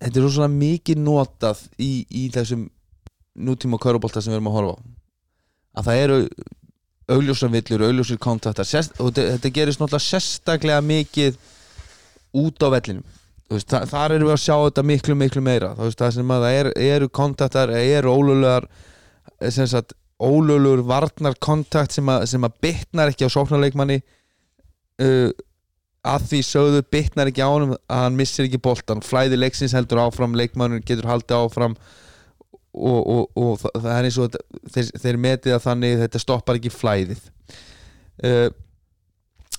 Þetta 0.00 0.16
er 0.16 0.24
rosalega 0.24 0.56
mikið 0.56 1.02
notað 1.04 1.62
í, 1.76 1.90
í 2.08 2.28
þessum 2.32 2.64
nútíma 3.40 3.78
körubólta 3.80 4.22
sem 4.22 4.32
við 4.32 4.38
erum 4.38 4.48
að 4.50 4.56
horfa 4.56 4.72
á. 4.72 4.78
Að 5.80 5.88
það 5.88 6.00
eru 6.04 6.18
augljósar 7.10 7.52
villur, 7.52 7.84
augljósir 7.84 8.20
kontaktar 8.22 8.68
sérst, 8.68 8.96
og 9.02 9.12
þetta, 9.16 9.52
gerist 9.52 9.80
náttúrulega 9.82 10.06
sérstaklega 10.06 10.80
mikið 10.86 11.36
út 12.40 12.64
á 12.64 12.68
vellinum. 12.72 13.04
Veist, 13.50 13.68
þa 13.70 13.82
þar 13.90 14.14
erum 14.14 14.30
við 14.30 14.36
að 14.36 14.42
sjá 14.44 14.54
þetta 14.54 14.84
miklu 14.86 15.16
miklu 15.18 15.42
meira. 15.42 15.72
Veist, 15.78 15.98
það 15.98 16.16
sem 16.16 16.32
að 16.32 16.44
það 16.46 16.58
er, 16.60 16.70
eru 16.94 17.10
kontaktar 17.20 17.74
eru 17.76 18.14
sagt 19.72 19.96
ólöglegur 20.20 20.84
varnar 20.86 21.36
kontakt 21.40 21.96
sem 21.96 22.08
að, 22.12 22.26
sem 22.30 22.44
að 22.44 22.56
bitnar 22.62 23.10
ekki 23.10 23.26
á 23.26 23.34
sóknarleikmanni 23.34 24.00
uh, 25.00 25.30
að 26.06 26.28
því 26.30 26.40
sögðu 26.48 26.82
bitnar 26.92 27.28
ekki 27.28 27.44
á 27.44 27.50
honum 27.50 27.74
að 27.76 28.04
hann 28.06 28.16
missir 28.16 28.46
ekki 28.46 28.60
boltan 28.62 29.02
flæði 29.04 29.36
leiksins 29.36 29.74
heldur 29.76 30.00
áfram, 30.00 30.36
leikmannur 30.38 30.80
getur 30.80 31.08
haldið 31.10 31.36
áfram 31.36 31.76
og, 32.72 33.00
og, 33.00 33.22
og 33.36 33.54
það, 33.60 33.90
er 33.92 34.08
eins 34.08 34.18
og 34.22 34.38
þeir, 34.72 34.90
þeir 35.02 35.20
metið 35.20 35.56
að 35.56 35.64
þannig 35.66 35.96
þetta 36.04 36.22
stoppar 36.22 36.60
ekki 36.60 36.72
flæðið. 36.72 37.22
Uh, 38.24 38.48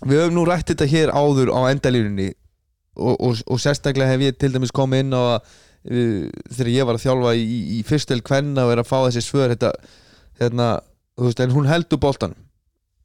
við 0.01 0.23
höfum 0.23 0.38
nú 0.39 0.45
rætt 0.47 0.72
þetta 0.72 0.89
hér 0.89 1.13
áður 1.13 1.53
á 1.53 1.61
endalínunni 1.69 2.31
og, 2.97 3.15
og, 3.15 3.41
og 3.45 3.61
sérstaklega 3.61 4.15
hef 4.15 4.26
ég 4.26 4.39
til 4.41 4.51
dæmis 4.53 4.73
komið 4.73 5.05
inn 5.05 5.18
á 5.18 5.22
að 5.22 5.38
uh, 5.38 6.30
þegar 6.49 6.73
ég 6.73 6.89
var 6.89 6.97
að 6.97 7.05
þjálfa 7.05 7.35
í, 7.38 7.57
í 7.77 7.81
fyrstel 7.85 8.22
kvenna 8.26 8.65
og 8.65 8.73
er 8.73 8.81
að 8.81 8.89
fá 8.89 8.97
þessi 9.05 9.26
svör 9.27 9.53
þetta, 9.53 9.76
hérna, 10.41 10.73
þú 11.19 11.30
veist, 11.30 11.45
en 11.45 11.55
hún 11.55 11.69
heldur 11.69 12.01
boltan 12.01 12.38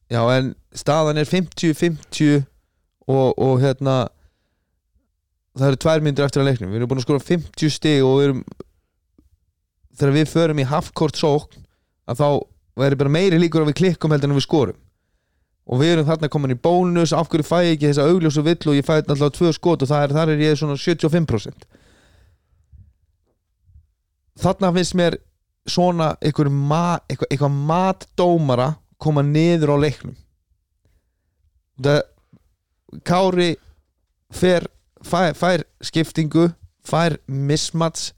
já, 0.09 0.23
en 0.33 0.55
staðan 0.77 1.21
er 1.21 1.29
50-50 1.29 2.47
og, 3.07 3.37
og 3.39 3.61
hérna 3.63 3.97
það 5.57 5.69
eru 5.71 5.81
tvær 5.85 6.05
myndir 6.05 6.27
eftir 6.27 6.43
að 6.43 6.51
leiknum. 6.51 6.73
Við 6.73 6.81
erum 6.81 6.91
búin 6.91 7.01
að 7.01 7.07
skora 7.07 7.27
50 7.27 7.73
stig 7.73 8.03
og 8.05 8.19
við 8.19 8.29
erum 8.29 8.43
þegar 9.97 10.17
við 10.19 10.33
förum 10.33 10.61
í 10.61 10.69
halfkort 10.69 11.17
sókn 11.17 11.63
að 12.07 12.21
þá 12.21 12.29
væri 12.77 13.01
bara 13.01 13.15
meiri 13.15 13.41
líkur 13.41 13.65
að 13.65 13.71
við 13.71 13.79
klikkum 13.81 14.13
heldur 14.13 14.31
en 14.33 14.37
við 14.37 14.47
skorum. 14.47 14.83
Og 15.67 15.81
við 15.81 15.95
erum 15.95 16.07
þarna 16.07 16.31
komin 16.31 16.55
í 16.55 16.61
bónus 16.63 17.15
af 17.17 17.31
hverju 17.33 17.47
fæ 17.47 17.57
ég 17.65 17.73
ekki 17.75 17.89
þessa 17.89 18.07
augljósu 18.07 18.45
vill 18.47 18.61
og 18.71 18.77
ég 18.77 18.87
fæ 18.87 19.01
alltaf 19.01 19.33
tvö 19.35 19.51
skot 19.57 19.83
og 19.83 19.95
er, 19.97 20.15
þar 20.15 20.35
er 20.35 20.45
ég 20.45 20.59
svona 20.61 20.77
75% 20.79 21.67
þarna 24.41 24.73
finnst 24.77 24.97
mér 24.97 25.17
svona 25.67 26.13
ma, 26.51 26.99
eitthvað, 27.09 27.31
eitthvað 27.31 27.57
matdómara 27.71 28.69
koma 29.03 29.23
niður 29.25 29.75
á 29.75 29.83
leiknum. 29.83 30.15
Það 31.83 32.03
Kári 33.07 33.57
fer, 34.35 34.67
fær, 35.03 35.35
fær 35.35 35.65
skiptingu 35.85 36.49
fær 36.87 37.19
mismats 37.27 38.13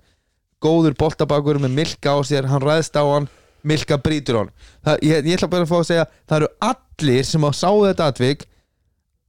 góður 0.62 0.96
boltabakur 0.98 1.60
með 1.62 1.76
milka 1.78 2.12
á 2.12 2.18
sér, 2.26 2.48
hann 2.50 2.64
ræðst 2.64 2.96
á 2.98 3.04
hann 3.06 3.28
Milka 3.66 3.96
brýtur 3.98 4.36
hann. 4.38 4.50
Það, 4.86 5.00
ég, 5.02 5.26
ég 5.26 5.34
ætla 5.34 5.48
bara 5.50 5.66
að 5.66 5.70
fá 5.72 5.78
að 5.80 5.88
segja 5.88 6.04
það 6.30 6.36
eru 6.38 6.48
allir 6.68 7.24
sem 7.26 7.46
að 7.48 7.56
sáu 7.58 7.80
þetta 7.88 8.06
atvik 8.12 8.44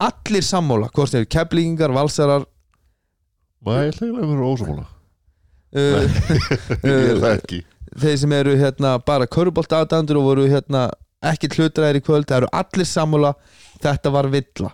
allir 0.00 0.46
sammóla 0.46 0.88
hvort 0.94 1.12
þeir 1.12 1.24
eru 1.24 1.30
keflingar, 1.34 1.92
valsarar. 1.92 2.46
Nei, 3.66 3.90
vera 3.98 4.46
ósámála 4.46 4.86
uh, 4.86 6.06
Ég 6.86 7.10
er 7.10 7.18
það 7.20 7.34
ekki. 7.34 7.58
þeir 8.00 8.16
sem 8.22 8.32
eru 8.38 8.54
hérna 8.56 8.94
bara 9.04 9.28
körubolt 9.28 9.74
aðdandur 9.76 10.22
og 10.22 10.28
voru 10.30 10.46
hérna 10.48 10.86
ekki 11.26 11.50
hlutræðir 11.52 11.98
í 12.00 12.04
kvöld, 12.06 12.28
það 12.30 12.44
eru 12.44 12.52
allir 12.62 12.88
sammóla 12.88 13.34
þetta 13.82 14.14
var 14.14 14.30
villa 14.32 14.70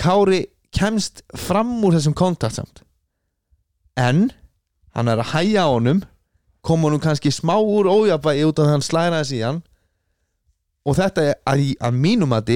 Kári 0.00 0.40
kemst 0.74 1.22
fram 1.38 1.76
úr 1.86 1.94
þessum 1.94 2.14
kontakt 2.18 2.56
samt. 2.58 2.82
En 3.96 4.30
hann 4.94 5.08
er 5.10 5.20
að 5.22 5.30
hæja 5.34 5.68
honum 5.70 6.02
koma 6.64 6.88
honum 6.88 7.02
kannski 7.02 7.30
smá 7.34 7.54
úr 7.60 7.86
ójafvægi 7.90 8.46
út 8.48 8.58
af 8.58 8.66
að 8.66 8.72
hann 8.72 8.82
slæraði 8.86 9.28
síðan 9.30 9.58
og 10.84 10.96
þetta 10.98 11.22
er 11.30 11.34
að, 11.46 11.60
í- 11.62 11.76
að 11.80 11.98
mínum 12.00 12.32
að 12.36 12.50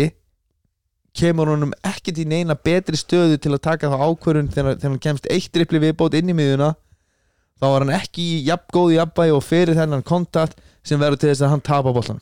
kemur 1.19 1.51
honum 1.51 1.73
ekkert 1.87 2.19
í 2.23 2.27
neina 2.29 2.55
betri 2.55 2.97
stöðu 2.99 3.39
til 3.43 3.53
að 3.55 3.63
taka 3.65 3.89
þá 3.91 3.97
ákvörun 4.07 4.51
þegar, 4.53 4.77
þegar 4.79 4.93
hann 4.93 5.03
kemst 5.03 5.27
eitt 5.33 5.51
dripli 5.55 5.81
viðbót 5.83 6.15
inn 6.19 6.31
í 6.31 6.37
miðuna 6.37 6.73
þá 7.59 7.65
var 7.67 7.85
hann 7.85 7.95
ekki 7.97 8.23
í 8.37 8.41
jafn 8.47 8.71
góðu 8.75 8.97
jafnvægi 8.99 9.35
og 9.35 9.43
fyrir 9.47 9.79
þennan 9.79 10.05
kontakt 10.07 10.61
sem 10.87 11.01
verður 11.01 11.19
til 11.25 11.31
þess 11.33 11.43
að 11.47 11.53
hann 11.55 11.65
tapa 11.67 11.93
boltan 11.97 12.21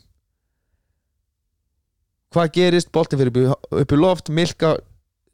hvað 2.32 2.52
gerist, 2.56 2.90
boltin 2.93 3.20
fyrir 3.20 3.36
í- 3.43 3.80
upp 3.82 3.93
í 3.93 4.01
loft 4.01 4.28
Milka 4.32 4.76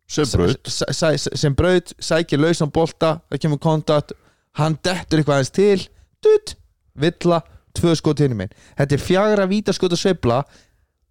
Sem 0.09 0.25
braut. 0.33 0.69
s- 0.69 0.83
s- 0.91 1.29
sem 1.41 1.55
braut, 1.55 1.93
sækir 2.03 2.39
lausan 2.41 2.71
bolta 2.71 3.21
það 3.31 3.39
kemur 3.41 3.59
kontakt, 3.63 4.13
hann 4.59 4.77
dettur 4.85 5.19
eitthvað 5.23 5.39
aðeins 5.39 5.53
til, 5.57 5.87
dutt 6.23 6.55
villa, 6.95 7.41
tvö 7.75 7.95
skot 7.97 8.19
hinum 8.21 8.37
minn 8.43 8.51
þetta 8.77 8.93
er 8.99 9.01
fjagra 9.01 9.47
vítaskot 9.49 9.93
að 9.95 10.03
sveifla 10.03 10.43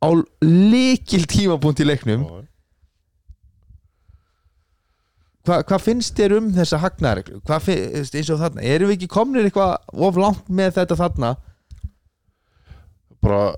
á 0.01 0.09
likil 0.45 1.25
tímapunkt 1.25 1.79
í 1.81 1.85
leiknum. 1.87 2.21
Já, 2.27 2.47
Hva, 5.41 5.63
hvað 5.65 5.81
finnst 5.81 6.13
þér 6.19 6.35
um 6.37 6.51
þessa 6.53 6.77
hvað 7.41 7.63
finnst 7.65 8.13
eins 8.15 8.29
og 8.29 8.37
þarna 8.43 8.61
erum 8.61 8.91
við 8.91 8.99
ekki 8.99 9.07
komnir 9.09 9.47
eitthvað 9.47 9.77
of 10.05 10.19
langt 10.21 10.51
með 10.53 10.75
þetta 10.77 10.97
þarna? 10.99 11.31
Bara 13.21 13.55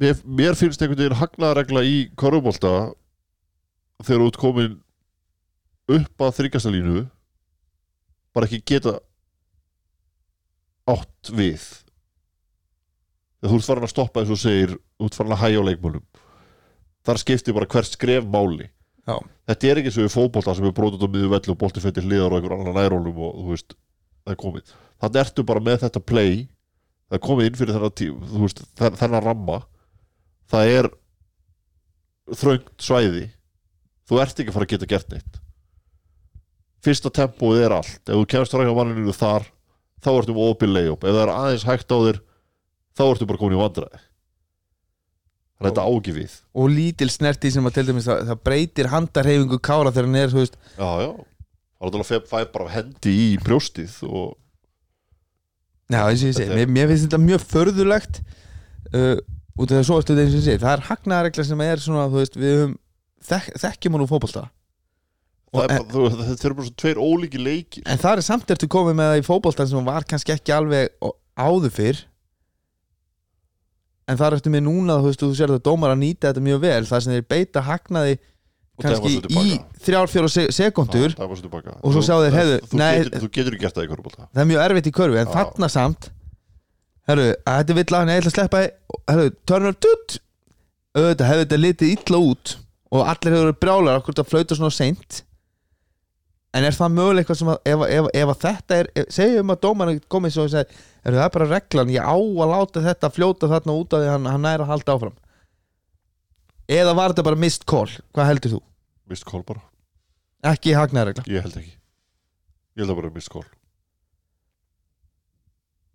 Mér, 0.00 0.16
mér 0.24 0.54
finnst 0.56 0.80
einhvern 0.80 0.96
veginn 1.02 1.18
hagnaðaregla 1.20 1.82
í 1.84 1.96
korfbólta 2.16 2.70
þegar 4.02 4.26
ert 4.26 4.40
komin 4.40 4.78
upp 5.92 6.24
að 6.24 6.36
þryggjasta 6.38 6.72
línu 6.72 7.02
bara 8.32 8.48
ekki 8.48 8.62
geta 8.72 8.96
átt 10.92 11.30
við. 11.36 11.62
Þegar 13.42 13.52
þú 13.52 13.58
ert 13.58 13.66
farin 13.68 13.86
að 13.86 13.92
stoppa 13.92 14.22
eins 14.22 14.32
og 14.34 14.40
segir 14.40 14.72
þú 14.78 15.08
ert 15.08 15.18
farin 15.18 15.34
að 15.36 15.42
hæja 15.44 15.60
á 15.62 15.68
leikmálum 15.68 16.04
þar 17.02 17.18
skiptir 17.18 17.54
bara 17.56 17.66
hvert 17.66 17.90
skref 17.90 18.26
máli. 18.30 18.68
Já. 19.02 19.16
þetta 19.50 19.66
er 19.66 19.78
ekki 19.80 19.90
eins 19.90 19.96
og 19.98 20.04
við 20.06 20.12
fótbolta 20.14 20.52
sem 20.54 20.66
er 20.68 20.74
brotit 20.76 21.02
á 21.02 21.08
miður 21.10 21.32
velli 21.32 21.50
og 21.50 21.56
bolti 21.58 21.80
fettir 21.82 22.04
hliðar 22.06 22.30
og 22.30 22.38
einhver 22.38 22.52
annan 22.54 22.76
nærólum 22.78 23.16
og 23.18 23.32
þú 23.40 23.46
veist, 23.50 23.74
það 24.22 24.34
er 24.36 24.38
komið. 24.38 24.68
Þannig 25.02 25.20
ertu 25.24 25.44
bara 25.48 25.62
með 25.66 25.80
þetta 25.82 26.02
play 26.06 26.36
það 27.10 27.16
er 27.18 27.22
komið 27.26 27.48
inn 27.50 27.58
fyrir 27.58 27.74
þennan 27.74 27.96
tím 27.98 28.20
þú 28.30 28.42
veist, 28.44 28.62
þenn- 28.78 28.98
þennan 29.00 29.24
ramma. 29.26 29.56
Það 30.52 30.70
er 30.76 30.88
þröngt 32.38 32.70
svæði 32.86 33.24
þú 34.12 34.20
ert 34.22 34.38
ekki 34.42 34.52
að 34.52 34.56
fara 34.58 34.68
að 34.68 34.72
geta 34.76 34.90
gert 34.92 35.10
neitt. 35.16 35.40
Fyrsta 36.82 37.12
tempóið 37.14 37.64
er 37.66 37.74
allt. 37.78 38.00
Ef 38.10 38.14
þú 38.18 38.24
kemst 38.34 38.54
rækja 38.58 38.76
manninu 38.76 39.14
þar 39.16 39.44
þá 40.02 40.08
ertu 40.18 40.34
um 40.34 40.40
opið 40.48 40.72
layup. 40.76 41.04
Ef 41.06 41.14
það 41.14 41.22
er 41.24 41.34
aðeins 41.36 41.66
hægt 41.68 41.94
á 41.94 41.98
þér 42.02 42.18
þá 42.98 43.02
ertu 43.08 43.28
bara 43.30 43.40
komin 43.42 43.56
í 43.58 43.60
vandræði. 43.62 44.00
Að 45.62 45.68
þetta 45.70 45.82
á 45.86 45.90
ekki 45.94 46.12
við. 46.16 46.32
og 46.58 46.70
lítil 46.74 47.06
snerti 47.14 47.50
sem 47.54 47.66
að 47.68 47.74
til 47.76 47.84
dæmis 47.86 48.06
það, 48.08 48.22
það 48.32 48.38
breytir 48.48 48.88
handarhefingu 48.90 49.58
kára 49.62 49.92
þegar 49.94 50.08
hann 50.08 50.18
er 50.18 50.32
já, 50.34 50.48
já, 50.82 51.10
það 51.78 51.86
er 51.86 51.98
alltaf 52.00 52.32
fæ 52.32 52.40
bara 52.56 52.72
hendi 52.72 53.12
í 53.14 53.28
brjóstið 53.44 53.94
og 54.08 54.32
já, 55.92 56.00
eins 56.02 56.24
og 56.24 56.32
ég 56.32 56.34
segi, 56.34 56.48
er- 56.50 56.56
mér, 56.58 56.72
mér 56.74 56.90
finnst 56.90 57.06
þetta 57.06 57.20
mjög 57.22 57.44
förðulegt 57.52 58.18
uh, 58.90 59.16
út 59.54 59.70
af 59.70 59.76
það 59.78 59.86
svo 59.86 60.00
eftir 60.02 60.18
eins 60.24 60.34
og 60.34 60.40
ég 60.40 60.46
segi, 60.48 60.62
það 60.64 60.74
er 60.74 60.84
hagnaðaregla 60.88 61.46
sem 61.52 61.64
er 61.68 61.84
svona, 61.86 62.08
þú 62.10 62.18
veist, 62.24 62.40
við 62.42 62.54
höfum 62.58 62.74
þek, 63.28 63.48
þekkjum 63.62 63.96
hann 63.96 64.04
úr 64.06 64.10
þú, 65.92 66.02
þetta 66.16 66.46
eru 66.48 66.56
bara 66.58 66.66
svo 66.68 66.74
tveir 66.80 67.00
ólíki 67.02 67.40
leikir. 67.42 67.82
En 67.92 67.98
það 68.00 68.16
er 68.22 68.24
samt 68.24 68.52
ertu 68.54 68.68
komið 68.72 68.94
með 68.96 69.10
það 69.12 69.20
í 69.20 69.26
fótboltan 69.26 69.68
sem 69.68 69.84
var 69.90 70.06
kannski 70.08 70.32
ekki 70.32 70.54
alveg 70.56 70.94
á- 71.04 71.16
áður 71.44 71.74
fyrr. 71.76 72.00
En 74.10 74.16
það 74.18 74.26
er 74.30 74.36
eftir 74.38 74.52
mig 74.54 74.62
núna 74.66 74.96
þú 74.98 75.10
veist, 75.10 75.20
þú 75.22 75.28
sér 75.38 75.52
að 75.54 75.60
dómar 75.68 75.92
að 75.94 76.00
nýta 76.02 76.30
þetta 76.32 76.42
mjög 76.46 76.62
vel. 76.64 76.80
Það 76.88 77.02
sem 77.04 77.12
þeir 77.16 77.26
beita 77.30 77.62
hagnaði 77.68 78.16
kannski 78.82 79.12
í 79.28 79.52
þrjár, 79.84 80.08
fjóra 80.10 80.30
sekundur. 80.56 81.12
Og 81.20 81.92
svo 81.94 82.02
sjá 82.02 82.16
þeir, 82.24 82.34
heyrðu, 82.38 82.56
þú, 82.72 82.80
nei- 82.80 83.02
getur, 83.04 83.20
þú 83.22 83.28
getur 83.36 83.52
ekki 83.56 83.62
gert 83.66 83.76
það 83.76 83.84
í 83.86 83.90
körfbólta 83.92 84.26
það 84.32 84.42
er 84.42 84.48
mjög 84.50 84.62
erfitt 84.64 84.88
í 84.88 84.94
körfu 84.96 85.20
en 85.20 85.28
Já. 85.28 85.32
þarna 85.36 85.68
samt 85.70 86.08
herru, 87.10 87.26
þetta 87.46 87.74
er 87.74 87.78
vill 87.78 87.84
að 87.98 88.10
ég 88.10 88.22
ætla 88.22 88.32
að 88.32 88.36
sleppa 88.38 88.62
herru, 89.12 89.26
turner 89.46 89.76
tutt 89.76 90.16
auðvitað 90.96 91.30
hefur 91.30 91.44
þetta 91.44 91.60
litið 91.62 91.92
illa 91.94 92.22
út 92.32 92.54
og 92.92 93.04
allir 93.06 93.34
hefur 93.34 93.46
verið 93.48 93.60
brjálar 93.64 94.00
okkur 94.00 94.16
þetta 94.16 94.30
flauta 94.30 94.58
svona 94.58 94.74
seint? 94.76 95.22
En 96.52 96.66
er 96.68 96.76
það 96.76 96.96
mögulega 96.98 97.22
eitthvað 97.22 97.38
sem 97.40 97.50
að 97.52 97.70
ef, 97.72 97.84
ef, 97.88 98.08
ef 98.20 98.32
að 98.34 98.42
þetta 98.42 98.78
er, 98.78 98.88
segjum 99.16 99.54
að 99.54 99.62
dómarinn 99.62 100.02
komið 100.12 100.34
svo 100.34 100.44
og 100.44 100.52
segi, 100.52 100.82
er 101.00 101.16
það 101.16 101.24
er 101.24 101.32
bara 101.38 101.48
reglan 101.54 101.92
ég 101.94 102.04
á 102.04 102.16
að 102.16 102.52
láta 102.52 102.82
þetta 102.84 103.12
fljóta 103.14 103.48
þarna 103.48 103.76
út 103.80 103.96
af 103.96 104.02
því 104.02 104.10
að 104.10 104.12
hann, 104.16 104.28
hann 104.34 104.44
næra 104.44 104.66
að 104.66 104.72
halda 104.74 104.96
áfram. 104.98 105.16
Eða 106.72 106.92
var 106.98 107.14
þetta 107.14 107.24
bara 107.30 107.40
mist 107.40 107.64
call? 107.68 107.88
Hvað 108.12 108.28
heldur 108.28 108.54
þú? 108.56 108.60
mist 109.12 109.26
kól 109.28 109.42
bara, 109.46 109.62
ekki 110.52 110.76
hagnaðregla 110.76 111.24
ég 111.28 111.44
held 111.44 111.58
ekki. 111.60 111.74
Ég 112.76 112.84
held 112.84 112.94
að 112.94 113.00
bara 113.02 113.12
mist 113.14 113.32
kól 113.32 113.44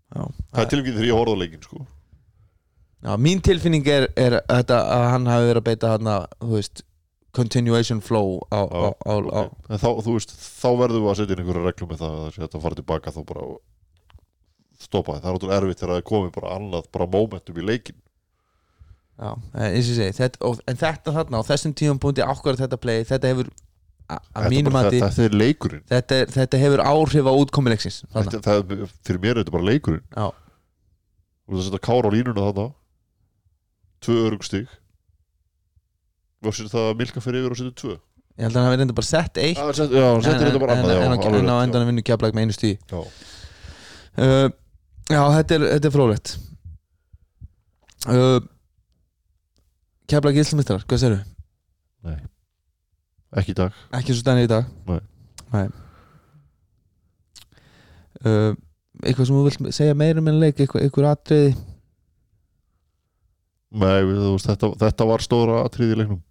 það 0.07 0.61
er 0.61 0.69
tilfengið 0.71 0.97
þegar 0.97 1.09
ég 1.09 1.17
horfði 1.17 1.35
á 1.35 1.41
leikin 1.41 1.63
sko. 1.65 1.85
Já, 3.07 3.13
mín 3.23 3.39
tilfinning 3.43 3.87
er, 3.87 4.09
er 4.19 4.41
þetta 4.49 4.77
að 4.83 5.05
hann 5.13 5.29
hafi 5.31 5.47
verið 5.47 5.61
að 5.61 5.67
beita 5.69 5.91
hann 5.93 6.09
þú 6.41 6.49
veist, 6.57 6.81
continuation 7.37 8.01
flow 8.03 8.39
á, 8.51 8.59
á, 8.67 8.81
á, 8.91 9.13
á, 9.15 9.41
en 9.71 9.79
þá, 9.79 9.87
þú 10.03 10.15
veist, 10.17 10.33
þá 10.35 10.67
verðum 10.81 11.05
við 11.05 11.11
að 11.13 11.19
setja 11.21 11.35
inn 11.37 11.43
einhverja 11.43 11.67
reglum 11.69 11.91
með 11.93 12.01
það 12.03 12.17
að 12.25 12.39
þetta 12.41 12.61
fara 12.65 12.79
tilbaka 12.81 13.13
þá 13.15 13.21
bara 13.29 13.45
stoppa 14.81 15.15
það, 15.17 15.29
er 15.29 15.37
ótrúlega 15.37 15.59
erfitt 15.61 15.79
þegar 15.81 15.93
það 15.93 16.01
er 16.01 16.07
komið 16.11 16.33
bara 16.37 16.55
annað, 16.57 16.89
bara 16.97 17.09
momentum 17.15 17.61
í 17.61 17.65
leikin 17.65 17.99
Já, 19.17 19.31
en 19.33 19.63
eins 19.71 19.87
og 19.89 19.95
segi 19.97 20.27
en 20.69 20.77
þetta 20.83 21.13
þarna 21.15 21.39
á 21.41 21.47
þessum 21.47 21.73
tíum 21.77 22.01
punkti 22.01 22.25
ákvarð 22.25 22.65
þetta 22.65 22.77
play, 22.81 23.05
þetta 23.07 23.31
hefur 23.31 23.47
að 24.07 24.49
mínum 24.53 24.75
bara- 24.75 24.87
mati 24.87 24.99
þetta, 25.01 25.15
þetta 25.15 25.39
leikurinn. 25.41 25.81
Þetta, 25.89 26.19
þetta 26.31 26.59
hefur 26.61 26.83
áhrif 26.85 27.27
á 27.27 27.33
það, 28.45 28.75
fyrir 29.03 29.19
mér 29.23 29.33
er 29.33 29.41
þetta 29.41 29.55
bara 29.57 29.67
leikurinn. 29.67 30.03
Já, 30.15 30.27
og 31.47 31.55
það 31.57 31.65
setja 31.67 31.81
kára 31.87 32.07
á 32.07 32.15
línuna 32.15 32.45
þarna 32.45 32.67
tvö 34.03 34.17
örgstig 34.31 34.67
versus 36.45 36.69
það 36.73 36.91
að 36.91 36.99
Milka 37.01 37.23
fyrir 37.23 37.43
yfir 37.45 37.55
og 37.55 37.59
setja 37.61 37.77
tvö? 37.81 37.95
Ég 38.37 38.45
held 38.45 38.53
að 38.53 38.61
hann 38.61 38.69
hafi 38.69 38.77
reynda 38.83 38.95
bara 38.97 39.09
sett 39.09 39.39
eitt. 39.41 39.57
Já, 39.57 39.73
set, 39.73 39.93
já 39.97 40.05
hann 40.05 40.21
en, 40.21 40.29
en, 40.35 40.43
þetta 40.45 40.61
bara 40.61 40.75
en, 40.75 40.83
annað 40.83 41.01
en, 41.01 41.15
alveg 41.17 41.41
en 41.41 41.49
á 41.49 41.57
endan 41.65 41.87
vinnu 41.89 42.03
keflag 42.05 42.37
með 42.37 42.45
einu 42.45 42.57
stíð 42.57 42.75
já. 42.93 42.99
Uh, 44.17 44.49
Já, 45.07 45.21
þetta 45.37 45.55
er, 45.55 45.65
er 45.77 45.91
frólætt 45.93 46.33
uh, 48.11 48.39
Keflag 50.07 50.39
Íslamistrar, 50.39 50.83
hvað 50.87 51.01
segirðu? 51.01 51.19
Nei, 52.07 52.19
ekki 53.39 53.51
í 53.51 53.57
dag. 53.57 53.75
Ekki 53.97 54.13
svo 54.15 54.23
stænir 54.23 54.47
í 54.47 54.51
dag? 54.51 54.67
Nei. 54.87 54.99
Nei. 55.51 55.65
Uh, 58.23 58.53
Eitthvað 59.03 59.27
sem 59.27 59.35
þú 59.37 59.41
vilt 59.45 59.75
segja 59.75 59.97
meira 59.97 60.21
um 60.21 60.29
en 60.31 60.39
leik? 60.41 60.57
Eitthvað, 60.63 60.85
eitthvað 60.87 61.09
atriði 61.11 61.51
Nei, 63.75 63.99
veist, 64.07 64.47
þetta, 64.47 64.71
þetta 64.79 65.07
var 65.09 65.23
stóra 65.25 65.57
atrið 65.65 65.91
í 65.91 65.99
leiknum. 66.01 66.21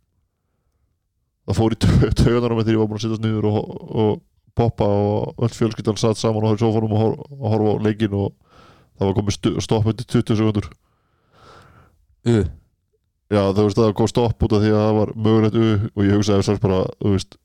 Það 1.47 1.59
fór 1.61 1.77
í 1.77 1.81
með 1.85 2.65
því 2.65 2.75
ég 2.75 2.81
var 2.81 2.89
búin 2.89 2.97
að 2.99 3.05
sittast 3.05 3.23
niður 3.23 3.51
og, 3.51 3.59
og 3.87 4.15
poppa 4.57 4.87
og 4.89 5.45
öll 5.45 5.53
fjölskyldan 5.53 5.99
satt 6.01 6.19
saman 6.19 6.43
og 6.43 6.55
horfði 6.55 6.65
sófanum 6.65 6.95
og 6.97 7.03
hor- 7.03 7.19
og 7.37 7.49
horfa 7.53 7.75
á 7.77 7.85
leikin 7.85 8.17
og 8.17 8.31
það 8.97 9.11
var 9.11 9.17
komið 9.19 9.37
stopp 9.67 9.91
eftir 9.93 10.09
20 10.17 10.39
sekundur 10.41 10.69
uh, 12.27 12.47
Já, 13.27 13.43
þú 13.53 13.67
veist, 13.67 13.81
það 13.81 13.93
kom 13.99 14.09
stopp 14.11 14.47
út 14.47 14.55
af 14.57 14.63
því 14.63 14.71
að 14.73 14.81
það 14.85 14.97
var 15.01 15.13
mögulegt 15.27 15.59
u 15.61 15.67
og 15.67 16.03
ég 16.07 16.15
hugsaði 16.17 16.47
þess 16.47 16.63
bara, 16.63 16.81
þú 17.03 17.13
veist 17.17 17.39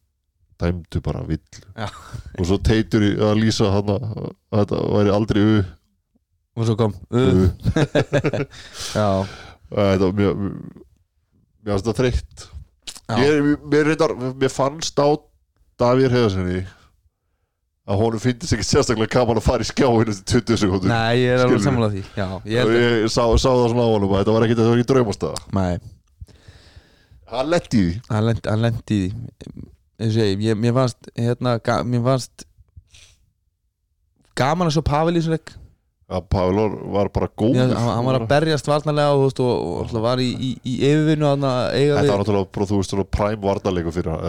dæmdu 0.62 1.02
bara 1.02 1.24
vill. 1.26 1.42
Já. 1.74 1.88
og 2.38 2.46
svo 2.46 2.58
teitur 2.62 3.06
í 3.06 3.12
að 3.18 3.40
lýsa 3.42 3.72
hann 3.74 3.90
að 3.96 4.04
þetta 4.54 4.82
væri 4.96 5.16
aldrei 5.16 5.42
u, 5.46 5.62
Og 6.60 6.66
svo 6.68 6.74
kom 6.76 6.92
u. 7.16 7.22
uh, 7.24 8.42
Já, 8.92 9.08
þetta 9.72 10.08
var 10.08 10.18
mjög 10.20 10.44
mér 11.62 11.74
finnst 11.74 11.88
það 11.90 12.00
þreytt 12.02 12.46
ég, 13.22 13.50
mér, 13.72 13.90
reyndar, 13.92 14.16
mér 14.40 14.54
fannst 14.54 15.00
á 15.02 15.08
Davíð 15.82 16.14
Heiðarssoni 16.14 16.62
að 17.92 18.02
honum 18.04 18.22
finnst 18.22 18.54
ekki 18.56 18.68
sérstaklega 18.68 19.12
gaman 19.16 19.40
að 19.42 19.48
fara 19.48 19.66
í 19.66 19.70
skjáinu 19.70 20.14
til 20.14 20.42
20 20.44 20.60
sekúndur. 20.62 20.92
Nei, 20.92 21.24
ég 21.24 21.34
er 21.34 21.46
alveg 21.46 21.64
sammála 21.64 21.90
því 21.92 22.04
Já, 22.16 22.28
ég 22.46 22.68
og 22.68 22.76
ég 22.76 23.08
sá, 23.10 23.24
sá 23.42 23.50
það 23.50 23.66
svona 23.74 23.88
á 23.88 23.94
honum 23.96 24.14
að 24.14 24.22
þetta 24.22 24.36
var 24.36 24.46
ekki, 24.46 24.68
ekki 24.76 24.88
draumastæða 24.92 25.42
Nei, 25.58 25.74
hann 27.32 27.52
lendi 27.52 27.82
í 27.82 27.88
því. 27.88 27.98
Hann 28.12 28.64
lendi, 28.66 29.00
í 29.08 30.12
því. 30.12 30.30
Ég 30.46 30.62
mér 30.62 30.78
fannst 30.78 31.12
hérna, 31.18 31.58
mér 31.88 32.06
fannst 32.06 32.46
gaman 34.38 34.70
að 34.70 34.78
svo 34.78 34.86
Pavel 34.88 35.16
í 35.16 35.20
þessu 35.20 35.36
leik 35.36 35.56
að 36.12 36.26
Pavel 36.32 36.58
var, 36.96 37.12
bara 37.16 37.30
góð 37.40 37.56
Já, 37.58 37.68
hann, 37.72 37.92
hann 37.96 38.08
var 38.08 38.20
að 38.20 38.26
berjast 38.32 38.68
varnarlega 38.70 39.14
og, 39.16 39.24
veist, 39.28 39.40
og, 39.44 39.70
og, 39.86 39.94
var 40.04 40.22
í, 40.24 40.28
í, 40.36 40.52
í 40.68 40.76
yfirvinnu 40.90 41.30
þetta 42.02 42.12
var 42.12 42.26
náttúrulega 42.26 42.52
bara, 42.58 42.68
þú 42.72 42.82
veist, 42.82 42.94
svona 42.96 43.08
prime 43.18 43.42
varnarleiku 43.46 43.96
fyrir 43.96 44.12
hann 44.12 44.28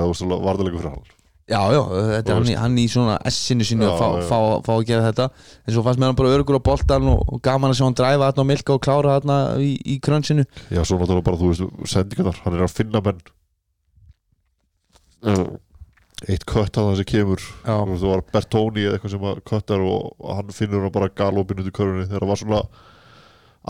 hann. 0.93 1.19
Já, 1.51 1.59
já, 1.75 1.81
þetta 1.91 2.31
er 2.31 2.37
hann, 2.39 2.49
í- 2.53 2.59
hann 2.61 2.77
í 2.79 2.85
svona 2.89 3.17
S-inu 3.29 3.65
sínu 3.67 3.85
Já, 3.85 3.91
að 3.91 3.99
fá, 3.99 4.07
já. 4.15 4.27
fá, 4.31 4.39
fá 4.63 4.73
að 4.77 4.85
gera 4.89 5.09
þetta. 5.09 5.27
En 5.67 5.75
svo 5.75 5.83
fannst 5.85 6.01
mér 6.01 6.13
hann 6.13 6.19
bara 6.21 6.35
örgur 6.37 6.57
á 6.63 6.63
boltan 6.63 7.09
og, 7.11 7.25
og 7.27 7.43
gaman 7.45 7.75
að 7.75 7.81
sjá 7.81 7.87
hann 7.89 7.99
dræfa 7.99 8.29
þarna 8.31 8.45
og 8.45 8.49
milka 8.53 8.77
og 8.77 8.85
klára 8.87 9.17
þarna 9.19 9.39
í, 9.59 9.73
í 9.83 9.99
krönsinu 10.07 10.47
já, 10.71 10.81
svo 10.87 11.01
náttúrulega 11.01 11.27
bara, 11.27 11.41
þú 11.43 11.51
veist, 11.51 11.67
sendingarnar 11.93 12.39
hann 12.47 12.57
er 12.57 12.65
að 12.69 12.77
finna 12.79 13.03
menn 13.05 13.21
eitt 16.31 16.45
kött 16.49 16.79
að 16.79 16.89
það 16.89 16.99
sem 17.01 17.09
kemur. 17.13 17.45
Það 17.65 17.93
var 18.05 18.25
Bertoni 18.33 18.85
eða 18.87 18.97
eitthvað 18.97 19.15
sem 19.15 19.29
að 19.31 19.41
köttar 19.49 19.85
og, 19.87 20.11
og 20.19 20.37
hann 20.39 20.53
finnur 20.55 20.85
hann 20.87 20.95
bara 20.95 21.11
galopin 21.19 21.63
út 21.63 21.71
í 21.71 21.75
körunni 21.75 22.09
þegar 22.09 22.25
það 22.25 22.33
var 22.33 22.43
svona 22.43 22.61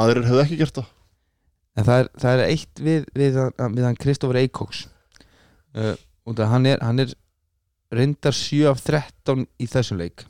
aðrir 0.03 0.29
hefði 0.29 0.45
ekki 0.45 0.59
gert 0.61 0.81
það. 0.81 0.91
En 1.73 1.89
það 1.89 2.03
er, 2.03 2.11
það 2.21 2.35
er 2.35 2.53
eitt 2.53 2.83
við, 2.85 3.07
við, 3.17 3.39
við 3.77 3.87
hann 3.87 4.01
Kristoffer 4.01 4.41
Eikoks 4.43 4.83
uh, 5.79 5.95
af 6.29 6.43
hann 6.53 6.69
er, 6.69 6.83
hann 6.85 7.01
er 7.01 7.15
reyndar 7.93 8.37
7 8.37 8.69
af 8.71 8.83
13 8.85 9.47
í 9.61 9.69
þessum 9.73 10.01
leik. 10.01 10.27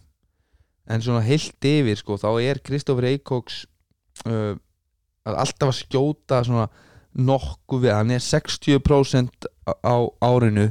En 0.90 1.02
svona 1.02 1.22
heilt 1.26 1.66
yfir 1.66 1.98
sko, 1.98 2.18
þá 2.18 2.30
er 2.42 2.62
Kristoffer 2.62 3.08
Eikoks 3.10 3.64
uh, 4.26 4.54
alltaf 5.26 5.70
að 5.72 5.78
skjóta 5.82 6.42
svona 6.46 6.68
nokkuð 7.12 7.84
við, 7.84 7.94
hann 7.94 8.14
er 8.14 8.22
60% 8.24 9.50
á 9.68 9.72
á 9.84 9.96
árinu 10.24 10.70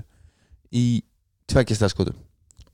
í 0.74 1.04
tveggjastæðskotum 1.52 2.18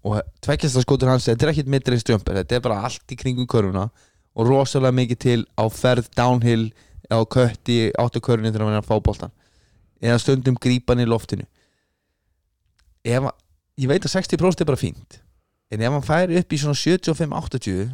og 0.07 0.21
tveggjastæðskotur 0.45 1.09
hans, 1.11 1.27
þetta 1.27 1.47
er 1.47 1.51
ekkit 1.53 1.71
midreins 1.71 2.05
strömpur, 2.05 2.37
þetta 2.37 2.57
er 2.57 2.63
bara 2.63 2.83
allt 2.87 3.11
í 3.11 3.17
kringum 3.19 3.47
körfuna 3.49 3.87
og 4.37 4.47
rosalega 4.47 4.95
mikið 4.95 5.21
til 5.23 5.39
á 5.57 5.65
ferð 5.73 6.09
downhill 6.17 6.69
á 7.09 7.19
kötti 7.25 7.91
áttu 7.97 8.21
körfunni 8.23 8.51
þegar 8.53 8.67
hann 8.67 8.77
er 8.77 8.83
að 8.83 8.89
fá 8.89 8.97
boltan 9.03 9.33
eða 10.03 10.19
stundum 10.21 10.57
grípan 10.61 11.01
í 11.01 11.07
loftinu. 11.09 11.47
Ef 13.07 13.31
ég 13.77 13.89
veit 13.89 14.05
að 14.05 14.13
60% 14.13 14.61
er 14.61 14.69
bara 14.69 14.79
fínt 14.79 15.19
en 15.71 15.83
ef 15.83 15.95
hann 15.95 16.05
færi 16.05 16.37
upp 16.39 16.53
í 16.53 16.59
svona 16.61 16.77
75-80 16.77 17.89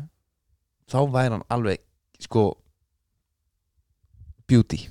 þá 0.92 1.00
væri 1.14 1.38
hann 1.38 1.48
alveg 1.54 1.82
sko 2.22 2.52
beauty 4.50 4.84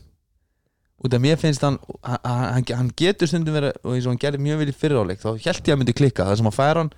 út 1.02 1.14
af 1.14 1.22
mér 1.22 1.38
finnst 1.40 1.64
hann 1.66 1.78
hann, 2.02 2.64
hann, 2.68 2.90
getur 2.98 3.30
stundum 3.30 3.56
verið 3.56 3.78
og 3.82 3.96
eins 3.96 4.06
og 4.06 4.14
hann 4.14 4.22
gerði 4.22 4.42
mjög 4.46 4.60
vel 4.60 4.70
í 4.70 4.76
fyriráleik 4.76 5.22
þá 5.22 5.30
held 5.34 5.66
ég 5.66 5.74
að 5.74 5.80
myndi 5.80 5.96
klikka 5.98 6.26
það 6.28 6.38
sem 6.38 6.48
hann 6.48 6.58
fær 6.58 6.80
hann 6.82 6.92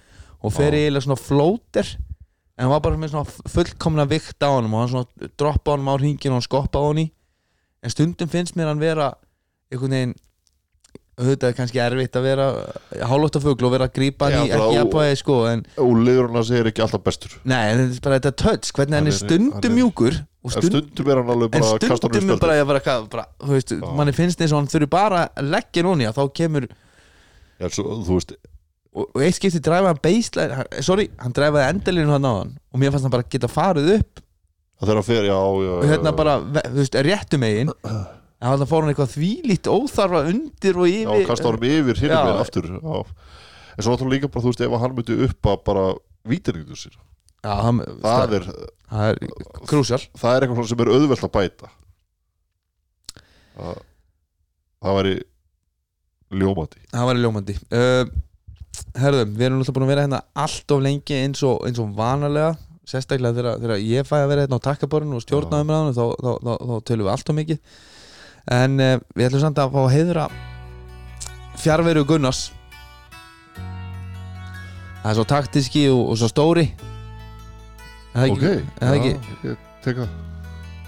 og 0.44 0.52
fer 0.52 0.76
Já. 0.76 0.81
eiginlega 0.82 1.06
svona 1.06 1.20
flóter 1.22 1.93
en 1.94 2.66
hann 2.66 2.72
var 2.74 2.82
bara 2.85 3.01
með 3.01 3.14
svona 3.14 3.52
fullkomna 3.55 4.06
vikt 4.10 4.44
á 4.44 4.48
hann 4.52 4.68
og 4.68 4.76
hann 4.82 4.93
svona 4.93 5.31
droppa 5.40 5.76
hann 5.76 5.89
á 5.89 5.94
hringin 5.97 6.35
og 6.35 6.39
hann 6.39 6.47
skoppa 6.47 6.82
á 6.82 6.85
hann 6.85 7.01
í 7.01 7.06
en 7.85 7.94
stundum 7.94 8.31
finnst 8.32 8.59
mér 8.59 8.72
hann 8.72 8.82
vera 8.82 9.14
einhvern 9.72 9.97
veginn 9.97 10.14
auðvitað 11.15 11.49
er 11.51 11.57
kannski 11.59 11.78
erfitt 11.85 12.16
að 12.19 12.24
vera 12.27 12.47
hálótt 13.11 13.36
af 13.39 13.45
fugl 13.47 13.66
og 13.69 13.73
vera 13.77 13.86
að 13.89 13.93
grípa 13.95 14.28
hann 14.31 14.49
í 14.49 14.51
ekki 14.51 14.61
og- 14.65 14.74
jafnvægi 14.74 15.19
sko 15.20 15.36
en 15.51 15.61
og 15.78 15.93
liður 16.07 16.27
hann 16.28 16.41
að 16.41 16.47
segja 16.49 16.70
ekki 16.73 16.82
alltaf 16.86 17.05
bestur. 17.07 17.36
Nei, 17.45 17.61
en 17.70 17.82
þetta 17.85 17.97
er 17.97 18.05
bara 18.09 18.19
þetta 18.19 18.32
touch 18.43 18.73
hvernig 18.74 18.99
hann 18.99 19.05
Hann 19.05 19.12
er 19.12 19.19
stundum 19.19 19.53
hann 19.62 19.77
mjúkur 19.78 20.16
og 20.45 20.51
stundum 20.57 21.11
er 21.12 21.20
hann 21.23 21.31
alveg 21.36 21.53
bara 21.55 21.69
að 21.70 21.86
kasta 21.86 22.09
hann 22.11 22.19
stundum 22.19 22.41
bara, 22.43 22.57
ég 22.59 22.66
bara, 22.66 22.81
hvað, 22.81 23.07
bara 23.15 23.27
þú 23.45 23.53
veist, 23.55 23.70
Já. 23.78 23.93
manni 24.01 24.12
finnst 24.16 24.41
eins 24.43 24.53
og 24.53 24.59
hann 24.59 24.73
þurfi 24.74 24.91
bara 24.91 25.23
að 25.36 25.53
leggja 25.55 25.86
núni 25.86 26.09
að 26.11 26.19
þá 26.19 26.24
kemur 26.41 26.66
Já, 27.61 27.69
svo, 27.70 27.85
þú 28.05 28.19
veist, 28.19 28.35
og, 28.95 29.07
og 29.15 29.23
eitt 29.23 29.39
skipti 29.39 29.62
dræfa 29.62 29.95
hann 29.95 30.03
hann- 30.59 30.82
sorry, 30.82 31.09
hann 31.23 31.32
dræfaði 31.32 31.69
endalinu 31.70 32.11
hann 32.16 32.27
á 32.27 32.32
hann 32.43 32.53
og 32.74 32.81
mér 32.82 32.91
fannst 32.91 33.07
hann 33.07 33.15
bara 33.15 33.23
geta 33.31 33.47
farið 33.49 33.95
upp. 34.01 34.20
Að 34.82 34.89
þeirra 34.91 35.05
fer, 35.07 35.23
já, 35.31 35.39
já 35.39 35.73
og 35.78 35.85
hérna 35.86 36.12
bara, 36.16 36.39
ve- 36.43 36.66
þú 36.66 36.82
veist, 36.82 36.99
réttu 37.07 37.39
megin 37.39 37.70
en 38.44 38.50
þannig 38.52 38.68
fór 38.68 38.84
hann 38.84 38.92
eitthvað 38.92 39.14
þvílíkt 39.14 39.70
óþarfa 39.72 40.20
undir 40.28 40.76
og 40.76 40.90
já, 40.90 40.98
yfir 41.08 41.28
kasta 41.30 41.48
hann 41.48 41.64
yfir 41.70 41.96
Já. 41.96 42.02
hinum 42.04 42.28
með 42.28 42.40
aftur 42.42 42.66
já. 42.74 42.98
en 43.74 43.86
svo 43.86 43.94
náttúrulega 43.94 44.18
líka 44.18 44.30
bara, 44.34 44.44
þú 44.44 44.52
veist, 44.52 44.64
ef 44.66 44.76
hann 44.82 44.96
myndi 44.98 45.16
upp 45.28 45.48
að 45.50 45.62
bara 45.70 45.84
vítaringur 46.28 46.78
sér. 46.78 46.98
Já, 47.44 47.54
hann, 47.60 47.80
það 48.04 48.36
er, 48.38 48.50
það 48.88 49.08
er 49.12 49.18
krúsjál. 49.68 50.02
Það 50.20 50.36
er 50.36 50.46
eitthvað 50.46 50.68
sem 50.70 50.84
er 50.84 50.92
auðvelt 50.94 51.26
að 51.26 51.32
bæta. 51.34 51.72
Það, 53.54 53.80
það 54.84 54.96
væri 54.98 55.16
ljómati 56.34 56.80
það 56.90 57.08
var 57.08 57.20
ljómandi. 57.22 57.56
Uh, 57.70 58.04
herðum, 58.98 59.34
við 59.36 59.46
erum 59.46 59.58
náttúrulega 59.60 59.76
búin 59.78 59.86
að 59.86 59.92
vera 59.92 60.06
hérna 60.06 60.22
allt 60.44 60.74
of 60.74 60.84
lengi 60.84 61.18
eins 61.20 61.42
og, 61.46 61.60
eins 61.68 61.80
og 61.82 61.92
vanalega. 61.96 62.54
Sérstaklega 62.84 63.56
þegar, 63.56 63.78
ég 63.80 64.04
fæ 64.04 64.18
að 64.18 64.30
vera 64.32 64.44
hérna 64.44 64.58
á 64.60 64.66
takkaborinu 64.66 65.16
og 65.16 65.24
stjórna 65.24 65.60
Já. 65.60 65.64
umræðinu 65.64 65.94
þá, 65.96 66.04
þá, 66.20 66.32
þá, 66.44 66.50
þá 66.68 66.74
tölum 66.90 67.06
við 67.06 67.12
allt 67.14 67.30
of 67.32 67.38
mikið 67.38 67.60
en 68.52 68.76
uh, 68.80 68.98
við 69.16 69.28
ætlum 69.28 69.42
samt 69.44 69.60
að 69.62 69.72
fá 69.72 69.80
að 69.84 69.92
heiðra 69.94 70.26
fjárveru 71.62 72.04
Gunnars. 72.08 72.42
Það 75.04 75.10
er 75.12 75.18
svo 75.18 75.26
taktíski 75.28 75.84
og, 75.92 76.02
og 76.12 76.20
svo 76.20 76.28
stóri. 76.32 76.66
Er 78.14 78.20
það 78.20 78.30
ekki, 78.30 78.54
er 78.54 78.88
það 78.88 78.96
ekki? 79.00 79.12
já, 79.14 79.50
ég 79.50 79.68
tek 79.84 80.00
það. 80.00 80.16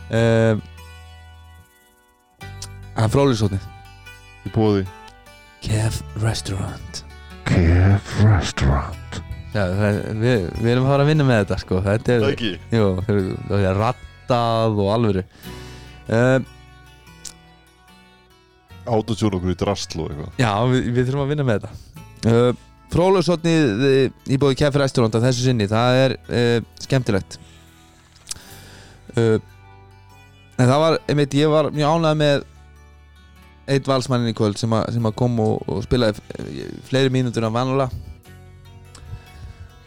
Uh, 0.06 0.64
Það 2.96 3.04
er 3.04 3.12
fróðlisótnið 3.12 3.64
í 4.46 4.50
bóði 4.54 4.84
Kev 5.66 5.96
Restaurant. 6.22 7.00
Kef 7.44 8.12
Restaurant. 8.24 9.18
Já, 9.52 9.66
það, 9.76 9.98
við, 10.22 10.46
við 10.62 10.70
erum 10.72 10.86
að 10.86 10.92
fara 10.94 11.04
að 11.04 11.10
vinna 11.10 11.26
með 11.28 11.42
þetta 11.42 11.58
sko. 11.60 11.80
Þetta 11.84 12.14
er, 12.14 12.22
það 12.24 12.32
ekki? 12.36 12.52
Jú, 12.72 12.86
það 13.50 13.66
er 13.68 13.80
rattað 13.82 14.80
og 14.84 14.90
alvöru. 14.94 15.24
Uh, 16.06 16.38
autotjón 18.86 19.36
okkur 19.38 19.54
í 19.54 19.58
drastl 19.58 20.04
og 20.04 20.12
eitthvað. 20.12 20.30
Já, 20.42 20.52
við, 20.70 20.88
við 20.92 21.02
þurfum 21.08 21.24
að 21.26 21.34
vinna 21.34 21.48
með 21.48 21.66
þetta. 21.66 22.00
Uh, 22.26 22.62
Fróðlisótnið 22.94 23.82
í 24.30 24.38
bóði 24.38 24.56
Kev 24.60 24.78
Restaurant 24.78 25.18
að 25.18 25.26
þessu 25.26 25.48
sinni, 25.48 25.66
það 25.70 26.00
er 26.04 26.16
uh, 26.30 26.58
skemmtilegt. 26.84 27.38
Uh, 29.16 29.36
En 30.56 30.70
það 30.70 30.80
var, 30.80 30.98
einmitt, 31.10 31.34
ég 31.36 31.50
var 31.52 31.68
mjög 31.74 31.98
ánægð 31.98 32.20
með 32.20 32.44
eitt 33.66 33.88
valsmannin 33.90 34.30
í 34.30 34.36
kvöld 34.36 34.56
sem, 34.60 34.72
að, 34.72 34.86
sem 34.94 35.08
að 35.08 35.16
kom 35.18 35.34
og, 35.42 35.58
og 35.68 35.82
spilaði 35.84 36.22
eh, 36.38 36.70
fleiri 36.86 37.12
mínútur 37.12 37.44
en 37.44 37.52
vanulega 37.52 37.90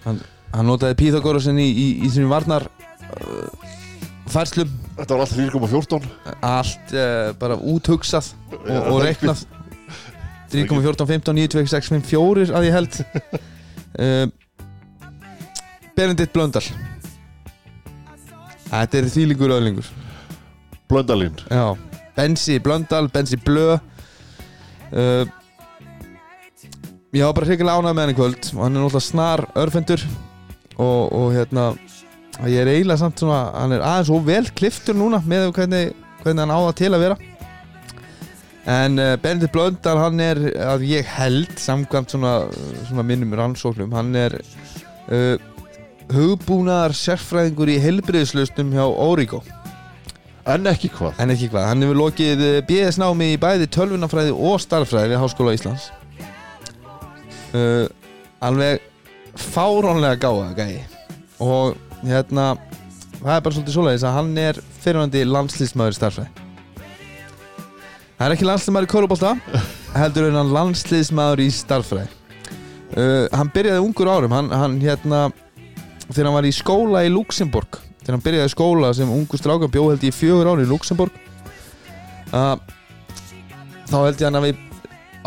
hann, 0.04 0.20
hann 0.54 0.68
notaði 0.70 0.98
Pythagorasin 1.00 1.62
í, 1.64 1.66
í, 1.72 1.88
í 2.06 2.12
sinni 2.12 2.30
varnar 2.30 2.68
færslum. 4.34 4.74
Þetta 4.98 5.16
var 5.16 5.24
alltaf 5.24 5.40
4,14 5.40 6.10
allt 6.50 6.94
uh, 6.96 7.32
bara 7.40 7.58
úthugsað 7.58 8.32
og, 8.58 8.78
og 8.80 9.00
reiknað. 9.06 9.46
3,14, 10.50 11.06
15, 11.06 11.36
9, 11.38 11.48
2, 11.56 11.66
6, 11.76 11.92
5, 11.96 12.06
4 12.10 12.46
að 12.58 12.68
ég 12.70 12.78
held. 12.78 13.00
Uh, 14.00 14.28
Benedikt 15.98 16.36
Blöndal. 16.36 16.64
Þetta 18.70 19.00
er 19.00 19.10
þýlingur 19.10 19.56
öðlingur. 19.56 19.88
Blöndalín 20.90 21.36
Já, 21.50 21.74
Bensi 22.18 22.60
Blöndal, 22.62 23.10
Bensi 23.14 23.38
Blö. 23.42 23.78
Uh, 24.90 25.26
Ég 27.10 27.26
var 27.26 27.34
bara 27.34 27.48
hrigilega 27.50 27.82
ánægð 27.82 27.96
með 27.98 28.04
hann 28.04 28.12
í 28.12 28.18
kvöld. 28.20 28.48
Og 28.54 28.60
hann 28.62 28.76
er 28.76 28.84
náttúrulega 28.84 29.02
snar 29.02 29.42
örfendur 29.58 30.02
og, 30.78 31.00
og 31.10 31.32
hérna 31.34 31.64
ég 32.48 32.62
er 32.62 32.72
eiginlega 32.72 33.02
samt 33.02 33.20
svona, 33.20 33.42
hann 33.52 33.74
er 33.76 33.84
aðeins 33.84 34.12
og 34.16 34.24
vel 34.28 34.46
kliftur 34.56 34.96
núna 34.96 35.20
með 35.28 35.50
hvernig, 35.58 35.92
hvernig 36.22 36.46
hann 36.46 36.54
á 36.56 36.60
það 36.70 36.78
til 36.80 36.92
að 36.94 37.04
vera. 37.04 37.18
En 38.70 39.00
uh, 39.02 39.14
Benedikt 39.20 39.56
Blöndal 39.56 40.00
hann 40.00 40.24
er 40.24 40.40
að 40.64 40.86
ég 40.88 41.08
held 41.18 41.52
samkvæmt 41.60 42.14
svona, 42.14 42.34
svona 42.88 43.06
minnum 43.08 43.34
rannsóknum 43.36 43.96
hann 43.98 44.12
er 44.20 44.36
uh, 44.40 45.36
hugbúnaðar 46.14 46.96
sérfræðingur 46.98 47.72
í 47.74 47.80
heilbriðislausnum 47.84 48.72
hjá 48.78 48.86
Origo. 48.88 49.42
En 50.50 50.66
ekki 50.70 50.90
hvað? 50.94 51.20
En 51.22 51.34
ekki 51.34 51.50
hvað, 51.52 51.68
hann 51.70 51.84
hefur 51.86 52.00
lokið 52.06 52.46
BS 52.70 52.98
námi 53.02 53.34
í 53.34 53.42
bæði 53.42 53.68
tölvunafræði 53.74 54.32
og 54.34 54.62
starffræði 54.64 55.12
við 55.12 55.22
Háskóla 55.24 55.58
Íslands. 55.58 55.90
Uh, 57.52 57.86
Alveg 58.46 58.80
fáránlega 59.36 60.18
gáða 60.24 60.54
gæi. 60.56 60.80
Og 61.44 61.76
hérna 62.04 62.46
það 63.20 63.34
er 63.36 63.42
bara 63.44 63.56
svolítið 63.56 63.76
svoleiðis 63.76 64.06
að 64.08 64.16
hann 64.16 64.38
er 64.40 64.62
fyrirvændi 64.84 65.26
landslýsmaður 65.28 65.96
í 65.96 66.00
starffræði 66.00 66.46
Það 68.20 68.26
er 68.26 68.34
ekki 68.36 68.48
landslýsmaður 68.48 68.88
í 68.88 68.92
Kórubólta 68.92 69.34
heldur 69.96 70.30
en 70.30 70.40
hann 70.40 70.56
landslýsmaður 70.56 71.44
í 71.44 71.50
starffræði 71.56 72.10
uh, 72.96 73.28
hann 73.36 73.52
byrjaði 73.56 73.84
ungur 73.84 74.12
árum 74.12 74.36
hann, 74.36 74.50
hann 74.54 74.80
hérna 74.84 75.28
þegar 76.10 76.30
hann 76.30 76.38
var 76.40 76.50
í 76.50 76.56
skóla 76.56 77.04
í 77.06 77.14
Luxemburg 77.14 77.80
þegar 78.00 78.18
hann 78.18 78.26
byrjaði 78.26 78.54
skóla 78.56 78.94
sem 78.98 79.12
ungur 79.14 79.42
stráka 79.42 79.72
bjó 79.72 79.90
held 79.92 80.04
ég 80.04 80.14
í 80.14 80.20
fjögur 80.20 80.52
ári 80.54 80.68
í 80.68 80.72
Luxemburg 80.72 81.16
uh, 82.32 82.56
þá 83.90 83.98
held 83.98 84.20
ég 84.20 84.28
hann 84.28 84.40
að 84.40 84.50
við 84.50 84.66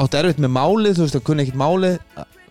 átt 0.02 0.18
erfitt 0.18 0.40
með 0.40 0.54
málið 0.56 0.98
þú 0.98 1.06
veist 1.06 1.18
að 1.20 1.26
kunni 1.28 1.44
ekkert 1.44 1.60
málið 1.60 1.98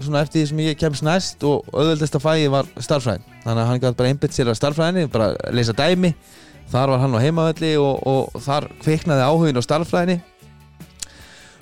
svona 0.06 0.24
eftir 0.26 0.42
því 0.42 0.50
sem 0.50 0.64
ég 0.66 0.80
kemst 0.80 1.06
næst 1.06 1.44
og 1.48 1.68
auðveldasta 1.74 2.22
fæði 2.22 2.50
var 2.54 2.70
starffræðin 2.78 3.26
þannig 3.44 3.62
að 3.64 3.70
hann 3.70 3.82
gæti 3.84 4.00
bara 4.00 4.12
einbytt 4.14 4.36
sér 4.36 4.52
að 4.52 4.60
starffræðinni 4.60 5.12
bara 5.12 5.32
leysa 5.54 5.76
dæmi. 5.78 6.14
Þar 6.72 6.94
var 6.94 7.02
hann 7.04 7.16
á 7.20 7.24
heimavelli 7.24 7.72
og, 7.82 8.04
og 8.08 8.44
þar 8.44 8.70
kviknaði 8.84 9.26
áhugin 9.28 9.60
á 9.60 9.64
starffræðinni 9.66 10.22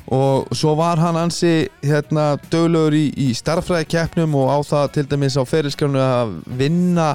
og 0.10 0.50
svo 0.58 0.74
var 0.78 0.98
hann 0.98 1.18
ansi 1.18 1.68
hérna 1.86 2.32
döglegur 2.50 2.96
í, 2.98 3.10
í 3.14 3.30
starffræðikeppnum 3.38 4.34
og 4.40 4.50
á 4.50 4.58
það 4.66 4.88
til 4.96 5.06
dæmis 5.12 5.38
á 5.38 5.44
ferilskjánu 5.46 6.02
að 6.02 6.34
vinna 6.58 7.12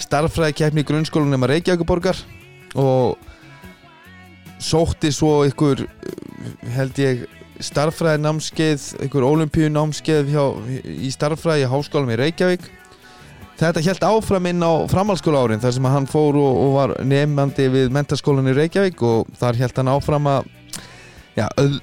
starffræðikeppni 0.00 0.84
í 0.84 0.88
grunnskólanum 0.88 1.36
nema 1.36 1.50
Reykjavíkuborgar 1.50 2.16
og 2.80 3.20
sótti 4.62 5.12
svo 5.12 5.42
ykkur 5.48 5.84
held 6.72 7.00
ég 7.02 7.26
starffræði 7.66 8.22
námskeið, 8.22 8.86
ykkur 9.06 9.26
olimpíu 9.26 9.68
námskeið 9.72 10.30
hjá, 10.32 10.44
í 10.82 11.10
starffræði 11.14 11.66
í 11.66 11.70
háskólanum 11.70 12.14
í 12.14 12.20
Reykjavík. 12.20 12.64
Þetta 13.62 13.82
held 13.84 14.06
áfram 14.08 14.48
inn 14.50 14.64
á 14.64 14.72
framhaldsskóla 14.90 15.44
árin 15.44 15.62
þar 15.62 15.76
sem 15.76 15.86
hann 15.86 16.08
fór 16.10 16.38
og, 16.40 16.56
og 16.64 16.72
var 16.76 16.94
nefnandi 17.06 17.68
við 17.70 17.92
mentaskólan 17.94 18.50
í 18.50 18.56
Reykjavík 18.56 19.02
og 19.06 19.30
þar 19.38 19.60
held 19.60 19.78
hann 19.78 19.92
áfram 19.92 20.28
að 20.32 20.48
já, 21.36 21.46
öð, 21.60 21.76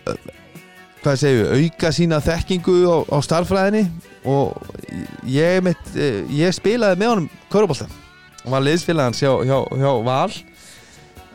hvað 1.03 1.19
segju, 1.22 1.45
auka 1.56 1.91
sína 1.95 2.19
þekkingu 2.23 2.76
á, 2.84 2.97
á 3.15 3.18
starffræðinni 3.23 3.85
og 4.27 4.57
ég, 5.30 5.61
mitt, 5.64 5.93
ég 6.35 6.56
spilaði 6.56 6.99
með 6.99 7.14
honum 7.14 7.30
Körubólta 7.53 7.88
og 8.43 8.51
var 8.56 8.65
liðsfélag 8.65 9.10
hans 9.10 9.22
hjá, 9.23 9.31
hjá, 9.47 9.57
hjá 9.80 9.91
Val 10.03 10.34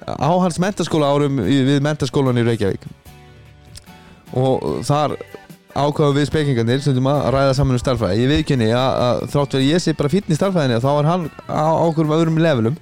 á 0.05 0.31
hans 0.43 0.61
mentaskóla 0.61 1.09
árum 1.15 1.41
við 1.47 1.81
mentaskólan 1.85 2.43
í 2.43 2.45
Reykjavík 2.51 2.85
og 4.35 4.83
þar 4.87 5.17
ákvaðum 5.75 6.19
við 6.19 6.29
spekingarnir 6.29 6.83
sem 6.85 7.09
að 7.11 7.23
ræða 7.35 7.55
saman 7.59 7.77
um 7.77 7.83
starfræði 7.83 8.25
ég 8.25 8.31
viðkynni 8.31 8.69
að, 8.79 9.25
þrátt 9.33 9.57
verið 9.57 9.73
ég 9.73 9.83
sé 9.83 9.95
bara 9.99 10.11
í 10.15 10.39
starfræðinni 10.39 10.83
þá 10.83 10.91
er 10.93 11.09
hann 11.11 11.25
á 11.51 11.67
okkur 11.87 12.07
um 12.07 12.15
öðrum 12.19 12.39
levelum. 12.43 12.77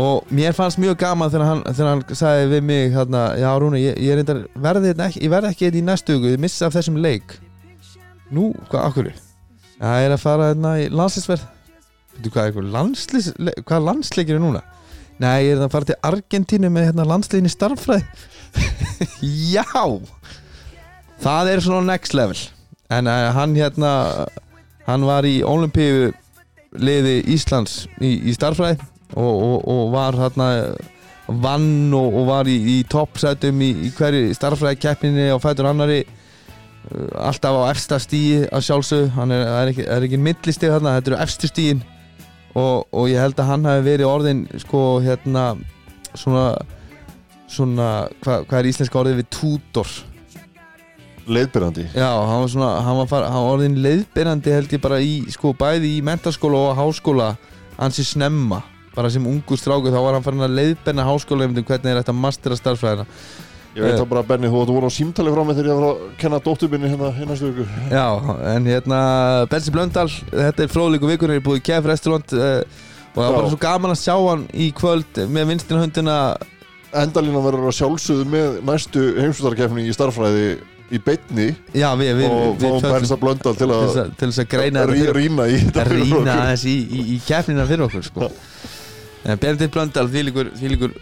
Og 0.00 0.30
mér 0.34 0.56
fannst 0.56 0.80
mjög 0.80 0.96
gaman 0.98 1.30
þegar 1.30 1.46
hann, 1.46 1.60
þegar 1.68 1.90
hann 1.92 2.16
sagði 2.18 2.46
við 2.50 2.64
mig 2.66 2.94
hérna, 2.96 3.26
já 3.38 3.50
Rúni, 3.60 3.82
ég, 3.84 3.98
ég, 4.02 4.16
reyndar, 4.18 4.40
verði, 4.58 4.94
ekki, 4.96 5.20
ég 5.22 5.30
verði 5.30 5.50
ekki 5.52 5.70
í 5.70 5.82
næstu 5.86 6.16
hugu, 6.16 6.32
ég 6.32 6.40
missa 6.42 6.66
af 6.66 6.74
þessum 6.74 6.96
leik. 7.04 7.36
Nú, 8.34 8.48
hvað, 8.72 8.88
okkur 8.88 9.10
já, 9.12 9.90
ég 10.00 10.08
er 10.08 10.14
að 10.16 10.22
fara 10.24 10.50
hérna 10.50 10.74
í 10.80 10.88
landsleisverð 10.90 11.44
hvað, 12.32 12.60
landsleis, 12.74 13.30
hvað 13.66 13.86
landsleikir 13.88 14.38
er 14.38 14.42
núna? 14.42 14.64
Nei, 15.22 15.46
ég 15.46 15.54
er 15.54 15.62
að 15.62 15.74
fara 15.74 15.90
til 15.92 16.00
Argentínu 16.08 16.70
með 16.72 16.88
hérna, 16.88 17.06
landsleikin 17.06 17.46
í 17.46 17.52
starfræði 17.52 18.02
já 19.54 19.64
það 21.24 21.52
er 21.52 21.64
svona 21.64 21.92
next 21.92 22.16
level. 22.16 22.40
En 22.92 23.08
uh, 23.08 23.30
hann 23.34 23.56
hérna 23.56 23.92
hann 24.84 25.06
var 25.08 25.24
í 25.24 25.38
olimpíu 25.46 26.10
liði 26.74 27.20
Íslands 27.32 27.84
í, 28.02 28.10
í 28.28 28.34
starfræði 28.34 28.80
og, 29.14 29.30
og, 29.30 29.56
og 29.70 29.94
var 29.94 30.18
hérna 30.18 30.48
vann 31.26 31.94
og, 31.96 32.18
og 32.20 32.28
var 32.28 32.50
í, 32.50 32.56
í 32.74 32.76
toppsætum 32.90 33.62
í, 33.64 33.70
í 33.88 33.92
hverju 33.96 34.34
starfræði 34.36 34.80
keppninni 34.82 35.30
og 35.32 35.40
fætur 35.44 35.70
annari 35.70 36.02
uh, 36.04 37.26
alltaf 37.30 37.56
á 37.64 37.70
efsta 37.70 38.00
stíi 38.02 38.44
að 38.50 38.68
sjálfsög 38.68 39.10
hann 39.16 39.32
er, 39.34 39.46
er 39.48 39.72
ekki, 39.72 39.88
ekki 39.88 40.20
millistig 40.20 40.72
þarna, 40.72 40.98
þetta 40.98 41.14
eru 41.14 41.22
efstu 41.24 41.50
stíin 41.50 41.84
og, 42.54 42.84
og 42.92 43.08
ég 43.10 43.22
held 43.22 43.38
að 43.40 43.52
hann 43.54 43.68
hafi 43.70 43.86
verið 43.88 44.10
orðin 44.10 44.44
sko 44.66 44.84
hérna 45.04 45.54
svona 46.14 46.50
svona, 47.50 48.08
hva, 48.24 48.42
hvað 48.48 48.58
er 48.60 48.68
íslenska 48.70 49.00
orðið 49.00 49.22
við 49.22 49.30
tútor 49.34 49.94
leiðbyrjandi 51.28 51.86
Já, 51.94 52.10
hann 52.10 52.42
var 52.44 52.52
svona, 52.52 52.70
hann 52.84 53.00
var, 53.00 53.08
fara, 53.10 53.30
hann 53.32 53.46
var 53.46 53.56
orðin 53.58 53.80
leiðbyrjandi 53.84 54.54
held 54.54 54.76
ég 54.76 54.84
bara 54.84 55.00
í, 55.00 55.16
sko, 55.32 55.54
bæði 55.58 55.96
í 55.98 56.04
mentaskóla 56.06 56.60
og 56.68 56.78
háskóla 56.78 57.32
hansi 57.78 58.04
snemma, 58.06 58.60
bara 58.94 59.10
sem 59.10 59.24
ungu 59.26 59.58
stráku 59.58 59.92
þá 59.94 59.98
var 60.00 60.18
hann 60.18 60.26
farin 60.26 60.46
að 60.46 60.58
leiðbyrna 60.60 61.08
háskóla 61.08 61.48
um 61.48 61.56
hvernig 61.58 61.90
er 61.92 62.02
þetta 62.02 62.16
mastera 62.16 62.60
starfræðina 62.60 63.08
Ég 63.74 63.82
veit 63.82 63.96
það 63.98 64.10
bara 64.12 64.22
Benni, 64.22 64.46
þú 64.46 64.60
ætti 64.62 64.74
voru 64.76 64.86
á 64.86 64.92
símtali 64.94 65.30
frá 65.34 65.40
mig 65.42 65.56
þegar 65.58 65.68
ég 65.72 65.78
var 65.80 65.86
að 65.88 66.02
kenna 66.20 66.38
dótturbyrni 66.44 66.90
hérna 66.92 67.08
í 67.10 67.24
næstu 67.26 67.48
viku. 67.48 67.64
Já, 67.90 68.04
en 68.52 68.68
hérna 68.70 68.98
Bensi 69.50 69.72
Blöndal, 69.74 70.06
þetta 70.30 70.62
er 70.62 70.70
fróðleiku 70.70 71.10
vikur 71.10 71.32
er 71.34 71.42
búið 71.42 71.58
í 71.58 71.64
Kef 71.66 71.88
restaurant 71.90 72.36
uh, 72.38 72.60
og 73.14 73.18
það 73.18 73.34
var 73.34 73.48
svo 73.50 73.58
gaman 73.64 73.94
að 73.94 73.98
sjá 74.04 74.14
hann 74.14 74.44
í 74.54 74.68
kvöld 74.78 75.18
með 75.26 75.50
vinstina 75.50 75.82
hundina 75.82 76.18
Endalínan 76.94 77.42
verður 77.42 77.72
að 77.72 77.76
sjálfsögðu 77.80 78.28
með 78.30 78.60
næstu 78.68 79.02
heimsvöldarkefni 79.18 79.88
í 79.88 79.94
starffræði 79.96 80.46
í 80.92 80.98
beinni 81.00 81.46
Já, 81.72 81.88
við, 81.96 82.10
við, 82.20 82.28
og 82.28 82.58
fáum 82.60 82.84
Bensa 82.98 83.16
Blöndal 83.20 83.54
til 83.56 83.64
til 83.64 83.70
að 83.72 83.82
þess 83.84 84.00
að- 84.02 84.12
til 84.20 84.28
þess 84.28 84.42
að 84.42 84.48
rí, 84.90 85.00
rýna 85.16 85.46
í 85.48 85.58
okkur. 86.20 86.30
aðeins 86.44 86.64
í, 86.68 86.74
í, 86.84 87.04
í 87.14 87.18
keppnina 87.26 87.66
fyrir 87.70 87.86
okkur 87.88 88.04
sko. 88.10 88.30
en 89.24 89.38
Benedikt 89.40 89.74
Blöndal 89.74 90.08
því 90.12 90.24
líkur, 90.28 90.50
líkur 90.74 90.96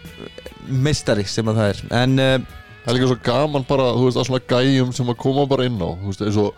meistari 0.69 1.25
sem 1.27 1.47
að 1.51 1.59
það 1.59 1.71
er 1.73 1.81
en 2.03 2.19
uh, 2.19 2.35
Það 2.83 2.91
er 2.91 2.97
líka 2.97 3.07
svo 3.07 3.19
gaman 3.23 3.63
bara, 3.67 3.83
þú 3.95 4.07
veist, 4.09 4.17
að 4.19 4.25
svona 4.27 4.43
gæjum 4.51 4.89
sem 4.91 5.07
að 5.13 5.19
koma 5.21 5.45
bara 5.47 5.65
inn 5.69 5.77
á 5.79 5.87
veist, 6.03 6.23
og 6.35 6.57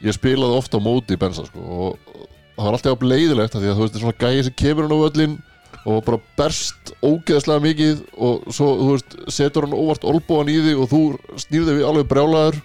ég 0.00 0.14
spilaði 0.16 0.56
ofta 0.56 0.80
á 0.80 0.86
móti 0.86 1.12
í 1.16 1.20
Bensa, 1.20 1.44
sko 1.50 1.60
Og 1.60 1.98
það 2.56 2.64
var 2.64 2.76
alltaf 2.78 2.92
jafn 2.94 3.10
leiðilegt 3.10 3.56
Því 3.56 3.68
að 3.68 3.76
þú 3.76 3.82
veist, 3.84 3.98
er 3.98 4.04
svona 4.06 4.20
gæji 4.22 4.46
sem 4.46 4.54
kemur 4.56 4.86
hann 4.86 4.96
á 4.96 5.04
völlin 5.04 5.34
Og 5.86 6.00
bara 6.06 6.18
berst 6.38 6.94
ógeðslega 7.06 7.62
mikið 7.62 8.00
Og 8.18 8.48
svo, 8.50 8.72
þú 8.80 8.88
veist, 8.94 9.18
setur 9.36 9.68
hann 9.68 9.76
óvart 9.76 10.06
olbúan 10.08 10.50
í 10.50 10.56
því 10.58 10.72
Og 10.82 10.88
þú 10.90 11.02
snýrði 11.44 11.76
við 11.78 11.86
alveg 11.90 12.08
brjálaður 12.10 12.58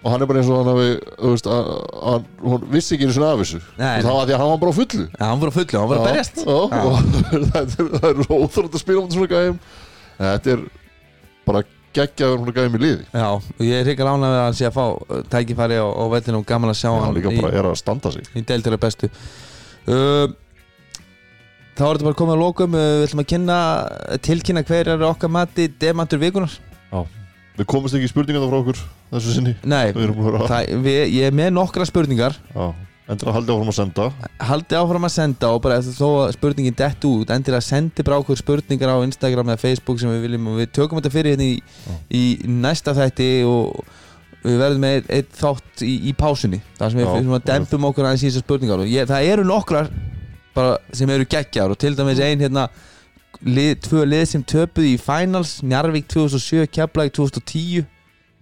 Og 0.00 0.08
hann 0.14 0.22
er 0.24 0.28
bara 0.30 0.40
eins 0.40 0.48
og 0.48 0.62
hann 0.62 0.70
hafi, 0.70 0.92
þú 1.20 1.30
veist, 1.34 1.48
að, 1.52 1.66
að, 2.08 2.28
hún 2.40 2.62
vissi 2.72 2.94
ekki 2.96 3.04
einu 3.04 3.12
sinni 3.16 3.26
af 3.28 3.40
þessu. 3.42 3.58
Og 3.60 3.82
það 4.06 4.14
var 4.16 4.28
því 4.30 4.32
að 4.32 4.40
hann 4.40 4.52
var 4.52 4.60
bara 4.62 4.72
fullu. 4.78 5.02
Ja, 5.10 5.26
hann 5.26 5.42
var 5.42 5.50
að 5.50 5.58
fullu, 5.58 5.76
hann 5.76 5.90
var 5.90 5.98
að 5.98 6.00
Já, 6.00 6.08
berjast. 6.08 6.38
já, 6.40 6.54
og 6.80 7.10
það 7.50 7.58
er, 7.60 7.90
það 7.98 8.06
er 8.08 8.22
óþrótt 8.38 8.78
að 8.78 8.80
spila 8.80 9.02
um 9.02 9.10
svona 9.12 9.28
gæjum. 9.34 9.58
En 10.16 10.30
Þetta 10.30 10.54
er 10.54 10.62
bara 11.50 11.62
geggjaður 11.98 12.40
hún 12.40 12.56
gæjum 12.56 12.78
í 12.78 12.82
liði. 12.86 13.04
Já, 13.12 13.26
og 13.28 13.60
ég 13.66 13.76
er 13.76 13.90
hryggal 13.90 14.08
ánað 14.14 14.36
að 14.38 14.44
hann 14.46 14.56
sé 14.56 14.68
að 14.70 14.78
fá 14.78 14.84
uh, 14.88 15.20
tækifæri 15.34 15.80
vellinu 16.14 16.40
og 16.40 16.48
gaman 16.48 16.72
að 16.72 16.78
sjá 16.80 16.88
hann 16.94 17.04
hann 17.04 17.18
líka 17.18 17.34
í, 17.34 17.40
bara 17.42 17.60
er 17.60 17.68
að 17.74 17.78
standa 17.82 18.14
sig. 18.14 18.30
í 18.32 18.44
deildur 18.48 18.78
að 18.78 18.84
bestu. 18.86 19.10
Uh, 19.84 20.32
Þá 21.78 21.84
er 21.86 21.94
þetta 21.94 22.08
bara 22.08 22.18
komið 22.18 22.34
að 22.36 22.42
lokum. 22.44 22.74
Uh, 22.74 22.88
við 23.00 23.06
ætlum 23.08 23.22
að 23.24 23.30
kynna, 23.34 23.60
tilkynna 24.26 24.66
hver 24.68 24.92
er 24.94 25.06
okkar 25.10 25.32
mati 25.32 25.70
demantur 25.80 26.20
vikunar 26.22 26.58
við 27.60 27.68
komumst 27.68 27.96
ekki 27.96 28.08
í 28.08 28.10
spurningar 28.10 28.46
frá 28.48 28.60
okkur 28.60 28.78
þessu 29.10 29.34
sinni. 29.36 29.56
Nei, 29.68 29.90
við 29.96 30.14
það, 30.48 30.70
við, 30.84 31.00
ég 31.16 31.28
er 31.28 31.36
með 31.36 31.52
nokkra 31.56 31.86
spurningar. 31.88 32.36
Já, 32.54 32.68
endur 33.10 33.30
að 33.30 33.36
haldi 33.36 33.54
áfram 33.54 33.72
að 33.72 33.76
senda. 33.76 34.06
Haldið 34.50 34.78
áfram 34.80 35.08
að 35.08 35.14
senda 35.16 35.50
og 35.54 35.62
bara 35.64 35.80
eftir 35.80 35.96
þó 35.98 36.10
spurningin 36.36 36.76
dett 36.78 37.08
út 37.08 37.32
endur 37.34 37.58
að 37.58 37.66
sendi 37.66 38.06
bara 38.06 38.20
okkur 38.22 38.38
spurningar 38.40 38.94
á 38.94 39.04
Instagram 39.04 39.52
eða 39.52 39.64
Facebook 39.64 40.00
sem 40.00 40.12
við 40.14 40.28
viljum 40.28 40.52
og 40.52 40.60
við 40.62 40.70
tökum 40.78 41.00
þetta 41.00 41.14
fyrir 41.16 41.34
hérna 41.36 41.48
í, 41.50 41.58
í 42.08 42.24
næsta 42.62 42.94
þætti 42.96 43.32
og 43.50 43.82
við 44.40 44.56
verðum 44.62 44.86
með 44.86 45.10
einn 45.18 45.34
þátt 45.36 45.84
í, 45.84 45.96
í 46.08 46.14
pásunni. 46.16 46.62
Þar 46.78 46.94
sem 46.94 47.02
við 47.02 47.10
Já, 47.10 47.34
ok. 47.36 47.50
dempum 47.50 47.90
okkur 47.90 48.08
aðeins 48.08 48.24
í 48.24 48.30
þessar 48.30 48.46
spurningar. 48.46 48.86
Og 48.86 48.94
ég, 48.94 49.10
það 49.10 49.32
eru 49.34 49.44
nokkrar 49.50 49.90
bara 50.56 50.78
sem 50.96 51.10
eru 51.10 51.28
geggjar 51.30 51.72
og 51.72 51.78
til 51.80 51.96
dæmis 51.98 52.22
ein 52.24 52.42
hérna 52.42 52.68
lið, 53.46 53.76
tvö 53.86 54.04
lið 54.08 54.26
sem 54.32 54.42
töpuði 54.44 54.94
í 54.96 55.00
finals 55.00 55.60
Njarvík 55.62 56.08
2007, 56.10 56.66
Keflæk 56.74 57.14
2010 57.16 57.86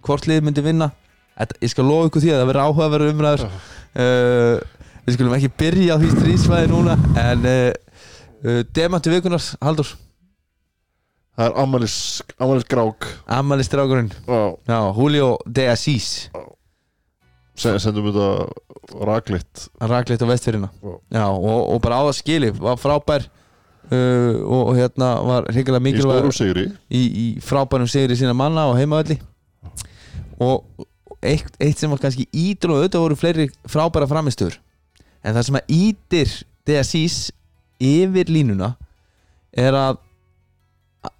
hvort 0.05 0.27
lið 0.27 0.43
myndi 0.45 0.65
vinna? 0.65 0.91
Þetta, 1.39 1.61
ég 1.63 1.71
skal 1.71 1.87
lofa 1.87 2.09
ykkur 2.09 2.23
því 2.25 2.33
að 2.33 2.41
það 2.41 2.49
verður 2.49 2.65
áhugaverður 2.65 3.13
umræður. 3.13 3.45
Uh, 3.95 4.79
við 5.09 5.15
skulum 5.15 5.35
ekki 5.37 5.51
byrja 5.57 5.95
á 5.97 6.01
því 6.01 6.11
stríðsvæði 6.13 6.69
núna 6.69 6.95
en 7.17 7.47
uh, 7.49 7.71
uh, 8.43 8.61
demantu 8.75 9.13
vikunar 9.13 9.41
Haldur, 9.63 9.89
það 11.33 11.47
er 11.47 11.57
Amalis, 11.63 11.97
Amalis 12.37 12.67
Grák 12.69 13.07
Amali 13.39 13.65
strákurinn 13.65 14.11
já, 14.13 14.41
já, 14.69 14.79
Julio 14.97 15.31
de 15.47 15.67
Assis 15.71 16.09
se- 17.59 17.75
sendum 17.83 18.07
þetta 18.09 19.03
raklitt 19.09 19.65
rakleitt 19.91 20.23
á 20.23 20.27
vestfyrirna 20.29 20.69
Já. 21.11 21.25
og, 21.27 21.59
og 21.75 21.81
bara 21.83 21.99
á 21.99 22.03
það 22.09 22.17
skili 22.19 22.51
var 22.55 22.79
frábær 22.81 23.25
uh, 23.91 24.35
og, 24.43 24.61
og 24.69 24.73
hérna 24.79 25.09
var 25.27 25.49
hrigalega 25.51 25.91
í 25.91 26.01
stórum 26.01 26.29
mikilvæg 26.31 26.37
sigri. 26.39 26.65
í, 26.89 27.01
í 27.03 27.25
frábærum 27.43 27.89
sigri 27.91 28.17
sína 28.19 28.35
manna 28.37 28.67
og 28.71 28.77
heimavalli 28.79 29.19
og 30.39 30.85
eitt, 31.19 31.51
eitt 31.59 31.79
sem 31.81 31.91
var 31.91 31.99
kannski 31.99 32.27
ídur 32.31 32.73
og 32.75 32.81
auðvitað 32.83 33.03
voru 33.05 33.19
fleiri 33.19 33.49
frábæra 33.67 34.07
framistöður 34.07 34.59
en 35.23 35.35
það 35.35 35.47
sem 35.49 35.57
að 35.59 35.73
ítir 35.75 36.35
de 36.69 36.77
Assis 36.79 37.17
yfir 37.83 38.29
línuna 38.31 38.73
er 39.55 39.75
að 39.75 39.99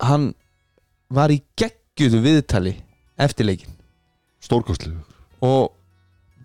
hann 0.03 0.29
var 1.11 1.31
í 1.33 1.39
geggjuðu 1.59 2.21
viðtali 2.23 2.73
eftir 3.19 3.47
leikin 3.49 3.75
stórkostlu 4.43 4.93
og 5.43 5.71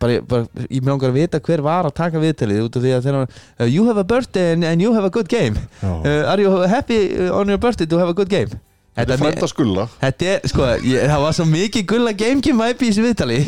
bara, 0.04 0.20
bara, 0.28 0.66
ég 0.68 0.84
mér 0.84 0.92
langar 0.94 1.10
að 1.10 1.18
vita 1.18 1.40
hver 1.48 1.64
var 1.64 1.88
að 1.88 1.96
taka 1.98 2.22
viðtalið 2.22 2.62
út 2.66 2.78
af 2.78 2.84
því 2.84 2.94
að 2.98 3.08
hann 3.10 3.24
uh, 3.24 3.66
you 3.66 3.88
have 3.88 4.00
a 4.00 4.04
birthday 4.04 4.52
and, 4.52 4.68
and 4.68 4.84
you 4.84 4.92
have 4.94 5.08
a 5.08 5.12
good 5.12 5.30
game. 5.32 5.56
Uh, 5.82 6.28
are 6.28 6.38
you 6.40 6.52
happy 6.68 7.00
on 7.32 7.48
your 7.48 7.58
birthday 7.58 7.88
to 7.88 8.00
have 8.00 8.12
a 8.12 8.16
good 8.16 8.28
game? 8.28 8.52
Þetta 8.94 9.16
er 9.16 9.18
frænda 9.18 9.46
skulla 9.50 9.88
Þetta 9.98 10.26
er, 10.30 10.44
sko, 10.46 10.66
ég, 10.86 11.08
það 11.10 11.24
var 11.24 11.34
svo 11.34 11.46
mikið 11.50 11.86
gulla 11.90 12.12
GameCube 12.14 12.60
vibe 12.60 12.84
í 12.86 12.90
þessu 12.92 13.06
viðtali 13.08 13.38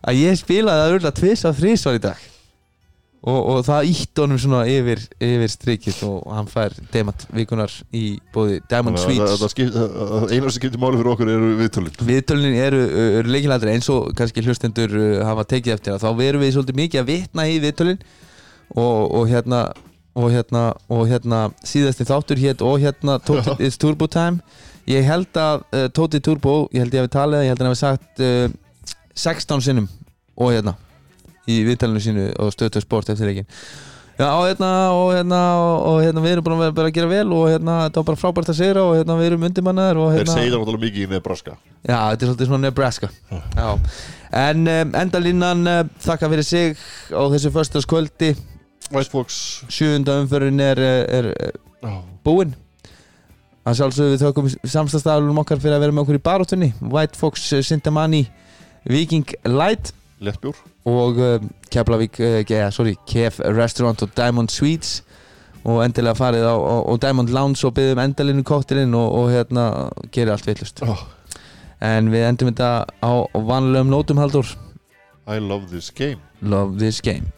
að 0.00 0.20
ég 0.20 0.36
spilaði 0.40 0.82
það 0.82 0.96
urla 0.98 1.12
tvis 1.16 1.44
á 1.48 1.50
þrísvar 1.56 1.96
í 1.96 2.02
dag 2.04 2.26
og, 3.20 3.40
og 3.52 3.58
það 3.66 3.90
ítt 3.90 4.22
honum 4.22 4.38
svona 4.40 4.62
yfir, 4.70 5.02
yfir 5.20 5.52
strikið 5.52 5.98
og 6.08 6.30
hann 6.32 6.48
fær 6.48 6.76
demant 6.94 7.26
vikunar 7.36 7.74
í 7.92 8.14
bóði 8.32 8.62
Diamond 8.70 9.00
Sweets. 9.02 9.44
Einar 9.60 10.48
sem 10.48 10.56
skiptir 10.56 10.80
máli 10.80 11.00
fyrir 11.00 11.12
okkur 11.12 11.32
eru 11.34 11.52
viðtölin. 11.60 12.00
Viðtölin 12.08 12.56
eru, 12.56 12.80
eru 13.20 13.34
leikilæðri 13.34 13.74
eins 13.74 13.90
og 13.92 14.10
kannski 14.16 14.44
hlustendur 14.46 14.96
hafa 15.26 15.44
tekið 15.52 15.76
eftir 15.76 15.96
að 15.96 16.06
þá 16.06 16.10
verum 16.22 16.44
við 16.44 16.56
svolítið 16.56 16.80
mikið 16.80 17.02
að 17.02 17.12
vitna 17.12 17.46
í 17.50 17.60
viðtölin. 17.66 18.02
Og, 18.70 18.98
og 19.18 19.24
hérna 19.28 19.64
og 20.20 20.32
hérna, 20.32 20.64
og 20.90 21.06
hérna 21.08 21.44
síðasti 21.66 22.06
þáttur 22.08 22.40
hér 22.40 22.62
og 22.66 22.80
hérna 22.82 23.18
It's 23.58 23.78
Turbo 23.78 24.08
Time. 24.10 24.40
Ég 24.90 25.06
held 25.06 25.36
að 25.38 25.64
uh, 25.70 25.86
Tóti 25.94 26.20
Turbo, 26.24 26.64
ég 26.74 26.82
held 26.82 26.94
ég 26.96 27.04
að 27.04 27.08
við 27.08 27.14
talið 27.14 27.44
ég 27.44 27.52
held 27.52 27.60
að 27.60 27.66
hann 27.66 27.74
hefði 27.74 27.84
sagt 27.84 28.22
uh, 28.24 28.46
16 29.14 29.66
sinnum. 29.68 29.90
Og 30.40 30.54
hérna 30.56 30.74
í 31.48 31.62
viðtælinu 31.68 32.04
sínu 32.04 32.26
og 32.42 32.52
stöðtöð 32.54 32.84
sport 32.84 33.14
eftir 33.14 33.30
leikin 33.30 33.48
Já, 34.20 34.36
hérna, 34.44 34.92
og 34.92 35.14
hérna, 35.16 35.38
og 35.80 36.02
hérna 36.04 36.20
við 36.20 36.34
erum 36.34 36.44
bara 36.44 36.56
að, 36.66 36.72
bara 36.76 36.88
að 36.90 36.96
gera 36.98 37.08
vel 37.08 37.30
og 37.32 37.46
hérna, 37.48 37.76
þetta 37.86 38.00
var 38.02 38.06
bara 38.10 38.20
frábært 38.20 38.50
að 38.52 38.58
segra 38.58 38.82
og 38.84 38.98
hérna 38.98 39.14
við 39.16 39.28
erum 39.30 39.44
undirmannaðir 39.48 40.00
og 40.02 40.10
Þeir 40.10 40.18
hérna 40.18 40.34
segja 40.34 40.50
það 40.50 40.56
náttúrulega 40.58 40.82
mikið 40.82 41.04
í 41.04 41.10
Nebraska. 41.14 41.54
Já, 41.80 41.96
þetta 41.96 42.26
er 42.26 42.28
svolítið 42.28 42.50
svona 42.50 42.64
Nebraska. 42.66 43.08
Já, 43.56 43.68
en 44.42 44.68
um, 44.74 44.90
endalínan 45.00 45.70
uh, 45.72 45.78
þakka 46.04 46.30
fyrir 46.34 46.48
sig 46.50 46.82
á 47.16 47.22
þessu 47.32 47.52
förstaskvöldi 47.54 48.30
White 48.90 49.12
Fox 49.14 49.38
sjöunda 49.72 50.18
umförun 50.20 50.60
er, 50.66 50.82
er, 50.84 51.30
er 51.40 51.96
búinn. 52.26 52.52
Að 53.64 53.78
sjálfsögðu 53.78 54.12
við 54.18 54.26
þökkum 54.26 54.50
samstagstaflunum 54.74 55.40
okkar 55.46 55.62
fyrir 55.62 55.78
að 55.78 55.86
vera 55.86 55.96
með 55.96 56.04
okkur 56.04 56.20
í 56.20 56.22
baróttunni 56.28 56.70
White 56.82 57.16
Fox, 57.16 57.48
uh, 57.56 57.64
Sintamani 57.64 58.26
Viking 58.84 59.32
Light 59.48 59.94
Lettbjór. 60.20 60.58
Og 60.90 61.20
um, 61.24 61.48
Keflavík, 61.72 62.20
yeah, 62.20 62.68
sorry, 62.72 62.96
Kef 63.08 63.40
Restaurant 63.40 64.02
og 64.02 64.12
Diamond 64.16 64.52
Sweets. 64.52 65.00
Og 65.64 65.82
endilega 65.84 66.16
farið 66.16 66.46
á, 66.48 66.56
á, 66.56 66.76
á 66.88 66.92
Diamond 67.00 67.32
Lounge 67.36 67.66
og 67.68 67.74
byggðum 67.76 68.00
endalinu 68.04 68.44
kóttilinn 68.48 68.96
og, 68.96 69.08
og 69.18 69.26
hérna 69.32 69.64
gerir 70.12 70.32
allt 70.32 70.48
villust 70.48 70.80
oh, 70.86 71.02
en 71.84 72.08
við 72.12 72.24
endum 72.30 72.48
þetta 72.48 72.70
á 73.04 73.12
vanlegum 73.36 73.92
nótum 73.92 74.22
haldur 74.22 74.48
I 75.28 75.36
love 75.36 75.68
this 75.68 75.90
game. 75.92 76.24
Love 76.40 76.80
this 76.80 77.04
game 77.04 77.28